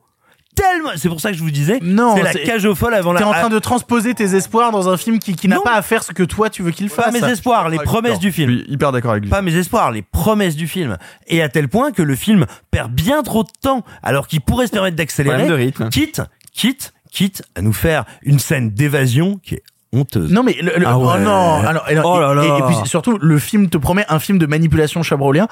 [0.53, 2.93] Tellement, c'est pour ça que je vous disais, Non, c'est la c'est- cage au folle
[2.93, 3.19] avant la.
[3.19, 5.81] T'es en train de transposer tes espoirs dans un film qui, qui n'a pas à
[5.81, 7.05] faire ce que toi tu veux qu'il fasse.
[7.05, 8.51] Pas mes espoirs, les promesses du film.
[8.51, 9.29] Je suis hyper d'accord avec lui.
[9.29, 10.97] Pas mes espoirs, les promesses du film.
[11.27, 14.67] Et à tel point que le film perd bien trop de temps, alors qu'il pourrait
[14.67, 15.37] se permettre d'accélérer.
[15.37, 15.89] Problème de rythme.
[15.89, 16.21] Quitte,
[16.51, 19.63] quitte, quitte à nous faire une scène d'évasion qui est
[19.93, 20.31] honteuse.
[20.31, 21.05] Non mais le, le- Ah ouais.
[21.15, 22.57] oh non alors, alors, Oh là et, là.
[22.59, 25.47] et puis surtout le film te promet un film de manipulation chabrolien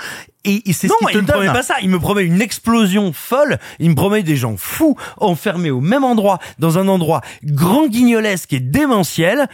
[0.46, 1.76] et, et c'est Non, ce qu'il il te me promet pas ça.
[1.82, 3.58] Il me promet une explosion folle.
[3.80, 8.54] Il me promet des gens fous enfermés au même endroit, dans un endroit grand guignolesque
[8.54, 9.48] et démentiel.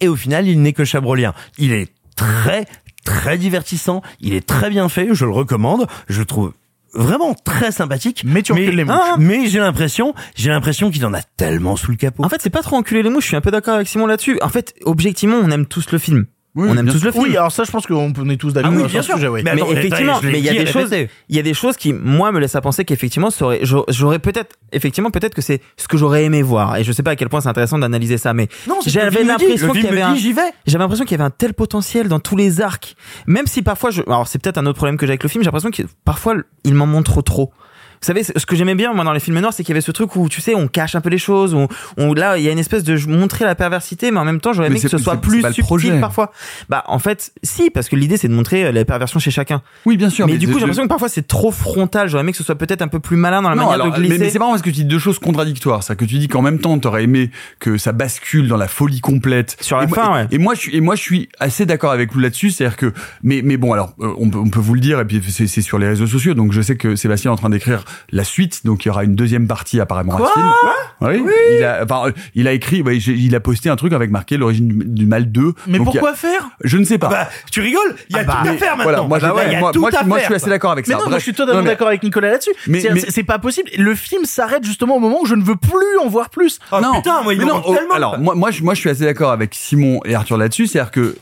[0.00, 1.32] Et au final, il n'est que chabrolien.
[1.58, 2.64] Il est très,
[3.04, 4.02] très divertissant.
[4.20, 5.08] Il est très bien fait.
[5.12, 5.86] Je le recommande.
[6.08, 6.52] Je trouve
[6.94, 8.22] vraiment très sympathique.
[8.24, 8.96] Mais tu recules les mouches.
[8.98, 12.24] Ah, mais j'ai l'impression, j'ai l'impression qu'il en a tellement sous le capot.
[12.24, 13.24] En fait, c'est pas trop enculer les mouches.
[13.24, 14.38] Je suis un peu d'accord avec Simon là-dessus.
[14.42, 16.26] En fait, objectivement, on aime tous le film.
[16.54, 17.24] On aime bien tous le film.
[17.24, 19.06] oui alors ça je pense qu'on on est tous d'accord Ah oui, sur bien ce
[19.06, 19.14] sûr.
[19.16, 19.42] sujet, ouais.
[19.42, 20.90] Mais effectivement, mais il y a des choses,
[21.28, 23.84] il y a des choses qui, moi, me laissent à penser qu'effectivement, ça aurait- j'a-
[23.88, 26.76] j'aurais peut-être, effectivement, peut-être que c'est ce que j'aurais aimé voir.
[26.76, 28.48] Et je sais pas à quel point c'est intéressant d'analyser ça, mais
[28.86, 30.14] j'avais l'impression qu'il y avait un,
[30.66, 32.96] j'avais l'impression qu'il y avait un tel potentiel dans tous les arcs.
[33.26, 35.42] Même si parfois je, alors c'est peut-être un autre problème que j'ai avec le film,
[35.42, 36.34] j'ai l'impression que parfois
[36.64, 37.52] il m'en montre trop.
[38.02, 39.80] Vous savez, ce que j'aimais bien moi dans les films noirs, c'est qu'il y avait
[39.80, 41.68] ce truc où tu sais, on cache un peu les choses, où,
[41.98, 44.52] où là il y a une espèce de montrer la perversité, mais en même temps
[44.52, 46.00] j'aurais aimé que ce soit plus subtil projet.
[46.00, 46.32] parfois.
[46.68, 49.62] Bah en fait, si, parce que l'idée c'est de montrer euh, la perversion chez chacun.
[49.86, 50.26] Oui, bien sûr.
[50.26, 52.08] Mais, du coup, j'ai l'impression que parfois c'est trop frontal.
[52.08, 53.94] J'aurais aimé que ce soit peut-être un peu plus malin dans la non, manière alors,
[53.94, 54.18] de glisser.
[54.18, 55.82] mais, mais c'est marrant parce que tu dis deux choses contradictoires.
[55.82, 57.30] C'est que tu dis qu'en même temps, t'aurais aimé
[57.60, 59.56] que ça bascule dans la folie complète.
[59.60, 60.26] Sur la et moi, fin, ouais.
[60.30, 62.50] Et moi, je suis, et moi, je suis assez d'accord avec vous là-dessus.
[62.50, 62.92] C'est-à-dire que,
[63.22, 65.46] mais, mais bon, alors, euh, on peut, on peut vous le dire, et puis c'est
[65.46, 66.34] sur les réseaux sociaux.
[66.34, 68.64] Donc, je sais que Sébastien est en train d'écrire la suite.
[68.64, 70.50] Donc, il y aura une deuxième partie apparemment à ce film.
[71.00, 71.32] Oui.
[71.58, 74.84] Il a, enfin, il a écrit, il a posté un truc avec marqué l'origine du-
[74.84, 75.52] du mal 2.
[75.66, 76.50] mais Donc, a- pourquoi faire?
[76.62, 77.08] Je ne sais pas.
[77.08, 77.96] Bah, tu rigoles?
[78.10, 78.82] Il y a Ah bah, tout à faire maintenant.
[78.84, 80.50] Voilà, moi, je- Bah ouais, moi, tout moi, à moi, je suis assez quoi.
[80.50, 81.00] d'accord avec mais ça.
[81.00, 82.52] non, moi, je suis totalement Non, d'accord avec Nicolas là-dessus.
[82.68, 83.70] Mais- C'est- pas possible.
[83.78, 86.58] Le film s'arrête justement au moment où je ne veux plus en voir plus.
[86.72, 87.94] Oh, putain, moi, il non, oh, tellement.
[87.94, 90.90] alors moi, moi, je, moi, je suis assez d'accord avec Simon et Arthur là-dessus, c'est-à-dire
[90.90, 91.16] que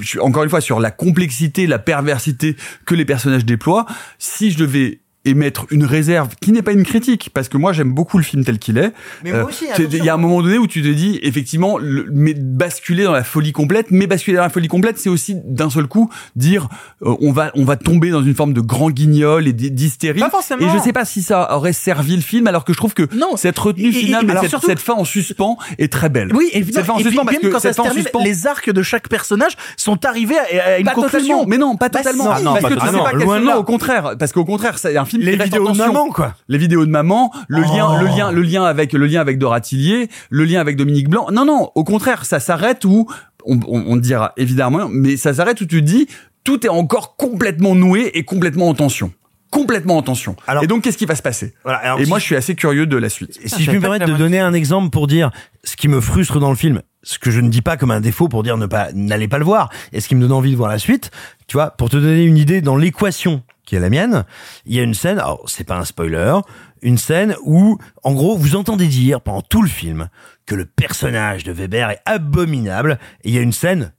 [0.00, 3.86] je suis encore une fois sur la complexité, la perversité que les personnages déploient.
[4.18, 7.92] Si je devais émettre une réserve qui n'est pas une critique parce que moi j'aime
[7.92, 8.92] beaucoup le film tel qu'il est.
[9.24, 9.66] Mais moi Euh, aussi.
[9.78, 13.12] Il y a un moment donné où tu te dis effectivement le, mais basculer dans
[13.12, 16.68] la folie complète, mais basculer dans la folie complète, c'est aussi d'un seul coup dire
[17.02, 20.20] euh, on va on va tomber dans une forme de grand guignol et d'hystérie.
[20.20, 20.66] Pas forcément.
[20.66, 23.08] Et je sais pas si ça aurait servi le film alors que je trouve que
[23.14, 23.36] Non.
[23.36, 26.32] cette retenue Et- et- finale, cette, surtout- cette fin en suspens est très belle.
[26.34, 26.76] Oui, évidemment.
[26.76, 28.46] Cette fin en Et puis, suspens parce même que quand ça se termine, suspens- les
[28.46, 31.38] arcs de chaque personnage sont arrivés à, à une pas conclusion.
[31.38, 32.36] totalement, mais non, pas Bah, totalement.
[32.36, 32.44] si.
[32.44, 33.58] Non, parce pas que tu sais pas Loin non, là.
[33.58, 35.92] au contraire, parce qu'au contraire, c'est un film Les qui reste en vidéos de tension.
[35.92, 36.34] maman, quoi.
[36.48, 37.98] Les vidéos de maman, le lien, Oh.
[38.00, 41.26] le lien, le lien avec le lien avec Dora Tillier, le lien avec Dominique Blanc.
[41.32, 43.06] Non, non, au contraire, ça s'arrête où
[43.44, 46.06] on, on, on dira évidemment, mais ça s'arrête où tu te dis
[46.44, 49.12] tout est encore complètement noué et complètement en tension.
[49.50, 50.34] Complètement en tension.
[50.48, 51.54] Alors- et donc, qu'est-ce qui va se passer?
[51.62, 53.38] Voilà, alors, Et si moi, je- je suis assez curieux de la suite.
[53.42, 55.30] Et si je puis me permettre de donner un exemple pour dire
[55.64, 58.00] ce qui me frustre dans le film, ce que je ne dis pas comme un
[58.00, 60.50] défaut pour dire ne pas n'allez pas le voir, et ce qui me donne envie
[60.50, 61.10] de voir la suite,
[61.46, 64.24] tu vois, pour te donner une idée dans l'équation qui est la mienne,
[64.64, 66.34] il y a une scène, alors c'est pas un spoiler,
[66.82, 70.08] une scène où, en gros, vous entendez dire pendant tout le film
[70.46, 73.92] que le personnage de Weber est abominable, et il y a une scène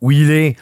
[0.00, 0.56] où il est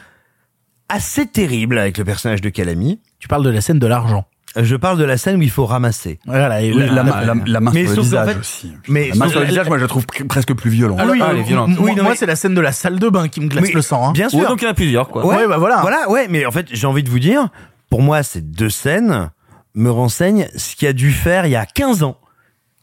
[0.89, 2.99] assez terrible avec le personnage de Calamy.
[3.19, 4.25] Tu parles de la scène de l'argent.
[4.57, 6.17] Je parle de la scène où il faut ramasser.
[6.25, 8.71] Voilà, et Oui, la, main- la, la main Mais sur le visage fait- aussi.
[8.87, 10.97] mais la main sur le visage, moi je la trouve pr- presque plus violente.
[11.01, 11.69] Ah oui, Ah, euh, elle est violente.
[11.71, 13.49] m- Oui, non, moi, mais- c'est la scène de la salle de bain qui me
[13.49, 14.07] glace Mais- le sang.
[14.07, 14.11] Hein.
[14.13, 14.39] Bien sûr.
[14.39, 15.25] Ouais, donc il y en a plusieurs, quoi.
[15.25, 15.81] Ouais, bah voilà.
[15.81, 17.49] Voilà, ouais, mais en fait, j'ai envie de vous dire,
[17.89, 19.31] pour moi, ces deux scènes
[19.73, 22.17] me renseignent ce qu'il a dû faire il y a 15 ans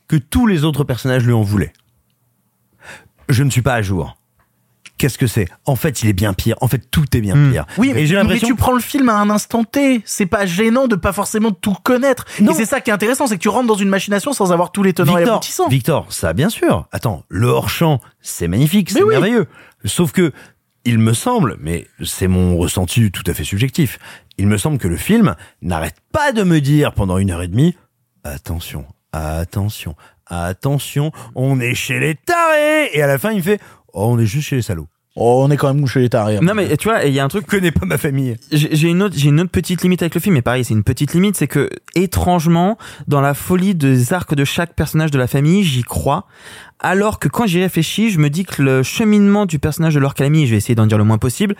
[0.08, 1.72] que tous les autres personnages lui en voulaient.
[3.28, 4.16] Je ne suis pas à jour.
[4.98, 5.48] Qu'est-ce que c'est?
[5.64, 6.54] En fait, il est bien pire.
[6.60, 7.66] En fait, tout est bien pire.
[7.76, 10.00] Oui, Et mais, j'ai mais l'impression tu prends le film à un instant T.
[10.04, 12.24] C'est pas gênant de pas forcément tout connaître.
[12.40, 12.52] Non.
[12.52, 14.70] Et c'est ça qui est intéressant, c'est que tu rentres dans une machination sans avoir
[14.70, 15.68] tous les tenants et Victor, aboutissants.
[15.68, 16.86] Victor, ça bien sûr.
[16.92, 19.10] Attends, le hors-champ, c'est magnifique, c'est oui.
[19.10, 19.48] merveilleux.
[19.84, 20.32] Sauf que,
[20.84, 23.98] il me semble, mais c'est mon ressenti tout à fait subjectif,
[24.38, 27.48] il me semble que le film n'arrête pas de me dire pendant une heure et
[27.48, 27.76] demie,
[28.24, 29.94] attention, attention,
[30.26, 33.60] attention, on est chez les tarés Et à la fin, il me fait,
[33.92, 34.88] oh, on est juste chez les salauds.
[35.14, 36.38] Oh, on est quand même chez les tarés.
[36.40, 38.36] Non mais tu vois, il y a un truc Je connais pas ma famille.
[38.50, 40.72] j'ai j'ai une autre j'ai une autre petite limite avec le film mais pareil c'est
[40.72, 42.78] une petite limite c'est que étrangement
[43.08, 46.24] dans la folie des arcs de chaque personnage de la famille j'y crois
[46.82, 50.14] alors que quand j'y réfléchis je me dis que le cheminement du personnage de Laure
[50.14, 51.56] Calamy je vais essayer d'en dire le moins possible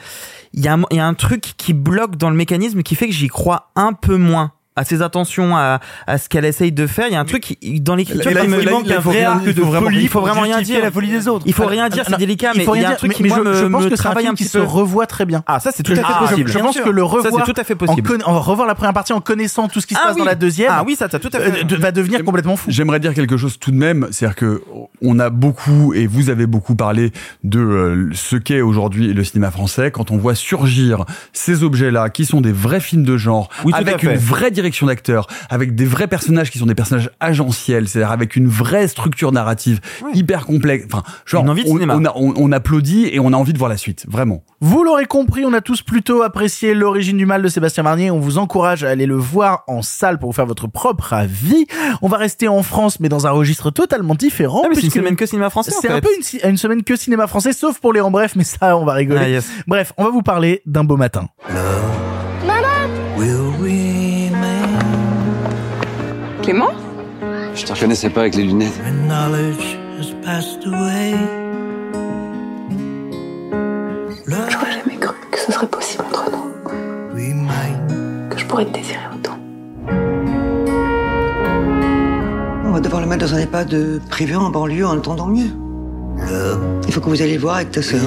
[0.53, 2.94] il y a un, il y a un truc qui bloque dans le mécanisme qui
[2.94, 6.73] fait que j'y crois un peu moins à ses intentions, à, à ce qu'elle essaye
[6.73, 7.07] de faire.
[7.09, 8.93] Il y a un truc qui- dans l'écriture là, qui il me là, manque il
[8.93, 10.01] un faut vrai rien- arc il de faut vraiment- folie.
[10.03, 10.81] Il faut vraiment rien dire.
[10.82, 11.44] la folie des autres.
[11.47, 13.11] Il faut rien dire, c'est délicat, il mais faut il y a rien un truc
[13.11, 14.36] dire, qui mais moi je, me, je pense me que c'est un travaille film un
[14.36, 15.43] qui petit se revoit très bien.
[15.47, 16.51] Ah, ça c'est tout Je, à fait possible.
[16.51, 16.85] je pense sûr.
[16.85, 18.19] que le Ça, revoir, c'est tout à fait possible.
[18.24, 20.20] en revoir la première partie en connaissant tout ce qui se Ah passe oui.
[20.20, 21.65] dans la deuxième, Ah oui, ça tout à fait.
[21.70, 22.70] euh, va devenir complètement fou.
[22.70, 24.62] J'aimerais dire quelque chose tout de même, c'est-à-dire que
[25.03, 27.12] on a beaucoup et vous avez beaucoup parlé
[27.44, 32.24] de euh, ce qu'est aujourd'hui le cinéma français quand on voit surgir ces objets-là qui
[32.24, 36.51] sont des vrais films de genre avec une vraie direction d'acteur, avec des vrais personnages
[36.51, 39.80] qui sont des personnages agentiels, c'est-à-dire avec une vraie structure narrative
[40.14, 40.86] hyper complexe.
[40.90, 41.97] Enfin, genre Une envie de on, cinéma.
[41.97, 44.43] on a- on- on applaudit et on a envie de voir la suite, vraiment.
[44.60, 48.10] Vous l'aurez compris, on a tous plutôt apprécié l'origine du mal de Sébastien Marnier.
[48.10, 51.66] On vous encourage à aller le voir en salle pour vous faire votre propre avis.
[52.01, 54.62] On va rester en France, mais dans un registre totalement différent.
[54.64, 55.72] Ah, c'est une semaine que cinéma français.
[55.76, 56.09] en C'est un peu
[56.44, 59.20] une, semaine que cinéma français, sauf pour les en bref, mais ça, on va rigoler.
[59.22, 59.48] Ah, yes.
[59.66, 61.26] Bref, on va vous parler d'un beau matin.
[66.43, 66.70] Clément
[67.55, 68.81] Je te reconnaissais pas avec les lunettes.
[74.51, 76.52] J'aurais jamais cru que ce serait possible entre nous.
[78.31, 79.39] Que je pourrais te désirer autant.
[82.64, 85.51] On va devoir le mettre dans un EHPAD de privé en banlieue en attendant mieux.
[86.86, 88.01] Il faut que vous alliez le voir avec ta sœur.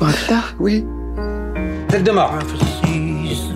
[0.00, 0.84] Victor, Oui.
[1.88, 2.34] Tête de mort.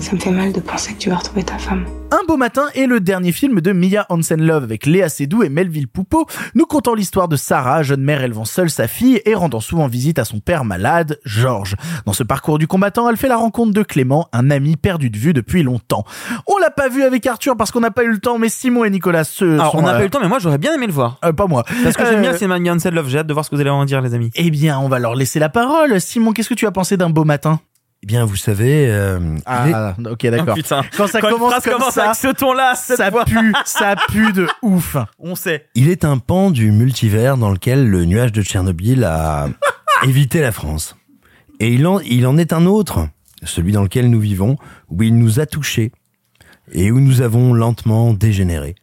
[0.01, 1.85] Ça me fait mal de penser que tu vas retrouver ta femme.
[2.11, 5.89] Un beau matin est le dernier film de Mia Hansen-Love avec Léa Seydoux et Melville
[5.89, 9.86] Poupeau, nous contant l'histoire de Sarah, jeune mère élevant seule sa fille et rendant souvent
[9.86, 11.77] visite à son père malade, Georges.
[12.05, 15.16] Dans ce parcours du combattant, elle fait la rencontre de Clément, un ami perdu de
[15.16, 16.05] vue depuis longtemps.
[16.47, 18.85] On l'a pas vu avec Arthur parce qu'on n'a pas eu le temps, mais Simon
[18.85, 20.59] et Nicolas se Alors, sont, on n'a euh, pas eu le temps, mais moi j'aurais
[20.59, 21.19] bien aimé le voir.
[21.24, 21.65] euh, pas moi.
[21.82, 23.09] Parce que j'aime bien Euh, cinéma de Hansen Love.
[23.09, 24.31] J'ai hâte de voir ce que vous allez en dire, les amis.
[24.35, 25.99] Eh bien, on va leur laisser la parole.
[26.01, 27.61] Simon, qu'est-ce que tu as pensé d'un beau matin?
[28.02, 30.56] Eh bien, vous savez, euh, Ah, ok, d'accord.
[30.58, 30.80] Oh.
[30.96, 33.24] Quand ça Quand commence comme commence ça, avec ce ton-là, ça fois.
[33.24, 34.96] pue, ça pue de ouf.
[35.20, 35.66] On sait.
[35.76, 39.48] il est un pan du multivers dans lequel le nuage de Tchernobyl a
[40.02, 40.96] évité la France.
[41.60, 43.06] Et il en, il en est un autre,
[43.44, 44.56] celui dans lequel nous vivons,
[44.88, 45.92] où il nous a touchés
[46.72, 48.74] et où nous avons lentement dégénéré,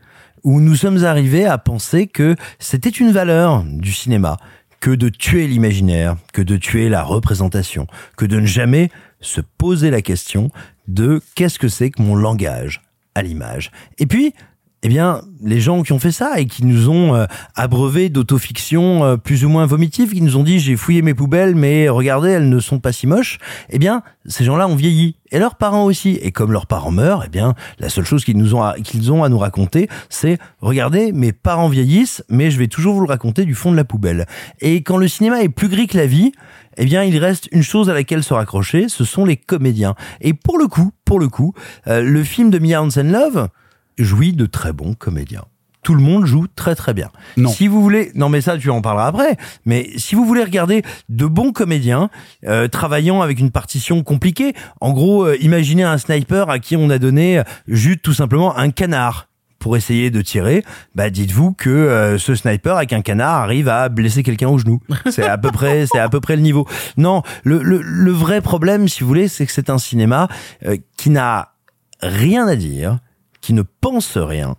[0.44, 4.38] où nous sommes arrivés à penser que c'était une valeur du cinéma,
[4.80, 8.90] que de tuer l'imaginaire, que de tuer la représentation, que de ne jamais
[9.22, 10.50] se poser la question
[10.88, 12.82] de qu'est-ce que c'est que mon langage
[13.16, 13.72] à l'image.
[13.98, 14.34] Et puis,
[14.82, 19.04] eh bien, les gens qui ont fait ça et qui nous ont euh, abreuvés d'autofiction
[19.04, 22.30] euh, plus ou moins vomitive, qui nous ont dit j'ai fouillé mes poubelles, mais regardez,
[22.30, 23.40] elles ne sont pas si moches.
[23.70, 26.18] Eh bien, ces gens-là ont vieilli et leurs parents aussi.
[26.22, 29.24] Et comme leurs parents meurent, eh bien, la seule chose qu'ils nous ont qu'ils ont
[29.24, 33.44] à nous raconter, c'est regardez, mes parents vieillissent, mais je vais toujours vous le raconter
[33.44, 34.28] du fond de la poubelle.
[34.62, 36.32] Et quand le cinéma est plus gris que la vie,
[36.78, 39.96] eh bien, il reste une chose à laquelle se raccrocher, ce sont les comédiens.
[40.22, 41.54] Et pour le coup, pour le coup,
[41.88, 43.50] euh, le film de Mia Hansen-Love
[43.98, 45.46] jouit de très bons comédiens.
[45.82, 47.10] Tout le monde joue très très bien.
[47.38, 47.50] Non.
[47.50, 49.38] Si vous voulez, non mais ça tu en parleras après.
[49.66, 52.10] Mais si vous voulez regarder de bons comédiens
[52.46, 56.90] euh, travaillant avec une partition compliquée, en gros, euh, imaginez un sniper à qui on
[56.90, 59.29] a donné euh, juste tout simplement un canard
[59.60, 60.64] pour essayer de tirer,
[60.96, 64.82] bah dites-vous que euh, ce sniper avec un canard arrive à blesser quelqu'un au genou.
[65.12, 66.68] C'est à peu près, c'est à peu près le niveau.
[66.98, 70.28] Non, le, le, le vrai problème, si vous voulez, c'est que c'est un cinéma
[70.66, 71.54] euh, qui n'a
[72.02, 73.00] rien à dire,
[73.42, 74.56] qui ne pense rien,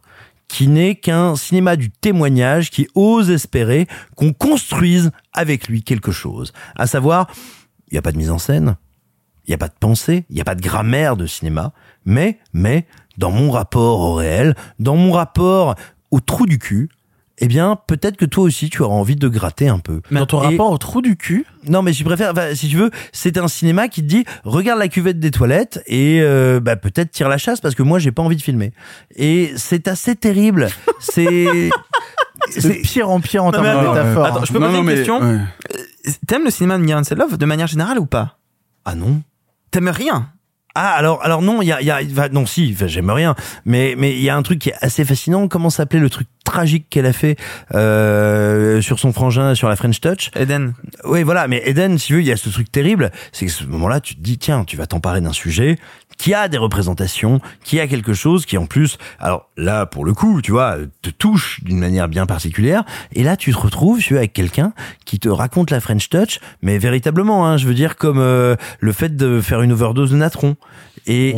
[0.48, 3.86] qui n'est qu'un cinéma du témoignage qui ose espérer
[4.16, 6.52] qu'on construise avec lui quelque chose.
[6.76, 7.28] À savoir,
[7.88, 8.76] il n'y a pas de mise en scène,
[9.46, 11.72] il n'y a pas de pensée, il n'y a pas de grammaire de cinéma,
[12.04, 12.86] mais, mais,
[13.18, 15.74] dans mon rapport au réel, dans mon rapport
[16.10, 16.88] au trou du cul,
[17.42, 20.02] eh bien, peut-être que toi aussi, tu auras envie de gratter un peu.
[20.10, 21.46] Dans ton Et- rapport au trou du cul?
[21.66, 24.78] Non, mais je préfère, enfin, si tu veux, c'est un cinéma qui te dit, regarde
[24.78, 28.12] la cuvette des toilettes et euh, bah, peut-être tire la chasse parce que moi, j'ai
[28.12, 28.72] pas envie de filmer.
[29.16, 30.68] Et c'est assez terrible.
[31.00, 31.70] C'est
[32.50, 34.24] C'est pire en pire en termes mais de attends, métaphore.
[34.26, 35.20] attends, je peux Non, poser non, une mais- question?
[35.20, 35.38] ouais.
[36.06, 38.38] Euh, T'aimes le cinéma de Mirren Love de manière générale ou pas?
[38.84, 39.22] Ah non.
[39.70, 40.28] T'aimes rien?
[40.74, 43.34] Ah alors alors non il y a y a non si j'aime rien.
[43.64, 45.48] Mais mais il y a un truc qui est assez fascinant.
[45.48, 47.36] Comment s'appelait le truc tragique qu'elle a fait
[47.74, 50.30] euh, sur son frangin sur la French Touch.
[50.36, 50.74] Eden.
[51.04, 53.52] Oui voilà mais Eden si tu veux il y a ce truc terrible c'est que
[53.52, 55.78] ce moment-là tu te dis tiens tu vas t'emparer d'un sujet
[56.18, 60.12] qui a des représentations qui a quelque chose qui en plus alors là pour le
[60.12, 62.84] coup tu vois te touche d'une manière bien particulière.
[63.12, 64.72] Et là tu te retrouves tu vois, avec quelqu'un
[65.04, 68.92] qui te raconte la French Touch mais véritablement hein, je veux dire comme euh, le
[68.92, 70.56] fait de faire une overdose de natron.
[71.06, 71.34] Et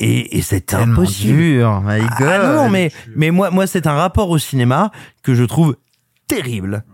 [0.00, 1.36] et, et c'est impossible.
[1.36, 2.42] dur, my ah, God.
[2.42, 4.92] non, non, mais, mais moi, moi, c'est un rapport au cinéma
[5.24, 5.76] que je trouve
[6.28, 6.84] terrible,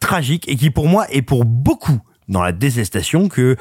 [0.00, 3.56] tragique, et qui pour moi est pour beaucoup dans la détestation que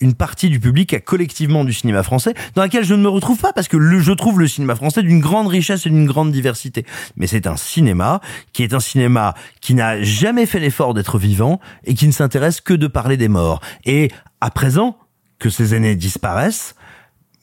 [0.00, 3.38] une partie du public a collectivement du cinéma français, dans laquelle je ne me retrouve
[3.38, 6.84] pas parce que je trouve le cinéma français d'une grande richesse et d'une grande diversité.
[7.16, 8.20] Mais c'est un cinéma
[8.52, 12.60] qui est un cinéma qui n'a jamais fait l'effort d'être vivant et qui ne s'intéresse
[12.60, 13.60] que de parler des morts.
[13.84, 14.10] Et
[14.40, 14.96] à présent
[15.38, 16.74] que ces aînés disparaissent,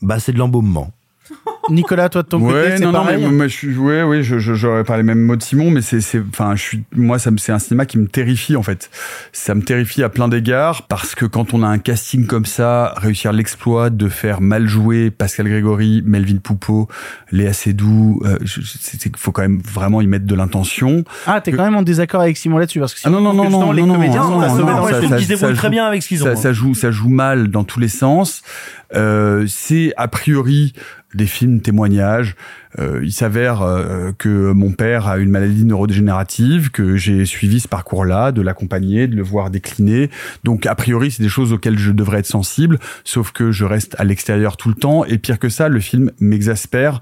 [0.02, 0.92] bah c'est de l'embaumement.
[1.70, 4.04] Nicolas, toi de ton côté, Ouais, c'est non, non, mais pareil moi, je suis, ouais,
[4.04, 6.62] oui, je, je, j'aurais pas les mêmes mots de Simon, mais c'est, c'est, enfin, je
[6.62, 8.90] suis, moi, ça me, c'est un cinéma qui me terrifie, en fait.
[9.32, 12.94] Ça me terrifie à plein d'égards, parce que quand on a un casting comme ça,
[12.98, 16.90] réussir l'exploit de faire mal jouer Pascal Grégory, Melvin Poupeau,
[17.32, 21.04] Léa Seydoux, euh, c'est qu'il faut quand même vraiment y mettre de l'intention.
[21.28, 23.44] Ah, t'es quand même en désaccord avec Simon là-dessus parce que Ah non, non, non,
[23.44, 26.08] justement, non, les non, comédiens non, sont non, non, non, ça- très bien avec ce
[26.10, 26.36] qu'ils ont, ça- hein.
[26.36, 28.42] Ça joue, ça joue mal dans tous les sens.
[28.94, 30.74] Euh, c'est a priori
[31.14, 32.36] des films témoignages.
[32.80, 37.68] Euh, il s'avère euh, que mon père a une maladie neurodégénérative, que j'ai suivi ce
[37.68, 40.10] parcours-là, de l'accompagner, de le voir décliner.
[40.44, 43.96] Donc a priori, c'est des choses auxquelles je devrais être sensible, sauf que je reste
[44.00, 45.04] à l'extérieur tout le temps.
[45.04, 47.02] Et pire que ça, le film m'exaspère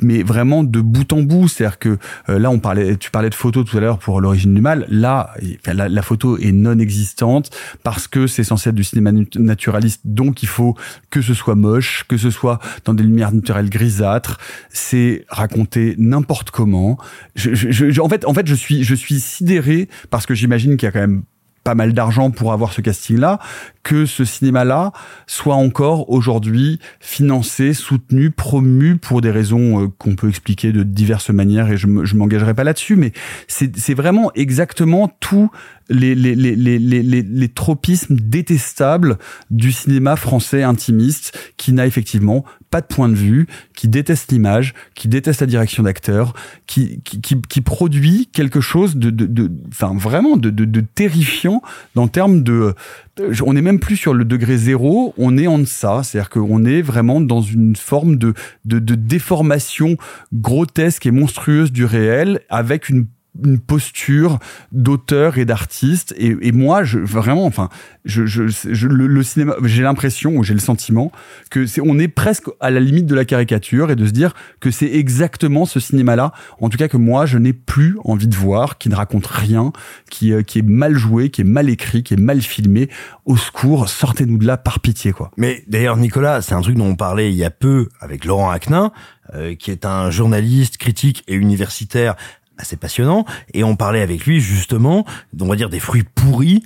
[0.00, 1.48] mais vraiment de bout en bout.
[1.48, 1.98] C'est-à-dire que
[2.28, 4.86] euh, là, on parlait, tu parlais de photos tout à l'heure pour l'origine du mal.
[4.88, 5.30] Là,
[5.66, 7.50] la, photo est non existante
[7.82, 10.00] parce que c'est censé être du cinéma nat- naturaliste.
[10.04, 10.76] Donc, il faut
[11.10, 14.38] que ce soit moche, que ce soit dans des lumières naturelles grisâtres.
[14.70, 16.98] C'est raconté n'importe comment.
[17.34, 20.88] Je- en fait, en fait, je suis, je suis sidéré parce que j'imagine qu'il y
[20.88, 21.22] a quand même
[21.68, 23.38] pas mal d'argent pour avoir ce casting-là,
[23.82, 24.92] que ce cinéma-là
[25.26, 31.28] soit encore aujourd'hui financé, soutenu, promu pour des raisons euh, qu'on peut expliquer de diverses
[31.28, 33.12] manières et je me- je m'engagerai pas là-dessus, mais
[33.48, 35.50] c'est vraiment exactement tous
[35.90, 39.18] les, les tropismes détestables
[39.50, 44.74] du cinéma français intimiste qui n'a effectivement pas de point de vue, qui déteste l'image,
[44.94, 46.34] qui déteste la direction d'acteur,
[46.66, 50.80] qui, qui, qui, qui produit quelque chose de, de, de enfin vraiment de, de, de
[50.80, 51.62] terrifiant
[51.94, 52.74] dans le terme de,
[53.16, 56.64] de- on n'est même plus sur le degré zéro, on est en deçà, c'est-à-dire qu'on
[56.64, 58.34] est vraiment dans une forme de,
[58.64, 59.96] de, de déformation
[60.32, 63.06] grotesque et monstrueuse du réel avec une
[63.44, 64.38] une posture
[64.72, 66.14] d'auteur et d'artiste.
[66.18, 67.68] Et, et moi je vraiment enfin
[68.04, 71.12] je, je, je- le, le cinéma j'ai l'impression ou j'ai le sentiment
[71.50, 74.34] que c'est on est presque à la limite de la caricature et de se dire
[74.60, 78.28] que c'est exactement ce cinéma là en tout cas que moi je n'ai plus envie
[78.28, 79.72] de voir qui ne raconte rien
[80.10, 82.88] qui euh, qui est mal joué qui est mal écrit qui est mal filmé.
[83.24, 85.30] Au secours sortez-nous de là par pitié quoi.
[85.36, 88.50] Mais d'ailleurs, Nicolas, c'est un truc dont on parlait il y a peu avec Laurent
[88.50, 88.90] Aquin,
[89.34, 92.14] euh, qui est un journaliste, critique et universitaire
[92.58, 93.24] assez passionnant,
[93.54, 95.04] et on parlait avec lui justement,
[95.40, 96.62] on va dire, des fruits pourris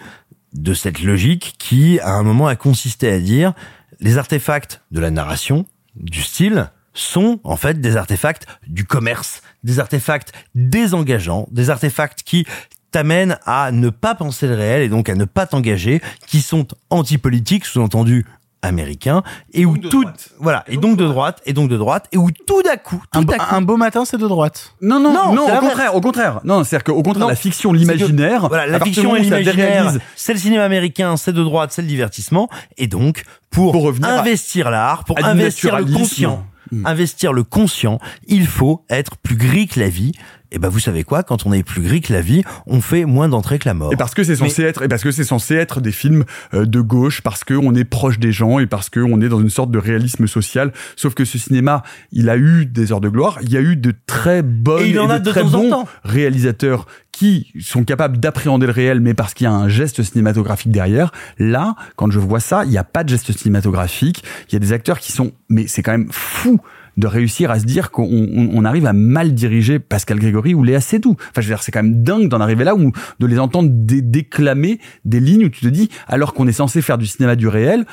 [0.52, 3.52] de cette logique qui, à un moment, a consisté à dire
[4.01, 5.66] les artefacts de la narration,
[5.97, 12.47] du style, sont en fait des artefacts du commerce, des artefacts désengageants, des artefacts qui
[12.90, 16.66] t'amènent à ne pas penser le réel et donc à ne pas t'engager, qui sont
[16.90, 18.27] antipolitiques, sous-entendu
[18.62, 19.22] américains,
[19.52, 20.05] et où tout,
[20.39, 23.18] voilà, et donc de droite, et donc de droite, et où tout d'un coup, tout
[23.18, 24.74] Un, à beau- coup, un beau matin, c'est de droite.
[24.80, 27.28] non non non, Non, au contraire au contraire non c'est à dire qu'au contraire Non,
[27.28, 31.72] la fiction l'imaginaire Voilà, la fiction et l'imaginaire, c'est le cinéma américain, c'est de droite,
[31.72, 32.48] c'est le divertissement,
[32.78, 36.47] et donc pour, Pour revenir investir l'art, pour investir le conscient.
[36.84, 40.12] investir le conscient, il faut être plus gris que la vie.
[40.52, 43.06] Et ben vous savez quoi, quand on est plus gris que la vie, on fait
[43.06, 43.92] moins d'entrées que la mort.
[43.92, 46.66] Et parce que c'est censé être, et parce que c'est censé être des films euh,
[46.66, 49.40] de gauche, parce que on est proche des gens et parce que on est dans
[49.40, 50.72] une sorte de réalisme social.
[50.94, 53.38] Sauf que ce cinéma, il a eu des heures de gloire.
[53.40, 55.48] Il y a eu de très bonnes Et il en de a de très temps
[55.48, 55.88] bons temps.
[56.04, 60.72] réalisateurs qui sont capables d'appréhender le réel, mais parce qu'il y a un geste cinématographique
[60.72, 61.12] derrière.
[61.38, 64.22] Là, quand je vois ça, il n'y a pas de geste cinématographique.
[64.48, 66.60] Il y a des acteurs qui sont, mais c'est quand même fou
[66.97, 70.62] de réussir à se dire qu'on on- on arrive à mal diriger Pascal Grégory ou
[70.62, 71.16] Léa Seydoux.
[71.19, 73.70] Enfin, je veux dire, c'est quand même dingue d'en arriver là où de les entendre
[73.73, 77.35] dé- déclamer des lignes où tu te dis, alors qu'on est censé faire du cinéma
[77.36, 77.86] du réel,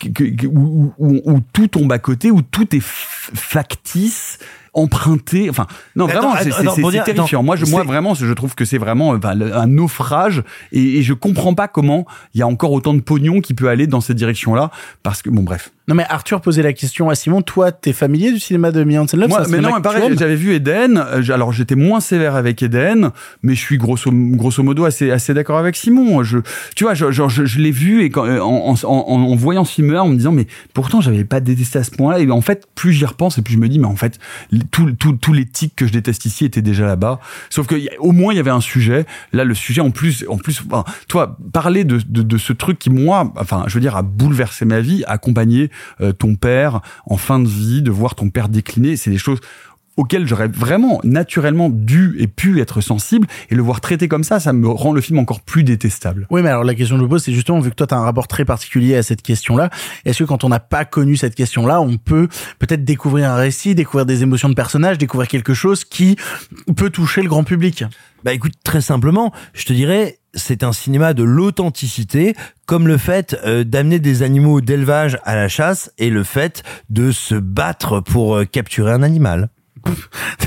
[0.00, 4.38] que- que- où, où- où tout tombe à côté, où tout est factice
[4.72, 5.50] emprunté.
[5.50, 5.66] Enfin
[5.96, 6.50] non vraiment c'est-
[7.04, 10.98] terrifiant attends, moi je moi vraiment je trouve que c'est vraiment le- un naufrage et,
[10.98, 13.88] et je comprends pas comment il y a encore autant de pognon qui peut aller
[13.88, 14.70] dans cette direction là
[15.02, 18.30] parce que bon bref Non mais Arthur posait la question à Simon, toi t'es familier
[18.30, 20.98] du cinéma de Mia Hansen-Love Moi, mais non, mais pareil, j'avais vu Eden.
[21.04, 23.10] euh, Alors, j'étais moins sévère avec Eden,
[23.42, 26.22] mais je suis grosso, grosso modo assez, assez d'accord avec Simon.
[26.22, 26.38] Je,
[26.76, 29.34] tu vois, je, genre, je, je l'ai vu et quand, euh, en, en, en, en
[29.34, 32.20] voyant ce film-là, en me disant, mais pourtant, j'avais pas détesté à ce point-là.
[32.20, 34.20] Et en fait, plus j'y repense et plus je me dis, mais en fait,
[34.70, 37.18] tous les tics que je déteste ici étaient déjà là-bas.
[37.50, 39.06] Sauf que, au moins, il y avait un sujet.
[39.32, 42.78] Là, le sujet, en plus, en plus, enfin, toi, parler de, de, de ce truc
[42.78, 45.66] qui, moi, enfin, je veux dire, a bouleversé ma vie, accompagner euh,
[46.18, 49.40] ton père en fin de vie, de voir ton père décliner, c'est des choses
[50.00, 54.40] auxquelles j'aurais vraiment naturellement dû et pu être sensible et le voir traité comme ça,
[54.40, 56.26] ça me rend le film encore plus détestable.
[56.30, 57.92] Oui, mais alors la question que je me pose, c'est justement, vu que toi, tu
[57.92, 59.68] as un rapport très particulier à cette question-là,
[60.06, 62.28] est-ce que quand on n'a pas connu cette question-là, on peut
[62.58, 66.16] peut-être découvrir un récit, découvrir des émotions de personnages, découvrir quelque chose qui
[66.76, 67.84] peut toucher le grand public?
[68.24, 73.36] Bah écoute, très simplement, je te dirais, c'est un cinéma de l'authenticité, comme le fait
[73.44, 78.36] euh, d'amener des animaux d'élevage à la chasse et le fait de se battre pour
[78.36, 79.50] euh, capturer un animal.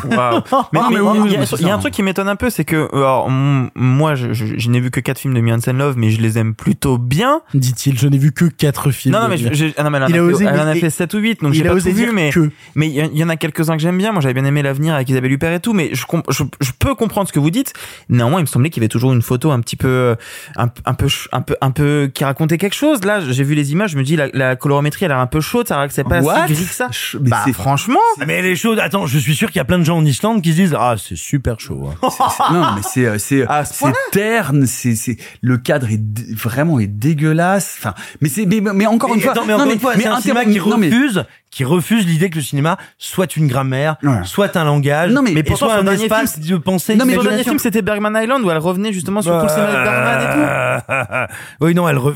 [0.05, 0.41] Waouh.
[0.73, 2.49] Mais, mais mais oui, il y a, il y un truc qui m'étonne un peu,
[2.49, 5.77] c'est que alors, moi, je, je, je n'ai vu que quatre films de Mia Hansen
[5.77, 7.41] Love, mais je les aime plutôt bien.
[7.53, 9.13] Dit-il, je n'ai vu que quatre films.
[9.13, 9.53] Non, non, de mais, Mia.
[9.53, 11.13] je, je- ah non, mais elle en Il a, osé, elle en a fait 7
[11.13, 12.49] ou 8, donc il j'ai a pas osé tout vu, mais que.
[12.75, 14.11] mais il y, en a quelques-uns que j'aime bien.
[14.11, 16.71] Moi, j'avais bien aimé l'avenir avec Isabelle Huppert et tout, mais je, comp- je, je
[16.77, 17.73] peux comprendre ce que vous dites.
[18.09, 20.15] Néanmoins, il me semblait qu'il y avait toujours une photo un petit peu,
[20.57, 23.03] un, un peu, un peu, un peu, qui racontait quelque chose.
[23.03, 25.27] Là, j'ai vu les images, je me dis, la, la colorimétrie, elle a l'air un
[25.27, 26.47] peu chaude, ça a l'air que c'est pas What?
[26.47, 26.89] si gris que ça.
[27.21, 27.99] mais bah, c'est- franchement.
[28.25, 28.79] Mais elle est chaude.
[28.79, 30.75] Attends, je suis sûr qu'il y a plein de gens en Islande qui se disent
[30.79, 31.89] ah c'est super chaud.
[31.89, 32.09] hein.
[32.09, 36.01] C'est- non, mais c'est euh, c'est c'est terne, c'est c'est le cadre est
[36.35, 37.75] vraiment est dégueulasse.
[37.79, 40.19] Enfin, mais c'est mais, mais encore Mais une fois, mais non, une fois, c'est un
[40.21, 44.21] cinéma qui non, mais- refuse, qui refuse l'idée que le cinéma soit une grammaire, Ouais.
[44.23, 46.95] soit un langage, Non, mais- mais pourtant, soit un espace de pensée.
[46.95, 49.49] Non, mais son dernier film, c'était Bergman Island, où elle revenait justement sur tout le
[49.49, 51.33] cinéma de Bergman et tout.
[51.65, 51.97] oui, non, elle.
[51.97, 52.13] re-.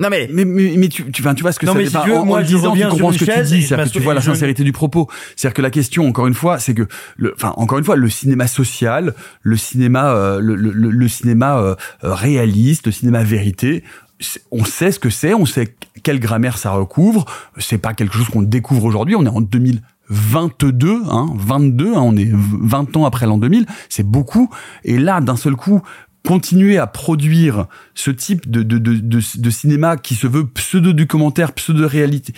[0.00, 1.92] Non, mais, Mais, mais, mais tu, tu, tu vois ce que Non, ça mais si
[2.02, 3.84] tu veux, en, en moi, le je disant, tu comprends ce que tu dis, c'est-à-dire
[3.86, 5.08] que tu vois la sincérité du propos.
[5.36, 8.08] C'est-à-dire que la question, encore une fois, c'est que, le, enfin, encore une fois, le
[8.08, 11.74] cinéma social, le cinéma, euh, le, le, le- cinéma euh,
[12.04, 13.84] euh, réaliste, le cinéma vérité,
[14.20, 17.26] c'est- on sait ce que c'est, on sait quelle grammaire ça recouvre.
[17.58, 19.16] C'est pas quelque chose qu'on découvre aujourd'hui.
[19.16, 23.66] On est en 2022, hein, 22, hein, on est 20 ans après l'an 2000.
[23.88, 24.50] C'est beaucoup.
[24.84, 25.82] Et là, d'un seul coup,
[26.26, 31.52] continuer à produire ce type de, de, de, de, de cinéma qui se veut pseudo-documentaire,
[31.52, 32.32] pseudo-réalité,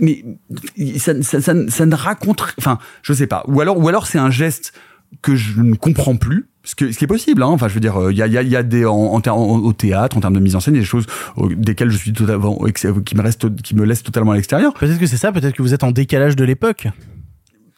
[0.00, 0.24] mais
[0.98, 3.44] ça, ça, ça, ne raconte, enfin, je sais pas.
[3.48, 4.72] Ou alors, ou alors c'est un geste
[5.20, 6.46] que je ne comprends plus.
[6.64, 7.48] Ce, que, ce qui est possible, hein.
[7.48, 9.58] enfin je veux dire, il y a, y a, y a des en, en, en-
[9.58, 11.06] au théâtre, en termes de mise en scène, des choses
[11.38, 14.72] euh, desquelles je suis totalement, qui me restent, qui me laissent totalement à l'extérieur.
[14.74, 16.86] Peut-être que c'est ça, peut-être que vous êtes en décalage de l'époque.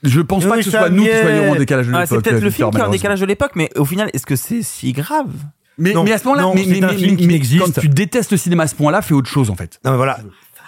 [0.05, 2.19] Je pense pas que ce soit nous qui soyons en décalage de Ah, l'époque.
[2.25, 4.37] c'est peut-être le film qui est en décalage de l'époque, mais au final, est-ce que
[4.37, 5.31] c'est si grave?
[5.79, 7.65] Mais, Non, mais à ce moment-là, mais, c'est mais, un mais- film qui mais n'existe.
[7.75, 9.81] quand tu détestes le cinéma à ce point-là, fais autre chose en fait.
[9.85, 10.19] Non, mais voilà.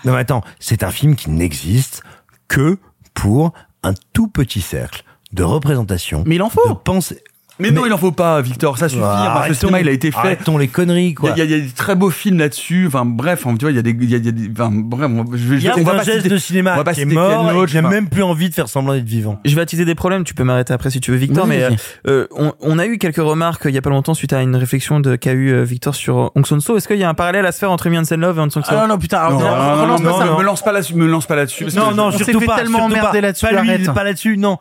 [0.04, 2.02] Non, mais attends, c'est un film qui n'existe
[2.48, 2.78] que
[3.14, 3.52] pour
[3.84, 6.24] un tout petit cercle de représentation.
[6.26, 6.68] Mais il en faut.
[6.68, 7.22] De pensée.
[7.58, 8.76] Mais, non, il en faut pas, Victor.
[8.78, 9.02] Ça suffit.
[9.04, 10.18] Ah, Enfin, ce cinéma, il a été fait.
[10.18, 11.30] Arrêtons les conneries, quoi.
[11.34, 12.84] Il y, a, il y a des très beaux films là-dessus.
[12.86, 14.70] Enfin, bref, enfin, tu vois, il y a des, il y a, y des, enfin,
[14.72, 16.38] bref, on- je vais, Il y a on va un pas geste citer- de on
[16.38, 17.82] cinéma va pas qui est mort, enfin.
[17.82, 19.40] même plus envie de faire semblant d'être vivant.
[19.44, 21.62] Je vais attiser des problèmes, tu peux m'arrêter après si tu veux, Victor, Vas-y, mais
[21.68, 21.76] vas-y.
[22.08, 24.42] euh, on, on a eu quelques remarques euh, il y a pas longtemps suite à
[24.42, 26.76] une réflexion de qu'a eu euh, Victor sur Hong Son-so.
[26.76, 28.68] Est-ce qu'il y a un parallèle à se faire entre Mian Love et Hong Son-so
[28.70, 30.38] Ah non, non, putain, Non, non, relance non, pas non, ça.
[30.38, 31.64] me lance pas là-dessus, me lance pas là-dessus.
[31.74, 32.56] Non, non, surtout fait pas.
[32.56, 33.18] tellement pas.
[33.20, 33.94] là-dessus, Pas lui, arrête.
[33.94, 34.58] pas là-dessus, non.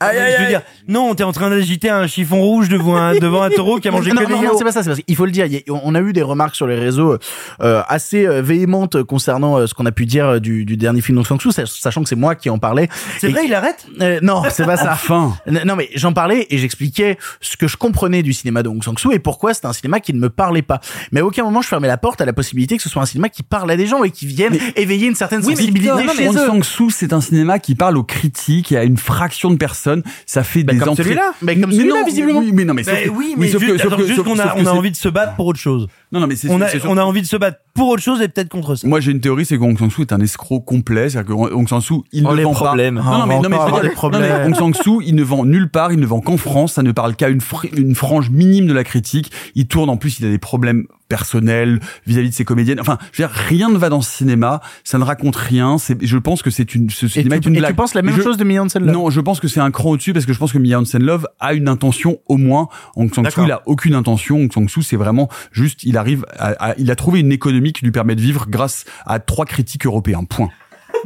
[0.00, 0.16] Aïe.
[0.18, 3.42] Mais je veux dire, non, t'es en train d'agiter un chiffon rouge devant un, devant
[3.42, 5.14] un taureau qui a mangé non, que des non, c'est pas ça, c'est parce qu'il
[5.16, 5.46] faut le dire.
[5.46, 7.18] il y a- on a eu des remarques sur les réseaux
[7.60, 11.00] euh, assez euh, véhémentes concernant euh, ce qu'on a pu dire euh, du, du dernier
[11.02, 12.88] film de Sang-Soo, sach- sachant que c'est moi qui en parlais.
[13.18, 13.86] C'est Et- vrai, il arrête?
[14.00, 14.92] Euh, non, c'est pas ça.
[14.92, 15.36] Enfin.
[15.46, 18.82] N- Non, mais j'en parlais et j'expliquais ce que je comprenais du cinéma de Hong
[18.82, 20.80] Sang-soo et pourquoi c'était un cinéma qui ne me parlait pas.
[21.12, 23.06] Mais à aucun moment je fermais la porte à la possibilité que ce soit un
[23.06, 26.36] cinéma qui parle à des gens et qui viennent éveiller une certaine sensibilité chez Hong
[26.36, 26.46] eux.
[26.46, 29.89] Sang-soo, c'est un cinéma qui parle aux critiques et à une fraction de personnes.
[30.26, 31.04] Ça fait des comme entrées.
[31.04, 31.32] celui-là.
[31.42, 32.38] Mais comme Mais celui-là, non, visiblement.
[32.40, 34.54] Oui, mais non, mais, Ben sauf oui, mais sauf juste, que- sauf juste qu'on a,
[34.56, 35.86] on a envie de se battre pour autre chose.
[36.12, 38.02] Non, non, mais c'est On a, c'est- on a envie de se battre pour autre
[38.02, 38.86] chose et peut-être contre ça.
[38.88, 41.08] Moi, j'ai une théorie, c'est que Hong Sang-soo est un escroc complet.
[41.10, 42.96] C'est-à-dire que Hong Sang-soo, il Oh, ne les vend problèmes.
[42.96, 43.02] pas.
[43.02, 44.22] Non, non, mais, on non, mais, je veux dire- des problèmes.
[44.22, 45.92] non, mais Hong Sang-soo, il ne vend nulle part.
[45.92, 46.74] Il ne vend qu'en France.
[46.74, 49.30] Ça ne parle qu'à une, fr- une frange minime de la critique.
[49.54, 52.80] Il tourne, en plus, il a des problèmes personnels vis-à-vis de ses comédiennes.
[52.80, 54.60] Enfin, je veux dire, rien ne va dans ce cinéma.
[54.84, 55.76] Ça ne raconte rien.
[56.00, 58.00] Je pense que c'est une, ce Et cinéma tu, est une et tu penses la
[58.02, 60.24] même Je- chose de Million Love Non, je pense que c'est un cran au-dessus parce
[60.24, 62.68] que je pense que Hansen Love a une intention au moins.
[62.96, 63.44] Hong Sang-soo, D'accord.
[63.44, 64.36] il a aucune intention.
[64.36, 67.84] Hong Sang-soo, c'est vraiment juste, il arrive à, à- il a trouvé une économie qui
[67.84, 70.22] lui permet de vivre grâce à trois critiques européens.
[70.24, 70.48] Point.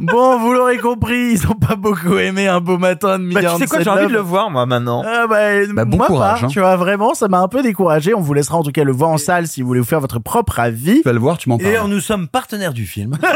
[0.01, 3.53] Bon, vous l'aurez compris, ils ont pas beaucoup aimé un beau matin de Bah, Million
[3.55, 5.03] tu sais quoi, j'ai envie de le voir, moi, maintenant.
[5.05, 6.49] Ah bah, Bah, bon moi courage, pas, hein.
[6.49, 8.13] tu vois, vraiment, ça m'a un peu découragé.
[8.13, 10.01] On vous laissera en tout cas le voir en salle si vous voulez vous faire
[10.01, 10.97] votre propre avis.
[10.97, 11.93] Tu vas le voir, tu m'en Et d'ailleurs, parles.
[11.93, 13.17] nous sommes partenaires du film.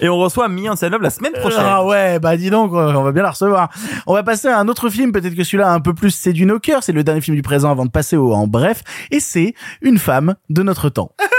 [0.00, 1.64] Et on reçoit Mi Hansen Love la semaine prochaine.
[1.64, 3.68] Ah ouais, bah dis donc, on va bien la recevoir.
[4.06, 6.46] On va passer à un autre film, peut-être que celui-là a un peu plus séduit
[6.46, 6.84] nos cœurs.
[6.84, 8.82] C'est le dernier film du présent avant de passer au en bref.
[9.10, 11.10] Et c'est Une femme de notre temps.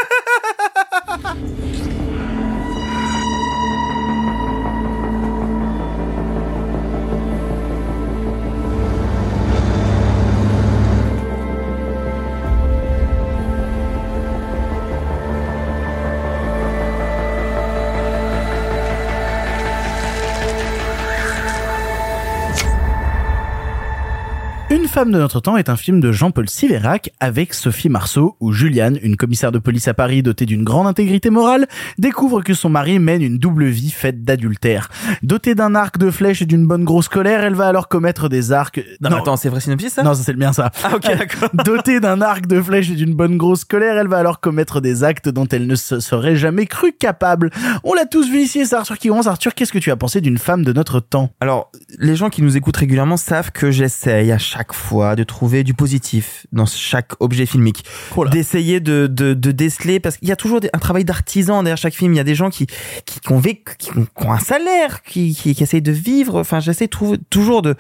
[25.00, 29.00] femme de notre temps est un film de Jean-Paul Siverac avec Sophie Marceau où Juliane,
[29.02, 31.68] une commissaire de police à Paris dotée d'une grande intégrité morale,
[31.98, 34.90] découvre que son mari mène une double vie faite d'adultère.
[35.24, 38.52] Dotée d'un arc de flèche et d'une bonne grosse colère, elle va alors commettre des
[38.52, 38.82] arcs...
[39.00, 40.04] Non, mais attends, c'est vrai synopsis, ça?
[40.04, 40.70] Non, ça c'est le mien ça.
[40.84, 41.50] Ah, ok, d'accord.
[41.64, 45.06] Dotée d'un arc de flèche et d'une bonne grosse colère, elle va alors commettre des
[45.06, 47.52] actes dont elle ne se serait jamais cru capable.
[47.86, 49.10] On l'a tous vu ici, c'est Arthur qui.
[49.10, 52.42] Arthur, qu'est-ce que tu as pensé d'une femme de notre temps Alors, les gens qui
[52.42, 57.12] nous écoutent régulièrement savent que j'essaye à chaque fois de trouver du positif dans chaque
[57.20, 57.84] objet filmique.
[58.16, 58.28] Oh.
[58.28, 61.94] D'essayer de, de, de déceler, parce qu'il y a toujours un travail d'artisan derrière chaque
[61.94, 62.14] film.
[62.14, 62.68] Il y a des gens qui,
[63.06, 66.40] qui, qui ont, vécu- qui, ont, un salaire, qui, qui, qui essayent de vivre.
[66.40, 66.90] Enfin, j'essaie
[67.30, 67.76] toujours de,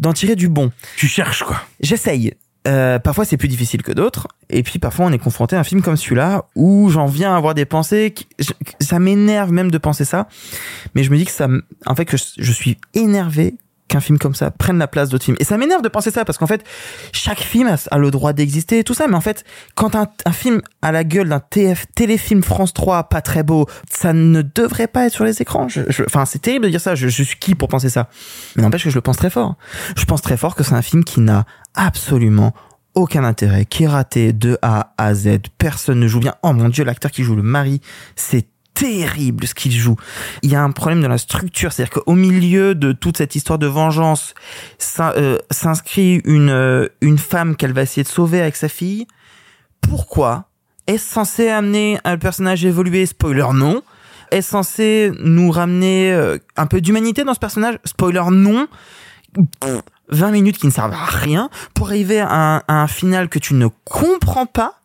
[0.00, 0.70] d'en tirer du bon.
[0.96, 1.60] tu cherches, quoi.
[1.80, 2.34] J'essaye.
[2.66, 5.62] Euh, parfois c'est plus difficile que d'autres et puis parfois on est confronté à un
[5.62, 8.50] film comme celui-là où j'en viens à avoir des pensées qui- je-
[8.84, 10.26] ça m'énerve même de penser ça
[10.96, 11.46] mais je me dis que ça
[11.86, 13.54] en fait que je, je suis énervé
[13.88, 16.24] qu'un film comme ça prenne la place d'autres films et ça m'énerve de penser ça
[16.24, 16.64] parce qu'en fait
[17.12, 19.44] chaque film a, le droit d'exister et tout ça mais en fait
[19.74, 23.66] quand un, un film a la gueule d'un TF téléfilm France 3 pas très beau
[23.90, 26.80] ça ne devrait pas être sur les écrans Je- je- enfin c'est terrible de dire
[26.80, 28.08] ça je, je suis qui pour penser ça
[28.56, 29.54] mais n'empêche que je le pense très fort
[29.96, 31.44] je pense très fort que c'est un film qui n'a
[31.74, 32.52] absolument
[32.94, 35.28] aucun intérêt, qui est raté de A à Z.
[35.58, 36.34] Personne ne joue bien.
[36.42, 37.82] Oh mon dieu, l'acteur qui joue le mari,
[38.16, 38.46] c'est
[38.76, 39.96] terrible ce qu'il joue.
[40.42, 43.58] Il y a un problème de la structure, c'est-à-dire qu'au milieu de toute cette histoire
[43.58, 44.34] de vengeance
[45.00, 49.06] euh, s'inscrit une euh, une femme qu'elle va essayer de sauver avec sa fille.
[49.80, 50.48] Pourquoi
[50.86, 53.82] est-ce censé amener un personnage évolué Spoiler non.
[54.30, 57.78] Est-ce censé nous ramener euh, un peu d'humanité dans ce personnage?
[57.84, 58.68] Spoiler non.
[59.34, 63.28] Pff, 20 minutes qui ne servent à rien pour arriver à un, à un final
[63.28, 64.80] que tu ne comprends pas.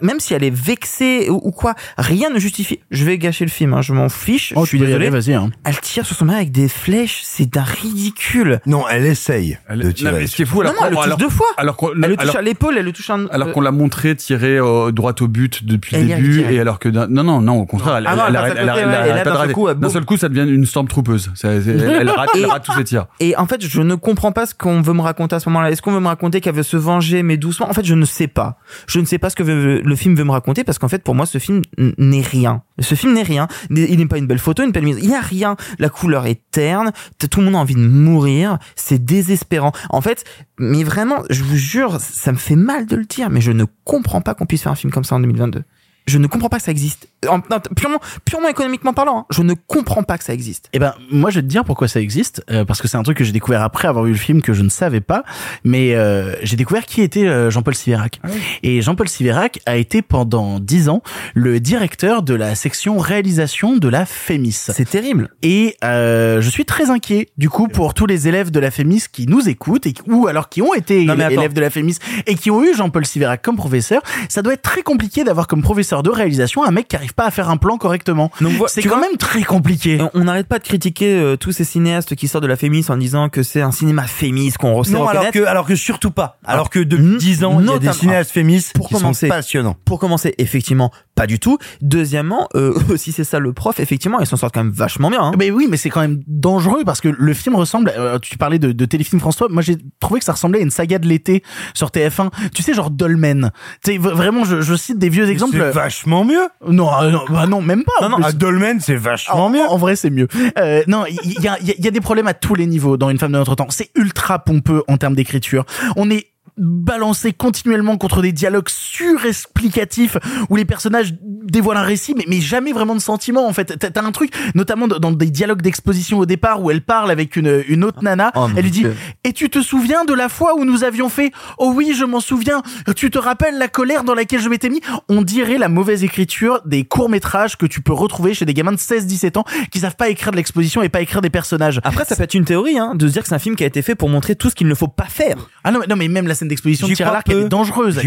[0.00, 2.80] Même si elle est vexée ou, ou quoi, rien ne justifie.
[2.90, 4.52] Je vais gâcher le film, hein, je m'en fiche.
[4.56, 5.10] Oh, je suis désolé.
[5.10, 5.34] vas-y.
[5.34, 5.50] Hein.
[5.64, 8.60] Elle tire sur son mari avec des flèches, c'est d'un ridicule.
[8.66, 10.12] Non, elle essaye Elle- de non, tirer.
[10.20, 11.46] mais ce qui est fou, Non, alors, non, elle le touche alors- deux fois.
[11.56, 13.26] alors qu'on Elle le touche alors- à l'épaule, elle le touche un.
[13.30, 16.78] alors qu'on l'a montré tirer euh, droit au but depuis Elle le début et alors
[16.78, 19.42] que non non non au contraire elle, Ah non, elle, elle elle elle d'un
[19.84, 22.84] elle seul coup ça devient une stormtroopeuse Ça- c'est- elle, rate, elle rate tous ses
[22.84, 25.48] tirs Et en fait, je ne comprends pas ce qu'on veut me raconter à ce
[25.48, 25.70] moment-là.
[25.70, 27.68] Est-ce qu'on veut me raconter qu'elle veut se venger, mais doucement?
[27.68, 28.58] En fait, je ne sais pas.
[28.86, 31.02] Je ne sais pas ce que veut- le film veut me raconter parce qu'en fait,
[31.02, 31.62] pour moi, ce film
[31.98, 32.62] n'est rien.
[32.80, 33.48] Ce film n'est rien.
[33.70, 34.98] Il n'est pas une belle photo, une belle mise.
[35.00, 35.56] Il n'y a rien.
[35.78, 36.92] La couleur est terne.
[37.18, 38.58] Tout le monde a envie de mourir.
[38.76, 39.72] C'est désespérant.
[39.90, 40.24] En fait,
[40.58, 43.64] mais vraiment, je vous jure, ça me fait mal de le dire, mais je ne
[43.84, 45.62] comprends pas qu'on puisse faire un film comme ça en 2022.
[46.06, 47.08] Je ne comprends pas que ça existe.
[47.28, 50.68] En- en- purement, purement économiquement parlant, hein, je ne comprends pas que ça existe.
[50.74, 53.02] Eh ben, moi, je vais te dire pourquoi ça existe, euh, parce que c'est un
[53.02, 55.24] truc que j'ai découvert après avoir vu le film que je ne savais pas,
[55.64, 58.20] mais euh, j'ai découvert qui était euh, Jean-Paul Siverac.
[58.62, 61.02] Et Jean-Paul Siverac a été pendant dix ans
[61.34, 64.52] le directeur de la section réalisation de la FEMIS.
[64.74, 65.30] C'est terrible.
[65.42, 69.04] Et euh, je suis très inquiet, du coup, pour tous les élèves de la FEMIS
[69.10, 71.96] qui nous écoutent, et, qui- ou alors qui ont été Non, élèves de la FEMIS
[72.26, 74.02] et qui ont eu Jean-Paul Siverac comme professeur.
[74.28, 77.26] Ça doit être très compliqué d'avoir comme professeur de réalisation un mec qui arrive pas
[77.26, 78.30] à faire un plan correctement.
[78.66, 80.00] C'est quand vois, même très compliqué.
[80.14, 82.96] on- n'arrête pas de critiquer euh, tous ces cinéastes qui sortent de la Fémis en
[82.96, 86.38] disant que c'est un cinéma Fémis qu'on sait Non, alors que, alors que surtout pas.
[86.44, 89.34] Alors que depuis 10 ans, il y a des cinéastes féministes pour qui commencer, sont
[89.34, 89.76] passionnants.
[89.84, 91.58] Pour commencer, effectivement, pas du tout.
[91.80, 95.22] Deuxièmement, euh, si c'est ça le prof, effectivement, ils s'en sortent quand même vachement bien.
[95.22, 95.32] Hein.
[95.38, 97.92] Mais oui, mais c'est quand même dangereux parce que le film ressemble.
[97.96, 99.48] euh, tu parlais de, de téléfilm François.
[99.50, 101.42] Moi, j'ai trouvé que ça ressemblait à une saga de l'été
[101.74, 102.30] sur TF1.
[102.54, 103.50] Tu sais, genre Dolmen.
[103.84, 105.52] Tu sais, vraiment, je, je cite des vieux exemples.
[105.56, 106.48] C'est vachement mieux.
[106.68, 108.08] Non, euh, non, bah non, même pas.
[108.08, 109.64] Non, non, à Dolmen, c'est vachement En, mieux.
[109.68, 110.28] en vrai, c'est mieux.
[110.58, 112.96] Euh, non, il y, y a- il y a des problèmes à tous les niveaux
[112.96, 113.66] dans Une femme de notre temps.
[113.70, 115.64] C'est ultra pompeux en termes d'écriture.
[115.96, 116.26] On est
[116.56, 120.16] balancé continuellement contre des dialogues surexplicatifs
[120.48, 123.76] où les personnages dévoilent un récit mais, mais jamais vraiment de sentiment en fait.
[123.78, 127.64] T'as un truc notamment dans des dialogues d'exposition au départ où elle parle avec une,
[127.68, 128.30] une autre nana.
[128.36, 128.96] Oh, elle lui dit Dieu.
[129.24, 132.20] et tu te souviens de la fois où nous avions fait oh oui je m'en
[132.20, 132.62] souviens.
[132.94, 134.80] Tu te rappelles la colère dans laquelle je m'étais mis?
[135.08, 138.72] On dirait la mauvaise écriture des courts métrages que tu peux retrouver chez des gamins
[138.72, 141.80] de 16-17 ans qui savent pas écrire de l'exposition et pas écrire des personnages.
[141.84, 143.64] Après, ça peut être une théorie, hein, de se dire que c'est un film qui
[143.64, 145.36] a été fait pour montrer tout ce qu'il ne faut pas faire.
[145.64, 148.04] ah non non mais même la scène d'exposition de tir à l'arc est dangereuse elle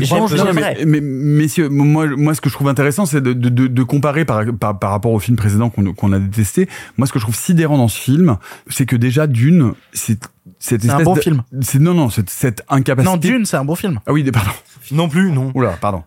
[0.54, 3.84] mais, mais- messieurs, moi, moi, ce que je trouve intéressant, c'est de, de, de, de
[3.84, 6.68] comparer par, par, par rapport au film précédent qu'on qu'on a détesté.
[6.98, 8.38] Moi, ce que je trouve sidérant dans ce film,
[8.68, 10.20] c'est que déjà, d'une, c'est
[10.60, 11.44] C'est un bon de- film.
[11.62, 13.12] C'est non, non, cette, cette incapacité.
[13.12, 14.52] non Dune c'est un bon film Ah oui, pardon.
[14.91, 15.52] Non plus, non.
[15.54, 16.04] Oula, pardon.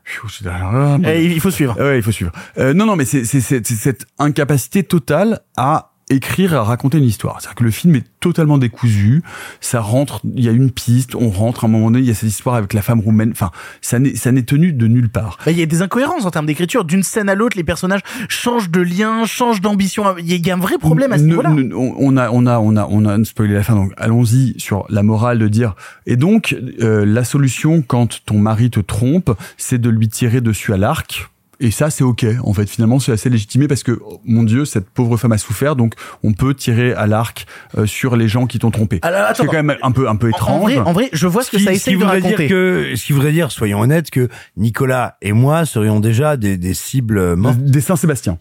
[1.07, 2.33] Eh, il faut suivre Ouais, il faut suivre.
[2.59, 6.99] Euh, non, non, mais c'est c'est- c'est- c'est cette incapacité totale à écrire, à raconter
[6.99, 7.41] une histoire.
[7.41, 9.23] C'est-à-dire que le film est totalement décousu.
[9.61, 12.11] Ça rentre, il y a une piste, on rentre à un moment donné, il y
[12.11, 13.31] a cette histoire avec la femme roumaine.
[13.33, 13.51] Enfin,
[13.81, 15.39] ça n'est ça n'est tenu de nulle part.
[15.47, 16.85] Bah, Il y a des incohérences en termes d'écriture.
[16.85, 20.05] D'une scène à l'autre, les personnages changent de lien, changent d'ambition.
[20.19, 21.55] Il y y a un vrai problème à ce niveau-là.
[21.77, 23.75] on a, on a, on a, on a spoilé la fin.
[23.75, 25.75] Donc, allons-y sur la morale de dire.
[26.07, 30.73] Et donc, euh, la solution quand ton mari te trompe, c'est de lui tirer dessus
[30.73, 31.31] à l'arc.
[31.63, 32.25] Et ça, c'est ok.
[32.43, 35.39] En fait, finalement, c'est assez légitimé parce que, oh, mon Dieu, cette pauvre femme a
[35.39, 35.93] souffert, donc
[36.23, 37.47] on peut tirer à l'arc
[37.77, 38.99] euh, sur les gens qui t'ont trompé.
[39.03, 40.51] Alors, C'est quand même un peu, un peu étrange.
[40.51, 42.37] En vrai, en vrai, je vois ce que qui- ça qui essaye de voudrait raconter.
[42.47, 46.57] dire que, ce qui voudrait dire, soyons honnêtes, que Nicolas et moi serions déjà des,
[46.57, 47.59] des cibles mortes.
[47.59, 48.39] Des Saint-Sébastien.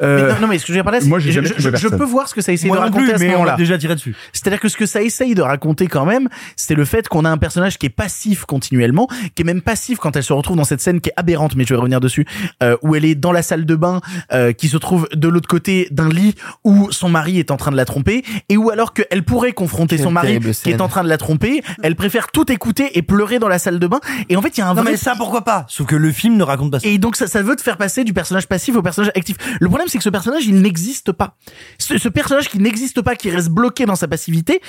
[0.00, 1.30] Mais Euh, non, non, mais ce que je veux dire par là, c'est moi, je,
[1.30, 1.42] je-
[1.76, 3.32] je peux voir ce que ça essaye Moi de raconter plus, à ce mais on
[3.40, 3.56] moment-là.
[3.56, 4.14] déjà tiré dessus.
[4.32, 7.30] C'est-à-dire que ce que ça essaye de raconter quand même, c'est le fait qu'on a
[7.30, 10.64] un personnage qui est passif continuellement, qui est même passif quand elle se retrouve dans
[10.64, 12.26] cette scène qui est aberrante, mais je vais revenir dessus,
[12.62, 14.00] euh, où elle est dans la salle de bain,
[14.32, 16.34] euh, qui se trouve de l'autre côté d'un lit
[16.64, 19.96] où son mari est en train de la tromper, et où alors qu'elle pourrait confronter
[19.96, 20.72] Quelle son mari qui scène.
[20.74, 23.78] est en train de la tromper, elle préfère tout écouter et pleurer dans la salle
[23.78, 24.00] de bain.
[24.28, 25.66] Et en fait, il y a un Non vrai mais ça pourquoi pas?
[25.68, 26.88] Sauf que le film ne raconte pas ça.
[26.88, 29.36] et donc ça, ça veut te faire passer du personnage passif au personnage actif.
[29.60, 31.36] Le problème c'est que ce personnage il n'existe pas.
[31.78, 34.60] Ce, ce personnage qui n'existe pas, qui reste bloqué dans sa passivité,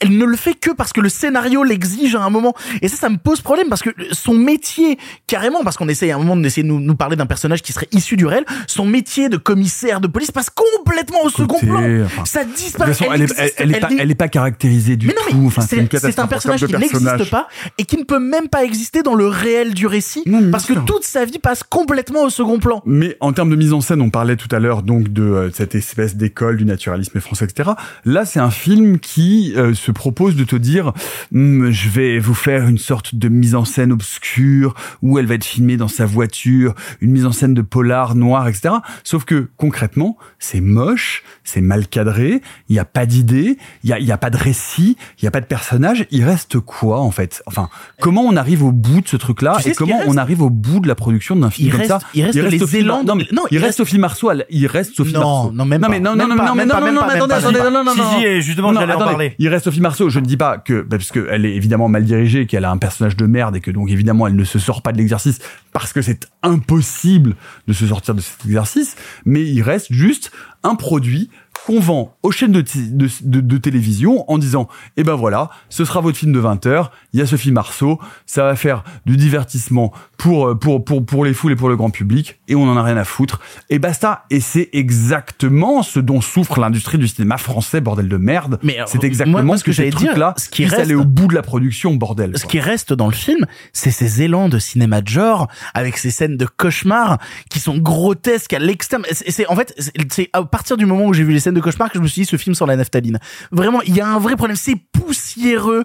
[0.00, 2.54] elle ne le fait que parce que le scénario l'exige à un moment.
[2.82, 6.16] Et ça, ça me pose problème parce que son métier, carrément, parce qu'on essaye à
[6.16, 8.86] un moment d'essayer de nous, nous parler d'un personnage qui serait issu du réel, son
[8.86, 11.82] métier de commissaire de police passe complètement au second plan.
[12.04, 12.92] enfin, ça disparaît.
[12.92, 15.44] façon, elle, elle, existe, elle est pas, elle est pas caractérisée du mais tout.
[15.46, 17.48] Enfin, c'est un personnage qui n'existe pas
[17.78, 20.74] et qui ne peut même pas exister dans le réel du récit Non, parce que
[20.74, 20.84] sûr.
[20.84, 22.82] toute sa vie passe complètement au second plan.
[22.84, 25.50] Mais en termes de mise en scène, on parlait tout à l'heure donc de euh,
[25.52, 27.70] cette espèce d'école du naturalisme français, etc.
[28.04, 30.92] Là, c'est un film qui euh, se propose de te dire,
[31.34, 35.34] Hum, je vais vous faire une sorte de mise en scène obscure où elle va
[35.34, 38.74] être filmée dans sa voiture, une mise en scène de polar noir, etc.
[39.02, 43.92] Sauf que concrètement, c'est moche, c'est mal cadré, il n'y a pas d'idée, il y
[43.92, 46.06] a, il y a pas de récit, il y a pas de personnage.
[46.10, 47.42] Il reste quoi en fait?
[47.46, 47.68] Enfin,
[48.00, 50.10] comment on arrive au bout de ce truc-là Tu sais et comment reste?
[50.10, 51.98] on arrive au bout de la production d'un film Il comme reste- ça?
[52.14, 54.30] il reste les au film- élans- Non, mais non, il, il reste reste- Sophie Marceau.
[54.30, 55.52] elle- Il reste Sophie Non, Marceau.
[55.52, 56.86] non, même non, pas, mais non, même non, pas, non, mais même non, pas, non,
[56.86, 58.22] même non, pas, mais même attendez, pas, attendez, même non, non, Si, non, si, non.
[58.22, 59.34] et justement, Non, j'allais en attendez, parler.
[59.38, 60.08] Il reste Marceau.
[60.08, 63.16] Je ne dis pas que parce qu'elle est évidemment mal dirigée, qu'elle a un personnage
[63.16, 65.38] de merde et que donc évidemment elle ne se sort pas de l'exercice
[65.72, 67.36] parce que c'est impossible
[67.66, 68.96] de se sortir de cet exercice.
[69.24, 70.32] Mais il reste juste
[70.62, 71.30] un produit
[71.66, 75.50] qu'on vend aux chaînes de, ti- de, de- de télévision en disant eh ben voilà
[75.68, 78.84] ce sera votre film de 20 heures il y a Sophie Marceau ça va faire
[79.06, 82.54] du divertissement pour euh, pour pour pour les foules et pour le grand public et
[82.54, 86.98] on en a rien à foutre et basta et c'est exactement ce dont souffre l'industrie
[86.98, 89.70] du cinéma français bordel de merde Mais alors, c'est exactement moi- moi, ce ce que
[89.70, 92.42] que j'allais dire, là ce qui reste- aller au bout de la production bordel Ce
[92.42, 92.50] quoi.
[92.50, 96.36] qui reste dans le film, c'est ces élans de cinéma de genre, avec ces scènes
[96.36, 97.18] de cauchemar
[97.50, 99.02] qui sont grotesques à l'extrême.
[99.10, 101.60] C'est, en fait, c'est- c'est à partir du moment où j'ai vu les scènes de
[101.60, 103.18] cauchemar que je me suis dit ce film sans la naphtaline.
[103.52, 104.56] Vraiment, il y a un vrai problème.
[104.56, 105.84] C'est poussiéreux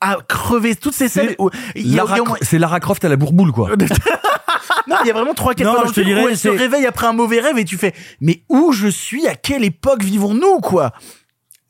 [0.00, 0.74] à crever.
[0.74, 1.34] Toutes ces scènes
[1.76, 3.70] Lara moins- c'est Lara Croft à la bourboule quoi
[4.88, 6.48] non, il y a vraiment trois quatre fois dans je te dirais, où elle se
[6.48, 9.26] réveille après un mauvais rêve et tu fais mais où je suis?
[9.26, 10.92] À quelle époque vivons-nous quoi?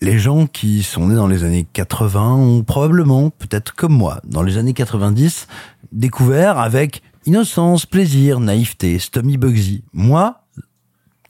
[0.01, 4.43] Les gens qui sont nés dans les années 80 ont probablement, peut-être comme moi, dans
[4.43, 5.47] les années 90,
[5.93, 9.85] découvert avec innocence, plaisir, naïveté, Stommy Bugsy.
[9.93, 10.41] Moi,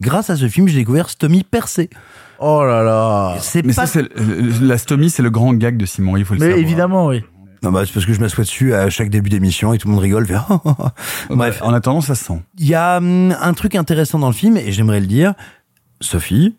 [0.00, 1.90] grâce à ce film, j'ai découvert Stommy percé.
[2.38, 3.36] Oh là là.
[3.40, 6.24] C'est mais pas ça c'est le- la stomie c'est le grand gag de Simon il
[6.24, 7.22] faut le Mais savoir évidemment, oui.
[7.62, 9.92] Non, bah, c'est parce que je m'assois dessus à chaque début d'émission et tout le
[9.92, 10.26] monde rigole.
[10.26, 10.36] fait,
[11.28, 11.60] Bref.
[11.62, 14.56] en attendant ça se sent Il y a hum, un truc intéressant dans le film
[14.56, 15.34] et j'aimerais le dire.
[16.00, 16.56] Sophie,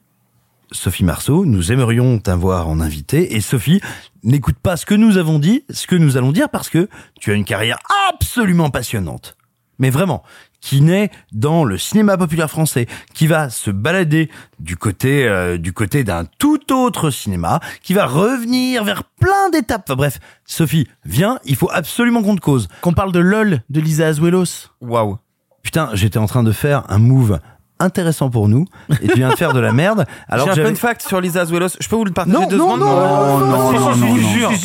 [0.71, 3.81] Sophie Marceau, nous aimerions t'avoir en invité et Sophie,
[4.23, 6.87] n'écoute pas ce que nous avons dit, ce que nous allons dire parce que
[7.19, 7.79] tu as une carrière
[8.13, 9.35] absolument passionnante.
[9.79, 10.21] Mais vraiment,
[10.61, 14.29] qui naît dans le cinéma populaire français, qui va se balader
[14.59, 19.83] du côté euh, du côté d'un tout autre cinéma, qui va revenir vers plein d'étapes.
[19.87, 22.67] Enfin bref, Sophie, viens, il faut absolument qu'on te cause.
[22.81, 24.69] Qu'on parle de LOL de Lisa Azuelos.
[24.79, 25.17] Waouh.
[25.63, 27.39] Putain, j'étais en train de faire un move
[27.81, 28.65] intéressant pour nous
[29.01, 30.05] et tu viens de faire de la merde.
[30.29, 31.69] Alors J'ai un fun fact sur Lisa Azuelos.
[31.79, 33.93] Je peux vous le partager Non, deux non, secondes non, non, non,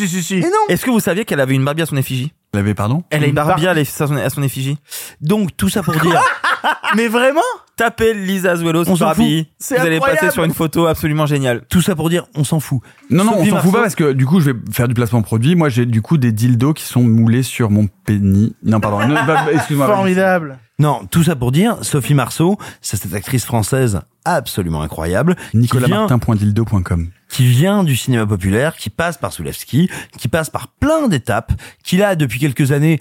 [0.06, 0.48] Si, non.
[0.68, 3.22] Est-ce que vous saviez qu'elle avait une Barbie à son effigie elle avait pardon Elle
[3.22, 4.78] a Une Barbie bar- à son- à son effigie
[5.20, 6.22] Donc tout ça pour dire
[6.96, 7.42] Mais vraiment
[7.76, 9.46] Tapez Lisa Azuelos On s'en Barbie.
[9.68, 11.62] Vous allez passer sur une photo absolument géniale.
[11.68, 12.80] tout ça pour dire on s'en fout.
[13.10, 15.20] Non, non, on s'en fout pas parce que du coup, je vais faire du placement
[15.20, 15.54] produit.
[15.54, 18.52] Moi, j'ai du coup des dildos qui sont moulés sur mon pénis.
[18.62, 19.06] Non, pardon.
[19.06, 19.86] Non, bah, Excuse-moi.
[19.86, 20.58] Formidable.
[20.78, 25.60] Non, tout ça pour dire Sophie Marceau, c'est cette actrice française absolument incroyable qui vient,
[25.60, 27.10] NicolasMartin.dildo.com.
[27.30, 29.88] qui vient du cinéma populaire, qui passe par Soulevski,
[30.18, 33.00] qui passe par plein d'étapes, qui là depuis quelques années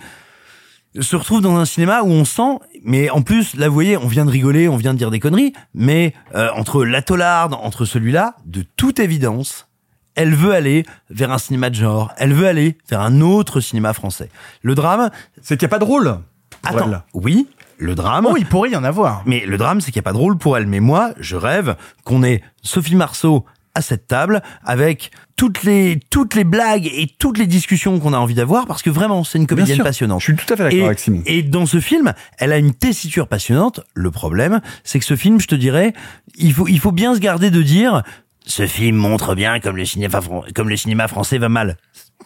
[1.02, 4.08] se retrouve dans un cinéma où on sent, mais en plus, là vous voyez, on
[4.08, 7.86] vient de rigoler, on vient de dire des conneries, mais euh, entre la Tollarde, entre
[7.86, 9.68] celui-là, de toute évidence,
[10.16, 13.92] elle veut aller vers un cinéma de genre, elle veut aller vers un autre cinéma
[13.92, 14.30] français.
[14.62, 15.10] Le drame,
[15.42, 16.20] c'est qu'il n'y a pas de rôle.
[16.64, 17.02] Attends, elle.
[17.14, 17.48] oui,
[17.78, 18.28] le drame.
[18.30, 19.24] Oh, il pourrait y en avoir.
[19.26, 20.68] Mais le drame, c'est qu'il n'y a pas de rôle pour elle.
[20.68, 23.46] Mais moi, je rêve qu'on ait Sophie Marceau
[23.78, 28.18] à cette table avec toutes les toutes les blagues et toutes les discussions qu'on a
[28.18, 30.22] envie d'avoir parce que vraiment c'est une comédienne passionnante.
[30.22, 31.22] Je suis tout à fait d'accord avec Simon.
[31.26, 33.82] Et dans ce film, elle a une tessiture passionnante.
[33.94, 35.92] Le problème, c'est que ce film, je te dirais,
[36.38, 38.04] il faut il faut bien se garder de dire
[38.48, 41.76] ce film montre bien comme le cinéma fran- comme le cinéma français va mal.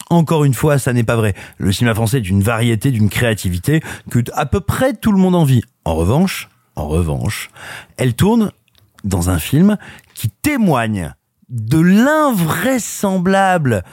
[0.10, 1.36] Encore une fois, ça n'est pas vrai.
[1.58, 5.36] Le cinéma français est d'une variété, d'une créativité que à peu près tout le monde
[5.36, 5.62] envie.
[5.86, 7.52] En revanche, en revanche,
[7.98, 8.52] elle tourne
[9.04, 9.78] dans un film
[10.16, 11.14] qui témoigne
[11.50, 13.84] de l'invraisemblable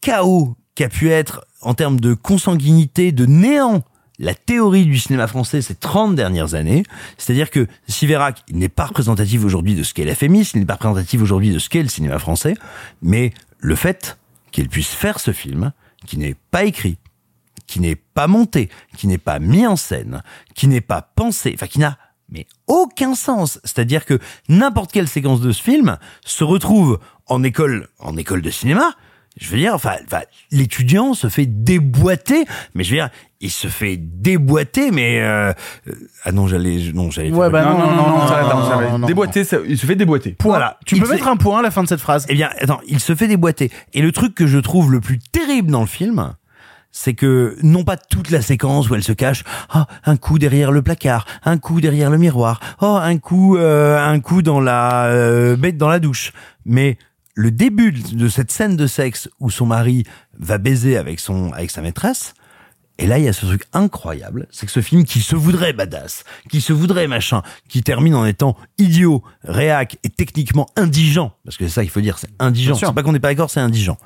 [0.00, 3.82] chaos qu'a pu être en termes de consanguinité, de néant,
[4.18, 6.84] la théorie du cinéma français ces 30 dernières années.
[7.18, 11.20] C'est-à-dire que Siverac n'est pas représentatif aujourd'hui de ce qu'est la il n'est pas représentatif
[11.20, 12.54] aujourd'hui de ce qu'est le cinéma français,
[13.02, 14.18] mais le fait
[14.56, 15.70] qu'il puisse faire ce film,
[16.06, 16.96] qui n'est pas écrit,
[17.66, 20.22] qui n'est pas monté, qui n'est pas mis en scène,
[20.54, 21.98] qui n'est pas pensé, enfin qui n'a
[22.30, 23.60] mais aucun sens.
[23.64, 24.18] C'est-à-dire que
[24.48, 28.94] n'importe quelle séquence de ce film se retrouve en école, en école de cinéma.
[29.38, 33.10] Je veux dire, enfin, enfin, l'étudiant se fait déboîter, mais je veux dire,
[33.40, 35.52] il se fait déboîter, mais euh,
[35.88, 35.92] euh,
[36.24, 37.30] ah non, j'allais, non, j'allais.
[37.32, 39.06] Ouais, bah non, non, non, non.
[39.06, 40.36] Déboîter, ça- il se fait déboîter.
[40.42, 40.78] Voilà.
[40.86, 42.24] Tu Il peux se- mettre un point à la fin de cette phrase?
[42.30, 43.70] Eh bien, attends, il se fait déboîter.
[43.92, 46.32] Et le truc que je trouve le plus terrible dans le film,
[46.90, 50.72] c'est que non pas toute la séquence où elle se cache, ah, un coup derrière
[50.72, 55.04] le placard, un coup derrière le miroir, oh, un coup, euh, un coup dans la
[55.08, 56.32] euh, bête dans la douche,
[56.64, 56.96] mais
[57.36, 60.04] le début de cette scène de sexe où son mari
[60.38, 62.34] va baiser avec son avec sa maîtresse.
[62.98, 65.74] Et là, il y a ce truc incroyable, c'est que ce film qui se voudrait
[65.74, 71.58] badass, qui se voudrait machin, qui termine en étant idiot, réac et techniquement indigent, parce
[71.58, 72.74] que c'est ça qu'il faut dire, c'est indigent.
[72.74, 73.98] C'est pas qu'on n'est pas d'accord, c'est indigent.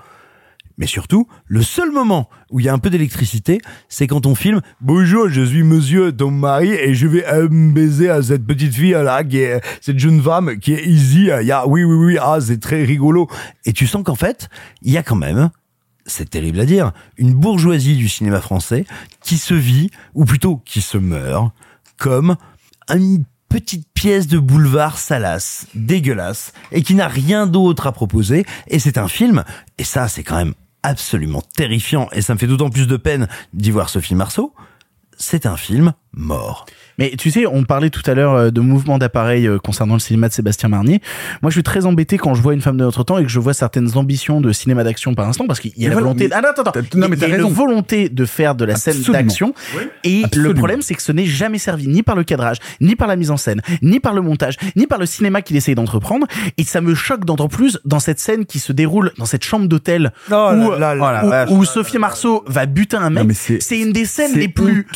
[0.81, 4.35] Mais surtout, le seul moment où il y a un peu d'électricité, c'est quand on
[4.35, 8.74] filme Bonjour, je suis monsieur ton mari et je vais euh, baiser à cette petite
[8.74, 11.28] fille là, qui est cette jeune femme qui est easy.
[11.43, 13.28] Il y a oui oui oui, ah c'est très rigolo.
[13.66, 14.48] Et tu sens qu'en fait,
[14.81, 15.51] il y a quand même,
[16.07, 18.86] c'est terrible à dire, une bourgeoisie du cinéma français
[19.23, 21.52] qui se vit ou plutôt qui se meurt
[21.98, 22.36] comme
[22.89, 28.47] une petite pièce de boulevard salace, dégueulasse, et qui n'a rien d'autre à proposer.
[28.69, 29.44] Et c'est un film,
[29.77, 33.28] et ça c'est quand même absolument terrifiant, et ça me fait d'autant plus de peine
[33.52, 34.55] d'y voir Sophie Marceau,
[35.16, 36.66] c'est un film mort.
[36.98, 40.00] Mais tu sais, on parlait tout à l'heure euh, de mouvement d'appareil euh, concernant le
[40.00, 41.00] cinéma de Sébastien Marnier.
[41.40, 43.28] Moi, je suis très embêté quand je vois une femme de notre temps et que
[43.30, 45.92] je vois certaines ambitions de cinéma d'action par instant, parce qu'il y a Mais la
[45.92, 46.28] voilà, volonté.
[46.28, 46.80] mais- Ah non, attends, attends.
[46.98, 47.48] non, mais Il y a t'as une raison.
[47.48, 49.54] volonté de faire de la scène d'action.
[49.76, 49.82] Oui.
[50.04, 50.48] Et Absolument.
[50.48, 53.16] le problème, c'est que ce n'est jamais servi ni par le cadrage, ni par la
[53.16, 56.26] mise en scène, ni par le montage, ni par le cinéma qu'il essaye d'entreprendre.
[56.58, 59.68] Et ça me choque d'autant plus dans cette scène qui se déroule dans cette chambre
[59.68, 61.46] d'hôtel Oh où, là là là où- là.
[61.50, 63.26] où Sophie Marceau va buter un mec.
[63.32, 64.86] c'est- une des scènes les plus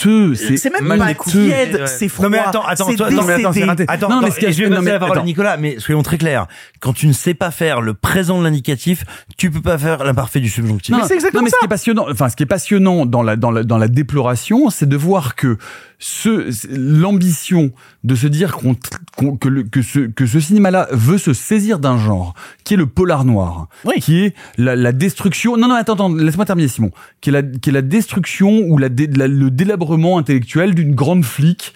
[0.57, 2.25] c'est même pas tiède, c'est froid.
[2.25, 3.85] Non mais attends, attends, c'est attends, non, mais attends, c'est raté.
[3.89, 5.23] Attends, Non, mais ce je vais non, mais la parole à.
[5.23, 6.47] Nicolas, mais soyons très clairs.
[6.81, 9.05] Quand tu ne sais pas faire le présent de l'indicatif,
[9.37, 10.93] tu peux pas faire l'imparfait du subjonctif.
[10.95, 13.51] Non, non, mais ce qui est passionnant, enfin, ce qui est passionnant dans la, dans
[13.51, 15.57] la, dans la déploration, c'est de voir que
[15.99, 16.51] ce,
[16.95, 17.71] l'ambition
[18.03, 18.77] de se dire qu'on,
[19.17, 22.77] qu'on- que, le, que ce, que ce cinéma-là veut se saisir d'un genre, qui est
[22.77, 23.69] le polar noir,
[24.01, 26.91] qui est la, la destruction, non, non, attends, attends, laisse-moi terminer, Simon,
[27.21, 30.94] qui est la, qui est la destruction ou la, dé- la- le délabrement intellectuel d'une
[30.95, 31.75] grande flic,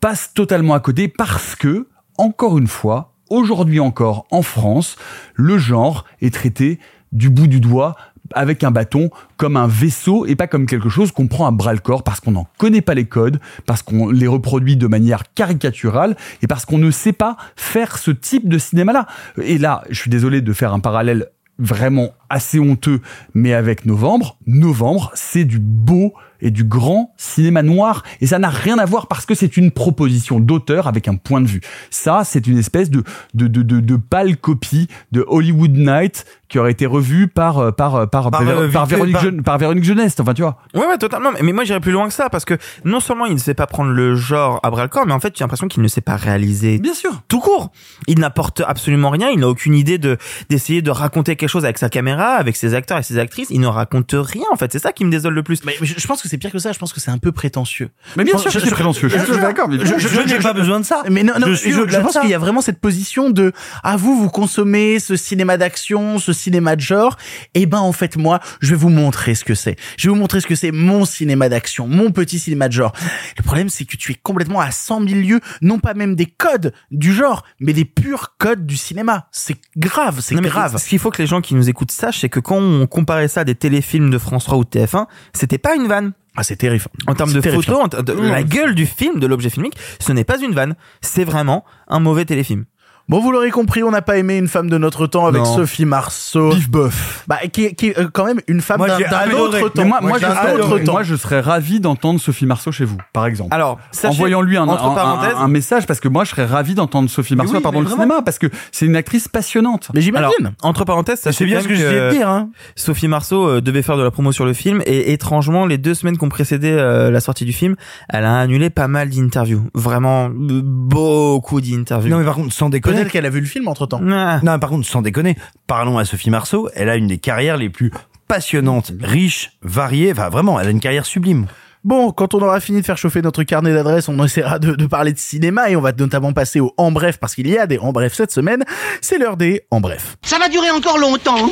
[0.00, 1.88] passe totalement à côté parce que,
[2.18, 4.96] encore une fois, aujourd'hui encore, en France,
[5.34, 6.78] le genre est traité
[7.12, 7.96] du bout du doigt
[8.32, 11.72] avec un bâton comme un vaisseau et pas comme quelque chose qu'on prend à bras
[11.72, 15.32] le corps parce qu'on n'en connaît pas les codes, parce qu'on les reproduit de manière
[15.34, 19.06] caricaturale et parce qu'on ne sait pas faire ce type de cinéma-là.
[19.42, 23.00] Et là, je suis désolé de faire un parallèle vraiment assez honteux,
[23.34, 28.50] mais avec Novembre, Novembre, c'est du beau et du grand cinéma noir, et ça n'a
[28.50, 31.60] rien à voir parce que c'est une proposition d'auteur avec un point de vue.
[31.90, 33.04] Ça, c'est une espèce de,
[33.34, 36.24] de, de, de, de pâle copie de Hollywood Night
[36.54, 39.12] qui aurait été revue par, euh, par, euh, par, Par, par, euh, par Victor- Véronique,
[39.14, 40.56] par- Jeune- par Véronique Jeunesse, enfin, tu vois.
[40.72, 41.30] Ouais, ouais, totalement.
[41.42, 42.54] Mais moi, j'irais plus loin que ça parce que
[42.84, 45.18] non seulement il ne sait pas prendre le genre à bras le corps, mais en
[45.18, 46.78] fait, j'ai l'impression qu'il ne sait pas réaliser.
[46.78, 47.10] Bien sûr.
[47.26, 47.72] Tout court.
[48.06, 49.30] Il n'apporte absolument rien.
[49.30, 50.16] Il n'a aucune idée de
[50.48, 53.48] d'essayer de raconter quelque chose avec sa caméra, avec ses acteurs et ses actrices.
[53.50, 54.44] Il ne raconte rien.
[54.52, 55.64] En fait, c'est ça qui me désole le plus.
[55.64, 56.70] Mais je je pense que c'est pire que ça.
[56.70, 57.90] Je pense que c'est un peu prétentieux.
[58.16, 59.08] Mais bien Je- sûr que je- c'est prétentieux.
[59.08, 59.68] Je suis d'accord.
[59.68, 61.02] mais- Je- je n'ai pas besoin de ça.
[61.10, 63.50] Mais non, non, Je je, je pense qu'il y a vraiment cette position de
[63.82, 67.16] ah vous vous consommez ce cinéma d'action, ce cinéma de genre.
[67.54, 69.76] Et ben en fait moi je vais vous montrer ce que c'est.
[69.96, 72.92] Je vais vous montrer ce que c'est mon cinéma d'action, mon petit cinéma de genre.
[73.36, 76.26] Le problème c'est que tu es complètement à 100 000 lieues, non pas même des
[76.26, 79.28] codes du genre, mais des purs codes du cinéma.
[79.30, 80.78] C'est grave, c'est grave.
[80.78, 83.28] Ce qu'il faut que les gens qui nous écoutent sachent, c'est que quand on comparait
[83.28, 86.12] ça à des téléfilms de France 3 ou de TF1, c'était pas une vanne.
[86.36, 86.90] Ah c'est terrifiant.
[87.06, 90.24] En termes de photos, en de la gueule du film, de l'objet filmique, ce n'est
[90.24, 90.74] pas une vanne.
[91.00, 92.64] C'est vraiment un mauvais téléfilm.
[93.06, 95.56] Bon, vous l'aurez compris, on n'a pas aimé une femme de notre temps avec Non.
[95.56, 96.48] Sophie Marceau.
[96.50, 97.22] Pif bof.
[97.28, 98.96] Bah, qui, est- qui est euh, quand même une femme d'un
[99.36, 99.82] autre temps.
[99.82, 100.92] Mais moi, moi, je serais, autre temps.
[100.92, 103.54] moi, je serais ravi d'entendre Sophie Marceau chez vous, par exemple.
[103.54, 106.74] Alors, sachez, Envoyons-lui un, entre un- un- un message parce que moi je serais ravi
[106.74, 108.04] d'entendre Sophie Marceau oui, pardon le vraiment.
[108.04, 109.90] cinéma parce que c'est une actrice passionnante.
[109.92, 110.52] Mais j'imagine.
[110.62, 112.48] Entre parenthèses, C'est sachez bien ce que même j'essayais de dire, hein.
[112.74, 115.92] Sophie Marceau euh, devait faire de la promo sur le film et étrangement, les deux
[115.92, 117.76] semaines qui ont précédé euh, la sortie du film,
[118.08, 119.66] elle a annulé pas mal d'interviews.
[119.74, 122.08] Vraiment, euh, beaucoup d'interviews.
[122.10, 122.93] Non mais par contre, sans déconner.
[122.94, 124.00] Peut-être qu'elle a vu le film entre temps.
[124.10, 124.40] Ah.
[124.42, 127.70] Non, par contre, sans déconner, parlons à Sophie Marceau, elle a une des carrières les
[127.70, 127.92] plus
[128.28, 131.46] passionnantes, riches, variées, enfin vraiment, elle a une carrière sublime.
[131.84, 134.86] Bon, quand on aura fini de faire chauffer notre carnet d'adresses, on essaiera de, de
[134.86, 137.66] parler de cinéma et on va notamment passer au en bref parce qu'il y a
[137.66, 138.64] des en bref cette semaine.
[139.02, 140.16] C'est l'heure des en bref.
[140.22, 141.50] Ça va durer encore longtemps.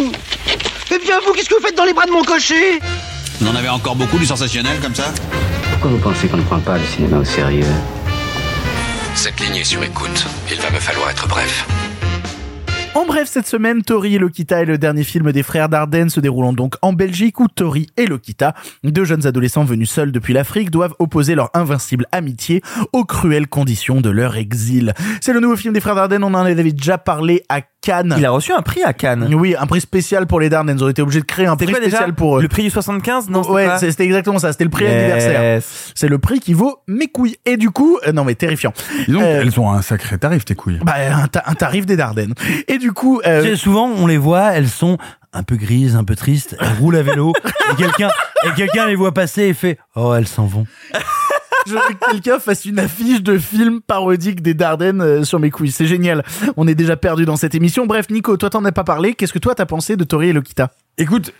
[0.90, 2.78] Eh bien, vous, qu'est-ce que vous faites dans les bras de mon cocher?
[3.40, 5.12] Vous en avez encore beaucoup du sensationnel comme ça?
[5.72, 7.66] Pourquoi vous pensez qu'on ne prend pas le cinéma au sérieux?
[9.14, 10.24] Cette ligne est sur écoute.
[10.50, 11.66] Il va me falloir être bref.
[12.94, 16.20] En bref, cette semaine, Tori et Lokita est le dernier film des frères Dardenne se
[16.20, 18.52] déroulant donc en Belgique où Tori et Lokita,
[18.84, 22.60] deux jeunes adolescents venus seuls depuis l'Afrique, doivent opposer leur invincible amitié
[22.92, 24.92] aux cruelles conditions de leur exil.
[25.22, 28.14] C'est le nouveau film des frères Dardenne, on en avait déjà parlé à Cannes.
[28.18, 29.26] Il a reçu un prix à Cannes.
[29.34, 30.76] Oui, un prix spécial pour les Dardennes.
[30.78, 32.42] Ils ont été obligés de créer un prix quoi déjà spécial pour eux.
[32.42, 34.52] Le prix du 75 Non, ouais, pas c'était exactement ça.
[34.52, 34.92] C'était le prix Yes.
[35.24, 35.62] anniversaire.
[35.96, 37.36] C'est le prix qui vaut mes couilles.
[37.44, 38.72] Et du coup, euh, non mais terrifiant.
[39.08, 40.78] Dis donc, Euh, elles ont un sacré tarif tes couilles.
[40.84, 42.34] bah, un, ta- un tarif des Dardennes.
[42.68, 44.98] Et du coup, euh, souvent, on les voit, elles sont
[45.32, 47.32] un peu grises, un peu tristes, elles roulent à vélo,
[47.72, 48.10] et quelqu'un,
[48.44, 50.66] et quelqu'un les voit passer et fait, oh, elles s'en vont.
[51.66, 55.50] je veux que quelqu'un fasse une affiche de film parodique des Dardennes euh, sur mes
[55.50, 55.70] couilles.
[55.70, 56.24] C'est génial.
[56.56, 57.86] On est déjà perdu dans cette émission.
[57.86, 59.14] Bref, Nico, toi t'en as pas parlé.
[59.14, 61.32] Qu'est-ce que toi t'as pensé de Tori et Lokita Écoute,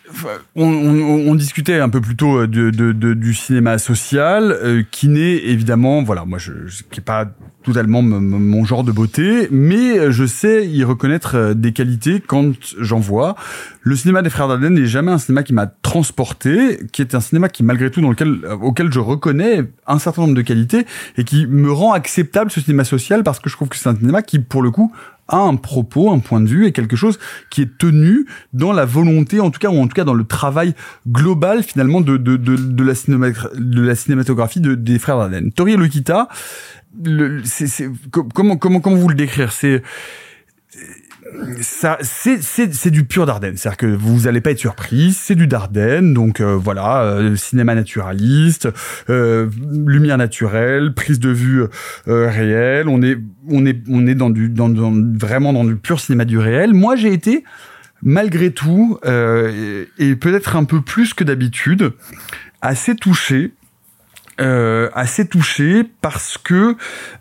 [0.57, 5.37] on, on, on, discutait un peu plus tôt euh, du cinéma social, euh, qui n'est
[5.37, 6.53] évidemment, voilà, moi, je,
[6.91, 7.27] qui est pas
[7.63, 12.99] totalement mon genre de beauté, mais je sais y reconnaître euh, des qualités quand j'en
[12.99, 13.37] vois.
[13.83, 17.21] Le cinéma des frères Dardenne n'est jamais un cinéma qui m'a transporté, qui est un
[17.21, 20.87] cinéma qui, malgré tout, dans lequel, auquel je reconnais un certain nombre de qualités
[21.19, 23.97] et qui me rend acceptable ce cinéma social parce que je trouve que c'est un
[23.97, 24.93] cinéma qui, pour le coup,
[25.29, 27.19] a un propos, un point de vue et quelque chose
[27.51, 30.25] qui est tenu dans la volonté, en tout cas, ou en tout cas dans le
[30.25, 30.75] travail
[31.09, 32.93] global finalement de, de, de, de la,
[33.55, 35.53] de la cinématographie de, des frères Dardenne.
[35.53, 36.29] Tori Lokita,
[37.45, 39.53] c'est, comment, comment, comment vous le décrire?
[39.53, 39.83] C'est
[41.61, 43.57] c'est, du pur Dardenne.
[43.57, 46.15] C'est-à-dire que vous allez pas être surpris, c'est du Dardenne.
[46.15, 48.69] Donc euh, voilà, euh, cinéma naturaliste,
[49.11, 49.49] euh,
[49.87, 51.65] lumière naturelle, prise de vue
[52.07, 52.89] réelle.
[52.89, 53.19] On est,
[53.49, 56.75] on est, on est dans du, dans, dans, vraiment dans du pur cinéma du réel.
[56.75, 57.45] Moi, j'ai été
[58.03, 61.93] malgré tout et peut-être un peu plus que d'habitude
[62.61, 63.53] assez touché
[64.41, 66.77] euh, assez touché parce que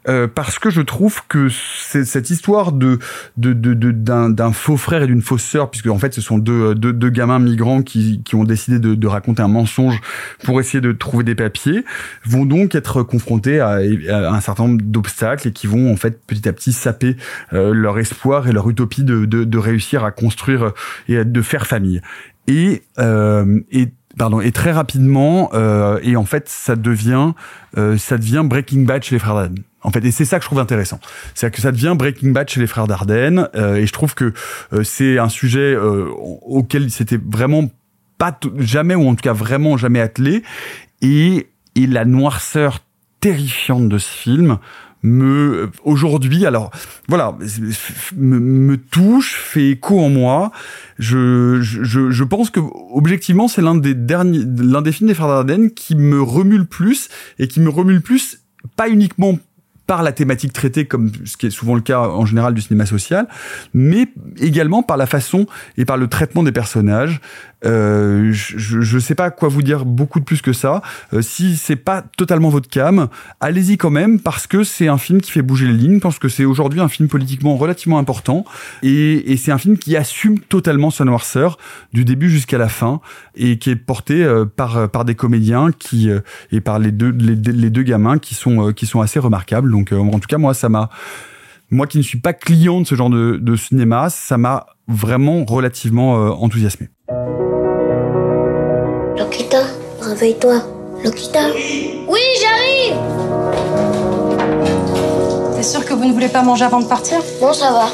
[0.08, 3.00] euh, parce que je trouve que cette histoire de
[3.38, 6.38] de d'un de, d'un faux frère et d'une fausse sœur puisque en fait ce sont
[6.38, 10.00] deux deux, deux gamins migrants qui qui ont décidé de, de raconter un mensonge
[10.44, 11.84] pour essayer de trouver des papiers
[12.26, 13.80] vont donc être confrontés à,
[14.10, 17.18] à un certain nombre d'obstacles et qui vont en fait petit à petit saper
[17.54, 20.74] euh, leur espoir et leur utopie de, de, de réussir à construire
[21.08, 22.02] et de faire famille.
[22.48, 27.34] Et euh, et pardon et très rapidement euh, et en fait ça devient
[27.78, 30.44] euh, ça devient Breaking Bad chez les frères Dardenne en fait et c'est ça que
[30.44, 31.00] je trouve intéressant.
[31.34, 34.34] C'est que ça devient Breaking Bad chez les frères Dardenne euh, et je trouve que
[34.74, 36.10] euh, c'est un sujet euh,
[36.44, 37.70] auquel c'était vraiment
[38.18, 40.44] pas jamais ou en tout cas vraiment jamais attelé.
[41.02, 42.80] Et et la noirceur
[43.22, 44.58] terrifiante de ce film
[45.04, 46.72] me aujourd'hui alors
[47.08, 47.38] voilà
[48.16, 50.52] me, me, touche fait écho en moi.
[51.00, 52.60] Je je, je pense que
[52.94, 56.66] objectivement c'est l'un des derniers l'un des films des frères Dardenne qui me remue le
[56.66, 57.10] plus
[57.40, 58.42] et qui me remue le plus
[58.76, 59.38] pas uniquement
[59.92, 62.86] par la thématique traitée, comme ce qui est souvent le cas en général du cinéma
[62.86, 63.28] social,
[63.74, 64.08] mais
[64.38, 67.20] également par la façon et par le traitement des personnages.
[67.64, 70.82] Euh, je ne sais pas quoi vous dire beaucoup de plus que ça.
[71.14, 73.10] Euh, si c'est pas totalement votre cam,
[73.40, 75.96] allez-y quand même parce que c'est un film qui fait bouger les lignes.
[75.96, 78.46] Je pense que c'est aujourd'hui un film politiquement relativement important
[78.82, 81.60] et, et c'est un film qui assume totalement sa noirceur
[81.94, 83.00] du début jusqu'à la fin
[83.36, 87.12] et qui est porté euh, par par des comédiens qui euh, et par les deux
[87.12, 89.74] les, deux gamins qui sont euh, qui sont assez remarquables.
[89.90, 90.90] Donc en tout cas moi ça m'a
[91.70, 95.46] moi qui ne suis pas client de ce genre de, de cinéma, ça m'a vraiment
[95.46, 96.90] relativement enthousiasmé.
[99.18, 99.64] Lokita,
[100.02, 100.62] réveille-toi.
[101.04, 101.40] Lokita
[102.08, 102.98] Oui, j'arrive
[105.56, 107.20] T'es sûr que vous ne voulez pas manger avant de partir?
[107.42, 107.86] Non, ça va.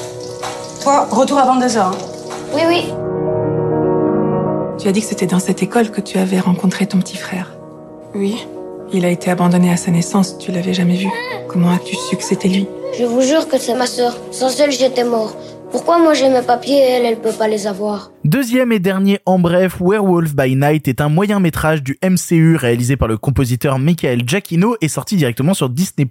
[0.81, 1.91] Toi, retour avant deux heures.
[1.93, 2.53] Hein.
[2.53, 2.93] Oui, oui.
[4.79, 7.51] Tu as dit que c'était dans cette école que tu avais rencontré ton petit frère.
[8.15, 8.47] Oui.
[8.93, 11.07] Il a été abandonné à sa naissance, tu l'avais jamais vu.
[11.47, 12.67] Comment as-tu su que c'était lui?
[12.97, 14.17] Je vous jure que c'est ma sœur.
[14.31, 15.35] Sans elle, j'étais mort.
[15.71, 18.11] Pourquoi moi j'ai mes papiers et elle, elle peut pas les avoir?
[18.27, 22.97] Deuxième et dernier en bref, Werewolf by Night est un moyen métrage du MCU réalisé
[22.97, 26.05] par le compositeur Michael Giacchino et sorti directement sur Disney+.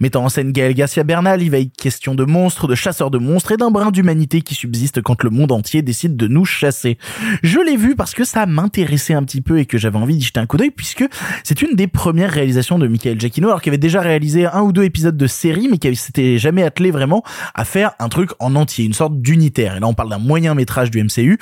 [0.00, 3.18] Mettant en scène Gaël Garcia Bernal, il va être question de monstres, de chasseurs de
[3.18, 6.98] monstres et d'un brin d'humanité qui subsiste quand le monde entier décide de nous chasser.
[7.44, 10.24] Je l'ai vu parce que ça m'intéressait un petit peu et que j'avais envie d'y
[10.24, 11.04] jeter un coup d'œil puisque
[11.44, 14.72] c'est une des premières réalisations de Michael Giacchino alors qu'il avait déjà réalisé un ou
[14.72, 17.22] deux épisodes de série mais qui s'était jamais attelé vraiment
[17.54, 19.76] à faire un truc en entier une sorte d'unitaire.
[19.76, 21.35] Et là, on parle d'un moyen métrage du MCU.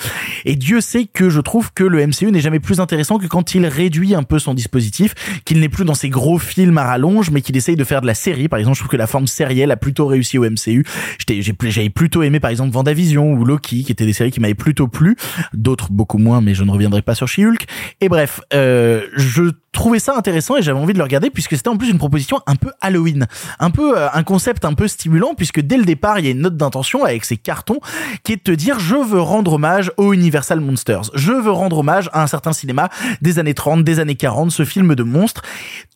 [0.44, 3.54] Et Dieu sait que je trouve que le MCU n'est jamais plus intéressant que quand
[3.54, 5.14] il réduit un peu son dispositif,
[5.44, 8.06] qu'il n'est plus dans ses gros films à rallonge, mais qu'il essaye de faire de
[8.06, 8.48] la série.
[8.48, 10.84] Par exemple, je trouve que la forme sérielle a plutôt réussi au MCU.
[11.28, 14.88] J'avais plutôt aimé, par exemple, Vendavision ou Loki, qui étaient des séries qui m'avaient plutôt
[14.88, 15.16] plu.
[15.52, 17.66] D'autres beaucoup moins, mais je ne reviendrai pas sur She-Hulk.
[18.00, 21.68] Et bref, euh, je trouvais ça intéressant et j'avais envie de le regarder puisque c'était
[21.68, 23.26] en plus une proposition un peu Halloween,
[23.58, 26.30] un peu euh, un concept un peu stimulant puisque dès le départ il y a
[26.30, 27.80] une note d'intention avec ces cartons
[28.22, 31.78] qui est de te dire je veux rendre hommage au Universal Monsters, je veux rendre
[31.78, 32.88] hommage à un certain cinéma
[33.22, 35.42] des années 30, des années 40, ce film de monstres,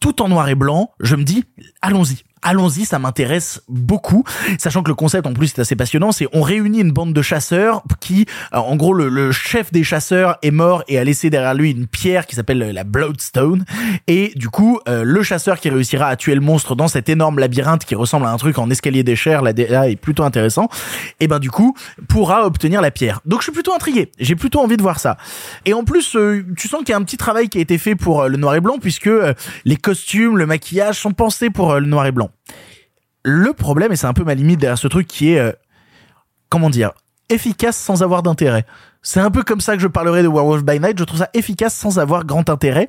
[0.01, 1.45] tout en noir et blanc, je me dis
[1.83, 4.25] allons-y, allons-y, ça m'intéresse beaucoup,
[4.59, 7.23] sachant que le concept en plus est assez passionnant, c'est on réunit une bande de
[7.23, 11.55] chasseurs qui, euh, en gros, le, chef des chasseurs est mort et a laissé derrière
[11.55, 13.65] lui une pierre qui s'appelle la Bloodstone,
[14.07, 17.39] et du coup, euh, le chasseur qui réussira à tuer le monstre dans cet énorme
[17.39, 20.69] labyrinthe qui ressemble à un truc en escalier des chairs, là, là est plutôt intéressant,
[21.21, 21.75] et ben du coup,
[22.09, 23.21] pourra obtenir la pierre.
[23.25, 25.17] Donc je suis plutôt intrigué, j'ai plutôt envie de voir ça.
[25.65, 27.79] Et en plus, euh, tu sens qu'il y a un petit travail qui a été
[27.79, 29.35] fait pour euh, le noir et blanc, puisque euh,
[29.65, 32.28] les costumes, le maquillage sont pensés pour le noir et blanc.
[33.25, 35.53] Le problème, et c'est un peu ma limite derrière ce truc qui est, euh,
[36.49, 36.93] comment dire,
[37.29, 38.65] efficace sans avoir d'intérêt.
[39.03, 40.99] C'est un peu comme ça que je parlerai de Werewolf by Night.
[40.99, 42.89] Je trouve ça efficace sans avoir grand intérêt.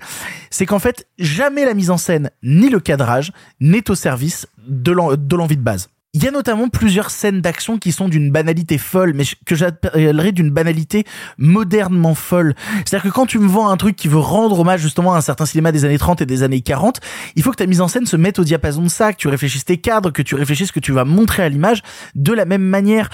[0.50, 4.92] C'est qu'en fait, jamais la mise en scène ni le cadrage n'est au service de
[4.92, 5.90] l'en- de l'envie de base.
[6.16, 10.32] Il y a notamment plusieurs scènes d'action qui sont d'une banalité folle, mais que j'appellerais
[10.32, 11.06] d'une banalité
[11.38, 12.56] modernement folle.
[12.78, 15.22] C'est-à-dire que quand tu me vends un truc qui veut rendre hommage justement à un
[15.22, 17.00] certain cinéma des années 30 et des années 40,
[17.36, 19.28] il faut que ta mise en scène se mette au diapason de ça, que tu
[19.28, 21.84] réfléchisses tes cadres, que tu réfléchisses ce que tu vas montrer à l'image
[22.16, 23.12] de la même manière.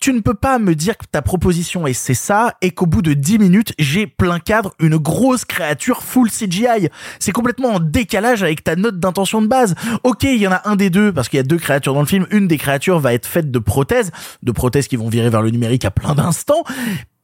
[0.00, 3.02] Tu ne peux pas me dire que ta proposition est c'est ça et qu'au bout
[3.02, 6.88] de 10 minutes, j'ai plein cadre une grosse créature full CGI.
[7.20, 9.76] C'est complètement en décalage avec ta note d'intention de base.
[10.02, 12.00] Ok, il y en a un des deux parce qu'il y a deux créatures dans
[12.00, 12.15] le film.
[12.30, 14.10] Une des créatures va être faite de prothèses,
[14.42, 16.64] de prothèses qui vont virer vers le numérique à plein d'instants.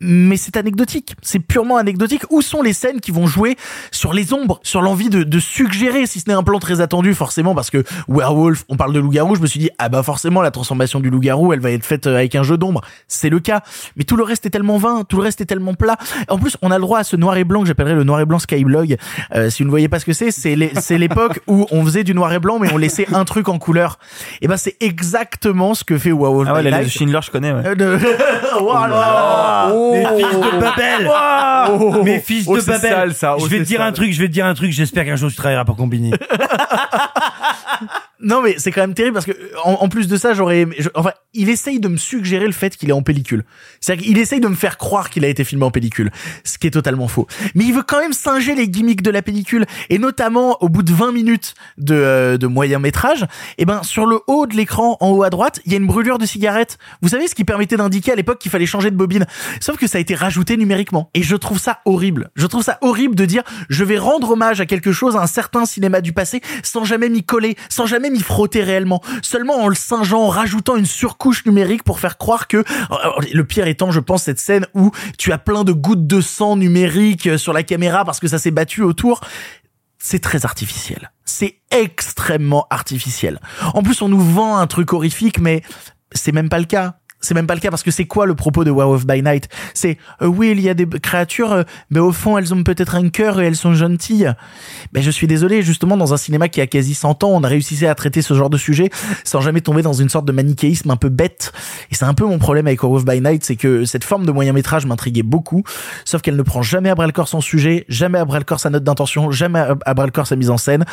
[0.05, 2.23] Mais c'est anecdotique, c'est purement anecdotique.
[2.31, 3.57] Où sont les scènes qui vont jouer
[3.93, 7.15] sur les ombres, sur l'envie de, de suggérer, si ce n'est un plan très attendu
[7.15, 10.43] forcément, parce que Werewolf, on parle de loup-garou, je me suis dit, ah bah forcément
[10.43, 12.81] la transformation du loup-garou, elle va être faite euh, avec un jeu d'ombre.
[13.07, 13.62] C'est le cas.
[13.97, 15.97] Mais tout le reste est tellement vain, tout le reste est tellement plat.
[16.29, 18.20] En plus, on a le droit à ce noir et blanc que j'appellerais le noir
[18.20, 18.97] et blanc Skyblog.
[19.35, 22.15] Euh, si vous ne voyez pas ce que c'est, c'est l'époque où on faisait du
[22.15, 23.99] noir et blanc, mais on laissait un truc en couleur.
[24.41, 27.62] Et ben c'est exactement ce que fait Werewolf Ah ouais, la Schindler, je connais, ouais.
[27.66, 27.99] Euh, de-
[28.61, 29.73] Oh là là.
[29.93, 31.10] Mes fils de Babel
[31.70, 32.02] Oh.
[32.02, 33.36] Mes fils Oh, de c'est Babel sale, ça.
[33.36, 35.16] Oh, Je vais te dire un truc, je vais te dire un truc, j'espère qu'un
[35.16, 36.12] jour tu travailleras pour Combini.
[38.23, 39.32] Non mais c'est quand même terrible parce que
[39.65, 42.89] en, en plus de ça j'aurais enfin il essaye de me suggérer le fait qu'il
[42.90, 43.44] est en pellicule.
[43.81, 46.11] C'est-à-dire qu'il essaye de me faire croire qu'il a été filmé en pellicule,
[46.44, 47.27] ce qui est totalement faux.
[47.55, 50.82] Mais il veut quand même singer les gimmicks de la pellicule et notamment au bout
[50.82, 53.27] de 20 minutes de, euh, de moyen métrage,
[53.59, 55.86] et ben sur le haut de l'écran en haut à droite, il y a une
[55.86, 56.78] brûlure de cigarette.
[57.01, 59.27] Vous savez ce qui permettait d'indiquer à l'époque qu'il fallait changer de bobine?
[59.61, 62.31] Sauf que ça a été rajouté numériquement et je trouve ça horrible.
[62.36, 65.27] Je trouve ça horrible de dire je vais rendre hommage à quelque chose à un
[65.27, 69.75] certain cinéma du passé sans jamais m'y coller, sans jamais frotter réellement, seulement en le
[69.75, 74.01] singeant, en rajoutant une surcouche numérique pour faire croire que Alors, le pire étant, je
[74.01, 77.63] pense, cette scène où tu as plein de gouttes de sang numérique euh, sur la
[77.63, 79.21] caméra parce que ça s'est battu autour.
[79.99, 81.13] C'est très artificiel.
[81.25, 83.41] C'est extrêmement artificiel.
[83.75, 85.63] En plus, on nous vend un truc horrifique, mais
[86.13, 86.97] c'est même pas le cas.
[87.23, 89.49] C'est même pas le cas parce que c'est quoi le propos de Werewolf by Night?
[89.74, 92.97] C'est euh, oui, il y a des créatures, euh, mais au fond, elles ont peut-être
[92.97, 94.32] un cœur et elles sont gentilles.
[94.93, 97.49] Mais je suis désolé, justement, dans un cinéma qui a quasi 100 ans, on a
[97.49, 98.90] réussi à traiter ce genre de sujet
[99.24, 101.53] sans jamais tomber dans une sorte de manichéisme un peu bête.
[101.90, 104.32] Et c'est un peu mon problème avec Werewolf by Night, c'est que cette forme de
[104.32, 105.62] moyen métrage m'intriguait beaucoup,
[106.05, 108.44] sauf qu'elle ne prend jamais à bras le corps son sujet, jamais à bras le
[108.44, 110.85] corps sa note d'intention, jamais à bras le corps sa mise en scène,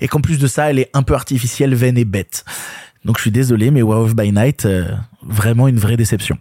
[0.00, 2.44] et qu'en plus de ça, elle est un peu artificielle, vaine et bête.
[3.08, 4.84] Donc je suis désolé, mais Werewolf by Night, euh,
[5.22, 6.36] vraiment une vraie déception.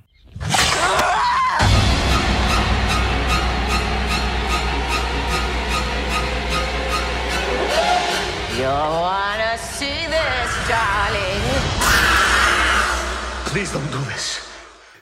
[13.45, 14.06] Please don't do.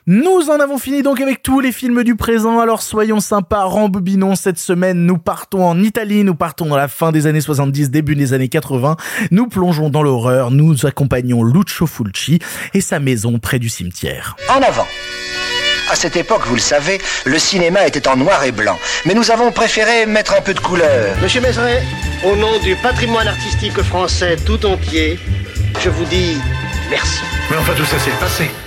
[0.07, 4.35] Nous en avons fini donc avec tous les films du présent, alors soyons sympas, rembobinons
[4.35, 8.15] cette semaine, nous partons en Italie, nous partons dans la fin des années 70, début
[8.15, 8.97] des années 80,
[9.31, 12.37] nous plongeons dans l'horreur, nous accompagnons Lucio Fulci
[12.75, 14.35] et sa maison près du cimetière.
[14.47, 14.85] En avant.
[15.91, 18.77] À cette époque, vous le savez, le cinéma était en noir et blanc.
[19.07, 21.17] Mais nous avons préféré mettre un peu de couleur.
[21.19, 21.81] Monsieur Mézeret,
[22.23, 25.17] au nom du patrimoine artistique français tout entier,
[25.83, 26.37] je vous dis
[26.91, 27.21] merci.
[27.49, 28.64] Mais enfin, tout ça, c'est le passé.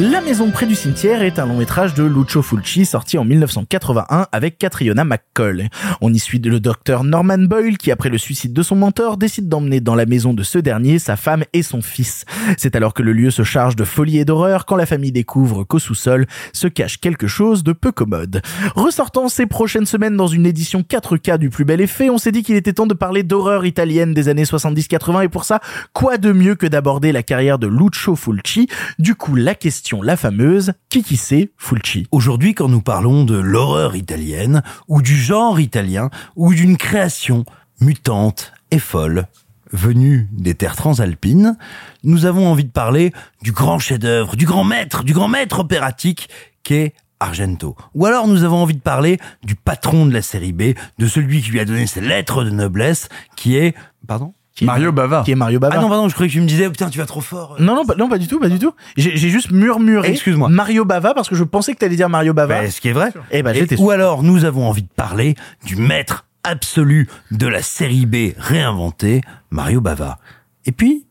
[0.00, 4.28] La maison près du cimetière est un long métrage de Lucio Fulci sorti en 1981
[4.30, 5.70] avec Catriona McCall.
[6.00, 9.48] On y suit le docteur Norman Boyle qui, après le suicide de son mentor, décide
[9.48, 12.26] d'emmener dans la maison de ce dernier sa femme et son fils.
[12.58, 15.64] C'est alors que le lieu se charge de folie et d'horreur quand la famille découvre
[15.64, 18.40] qu'au sous-sol se cache quelque chose de peu commode.
[18.76, 22.44] Ressortant ces prochaines semaines dans une édition 4K du plus bel effet, on s'est dit
[22.44, 25.58] qu'il était temps de parler d'horreur italienne des années 70-80 et pour ça,
[25.92, 28.68] quoi de mieux que d'aborder la carrière de Lucio Fulci?
[29.00, 32.06] Du coup, la question, la fameuse, qui c'est Fulci?
[32.12, 37.44] Aujourd'hui, quand nous parlons de l'horreur italienne, ou du genre italien, ou d'une création
[37.80, 39.26] mutante et folle,
[39.72, 41.56] venue des terres transalpines,
[42.04, 43.12] nous avons envie de parler
[43.42, 46.28] du grand chef-d'œuvre, du grand maître, du grand maître opératique
[46.62, 47.76] qu'est Argento.
[47.94, 51.42] Ou alors nous avons envie de parler du patron de la série B, de celui
[51.42, 53.74] qui lui a donné ses lettres de noblesse, qui est...
[54.06, 54.34] Pardon?
[54.58, 55.22] Qui est- Mario Bava.
[55.24, 55.76] qui est Mario Bava.
[55.78, 57.56] Ah non, pardon, je croyais que tu me disais, oh, putain, tu vas trop fort.
[57.60, 58.72] Non, non, pas, non, pas du tout, pas du tout.
[58.96, 60.48] J'ai juste murmuré Excuse-moi.
[60.48, 62.62] Mario Bava parce que je pensais que t'allais dire Mario Bava.
[62.62, 63.12] Bah, ce qui est vrai.
[63.30, 67.62] Eh ben, Et- ou alors, nous avons envie de parler du maître absolu de la
[67.62, 69.20] série B réinventée,
[69.50, 70.18] Mario Bava.
[70.66, 71.04] Et puis,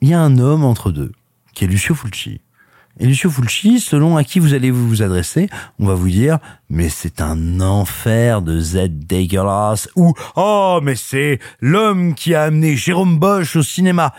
[0.00, 1.12] il y a un homme entre deux,
[1.54, 2.40] qui est Lucio Fulci.
[2.98, 5.48] Et Lucio Fulci, selon à qui vous allez vous adresser,
[5.78, 6.38] on va vous dire,
[6.70, 12.74] mais c'est un enfer de Z dégueulasse, ou, oh, mais c'est l'homme qui a amené
[12.74, 14.14] Jérôme Bosch au cinéma.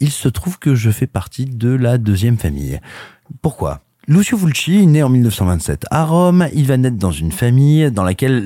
[0.00, 2.80] Il se trouve que je fais partie de la deuxième famille.
[3.40, 3.82] Pourquoi?
[4.08, 8.42] Lucio Fulci, né en 1927 à Rome, il va naître dans une famille dans laquelle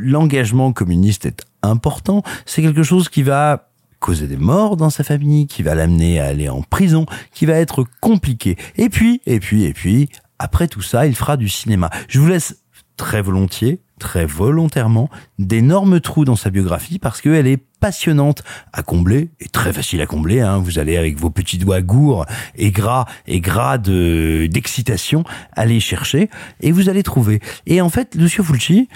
[0.00, 2.22] l'engagement communiste est important.
[2.46, 3.67] C'est quelque chose qui va
[4.00, 7.54] causer des morts dans sa famille, qui va l'amener à aller en prison, qui va
[7.54, 8.56] être compliqué.
[8.76, 10.08] Et puis, et puis, et puis,
[10.38, 11.90] après tout ça, il fera du cinéma.
[12.08, 12.62] Je vous laisse
[12.96, 15.08] très volontiers, très volontairement,
[15.38, 18.42] d'énormes trous dans sa biographie parce qu'elle est passionnante
[18.72, 20.40] à combler et très facile à combler.
[20.40, 20.58] Hein.
[20.58, 22.26] Vous allez avec vos petits doigts gourds
[22.56, 26.28] et gras et gras de d'excitation aller chercher
[26.60, 27.40] et vous allez trouver.
[27.66, 28.88] Et en fait, Lucio Fulci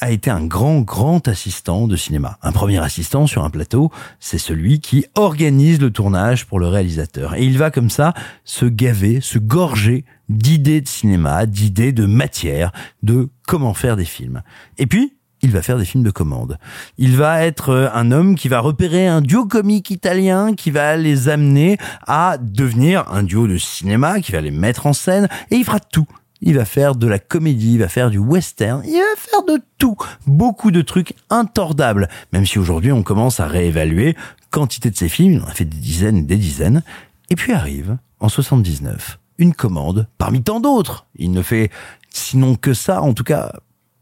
[0.00, 2.38] a été un grand, grand assistant de cinéma.
[2.42, 7.34] Un premier assistant sur un plateau, c'est celui qui organise le tournage pour le réalisateur.
[7.34, 8.14] Et il va comme ça
[8.44, 12.72] se gaver, se gorger d'idées de cinéma, d'idées de matière,
[13.02, 14.42] de comment faire des films.
[14.78, 16.58] Et puis, il va faire des films de commande.
[16.96, 20.96] Il va être euh, un homme qui va repérer un duo comique italien qui va
[20.96, 25.56] les amener à devenir un duo de cinéma, qui va les mettre en scène, et
[25.56, 26.08] il fera tout.
[26.40, 29.60] Il va faire de la comédie, il va faire du western, il va faire de
[29.78, 29.96] tout.
[30.26, 32.08] Beaucoup de trucs intordables.
[32.32, 34.16] Même si aujourd'hui on commence à réévaluer
[34.50, 36.82] quantité de ses films, il en a fait des dizaines et des dizaines.
[37.30, 41.06] Et puis arrive, en 79, une commande parmi tant d'autres.
[41.16, 41.70] Il ne fait
[42.10, 43.52] sinon que ça, en tout cas,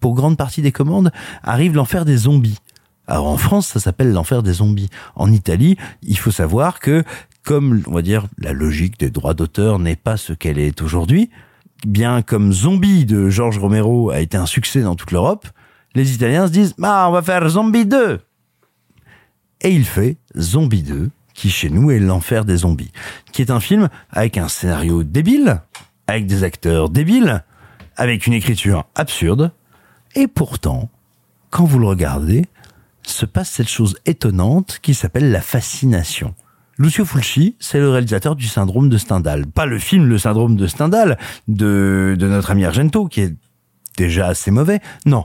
[0.00, 1.10] pour grande partie des commandes,
[1.42, 2.58] arrive l'enfer des zombies.
[3.06, 4.90] Alors en France, ça s'appelle l'enfer des zombies.
[5.14, 7.04] En Italie, il faut savoir que,
[7.44, 11.30] comme on va dire, la logique des droits d'auteur n'est pas ce qu'elle est aujourd'hui,
[11.84, 15.46] bien comme Zombie de Georges Romero a été un succès dans toute l'Europe,
[15.94, 18.20] les Italiens se disent bah on va faire Zombie 2.
[19.62, 22.92] Et il fait Zombie 2, qui chez nous est l'enfer des zombies,
[23.32, 25.60] qui est un film avec un scénario débile,
[26.06, 27.42] avec des acteurs débiles,
[27.96, 29.52] avec une écriture absurde,
[30.14, 30.90] et pourtant,
[31.50, 32.46] quand vous le regardez,
[33.02, 36.34] se passe cette chose étonnante qui s'appelle la fascination.
[36.78, 39.46] Lucio Fulci, c'est le réalisateur du syndrome de Stendhal.
[39.46, 43.34] Pas le film Le syndrome de Stendhal de, de notre ami Argento, qui est
[43.96, 44.80] déjà assez mauvais.
[45.06, 45.24] Non.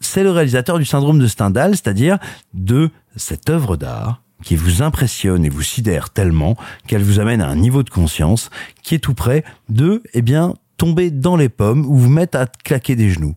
[0.00, 2.18] C'est le réalisateur du syndrome de Stendhal, c'est-à-dire
[2.54, 6.56] de cette œuvre d'art qui vous impressionne et vous sidère tellement
[6.86, 8.50] qu'elle vous amène à un niveau de conscience
[8.82, 12.46] qui est tout près de, eh bien, tomber dans les pommes ou vous mettre à
[12.46, 13.34] claquer des genoux.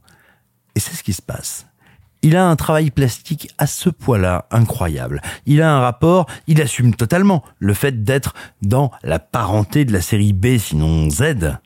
[0.76, 1.69] Et c'est ce qui se passe.
[2.22, 5.22] Il a un travail plastique à ce point-là incroyable.
[5.46, 10.02] Il a un rapport, il assume totalement le fait d'être dans la parenté de la
[10.02, 11.58] série B, sinon Z,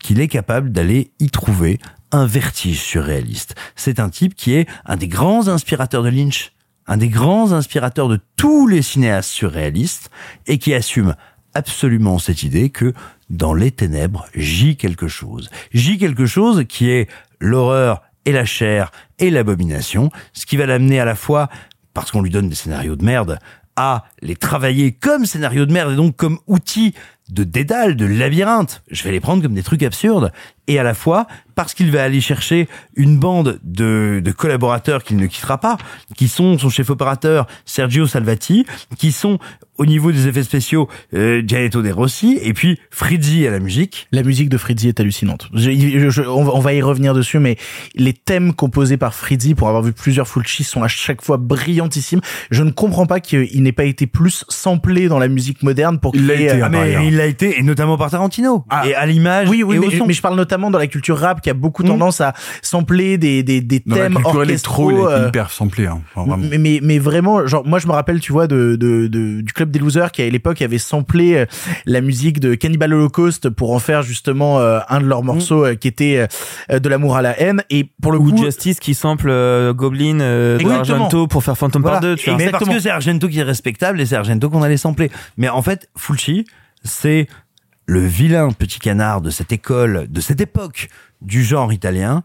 [0.00, 1.78] qu'il est capable d'aller y trouver
[2.10, 3.54] un vertige surréaliste.
[3.76, 6.52] C'est un type qui est un des grands inspirateurs de Lynch,
[6.88, 10.10] un des grands inspirateurs de tous les cinéastes surréalistes,
[10.46, 11.14] et qui assume
[11.54, 12.92] absolument cette idée que
[13.30, 15.50] dans les ténèbres gît quelque chose.
[15.72, 17.08] Gît quelque chose qui est
[17.40, 21.48] l'horreur et la chair et l'abomination, ce qui va l'amener à la fois,
[21.94, 23.38] parce qu'on lui donne des scénarios de merde,
[23.76, 26.94] à les travailler comme scénarios de merde et donc comme outils
[27.32, 28.82] de dédale, de labyrinthe.
[28.90, 30.32] Je vais les prendre comme des trucs absurdes.
[30.68, 31.26] Et à la fois,
[31.56, 35.76] parce qu'il va aller chercher une bande de, de collaborateurs qu'il ne quittera pas,
[36.16, 38.64] qui sont son chef opérateur Sergio Salvati,
[38.96, 39.38] qui sont
[39.78, 44.06] au niveau des effets spéciaux euh, Gianetto De Rossi, et puis Frizzi à la musique.
[44.12, 45.48] La musique de Frizzi est hallucinante.
[45.52, 47.56] Je- je- je- on, va, on va y revenir dessus, mais
[47.96, 52.20] les thèmes composés par Frizzi, pour avoir vu plusieurs Fulci, sont à chaque fois brillantissimes.
[52.52, 56.14] Je ne comprends pas qu'il n'ait pas été plus samplé dans la musique moderne pour
[56.14, 57.02] Il l'a créer, été, euh, hein, ailleurs.
[57.02, 58.64] il l'a été, et notamment par Tarantino.
[58.84, 60.06] et à l'image Oui, oui, et au mais, son.
[60.06, 62.32] mais je parle notamment dans la culture rap qui a beaucoup tendance à
[62.62, 65.10] sampler des, des, des Dans la thèmes culture électro, il orchestraux.
[65.10, 65.86] est euh, hyper samplé.
[65.86, 66.00] Hein.
[66.14, 66.46] Enfin, vraiment.
[66.50, 69.52] mais, mais, mais vraiment, genre, moi je me rappelle, tu vois, de, de, de- du
[69.52, 71.46] club des losers qui à l'époque avait samplé euh,
[71.86, 75.74] la musique de Cannibal Holocaust pour en faire justement euh, un de leurs morceaux euh,
[75.74, 76.26] qui était
[76.70, 77.62] de l'amour à la haine.
[77.70, 81.82] Et pour le Ou coup, Justice qui sample euh, Goblin euh, d'Argento pour faire Phantom
[81.82, 81.98] Voilà.
[82.00, 82.38] Part 2, tu vois.
[82.38, 85.10] Mais parce que c'est Argento qui est respectable et c'est Argento qu'on allait sampler.
[85.36, 86.44] Mais en fait, Fulci,
[86.84, 87.28] c'est
[87.86, 90.88] le vilain petit canard de cette école, de cette époque
[91.20, 92.24] du genre italien,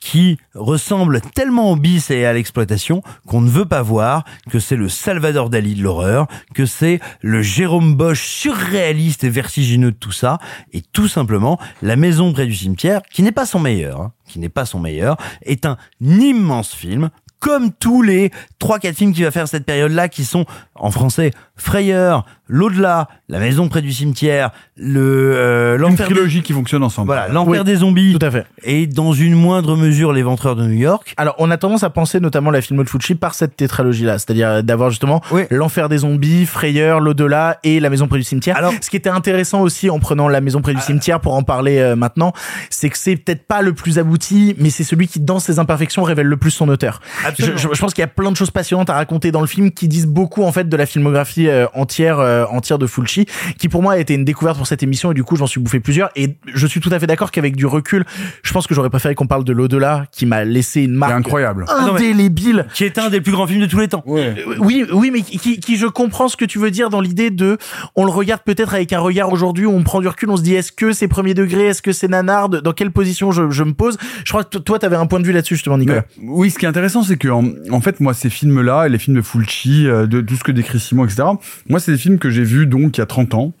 [0.00, 4.76] qui ressemble tellement au bis et à l'exploitation qu'on ne veut pas voir que c'est
[4.76, 10.12] le Salvador Dali de l'horreur, que c'est le Jérôme Bosch surréaliste et vertigineux de tout
[10.12, 10.38] ça,
[10.72, 14.38] et tout simplement La maison près du cimetière, qui n'est pas son meilleur, hein, qui
[14.38, 19.24] n'est pas son meilleur, est un immense film comme tous les trois quatre films qu'il
[19.24, 24.50] va faire cette période-là qui sont en français Frayeur, l'au-delà, la maison près du cimetière,
[24.76, 25.00] le
[25.36, 27.06] euh, Une l'enfer des- trilogie qui fonctionne ensemble.
[27.06, 28.46] voilà, l'enfer Oui, des zombies Tout à fait.
[28.62, 31.14] et dans une moindre mesure les ventreurs de New York.
[31.16, 34.62] Alors, on a tendance à penser notamment la film de Fucci par cette tétralogie-là, c'est-à-dire
[34.62, 35.42] d'avoir justement Oui.
[35.50, 38.56] l'enfer des zombies, Frayeur, l'au-delà et la maison près du cimetière.
[38.56, 41.42] Alors- ce qui était intéressant aussi en prenant la maison près du cimetière pour en
[41.42, 42.32] parler euh, maintenant,
[42.70, 46.02] c'est que c'est peut-être pas le plus abouti, mais c'est celui qui, dans ses imperfections,
[46.02, 47.00] révèle le plus son auteur.
[47.38, 49.70] Je- je pense qu'il y a plein de choses passionnantes à raconter dans le film
[49.70, 53.26] qui disent beaucoup en fait de la filmographie euh, entière, euh, entière de Fulci,
[53.58, 55.60] qui pour moi a été une découverte pour cette émission et du coup j'en suis
[55.60, 56.10] bouffé plusieurs.
[56.16, 58.04] Et je suis tout à fait d'accord qu'avec du recul,
[58.42, 61.18] je pense que j'aurais préféré qu'on parle de l'au-delà, qui m'a laissé une marque C'est
[61.18, 61.64] incroyable.
[61.68, 62.66] mais- indélébile.
[62.74, 64.02] Qui est un des plus grands films de tous les temps.
[64.06, 67.58] Oui, oui, mais qui, qui, je comprends ce que tu veux dire dans l'idée de,
[67.94, 70.42] on le regarde peut-être avec un regard aujourd'hui où on prend du recul, on se
[70.42, 73.62] dit est-ce que c'est premier degré, est-ce que c'est nanard, dans quelle position je, je
[73.64, 73.96] me pose?
[74.24, 76.04] Je crois que toi, t'avais un point de vue là-dessus justement, Nicolas.
[76.20, 78.88] Mais, oui, ce qui est intéressant, c'est que en, en fait, moi, ces films-là, et
[78.88, 81.22] les films de Fulci, euh, de tout ce que décrit Simon, etc.
[81.68, 83.52] Moi, c'est des films que j'ai vus donc il y a 30 ans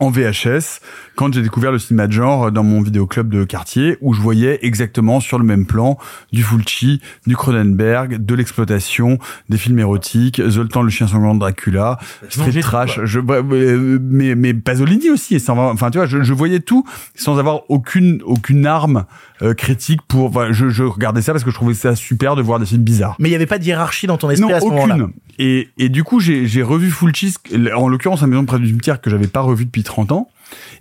[0.00, 0.80] en VHS
[1.16, 4.60] quand j'ai découvert le cinéma de genre dans mon vidéoclub de quartier où je voyais
[4.62, 5.98] exactement sur le même plan
[6.32, 9.18] du Fulci, du Cronenberg, de l'exploitation,
[9.48, 11.98] des films érotiques, Zoltan le chien sanglant de Dracula,
[12.28, 13.04] Street tout, Trash, quoi.
[13.04, 16.84] je, mais, mais Pasolini aussi, et sans, enfin tu vois, je, je voyais tout
[17.16, 19.04] sans avoir aucune aucune arme
[19.42, 22.42] euh, critique pour, enfin, je, je regardais ça parce que je trouvais ça super de
[22.42, 23.16] voir des films bizarres.
[23.18, 24.94] Mais il y avait pas de hiérarchie dans ton esprit Non, à ce moment-là.
[24.94, 25.12] aucune.
[25.38, 27.34] Et, et du coup, j'ai j'ai revu Fulci,
[27.76, 30.28] en l'occurrence, la maison près du cimetière que j'avais pas revu depuis 30 ans.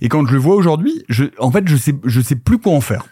[0.01, 2.73] Et quand je le vois aujourd'hui, je, en fait, je sais, je sais plus quoi
[2.73, 3.05] en faire.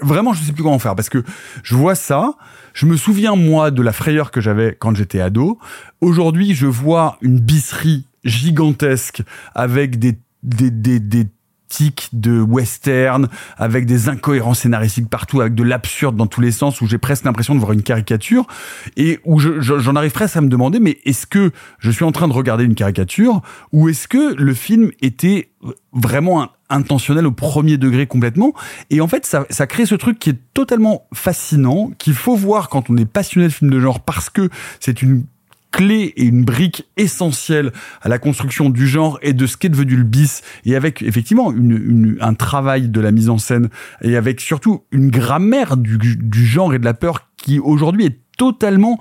[0.00, 1.22] Vraiment, je sais plus quoi en faire parce que
[1.62, 2.34] je vois ça.
[2.72, 5.58] Je me souviens moi de la frayeur que j'avais quand j'étais ado.
[6.00, 9.22] Aujourd'hui, je vois une bisserie gigantesque
[9.54, 11.26] avec des des des, des
[12.12, 16.86] de western avec des incohérences scénaristiques partout avec de l'absurde dans tous les sens où
[16.86, 18.46] j'ai presque l'impression de voir une caricature
[18.96, 22.04] et où je- je- j'en arrive presque à me demander mais est-ce que je suis
[22.04, 23.40] en train de regarder une caricature
[23.72, 25.50] ou est-ce que le film était
[25.92, 28.52] vraiment intentionnel au premier degré complètement
[28.90, 32.68] et en fait ça, ça crée ce truc qui est totalement fascinant qu'il faut voir
[32.68, 34.48] quand on est passionné de films de genre parce que
[34.80, 35.24] c'est une
[35.74, 39.96] clé et une brique essentielle à la construction du genre et de ce qu'est devenu
[39.96, 43.70] le bis et avec effectivement une, une- un travail de la mise en scène
[44.02, 48.18] et avec surtout une grammaire du, du genre et de la peur qui aujourd'hui est
[48.38, 49.00] totalement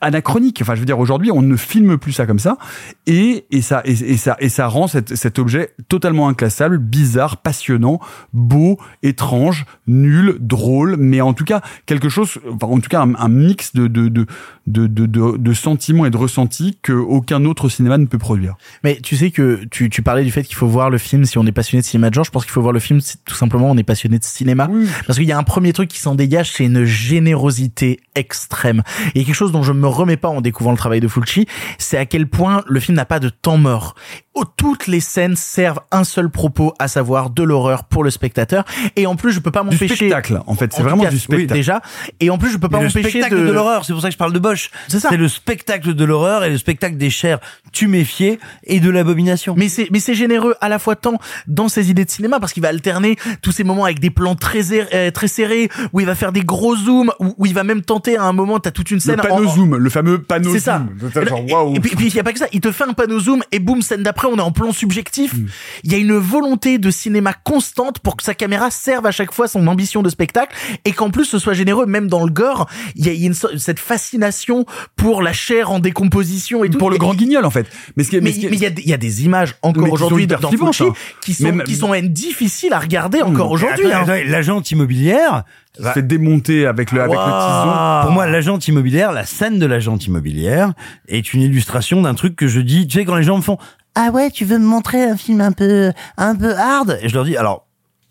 [0.00, 0.58] anachronique.
[0.62, 2.58] Enfin, je veux dire, aujourd'hui, on ne filme plus ça comme ça,
[3.06, 8.00] et, et ça, et, ça, et ça rend cet, cet objet totalement inclassable, bizarre, passionnant,
[8.32, 13.14] beau, étrange, nul, drôle, mais en tout cas quelque chose, enfin, en tout cas un,
[13.14, 14.26] un mix de de, de,
[14.66, 18.54] de, de, de- de sentiments et de ressentis que aucun autre cinéma ne peut produire.
[18.84, 21.38] Mais tu sais que tu, tu parlais du fait qu'il faut voir le film si
[21.38, 22.24] on est passionné de cinéma de genre.
[22.24, 24.68] Je pense qu'il faut voir le film si tout simplement on est passionné de cinéma.
[25.06, 28.82] Parce qu'il y a un premier truc qui s'en dégage, c'est une générosité extrême.
[29.14, 31.46] Et quelque chose dont je me remets pas en découvrant le travail de Fulci,
[31.78, 33.94] c'est à quel point le film n'a pas de temps mort.
[34.34, 38.64] Oh, toutes les scènes servent un seul propos, à savoir de l'horreur pour le spectateur.
[38.96, 39.94] Et en plus, je peux pas Du m'empêcher.
[39.94, 41.52] spectacle, en fait, c'est vraiment cas, du oui, spectacle.
[41.52, 41.82] déjà.
[42.18, 44.00] Et en plus, je peux pas Mais le m'empêcher spectacle de, de, l'horreur, c'est pour
[44.00, 44.70] ça que je parle de Bosch.
[44.88, 45.08] C'est ça.
[45.10, 47.40] C'est le spectacle de l'horreur et le spectacle des chairs
[47.72, 49.54] tuméfiées et de l'abomination.
[49.56, 52.52] Mais c'est mais c'est généreux à la fois tant dans ses idées de cinéma parce
[52.52, 56.06] qu'il va alterner tous ces moments avec des plans très euh, très serrés où il
[56.06, 58.70] va faire des gros zooms où, où il va même tenter à un moment t'as
[58.70, 60.78] toute une scène Le panneau en- zoom, le fameux panneau c'est ça.
[60.78, 61.10] zoom.
[61.10, 62.46] Total, Et, genre, puis, et puis, il y a pas que ça.
[62.52, 65.34] Il te fait un panneau zoom et boum, scène d'après, on est en plan subjectif.
[65.34, 65.46] Mm.
[65.84, 69.32] Il y a une volonté de cinéma constante pour que sa caméra serve à chaque
[69.32, 70.54] fois son ambition de spectacle
[70.84, 72.68] et qu'en plus ce soit généreux, même dans le gore.
[72.94, 74.66] Il y a, une, cette fascination
[74.96, 76.78] pour la chair en décomposition et tout.
[76.78, 77.66] Pour le grand guignol, en fait.
[77.96, 80.26] Mais qui qui il y, a des- il y a des images encore qui aujourd'hui
[80.26, 80.92] dans hein.
[81.20, 83.92] qui sont, qui sont difficiles à regarder encore aujourd'hui.
[83.92, 84.04] Hein.
[84.26, 85.44] L'agente immobilière.
[85.76, 88.02] se fait démonter avec le, avec le tison.
[88.02, 90.72] Pour moi, l'agente immobilière, la scène de l'agente immobilière
[91.08, 92.86] est une illustration d'un truc que je dis.
[92.86, 93.58] Tu sais, quand les gens me font
[93.94, 96.98] Ah ouais, tu veux me montrer un film un peu, un peu hard?
[97.02, 97.66] Et je leur dis Alors,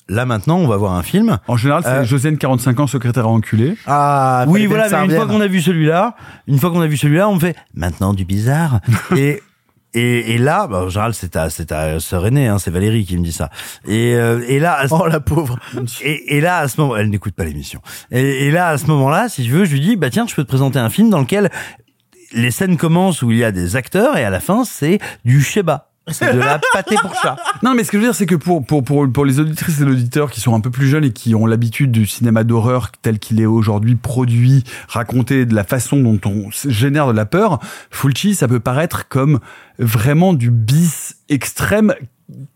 [0.09, 1.37] là maintenant, on va voir un film.
[1.47, 3.75] En général, c'est Euh, Josiane, 45 ans, secrétaire à enculé.
[3.87, 6.15] Ah, Oui, voilà, mais une fois qu'on a vu celui-là,
[6.47, 8.79] une fois qu'on a vu celui-là, on me fait maintenant du bizarre.
[9.15, 9.41] et,
[9.93, 13.03] et, et là, bah, en général, c'est ta, c'est ta sœur aînée, hein, c'est Valérie
[13.05, 13.49] qui me dit ça.
[13.87, 15.57] Et, euh, et là, à ce- Oh la pauvre.
[16.03, 17.81] et, et là, à ce moment, elle n'écoute pas l'émission.
[18.11, 20.35] Et, et là, à ce moment-là, si tu veux, je lui dis, bah tiens, je
[20.35, 21.49] peux te présenter un film dans lequel
[22.33, 25.41] les scènes commencent où il y a des acteurs et à la fin, c'est du
[25.41, 25.87] sheba.
[26.07, 27.37] C'est de la pâté pour chat.
[27.63, 29.79] Non, mais ce que je veux dire, c'est que pour, pour, pour, pour les auditrices
[29.81, 32.91] et auditeurs qui sont un peu plus jeunes et qui ont l'habitude du cinéma d'horreur
[33.03, 37.59] tel qu'il est aujourd'hui produit, raconté de la façon dont on génère de la peur,
[37.91, 39.39] Fulci, ça peut paraître comme
[39.77, 41.93] vraiment du bis extrême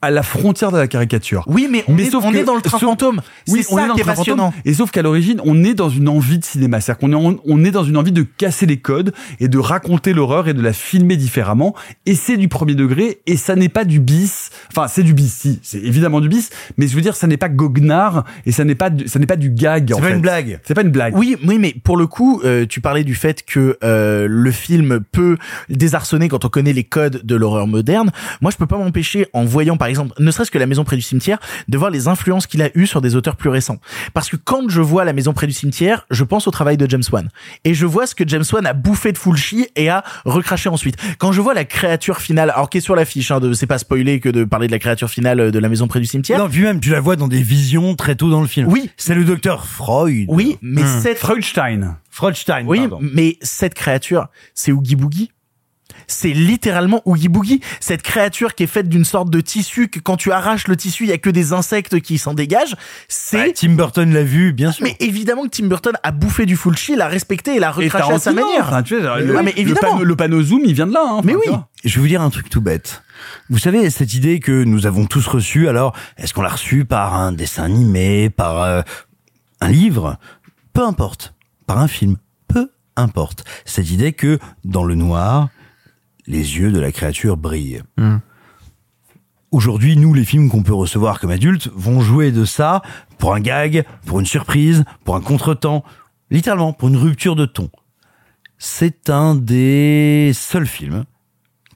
[0.01, 1.43] à la frontière de la caricature.
[1.47, 3.21] Oui, mais on, est, sauf on que- est dans le train sauf- fantôme.
[3.47, 4.35] Oui, c'est on ça est dans qui le est train fantôme.
[4.37, 4.53] passionnant.
[4.65, 6.81] Et sauf qu'à l'origine, on est dans une envie de cinéma.
[6.81, 9.57] C'est-à-dire qu'on est, en- on est dans une envie de casser les codes et de
[9.57, 11.75] raconter l'horreur et de la filmer différemment.
[12.05, 14.49] Et c'est du premier degré et ça n'est pas du bis.
[14.71, 15.59] Enfin, c'est du bis, si.
[15.63, 16.49] C'est évidemment du bis.
[16.77, 19.25] Mais je veux dire, ça n'est pas goguenard et ça n'est pas, du- ça n'est
[19.25, 19.91] pas du gag.
[19.93, 20.13] en pas fait.
[20.13, 20.59] une blague.
[20.63, 21.15] C'est pas une blague.
[21.17, 24.99] Oui, oui, mais pour le coup, euh, tu parlais du fait que euh, le film
[25.11, 25.37] peut
[25.69, 28.11] désarçonner quand on connaît les codes de l'horreur moderne.
[28.41, 30.95] Moi, je peux pas m'empêcher, en voyant par exemple, ne serait-ce que La Maison près
[30.95, 33.77] du cimetière, de voir les influences qu'il a eues sur des auteurs plus récents.
[34.13, 36.89] Parce que quand je vois La Maison près du cimetière, je pense au travail de
[36.89, 37.29] James Wan
[37.63, 40.95] et je vois ce que James Wan a bouffé de Fulci et a recraché ensuite.
[41.17, 43.77] Quand je vois la créature finale, alors qui est sur l'affiche, hein, de c'est pas
[43.79, 46.37] spoilé que de parler de la créature finale de La Maison près du cimetière.
[46.39, 48.67] Non, puis même, tu la vois dans des visions très tôt dans le film.
[48.67, 48.89] Oui.
[48.97, 50.25] C'est le docteur Freud.
[50.29, 51.01] Oui, mais Hmm.
[51.01, 51.97] cette Freudstein.
[52.11, 52.99] Freudstein, Oui, pardon.
[53.01, 55.31] mais cette créature, c'est Oogie Boogie.
[56.07, 57.61] C'est littéralement Oogie Boogie.
[57.79, 61.03] Cette créature qui est faite d'une sorte de tissu que quand tu arraches le tissu,
[61.03, 62.75] il y a que des insectes qui s'en dégagent.
[63.07, 64.83] C'est Bah, Tim Burton l'a vu, bien sûr.
[64.83, 68.13] mais évidemment que Tim Burton a bouffé du Fulci, l'a respecté et l'a Et recraché
[68.13, 68.67] à sa manière.
[68.67, 69.93] enfin, tu sais, Ah, le, mais le évidemment.
[69.93, 71.03] panneau, le panneau zoom, il vient de là.
[71.07, 71.21] hein.
[71.23, 71.45] Mais oui.
[71.83, 73.03] Je vais vous dire un truc tout bête.
[73.49, 77.13] Vous savez, cette idée que nous avons tous reçue, alors, est-ce qu'on l'a reçue par
[77.15, 78.81] un dessin animé, par euh,
[79.61, 80.17] un livre?
[80.73, 81.33] Peu importe.
[81.67, 82.17] Par un film?
[82.47, 83.43] Peu importe.
[83.65, 85.49] Cette idée que, dans le noir,
[86.27, 87.81] les yeux de la créature brillent.
[89.51, 92.81] Aujourd'hui, nous, les films qu'on peut recevoir comme adultes vont jouer de ça
[93.17, 95.83] pour un gag, pour une surprise, pour un contretemps,
[96.29, 97.69] littéralement pour une rupture de ton.
[98.57, 101.05] C'est un des seuls films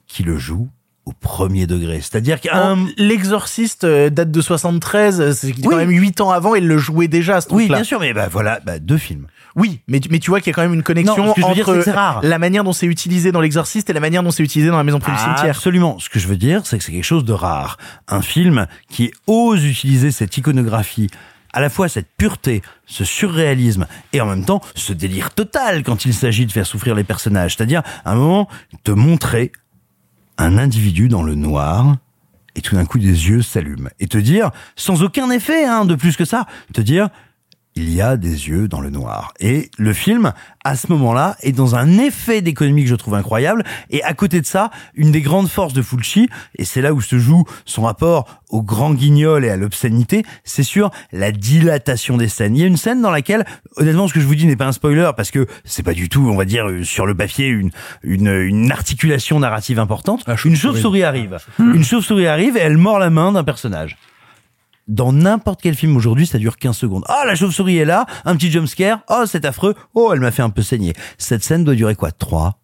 [0.06, 0.68] qui le joue
[1.06, 2.00] au premier degré.
[2.02, 2.76] C'est-à-dire qu'un...
[2.78, 5.76] Oh, L'exorciste euh, date de 73, euh, c'est quand Oui.
[5.76, 7.76] même 8 ans avant, il le jouait déjà, ce Oui, truc-là.
[7.78, 9.26] bien sûr, mais bah voilà, bah, deux films.
[9.56, 11.34] Oui, mais, tu- mais tu vois qu'il y a quand même une connexion Non, ce
[11.36, 12.20] que je veux dire, entre c'est rare.
[12.22, 14.84] la manière dont c'est utilisé dans l'exorciste et la manière dont c'est utilisé dans la
[14.84, 15.56] maison près du cimetière.
[15.56, 15.98] Absolument.
[15.98, 17.76] Ce que je veux dire, c'est que c'est quelque chose de rare.
[18.08, 21.08] Un film qui ose utiliser cette iconographie,
[21.52, 26.04] à la fois cette pureté, ce surréalisme, et en même temps ce délire total quand
[26.04, 27.56] il s'agit de faire souffrir les personnages.
[27.56, 28.48] C'est-à-dire, à un moment,
[28.84, 29.50] te montrer
[30.38, 31.96] un individu dans le noir,
[32.54, 33.90] et tout d'un coup des yeux s'allument.
[34.00, 37.08] Et te dire, sans aucun effet hein, de plus que ça, te dire,
[37.76, 39.32] il y a des yeux dans le noir.
[39.40, 40.32] Et le film,
[40.64, 43.64] à ce moment-là, est dans un effet d'économie que je trouve incroyable.
[43.90, 47.00] Et à côté de ça, une des grandes forces de Fulci, et c'est là où
[47.00, 52.28] se joue son rapport au grand guignol et à l'obscénité, c'est sur la dilatation des
[52.28, 52.56] scènes.
[52.56, 53.44] Il y a une scène dans laquelle,
[53.76, 56.08] honnêtement, ce que je vous dis n'est pas un spoiler, parce que c'est pas du
[56.08, 57.70] tout, on va dire, euh, sur le papier, une,
[58.02, 60.24] une, une articulation narrative importante.
[60.44, 61.38] Une chauve-souris arrive.
[61.58, 63.96] Une chauve-souris arrive et elle mord la main d'un personnage
[64.90, 67.04] dans n'importe quel film aujourd'hui, ça dure 15 secondes.
[67.08, 70.42] Ah, la chauve-souris est là, un petit jumpscare, oh, c'est affreux, oh, elle m'a fait
[70.42, 70.92] un peu saigner.
[71.16, 72.10] Cette scène doit durer quoi?
[72.10, 72.58] 3,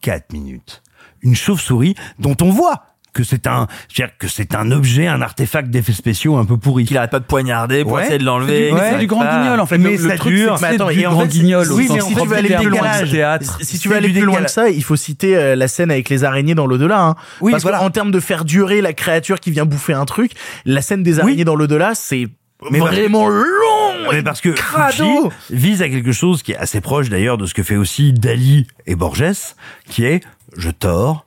[0.00, 0.82] 4 minutes.
[1.20, 2.84] Une chauve-souris dont on voit
[3.18, 6.44] que c'est un, je veux dire, que c'est un objet, un artefact d'effets spéciaux un
[6.44, 6.84] peu pourri.
[6.84, 8.04] Qu'il arrête pas de poignarder pour Ouais.
[8.04, 8.68] essayer de l'enlever.
[8.70, 8.98] C'est du- c'est Ouais.
[9.00, 9.38] du grand Ah.
[9.40, 9.78] guignol en fait.
[9.78, 10.56] Mais le, truc, dure.
[10.58, 11.72] c'est Mais que attends, c'est du en grand fait, guignol.
[11.72, 12.80] au oui, sens mais si tu veux aller plus loin,
[13.10, 13.58] théâtre.
[13.60, 16.08] Si tu veux aller plus loin que ça, il faut citer euh, la scène avec
[16.08, 17.00] les araignées dans l'au-delà.
[17.02, 17.14] Hein.
[17.40, 20.32] Oui, Parce qu'en termes de faire durer la créature qui vient bouffer un truc,
[20.64, 22.28] la scène des araignées dans l'au-delà, c'est
[22.70, 24.12] Mais vraiment long.
[24.12, 25.30] Mais parce que crado.
[25.50, 28.66] Vise à quelque chose qui est assez proche d'ailleurs de ce que fait aussi Dali
[28.86, 29.54] et Borges,
[29.88, 30.20] qui est
[30.56, 31.26] je tords,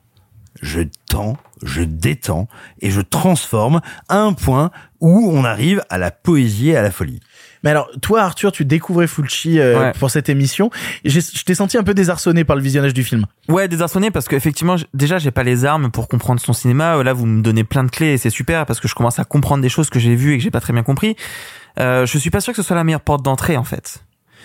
[0.62, 2.48] je tends, je détends
[2.80, 6.90] et je transforme à un point où on arrive à la poésie et à la
[6.92, 7.20] folie.
[7.64, 9.92] Mais alors, toi, Arthur, tu découvrais Fulci euh, Ouais.
[9.98, 10.70] pour cette émission.
[11.04, 13.26] Je t'ai senti un peu désarçonné par le visionnage du film.
[13.48, 16.96] Ouais, désarçonné parce qu'effectivement, j- déjà, j'ai pas les armes pour comprendre son cinéma.
[16.96, 19.18] Euh, Là, vous me donnez plein de clés et c'est super parce que je commence
[19.18, 21.16] à comprendre des choses que j'ai vues et que j'ai pas très bien compris.
[21.78, 24.04] Euh, je suis pas sûr que ce soit la meilleure porte d'entrée, en fait.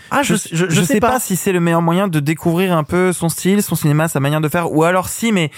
[0.10, 1.20] Ah, je, je, je sais pas.
[1.20, 4.40] si c'est le meilleur moyen de découvrir un peu son style, son cinéma, sa manière
[4.40, 5.52] de faire, ou alors si, mais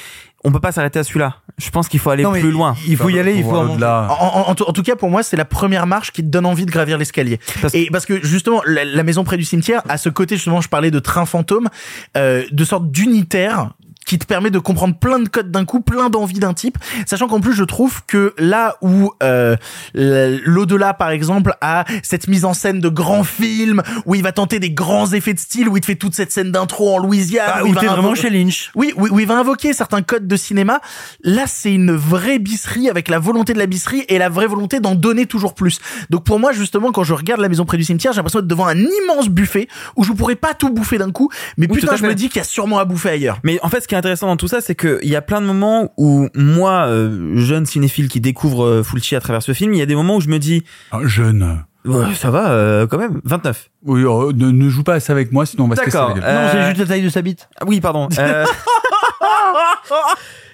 [0.44, 1.36] on peut pas s'arrêter à celui-là.
[1.58, 2.76] Je pense qu'il faut aller Non, plus loin.
[2.88, 4.08] Il faut y aller, il faut en- au-delà.
[4.10, 6.28] En, en- en tout- en tout cas, pour moi, c'est la première marche qui te
[6.28, 7.40] donne envie de gravir l'escalier.
[7.62, 10.62] Parce- Et parce que justement, la, la maison près du cimetière a ce côté justement,
[10.62, 11.68] je parlais de train fantôme,
[12.16, 13.72] euh, de sorte d'unitaire
[14.10, 17.28] qui te permet de comprendre plein de codes d'un coup, plein d'envies d'un type, sachant
[17.28, 19.56] qu'en plus je trouve que là où euh,
[19.94, 24.60] l'au-delà par exemple a cette mise en scène de grands films où il va tenter
[24.60, 27.52] des grands effets de style, où il te fait toute cette scène d'intro en Louisiane,
[27.54, 28.72] Ah, où t'es vraiment chez Lynch.
[28.76, 30.82] oui, où, où il va invoquer certains codes de cinéma.
[31.24, 34.80] Là, c'est une vraie bisserie avec la volonté de la bisserie et la vraie volonté
[34.80, 35.80] d'en donner toujours plus.
[36.10, 38.48] Donc pour moi, justement, quand je regarde la maison près du cimetière, j'ai l'impression d'être
[38.48, 41.96] devant un immense buffet où je pourrais pas tout bouffer d'un coup, mais Oui, putain,
[41.96, 43.40] je me dis qu'il y a sûrement à bouffer ailleurs.
[43.44, 45.40] Mais en fait, ce qui est intéressant dans tout ça, c'est qu'il y a plein
[45.42, 49.74] de moments où moi, euh, jeune cinéphile qui découvre euh, Fulci à travers ce film,
[49.74, 51.64] il y a des moments où je me dis, Un jeune.
[51.86, 53.70] ouais, ça va euh, quand même, 29.
[53.86, 56.14] Oui, euh, ne, ne joue pas assez avec moi, sinon on va se casser la
[56.14, 56.24] gueule.
[56.26, 57.48] Euh, Non, c'est juste la taille de sa bite.
[57.60, 58.08] Ah Oui, pardon.
[58.18, 58.46] Euh,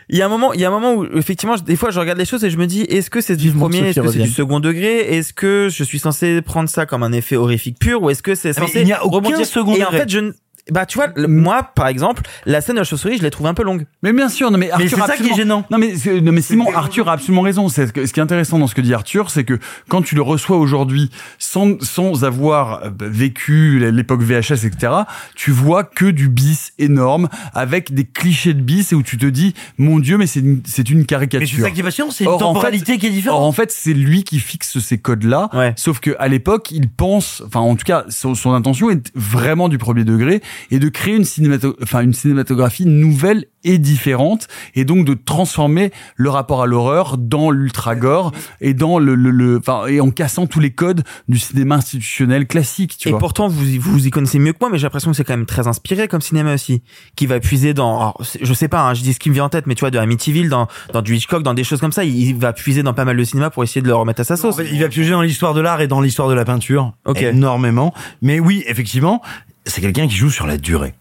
[0.10, 2.00] il y a un moment, il y a un moment où effectivement, des fois, je
[2.00, 4.08] regarde les choses et je me dis, est-ce que c'est du Vivement premier, est-ce que
[4.12, 7.80] c'est du second degré, est-ce que je suis censé prendre ça comme un effet horrifique
[7.80, 9.88] pur, ou est-ce que c'est Ah, censé il n'y a aucun rebondir second Et en
[9.88, 10.00] degré.
[10.02, 10.32] fait, je ne-
[10.72, 13.50] bah tu vois, le- moi par exemple, la scène de la chauve-souris, je l'ai trouvé
[13.50, 13.85] un peu longue.
[14.02, 15.64] Mais bien sûr, non mais Arthur c'est a ça qui est gênant.
[15.69, 17.69] Non mais c'est- non mais Simon, Arthur a absolument raison.
[17.69, 20.22] C'est ce qui est intéressant dans ce que dit Arthur, c'est que quand tu le
[20.24, 24.92] reçois aujourd'hui sans sans avoir euh, vécu l'époque VHS etc,
[25.35, 29.26] tu vois que du bis énorme avec des clichés de bis et où tu te
[29.26, 31.40] dis mon Dieu mais c'est une, c'est une caricature.
[31.42, 33.40] Mais c'est ça qui est passionnant, c'est une Or, en temporalité fait- qui est différente.
[33.40, 35.50] Or, en fait, c'est lui qui fixe ces codes-là.
[35.76, 39.69] Sauf que à l'époque, il pense, enfin, en tout cas, son, son intention est vraiment
[39.69, 44.85] du premier degré et de créer une cinémato- enfin, une cinématographie nouvelle et différente et
[44.85, 49.58] donc de transformer le rapport à l'horreur dans l'ultra gore et dans le, le, le-
[49.58, 53.19] enfin, et en cassant tous les codes du cinéma institutionnel classique, tu et vois.
[53.19, 55.48] pourtant, vous, vous y connaissez mieux que moi, mais j'ai l'impression que c'est quand même
[55.48, 56.84] très inspiré comme cinéma aussi,
[57.16, 59.45] qui va puiser dans, alors, je sais pas, hein, je dis ce qui me vient
[59.45, 61.92] en tête, mais tu vois, de Amityville, dans, dans du Hitchcock, dans des choses comme
[61.92, 64.22] ça, il, il va puiser dans pas mal de cinéma pour essayer de le remettre
[64.22, 64.53] à sa sauce.
[64.53, 66.93] En fait, il va piocher dans l'histoire de l'art et dans l'histoire de la peinture
[67.06, 67.22] Ok.
[67.22, 67.93] énormément.
[68.22, 69.22] Mais oui, effectivement,
[69.66, 70.94] c'est quelqu'un qui joue sur la durée.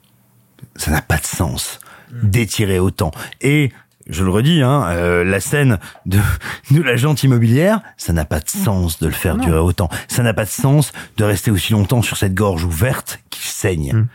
[0.77, 1.81] Ça n'a pas de sens
[2.23, 3.11] d'étirer autant.
[3.41, 3.73] Et
[4.09, 6.19] je le redis, hein, euh, la scène de,
[6.71, 9.89] de l'agente immobilière, ça n'a pas de sens de le faire durer autant.
[10.09, 14.07] Ça n'a pas de sens de rester aussi longtemps sur cette gorge ouverte qui saigne.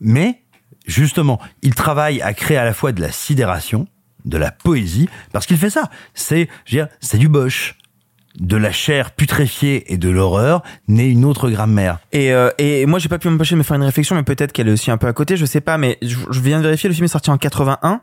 [0.00, 0.42] Mais
[0.86, 3.86] justement, il travaille à créer à la fois de la sidération,
[4.24, 5.90] de la poésie, parce qu'il fait ça.
[6.14, 7.76] C'est, je veux dire, c'est du Bosch.
[8.38, 11.98] De la chair putréfiée et de l'horreur naît une autre grammaire.
[12.12, 14.52] Et, euh, et moi, j'ai pas pu m'empêcher de me faire une réflexion, mais peut-être
[14.52, 16.64] qu'elle est aussi un peu à côté, je sais pas, mais je, je viens de
[16.64, 18.00] vérifier, le film est sorti en 81.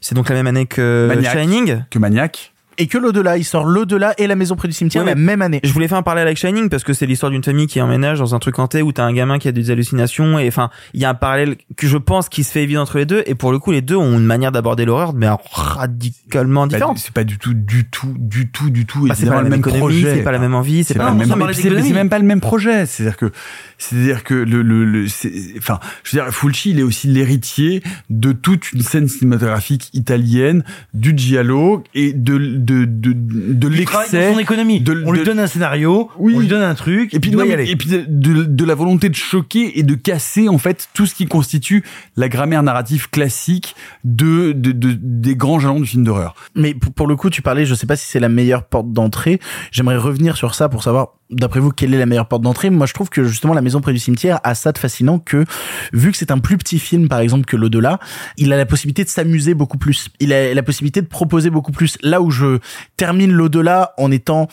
[0.00, 1.38] C'est donc la même année que Maniac.
[1.38, 1.82] Shining.
[1.90, 2.52] Que Maniac.
[2.80, 5.42] Et que l'au-delà, il sort l'au-delà et la maison près du cimetière Ouais, la même
[5.42, 5.60] année.
[5.62, 8.18] Je voulais faire un parallèle avec Shining parce que c'est l'histoire d'une famille qui emménage
[8.18, 11.00] dans un truc hanté où t'as un gamin qui a des hallucinations et enfin il
[11.00, 13.34] y a un parallèle que je pense qui se fait évident entre les deux et
[13.34, 16.98] pour le coup les deux ont une manière d'aborder l'horreur mais radicalement différente.
[16.98, 19.06] C'est pas du tout, du tout, du tout, du tout.
[19.06, 20.14] Bah, c'est pas la même économie, projet.
[20.16, 21.12] c'est pas la même envie, c'est pas
[21.52, 22.86] c'est- même pas le même projet.
[22.86, 23.30] C'est-à-dire que,
[23.78, 27.82] c'est-à-dire que le, le, le c'est- enfin, je veux dire, Fulci, il est aussi l'héritier
[28.08, 34.28] de toute une scène cinématographique italienne, du giallo et de, de, de, de travaille l'excès.
[34.28, 34.80] dans son économie.
[34.80, 36.34] de- on lui de- donne un scénario, Oui.
[36.36, 37.70] on lui donne un truc, et puis, il doit non, y mais- aller.
[37.70, 41.06] et puis de, de, de la volonté de choquer et de casser en fait tout
[41.06, 41.84] ce qui constitue
[42.16, 43.74] la grammaire narrative classique
[44.04, 46.34] de, de, de- des grands jalons du film d'horreur.
[46.54, 48.92] Mais pour, pour le coup, tu parlais, je sais pas si c'est la meilleure porte
[48.92, 49.40] d'entrée.
[49.72, 52.70] J'aimerais revenir sur ça pour savoir, d'après vous, quelle est la meilleure porte d'entrée?
[52.70, 55.44] Moi, je trouve que justement, La Maison près du cimetière a ça de fascinant que,
[55.92, 57.98] vu que c'est un plus petit film, par exemple, que l'au-delà,
[58.36, 60.08] il a la possibilité de s'amuser beaucoup plus.
[60.20, 61.98] Il a la possibilité de proposer beaucoup plus.
[62.02, 62.58] Là où je
[62.96, 64.48] termine l'au-delà en étant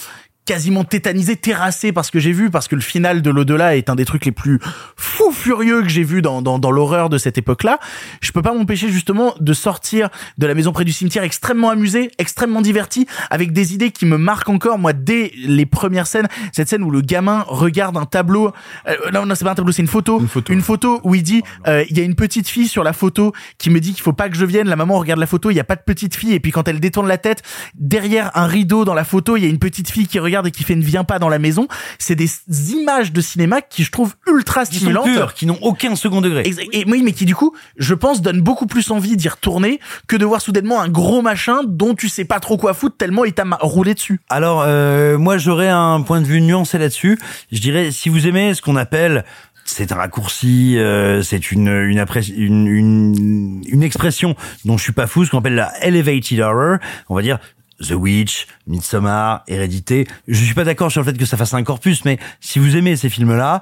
[0.47, 3.89] quasiment tétanisé, terrassé par ce que j'ai vu, parce que le final de l'au-delà est
[3.89, 4.59] un des trucs les plus
[4.95, 7.79] fous furieux que j'ai vu dans, dans, dans l'horreur de cette époque-là.
[8.21, 12.11] Je peux pas m'empêcher justement de sortir de la maison près du cimetière extrêmement amusé,
[12.17, 16.27] extrêmement diverti, avec des idées qui me marquent encore, moi, dès les premières scènes.
[16.53, 18.53] Cette scène où le gamin regarde un tableau,
[18.87, 20.21] euh, non, non, c'est pas un tableau, c'est une photo.
[20.49, 21.01] Une photo.
[21.03, 23.81] où il dit, euh, il y a une petite fille sur la photo qui me
[23.81, 24.69] dit qu'il faut pas que je vienne.
[24.69, 26.69] La maman regarde la photo, il y a pas de petite fille, et puis quand
[26.69, 27.43] elle détourne la tête,
[27.75, 30.51] derrière un rideau dans la photo, il y a une petite fille qui regarde et
[30.51, 31.67] qui fait ne viens pas dans la maison.
[31.97, 32.29] C'est des
[32.73, 35.05] images de cinéma qui je trouve ultra Qui sont stimulantes.
[35.05, 36.43] pures, qui n'ont aucun second degré.
[36.43, 39.79] Exa- Et oui, mais qui du coup, je pense, donne beaucoup plus envie d'y retourner
[40.07, 43.25] que de voir soudainement un gros machin dont tu sais pas trop quoi foutre tellement
[43.25, 44.19] il t'a roulé dessus.
[44.29, 47.17] Alors, euh, moi, j'aurais un point de vue nuancé là-dessus.
[47.51, 49.23] Je dirais, si vous aimez ce qu'on appelle
[49.69, 52.05] c'est un raccourci, euh, c'est une une,
[52.37, 54.33] une une une expression
[54.63, 56.77] dont je suis pas fou, ce qu'on appelle la elevated horror.
[57.09, 57.37] On va dire
[57.81, 60.07] The Witch, Midsommar, Hérédité.
[60.27, 62.75] Je suis pas d'accord sur le fait que ça fasse un corpus, mais si vous
[62.75, 63.61] aimez ces films-là,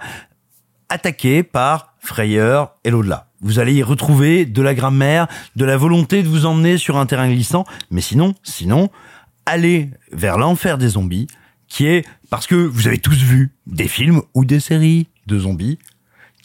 [0.89, 3.29] attaqués par Frayeur et l'au-delà.
[3.41, 7.05] Vous allez y retrouver de la grammaire, de la volonté de vous emmener sur un
[7.05, 8.89] terrain glissant, mais sinon, sinon,
[9.45, 11.27] allez vers l'enfer des zombies,
[11.67, 15.79] qui est parce que vous avez tous vu des films ou des séries de zombies,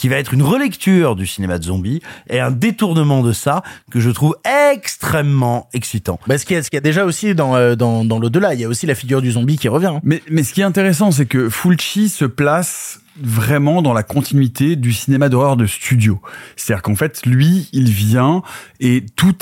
[0.01, 4.01] qui va être une relecture du cinéma de zombies et un détournement de ça que
[4.01, 4.35] je trouve
[4.73, 6.19] extrêmement excitant.
[6.27, 8.19] Bah, ce qu'il y a, ce qu'il y a déjà aussi dans, euh, dans, dans
[8.19, 9.89] l'au-delà, il y a aussi la figure du zombie qui revient.
[9.89, 10.01] hein.
[10.03, 14.75] Mais, mais ce qui est intéressant, c'est que Fulci se place vraiment dans la continuité
[14.75, 16.19] du cinéma d'horreur de studio.
[16.57, 18.41] C'est-à-dire qu'en fait, lui, il vient
[18.81, 19.37] et tout,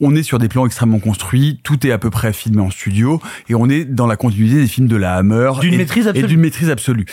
[0.00, 3.22] on est sur des plans extrêmement construits, tout est à peu près filmé en studio
[3.48, 5.52] et on est dans la continuité des films de la Hammer.
[5.60, 6.24] D'une maîtrise absolue.
[6.24, 7.06] Et d'une maîtrise absolue.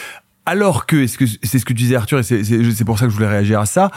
[0.51, 3.29] Alors que, c'est ce que tu disais Arthur et c'est pour ça que je voulais
[3.29, 3.91] réagir à ça,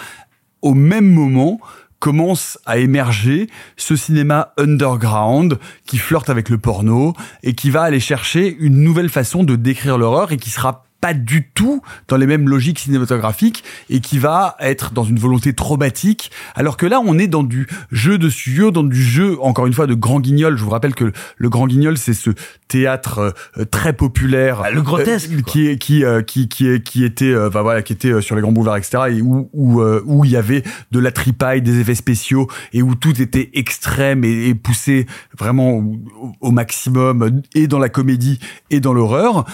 [0.61, 1.59] au même moment,
[1.99, 3.49] commence à émerger
[3.79, 9.09] ce cinéma underground qui flirte avec le porno et qui va aller chercher une nouvelle
[9.09, 13.63] façon de décrire l'horreur et qui sera pas du tout dans les mêmes logiques cinématographiques
[13.91, 16.31] et qui va être dans une volonté traumatique.
[16.55, 19.73] Alors que là, on est dans du jeu de studio, dans du jeu, encore une
[19.75, 20.57] fois, de Grand Guignol.
[20.57, 22.31] Je vous rappelle que le Grand Guignol, c'est ce
[22.69, 26.83] théâtre euh, très populaire, Ah, le grotesque, euh, qui est qui euh, qui qui est-
[26.83, 28.99] qui était, enfin voilà, qui était sur les grands boulevards, etc.
[29.11, 32.95] Et où où où il y avait de la tripaille, des effets spéciaux et où
[32.95, 35.07] tout était extrême et, et poussé
[35.37, 36.01] vraiment au,
[36.41, 38.39] au maximum et dans la comédie
[38.71, 39.45] et dans l'horreur.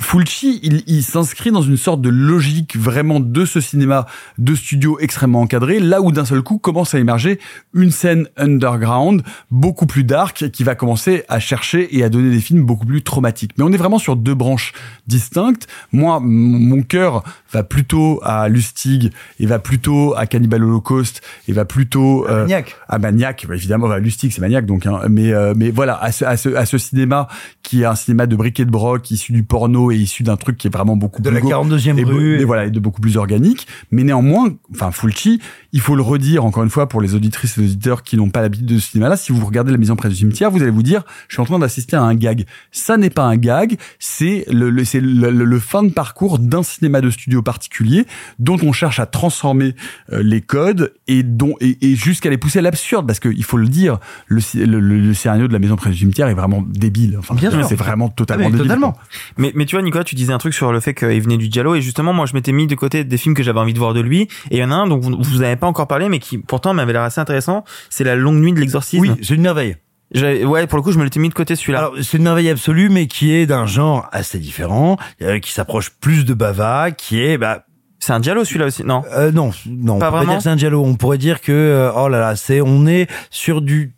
[0.00, 4.06] Fulci, il, il s'inscrit dans une sorte de logique vraiment de ce cinéma
[4.38, 7.40] de studio extrêmement encadré, là où d'un seul coup commence à émerger
[7.74, 12.40] une scène underground beaucoup plus dark qui va commencer à chercher et à donner des
[12.40, 13.52] films beaucoup plus traumatiques.
[13.58, 14.72] Mais on est vraiment sur deux branches
[15.06, 15.66] distinctes.
[15.92, 19.10] Moi, mon cœur va plutôt à Lustig
[19.40, 22.76] et va plutôt à Cannibal Holocaust et va plutôt euh, Maniac.
[22.88, 26.12] à Maniac, bah, évidemment, bah, Lustig c'est Maniac donc, hein, mais euh, mais voilà à
[26.12, 27.28] ce, à ce à ce cinéma
[27.62, 30.56] qui est un cinéma de briquet de broc issu du porno et issu d'un truc
[30.56, 32.40] qui est vraiment beaucoup De plus la go- 42e et, rue.
[32.40, 35.40] et voilà et de beaucoup plus organique, mais néanmoins, enfin Fulci,
[35.72, 38.30] il faut le redire encore une fois pour les auditrices et les auditeurs qui n'ont
[38.30, 40.70] pas l'habitude de ce cinéma-là, si vous regardez la maison près du cimetière, vous allez
[40.70, 42.44] vous dire, je suis en train d'assister à un gag.
[42.72, 46.38] Ça n'est pas un gag, c'est le, le- c'est le, le- le fin de parcours
[46.38, 48.06] d'un cinéma de studio particulier
[48.38, 49.74] dont on cherche à transformer
[50.12, 53.44] euh, les codes et dont et, et jusqu'à les pousser à l'absurde parce que il
[53.44, 56.34] faut le dire, le, le, le- le scénario de la maison près du cimetière est
[56.34, 57.16] vraiment débile.
[57.18, 57.64] Enfin, Bien sûr.
[57.66, 58.68] c'est vraiment totalement Ah, mais débile.
[58.68, 58.96] totalement.
[59.36, 61.48] Mais, mais tu vois, Nicolas, tu disais un truc sur le fait qu'il venait du
[61.48, 63.78] Diallo et justement, moi, je m'étais mis de côté des films que j'avais envie de
[63.78, 64.22] voir de lui.
[64.50, 66.38] Et il y en a un dont vous, vous avez pas encore parlé, mais qui
[66.38, 67.64] pourtant m'avait l'air assez intéressant.
[67.90, 69.00] C'est La Longue Nuit de l'Exorcisme.
[69.02, 69.76] Oui, c'est une merveille.
[70.14, 71.78] Ouais, pour le coup, je me l'étais mis de côté celui-là.
[71.80, 75.90] Alors, c'est une merveille absolue, mais qui est d'un genre assez différent, euh, qui s'approche
[75.90, 77.66] plus de Bava, qui est, bah,
[77.98, 79.02] C'est un Diallo celui-là aussi, non?
[79.12, 80.32] euh, non, non, on Pas peut pas vraiment?
[80.32, 80.86] dire que c'est un dialogue.
[80.86, 83.92] On pourrait dire que, euh, oh là là, c'est, on est sur du,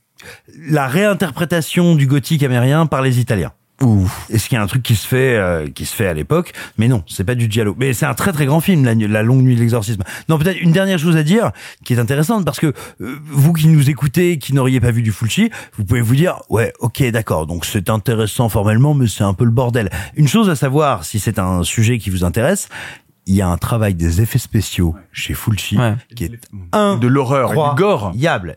[0.69, 3.53] la réinterprétation du gothique amérien par les Italiens.
[4.29, 6.53] Est-ce qu'il y a un truc qui se fait, euh, qui se fait à l'époque?
[6.77, 7.77] Mais non, c'est pas du dialogue.
[7.79, 10.03] Mais c'est un très très grand film, la, la longue nuit de l'exorcisme.
[10.29, 11.51] Non, peut-être une dernière chose à dire
[11.85, 15.13] qui est intéressante parce que euh, vous qui nous écoutez, qui n'auriez pas vu du
[15.13, 19.35] Fulci, vous pouvez vous dire, ouais, ok, d'accord, donc c'est intéressant formellement, mais c'est un
[19.35, 19.91] peu le bordel.
[20.15, 22.69] Une chose à savoir, si c'est un sujet qui vous intéresse,
[23.27, 25.79] il y a un travail des effets spéciaux chez Fulci
[26.17, 26.41] qui est
[26.73, 28.13] un de l'horreur et du gore.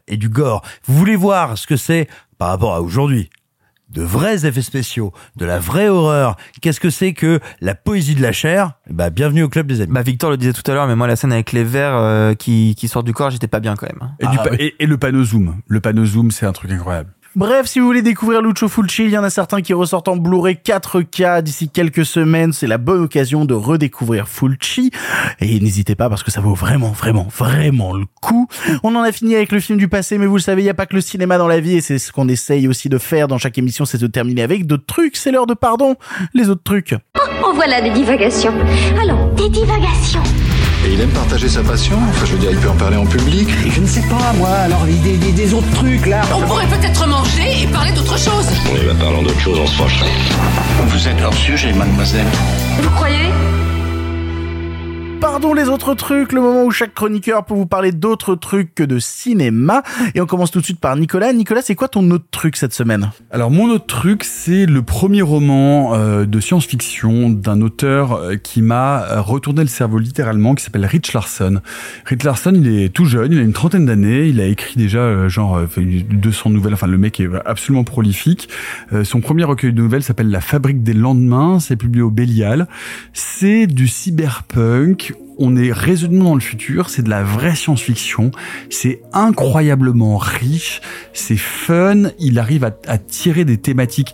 [0.08, 0.64] Et du gore.
[0.86, 3.30] Vous voulez voir ce que c'est par rapport à aujourd'hui?
[3.94, 6.36] De vrais effets spéciaux, de la vraie horreur.
[6.62, 8.74] Qu'est-ce que c'est que la poésie de la chair?
[8.90, 9.92] Bah bienvenue au club des amis.
[9.94, 12.34] Bah Victor le disait tout à l'heure, mais moi la scène avec les vers euh,
[12.34, 14.00] qui, qui sortent du corps, j'étais pas bien quand même.
[14.02, 14.12] hein.
[14.20, 15.62] Et, du pa- et, et le panneau zoom.
[15.68, 17.12] Le panneau zoom, c'est un truc incroyable.
[17.36, 20.18] Bref, si vous voulez découvrir Lucio Fulci, il y en a certains qui ressortent en
[20.18, 22.54] Blu-ray 4K d'ici quelques semaines.
[22.54, 24.92] C'est la bonne occasion de redécouvrir Fulci.
[25.40, 28.48] Et n'hésitez pas parce que ça vaut vraiment, vraiment, vraiment le coup.
[28.84, 30.70] On en a fini avec le film du passé, mais vous le savez, il n'y
[30.70, 33.00] a pas que le cinéma dans la vie et c'est ce qu'on essaye aussi de
[33.00, 35.18] faire dans chaque émission, c'est de terminer avec d'autres trucs.
[35.18, 35.96] C'est l'heure de pardon.
[36.36, 36.94] Les autres trucs.
[37.44, 38.54] Oh, voilà des divagations.
[39.02, 40.22] Allons, des divagations.
[40.86, 43.06] Et il aime partager sa passion Enfin, je veux dire, il peut en parler en
[43.06, 43.48] public.
[43.70, 46.22] Je ne sais pas, moi, alors des, des, des autres trucs là.
[46.36, 48.48] On pourrait peut-être manger et parler d'autre chose.
[48.72, 50.12] On y va parlant d'autre chose, on se fâcherait.
[50.88, 52.26] Vous êtes hors sujet, mademoiselle.
[52.82, 53.30] Vous croyez?
[55.24, 58.84] Pardon les autres trucs, le moment où chaque chroniqueur peut vous parler d'autres trucs que
[58.84, 59.82] de cinéma.
[60.16, 61.32] Et on commence tout de suite par Nicolas.
[61.32, 63.10] Nicolas, c'est quoi ton autre truc cette semaine?
[63.32, 68.62] Alors mon autre truc, c'est le premier roman euh, de science-fiction d'un auteur euh, qui
[68.62, 71.62] m'a euh, retourné le cerveau littéralement, qui s'appelle Rich Larson.
[72.04, 75.00] Rich Larson, il est tout jeune, il a une trentaine d'années, il a écrit déjà
[75.00, 78.50] euh, genre euh, 200 nouvelles, enfin le mec est absolument prolifique.
[79.04, 82.68] Son premier recueil de nouvelles s'appelle La Fabrique des lendemains, c'est publié au Bélial.
[83.14, 85.33] C'est du cyberpunk, you.
[85.38, 88.32] On est résolument dans le futur, c'est de la vraie science-fiction,
[88.70, 90.82] c'est incroyablement riche,
[91.14, 94.14] c'est fun, il arrive à, tirer des thématiques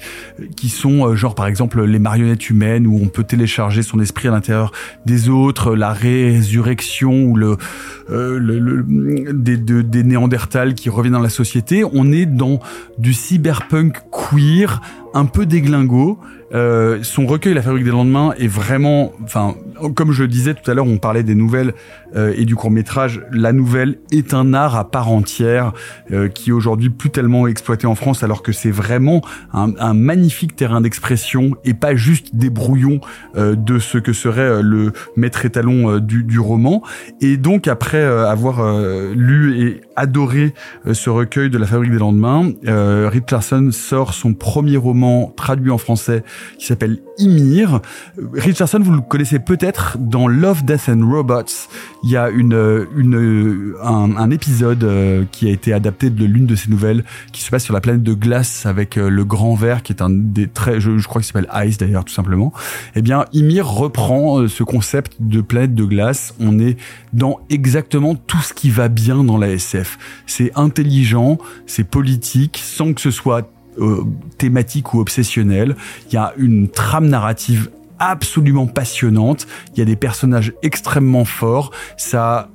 [0.56, 4.28] qui sont euh, genre par exemple les marionnettes humaines où on peut télécharger son esprit
[4.28, 4.72] à l'intérieur
[5.06, 7.58] des autres, la résurrection ou le,
[8.10, 12.60] euh, le, le- des, de- des néandertals qui reviennent dans la société, on est dans
[12.98, 14.82] du cyberpunk queer,
[15.14, 16.20] un peu déglingo.
[16.54, 19.54] Euh, son recueil La Fabrique des lendemains est vraiment, enfin,
[19.96, 21.74] comme je le disais tout à l'heure, on parlait des nouvelles
[22.16, 23.26] euh, et du court métrage.
[23.32, 25.74] La nouvelle est un art à part entière
[26.12, 29.22] euh, qui est aujourd'hui plus tellement exploité en France, alors que c'est vraiment
[29.52, 33.02] un, magnifique terrain d'expression et pas juste des brouillons
[33.36, 36.84] euh, de ce que serait le maître étalon du, du roman.
[37.22, 38.62] Et donc après avoir
[39.12, 40.54] lu et adoré
[40.88, 42.52] euh, ce recueil de la Fabrique des lendemains.
[42.68, 46.24] Euh, Richardson sort son premier roman traduit en français
[46.58, 47.82] qui s'appelle Ymir.
[48.34, 51.68] Richardson, vous le connaissez peut-être dans Love, Death and Robots.
[52.04, 56.46] Il y a une, une un, un épisode euh, qui a été adapté de l'une
[56.46, 59.56] de ses nouvelles qui se passe sur la planète de glace avec euh, le grand
[59.56, 62.54] verre qui est un des très, je, je crois qu'il s'appelle Ice d'ailleurs tout simplement.
[62.96, 66.34] Eh bien, Ymir reprend euh, ce concept de planète de glace.
[66.40, 66.78] On est
[67.14, 69.89] dans exactement tout ce qui va bien dans la SF.
[70.26, 74.04] C'est intelligent, c'est politique, sans que ce soit euh,
[74.38, 75.76] thématique ou obsessionnel.
[76.08, 79.48] Il y a une trame narrative absolument passionnante.
[79.74, 81.72] Il y a des personnages extrêmement forts.
[81.98, 82.50] Ça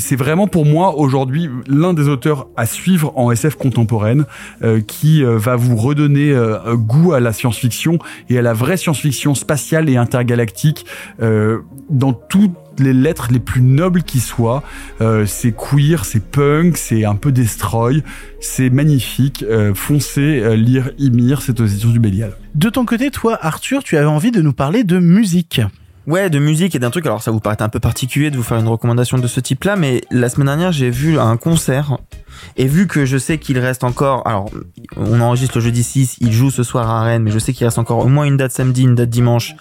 [0.00, 4.26] c'est vraiment pour moi aujourd'hui l'un des auteurs à suivre en SF contemporaine
[4.62, 6.32] euh, qui euh, va vous redonner
[6.74, 10.86] goût à la science-fiction et à la vraie science-fiction spatiale et intergalactique
[11.90, 12.12] dans
[12.78, 14.62] toutes les lettres les plus nobles qui soient.
[15.00, 18.02] Euh, c'est queer, c'est punk, c'est un peu destroy,
[18.40, 19.44] c'est magnifique.
[19.48, 22.32] Euh, foncez euh, lire Ymir, c'est aux éditions du Bélial.
[22.54, 25.60] De ton côté, toi, Arthur, tu avais envie de nous parler de musique.
[26.06, 27.04] Ouais, de musique et d'un truc.
[27.04, 29.76] Alors ça vous paraît un peu particulier de vous faire une recommandation de ce type-là,
[29.76, 31.98] mais la semaine dernière j'ai vu un concert
[32.56, 34.48] et vu que je sais qu'il reste encore, alors
[34.96, 37.66] on enregistre le jeudi 6, il joue ce soir à Rennes, mais je sais qu'il
[37.66, 39.54] reste encore au moins une date samedi, une date dimanche.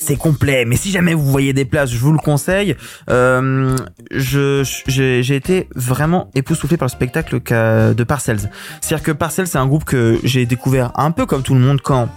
[0.00, 2.76] C'est complet, mais si jamais vous voyez des places, je vous le conseille.
[3.10, 3.76] Euh,
[4.12, 8.48] j'ai j'ai été vraiment époustouflé par le spectacle de Parcells.
[8.80, 11.80] C'est-à-dire que Parcells, c'est un groupe que j'ai découvert un peu comme tout le monde
[11.80, 12.08] quand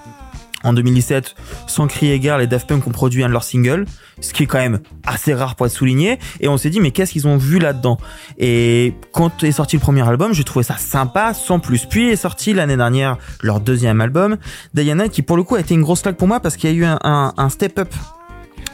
[0.63, 1.35] en 2017,
[1.67, 3.85] sans crier gare, les Daft Punk ont produit un de leurs singles,
[4.19, 6.19] ce qui est quand même assez rare pour être souligné.
[6.39, 7.97] Et on s'est dit, mais qu'est-ce qu'ils ont vu là-dedans?
[8.37, 11.85] Et quand est sorti le premier album, j'ai trouvé ça sympa, sans plus.
[11.85, 14.37] Puis est sorti l'année dernière leur deuxième album,
[14.73, 16.73] Diana, qui pour le coup a été une grosse claque pour moi parce qu'il y
[16.73, 17.89] a eu un, step-up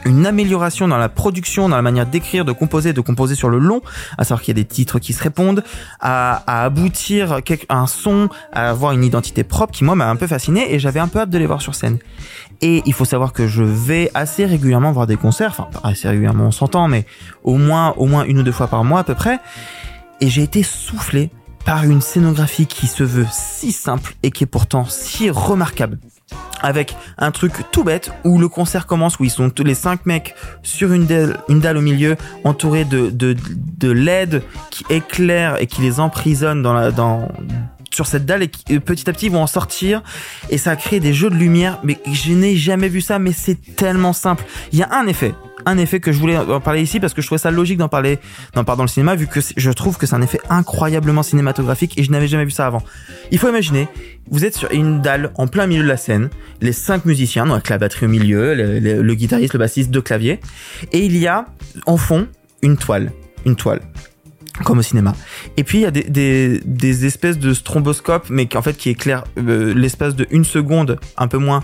[0.04, 3.58] une amélioration dans la production, dans la manière d'écrire, de composer, de composer sur le
[3.58, 3.82] long,
[4.16, 5.62] à savoir qu'il y a des titres qui se répondent,
[6.00, 10.16] à, à aboutir à un son, à avoir une identité propre qui moi m'a un
[10.16, 11.98] peu fasciné et j'avais un peu hâte de les voir sur scène.
[12.60, 16.08] Et il faut savoir que je vais assez régulièrement voir des concerts, enfin pas assez
[16.08, 17.06] régulièrement on s'entend, mais
[17.44, 19.38] au moins au moins une ou deux fois par mois à peu près.
[20.20, 21.30] Et j'ai été soufflé
[21.64, 25.98] par une scénographie qui se veut si simple et qui est pourtant si remarquable
[26.60, 30.06] avec un truc tout bête où le concert commence où ils sont tous les cinq
[30.06, 33.36] mecs sur une dalle, au milieu entourés de, de,
[33.78, 37.28] de LED qui éclairent et qui les emprisonnent dans la, dans,
[37.98, 40.02] sur cette dalle et qui, euh, petit à petit ils vont en sortir.
[40.50, 41.80] Et ça crée des jeux de lumière.
[41.82, 44.44] Mais je n'ai jamais vu ça mais c'est tellement simple.
[44.72, 45.34] Il y a un effet.
[45.66, 47.88] Un effet que je voulais en parler ici parce que je trouvais ça logique d'en
[47.88, 48.20] parler
[48.54, 51.98] d'en parler dans le cinéma vu que je trouve que c'est un effet incroyablement cinématographique
[51.98, 52.84] et je n'avais jamais vu ça avant.
[53.32, 53.88] Il faut imaginer
[54.30, 56.30] vous êtes sur une dalle en plein milieu de la scène.
[56.60, 60.38] Les cinq musiciens donc avec la batterie au milieu le guitariste le bassiste deux claviers.
[60.92, 61.46] Et il y a
[61.86, 62.28] en fond
[62.62, 63.10] une toile.
[63.44, 63.80] Une toile
[64.64, 65.14] comme au cinéma.
[65.56, 68.76] Et puis il y a des, des, des espèces de stromboscopes, mais qui en fait
[68.76, 71.62] qui éclairent euh, l'espace de une seconde, un peu moins,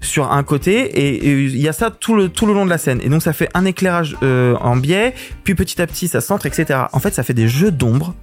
[0.00, 0.80] sur un côté.
[0.80, 3.00] Et il y a ça tout le tout le long de la scène.
[3.02, 6.46] Et donc ça fait un éclairage euh, en biais, puis petit à petit ça centre,
[6.46, 6.80] etc.
[6.92, 8.14] En fait, ça fait des jeux d'ombre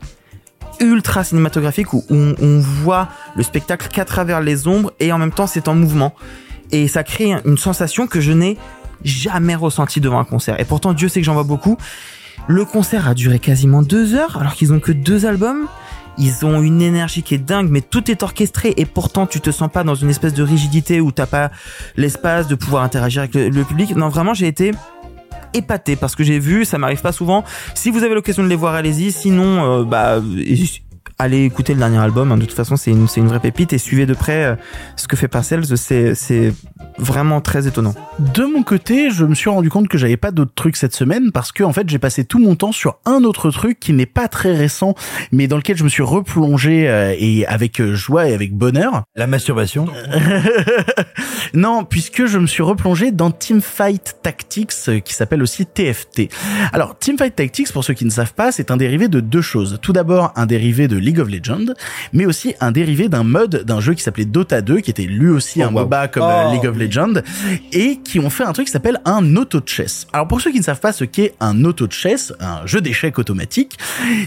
[0.80, 5.32] ultra cinématographiques où on, on voit le spectacle qu'à travers les ombres et en même
[5.32, 6.14] temps c'est en mouvement.
[6.72, 8.58] Et ça crée une sensation que je n'ai
[9.04, 10.60] jamais ressentie devant un concert.
[10.60, 11.78] Et pourtant Dieu sait que j'en vois beaucoup.
[12.48, 15.68] Le concert a duré quasiment deux heures alors qu'ils ont que deux albums.
[16.18, 19.52] Ils ont une énergie qui est dingue, mais tout est orchestré et pourtant tu te
[19.52, 21.52] sens pas dans une espèce de rigidité où t'as pas
[21.96, 23.96] l'espace de pouvoir interagir avec le, public.
[23.96, 24.72] Non, vraiment, j'ai été
[25.54, 27.44] épaté parce que j'ai vu, ça m'arrive pas souvent.
[27.76, 29.12] Si vous avez l'occasion de les voir, allez-y.
[29.12, 30.20] Sinon, euh, bah,
[31.20, 32.32] allez écouter le dernier album.
[32.32, 32.38] hein.
[32.38, 34.56] De toute façon, c'est une, c'est une vraie pépite et suivez de près euh,
[34.96, 35.66] ce que fait Parcells.
[35.78, 36.54] C'est, c'est
[36.98, 37.94] vraiment très étonnant.
[38.20, 41.32] De mon côté, je me suis rendu compte que j'avais pas d'autres trucs cette semaine
[41.32, 44.06] parce que en fait, j'ai passé tout mon temps sur un autre truc qui n'est
[44.06, 44.96] pas très récent,
[45.32, 49.04] mais dans lequel je me suis replongé euh, et avec euh, joie et avec bonheur.
[49.16, 49.88] La masturbation
[51.54, 56.30] non, puisque je me suis replongé dans Teamfight Tactics, qui s'appelle aussi TFT.
[56.74, 59.80] Alors, Teamfight Tactics, pour ceux qui ne savent pas, c'est un dérivé de deux choses.
[59.82, 61.74] Tout d'abord, un dérivé de League of Legends,
[62.12, 65.30] mais aussi un dérivé d'un mode d'un jeu qui s'appelait Dota 2, qui était lui
[65.30, 65.82] aussi un wow.
[65.82, 66.54] MOBA comme euh, Oh.
[66.54, 67.22] League of Legends,
[67.72, 70.08] et qui ont fait un truc qui s'appelle un auto-chess.
[70.14, 73.78] Alors, pour ceux qui ne savent pas ce qu'est un auto-chess, un jeu d'échecs automatique,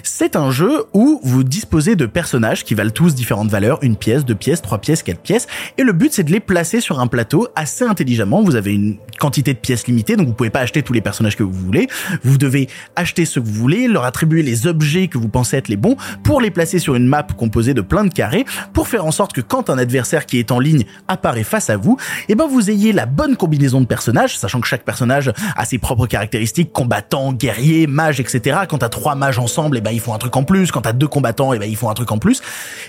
[0.03, 4.25] c'est un jeu où vous disposez de personnages qui valent tous différentes valeurs, une pièce,
[4.25, 5.47] deux pièces, trois pièces, quatre pièces,
[5.79, 8.43] et le but c'est de les placer sur un plateau assez intelligemment.
[8.43, 11.37] Vous avez une quantité de pièces limitée, donc vous pouvez pas acheter tous les personnages
[11.37, 11.89] que vous voulez.
[12.25, 15.69] Vous devez acheter ceux que vous voulez, leur attribuer les objets que vous pensez être
[15.69, 19.05] les bons pour les placer sur une map composée de plein de carrés pour faire
[19.05, 21.97] en sorte que quand un adversaire qui est en ligne apparaît face à vous,
[22.29, 25.79] eh ben vous ayez la bonne combinaison de personnages, sachant que chaque personnage a ses
[25.79, 28.61] propres caractéristiques, combattant, guerrier, mage, etc.
[28.69, 30.71] Quand t'as trois mages ensemble, eh ben ils font un truc en plus.
[30.71, 32.43] Quand t'as deux combattants, eh ben ils font un truc en plus.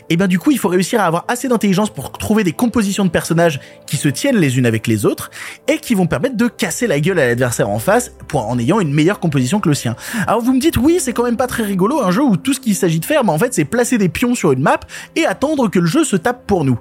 [0.10, 3.06] Et ben du coup, il faut réussir à avoir assez d'intelligence pour trouver des compositions
[3.06, 5.32] de personnages qui se tiennent les unes avec les autres
[5.68, 8.80] et qui vont permettre de casser la gueule à l'adversaire en face pour en ayant
[8.80, 9.95] une meilleure composition que le sien.
[10.27, 12.53] Alors vous me dites oui, c'est quand même pas très rigolo un jeu où tout
[12.53, 14.80] ce qu'il s'agit de faire, ben en fait c'est placer des pions sur une map
[15.16, 16.77] et attendre que le jeu se tape pour nous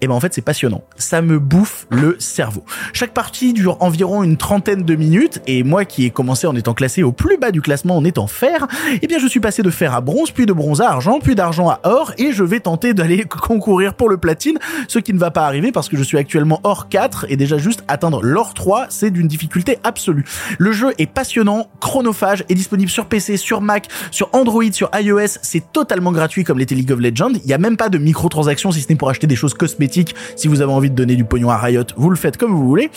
[0.00, 0.82] et ben en fait c'est passionnant.
[0.96, 2.64] Ça me bouffe le cerveau.
[2.92, 6.74] Chaque partie dure environ une trentaine de minutes et moi qui ai commencé en étant
[6.74, 8.66] classé au plus bas du classement en étant fer,
[9.00, 11.34] eh bien je suis passé de fer à bronze, puis de bronze à argent, puis
[11.34, 14.58] d'argent à or et je vais tenter d'aller concourir pour le platine,
[14.88, 17.58] ce qui ne va pas arriver parce que je suis actuellement or 4 et déjà
[17.58, 20.24] juste atteindre l'or 3, c'est d'une difficulté absolue.
[20.58, 25.38] Le jeu est passionnant, chronophage, est disponible sur PC, sur Mac, sur Android, sur iOS,
[25.42, 28.72] c'est totalement gratuit comme l'était League of Legends, il y a même pas de microtransactions
[28.72, 31.24] si ce n'est pour acheter des choses cosmétiques si vous avez envie de donner du
[31.24, 32.90] pognon à Riot, vous le faites comme vous voulez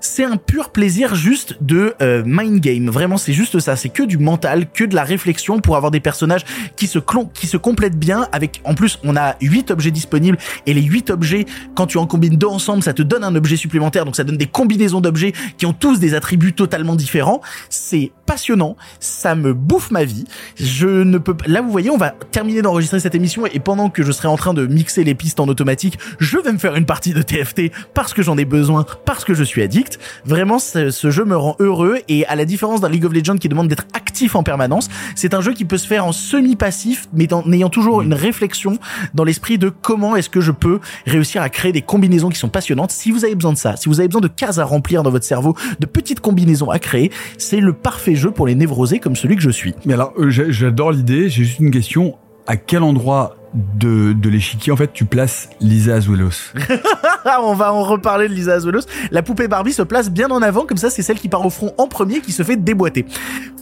[0.00, 2.88] c'est un pur plaisir juste de euh, mind game.
[2.88, 3.76] Vraiment, c'est juste ça.
[3.76, 6.44] C'est que du mental, que de la réflexion pour avoir des personnages
[6.76, 6.98] qui se
[7.34, 8.28] qui se complètent bien.
[8.32, 11.44] Avec, en plus, on a huit objets disponibles et les huit objets,
[11.74, 14.04] quand tu en combines deux ensemble, ça te donne un objet supplémentaire.
[14.04, 17.40] Donc ça donne des combinaisons d'objets qui ont tous des attributs totalement différents.
[17.68, 18.76] C'est passionnant.
[19.00, 20.24] Ça me bouffe ma vie.
[20.54, 24.04] Je ne peux Là, vous voyez, on va terminer d'enregistrer cette émission et pendant que
[24.04, 26.86] je serai en train de mixer les pistes en automatique, je vais me faire une
[26.86, 29.98] partie de TFT parce que j'en ai besoin, parce que je suis addict.
[30.24, 33.48] Vraiment, ce, jeu me rend heureux et à la différence d'un League of Legends qui
[33.48, 37.32] demande d'être actif en permanence, c'est un jeu qui peut se faire en semi-passif, mais
[37.32, 38.78] en ayant toujours une réflexion
[39.12, 42.48] dans l'esprit de comment est-ce que je peux réussir à créer des combinaisons qui sont
[42.48, 42.92] passionnantes.
[42.92, 45.10] Si vous avez besoin de ça, si vous avez besoin de cases à remplir dans
[45.10, 49.16] votre cerveau, de petites combinaisons à créer, c'est le parfait jeu pour les névrosés comme
[49.16, 49.74] celui que je suis.
[49.84, 51.28] Mais alors, euh, j'adore l'idée.
[51.28, 52.16] J'ai juste une question.
[52.46, 56.52] À quel endroit de, de l'échiquier, en fait, tu places Lisa Azuelos?
[57.42, 58.82] on va en reparler de Lisa Azuelos.
[59.10, 61.50] La poupée Barbie se place bien en avant, comme ça, c'est celle qui part au
[61.50, 63.04] front en premier qui se fait déboîter.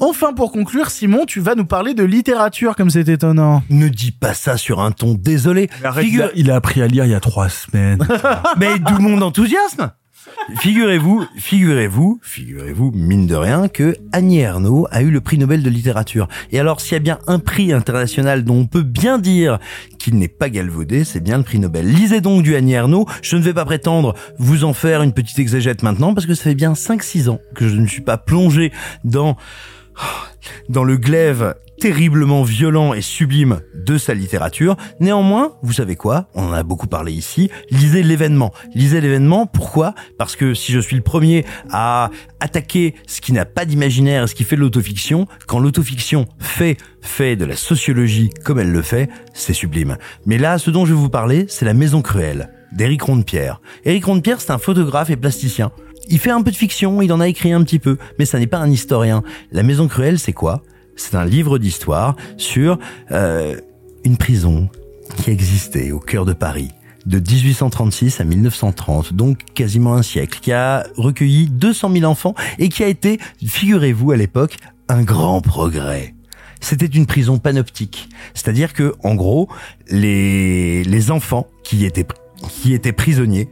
[0.00, 3.62] Enfin, pour conclure, Simon, tu vas nous parler de littérature, comme c'est étonnant.
[3.70, 5.68] Ne dis pas ça sur un ton désolé.
[5.98, 6.30] Figure...
[6.34, 8.06] il a appris à lire il y a trois semaines.
[8.56, 9.90] Mais d'où mon enthousiasme?
[10.60, 15.70] Figurez-vous, figurez-vous, figurez-vous, mine de rien, que Annie Ernaux a eu le prix Nobel de
[15.70, 16.28] littérature.
[16.52, 19.58] Et alors, s'il y a bien un prix international dont on peut bien dire
[19.98, 21.86] qu'il n'est pas galvaudé, c'est bien le prix Nobel.
[21.86, 23.06] Lisez donc du Annie Ernaux.
[23.22, 26.44] Je ne vais pas prétendre vous en faire une petite exégète maintenant, parce que ça
[26.44, 28.72] fait bien 5-6 ans que je ne suis pas plongé
[29.04, 29.36] dans
[30.68, 34.76] dans le glaive terriblement violent et sublime de sa littérature.
[35.00, 36.28] Néanmoins, vous savez quoi?
[36.34, 37.50] On en a beaucoup parlé ici.
[37.70, 38.52] Lisez l'événement.
[38.74, 39.46] Lisez l'événement.
[39.46, 39.94] Pourquoi?
[40.18, 44.26] Parce que si je suis le premier à attaquer ce qui n'a pas d'imaginaire et
[44.26, 48.82] ce qui fait de l'autofiction, quand l'autofiction fait fait de la sociologie comme elle le
[48.82, 49.96] fait, c'est sublime.
[50.26, 53.60] Mais là, ce dont je vais vous parler, c'est La Maison Cruelle d'Éric Rondepierre.
[53.84, 55.70] Éric Rondepierre, c'est un photographe et plasticien.
[56.10, 58.38] Il fait un peu de fiction, il en a écrit un petit peu, mais ça
[58.38, 59.22] n'est pas un historien.
[59.52, 60.62] La Maison Cruelle, c'est quoi?
[61.00, 62.78] C'est un livre d'histoire sur
[63.10, 63.56] euh,
[64.04, 64.68] une prison
[65.16, 66.70] qui existait au cœur de Paris
[67.06, 72.68] de 1836 à 1930, donc quasiment un siècle, qui a recueilli 200 000 enfants et
[72.68, 74.56] qui a été, figurez-vous à l'époque,
[74.88, 76.14] un grand progrès.
[76.60, 79.48] C'était une prison panoptique, c'est-à-dire que, en gros,
[79.90, 83.48] les, enfants qui étaient prisonniers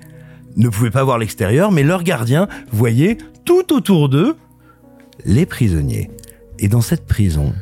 [0.56, 4.36] ne pouvaient pas voir l'extérieur, mais leurs gardiens voyaient tout autour d'eux
[5.24, 6.10] les prisonniers.
[6.58, 7.52] Et dans cette prison,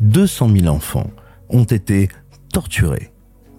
[0.00, 1.10] 200 000 enfants
[1.48, 2.08] ont été
[2.52, 3.10] torturés,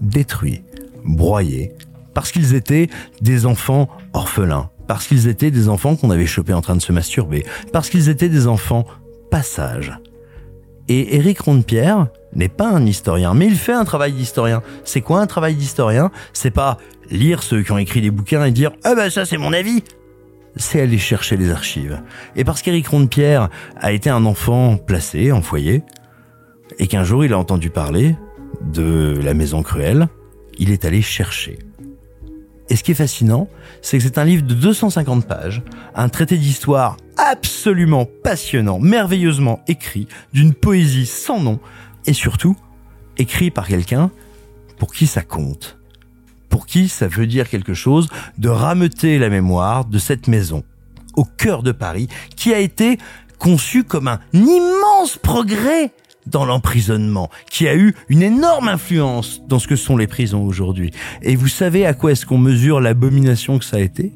[0.01, 0.63] détruits,
[1.03, 1.73] broyés,
[2.13, 2.89] parce qu'ils étaient
[3.21, 6.91] des enfants orphelins, parce qu'ils étaient des enfants qu'on avait chopés en train de se
[6.91, 8.85] masturber, parce qu'ils étaient des enfants
[9.31, 9.97] passage.
[10.87, 14.61] Et Éric Rondepierre n'est pas un historien, mais il fait un travail d'historien.
[14.83, 16.11] C'est quoi un travail d'historien?
[16.33, 16.77] C'est pas
[17.09, 19.83] lire ceux qui ont écrit des bouquins et dire «Ah ben ça c'est mon avis!»
[20.55, 22.01] C'est aller chercher les archives.
[22.35, 25.83] Et parce qu'Éric Rondepierre a été un enfant placé en foyer,
[26.79, 28.15] et qu'un jour il a entendu parler
[28.61, 30.07] de la maison cruelle,
[30.57, 31.59] il est allé chercher.
[32.69, 33.49] Et ce qui est fascinant,
[33.81, 35.61] c'est que c'est un livre de 250 pages,
[35.95, 41.59] un traité d'histoire absolument passionnant, merveilleusement écrit, d'une poésie sans nom,
[42.05, 42.55] et surtout,
[43.17, 44.11] écrit par quelqu'un
[44.77, 45.77] pour qui ça compte
[46.53, 50.63] pour qui ça veut dire quelque chose de rameuter la mémoire de cette maison
[51.15, 52.99] au cœur de Paris qui a été
[53.39, 55.93] conçue comme un immense progrès
[56.27, 60.91] dans l'emprisonnement, qui a eu une énorme influence dans ce que sont les prisons aujourd'hui.
[61.23, 64.13] Et vous savez à quoi est-ce qu'on mesure l'abomination que ça a été?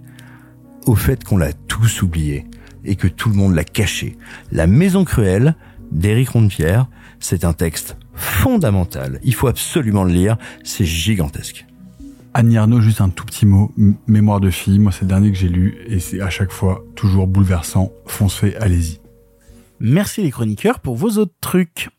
[0.85, 2.45] Au fait qu'on l'a tous oublié
[2.85, 4.15] et que tout le monde l'a caché.
[4.51, 5.55] La Maison Cruelle
[5.91, 6.85] d'Éric Rondepierre,
[7.19, 9.19] c'est un texte fondamental.
[9.23, 10.37] Il faut absolument le lire.
[10.63, 11.66] C'est gigantesque.
[12.37, 13.73] Annie Arnaud, juste un tout petit mot.
[14.05, 16.85] Mémoire de fille, moi c'est le dernier que j'ai lu et c'est à chaque fois
[16.95, 17.91] toujours bouleversant.
[18.05, 18.99] Foncez, allez-y.
[19.79, 21.89] Merci les chroniqueurs pour vos autres trucs.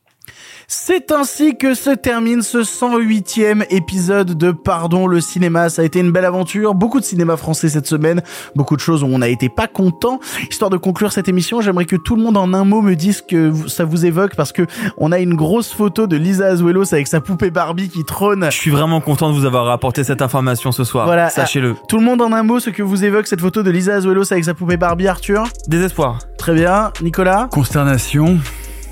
[0.71, 5.71] C'est ainsi que se termine ce 108e épisode de Pardon le cinéma.
[5.71, 8.21] Ça a été une belle aventure, beaucoup de cinéma français cette semaine,
[8.55, 10.21] beaucoup de choses où on a été pas content.
[10.51, 13.23] Histoire de conclure cette émission, j'aimerais que tout le monde en un mot me dise
[13.23, 14.67] que ça vous évoque parce que
[14.99, 18.45] on a une grosse photo de Lisa Azuelos avec sa poupée Barbie qui trône.
[18.45, 21.07] Je suis vraiment content de vous avoir apporté cette information ce soir.
[21.07, 21.77] Voilà, Sachez-le.
[21.79, 23.95] ah, tout le monde en un mot ce que vous évoque cette photo de Lisa
[23.95, 25.45] Azuelos avec sa poupée Barbie Arthur?
[25.67, 26.19] Désespoir.
[26.37, 27.49] Très bien, Nicolas?
[27.51, 28.37] Consternation.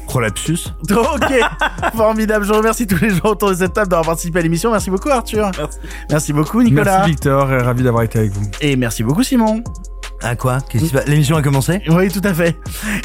[0.07, 0.73] Prolapsus.
[0.91, 1.33] Ok,
[1.97, 2.45] formidable.
[2.45, 4.71] Je remercie tous les gens autour de cette table d'avoir participé à l'émission.
[4.71, 5.51] Merci beaucoup Arthur.
[6.11, 6.99] Merci, beaucoup Nicolas.
[6.99, 8.47] Merci Victor ravi d'avoir été avec vous.
[8.61, 9.63] Et merci beaucoup Simon.
[10.29, 10.59] À quoi?
[10.69, 11.81] Qu'est-ce qui L'émission a commencé?
[11.89, 12.57] Oui, tout à fait.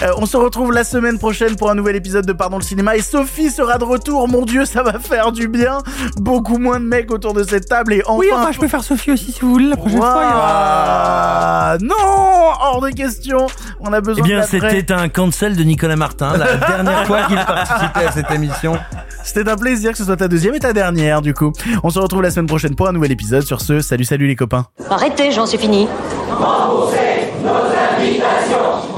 [0.02, 2.96] Euh, on se retrouve la semaine prochaine pour un nouvel épisode de Pardon le cinéma
[2.96, 4.28] et Sophie sera de retour.
[4.28, 5.78] Mon dieu, ça va faire du bien.
[6.18, 8.18] Beaucoup moins de mecs autour de cette table et enfin.
[8.20, 10.22] Oui, enfin, je peux faire Sophie aussi si vous voulez la prochaine fois.
[10.24, 13.46] il y aura- non, hors de question.
[13.82, 14.70] On a Eh besoin bien, de l'après.
[14.80, 18.78] c'était un cancel de Nicolas Martin, la dernière fois qu'il participait à cette émission.
[19.24, 21.54] C'était un plaisir que ce soit ta deuxième et ta dernière, du coup.
[21.84, 23.44] On se retrouve la semaine prochaine pour un nouvel épisode.
[23.44, 24.66] Sur ce, salut, salut les copains.
[24.90, 25.88] Arrêtez, j'en suis fini.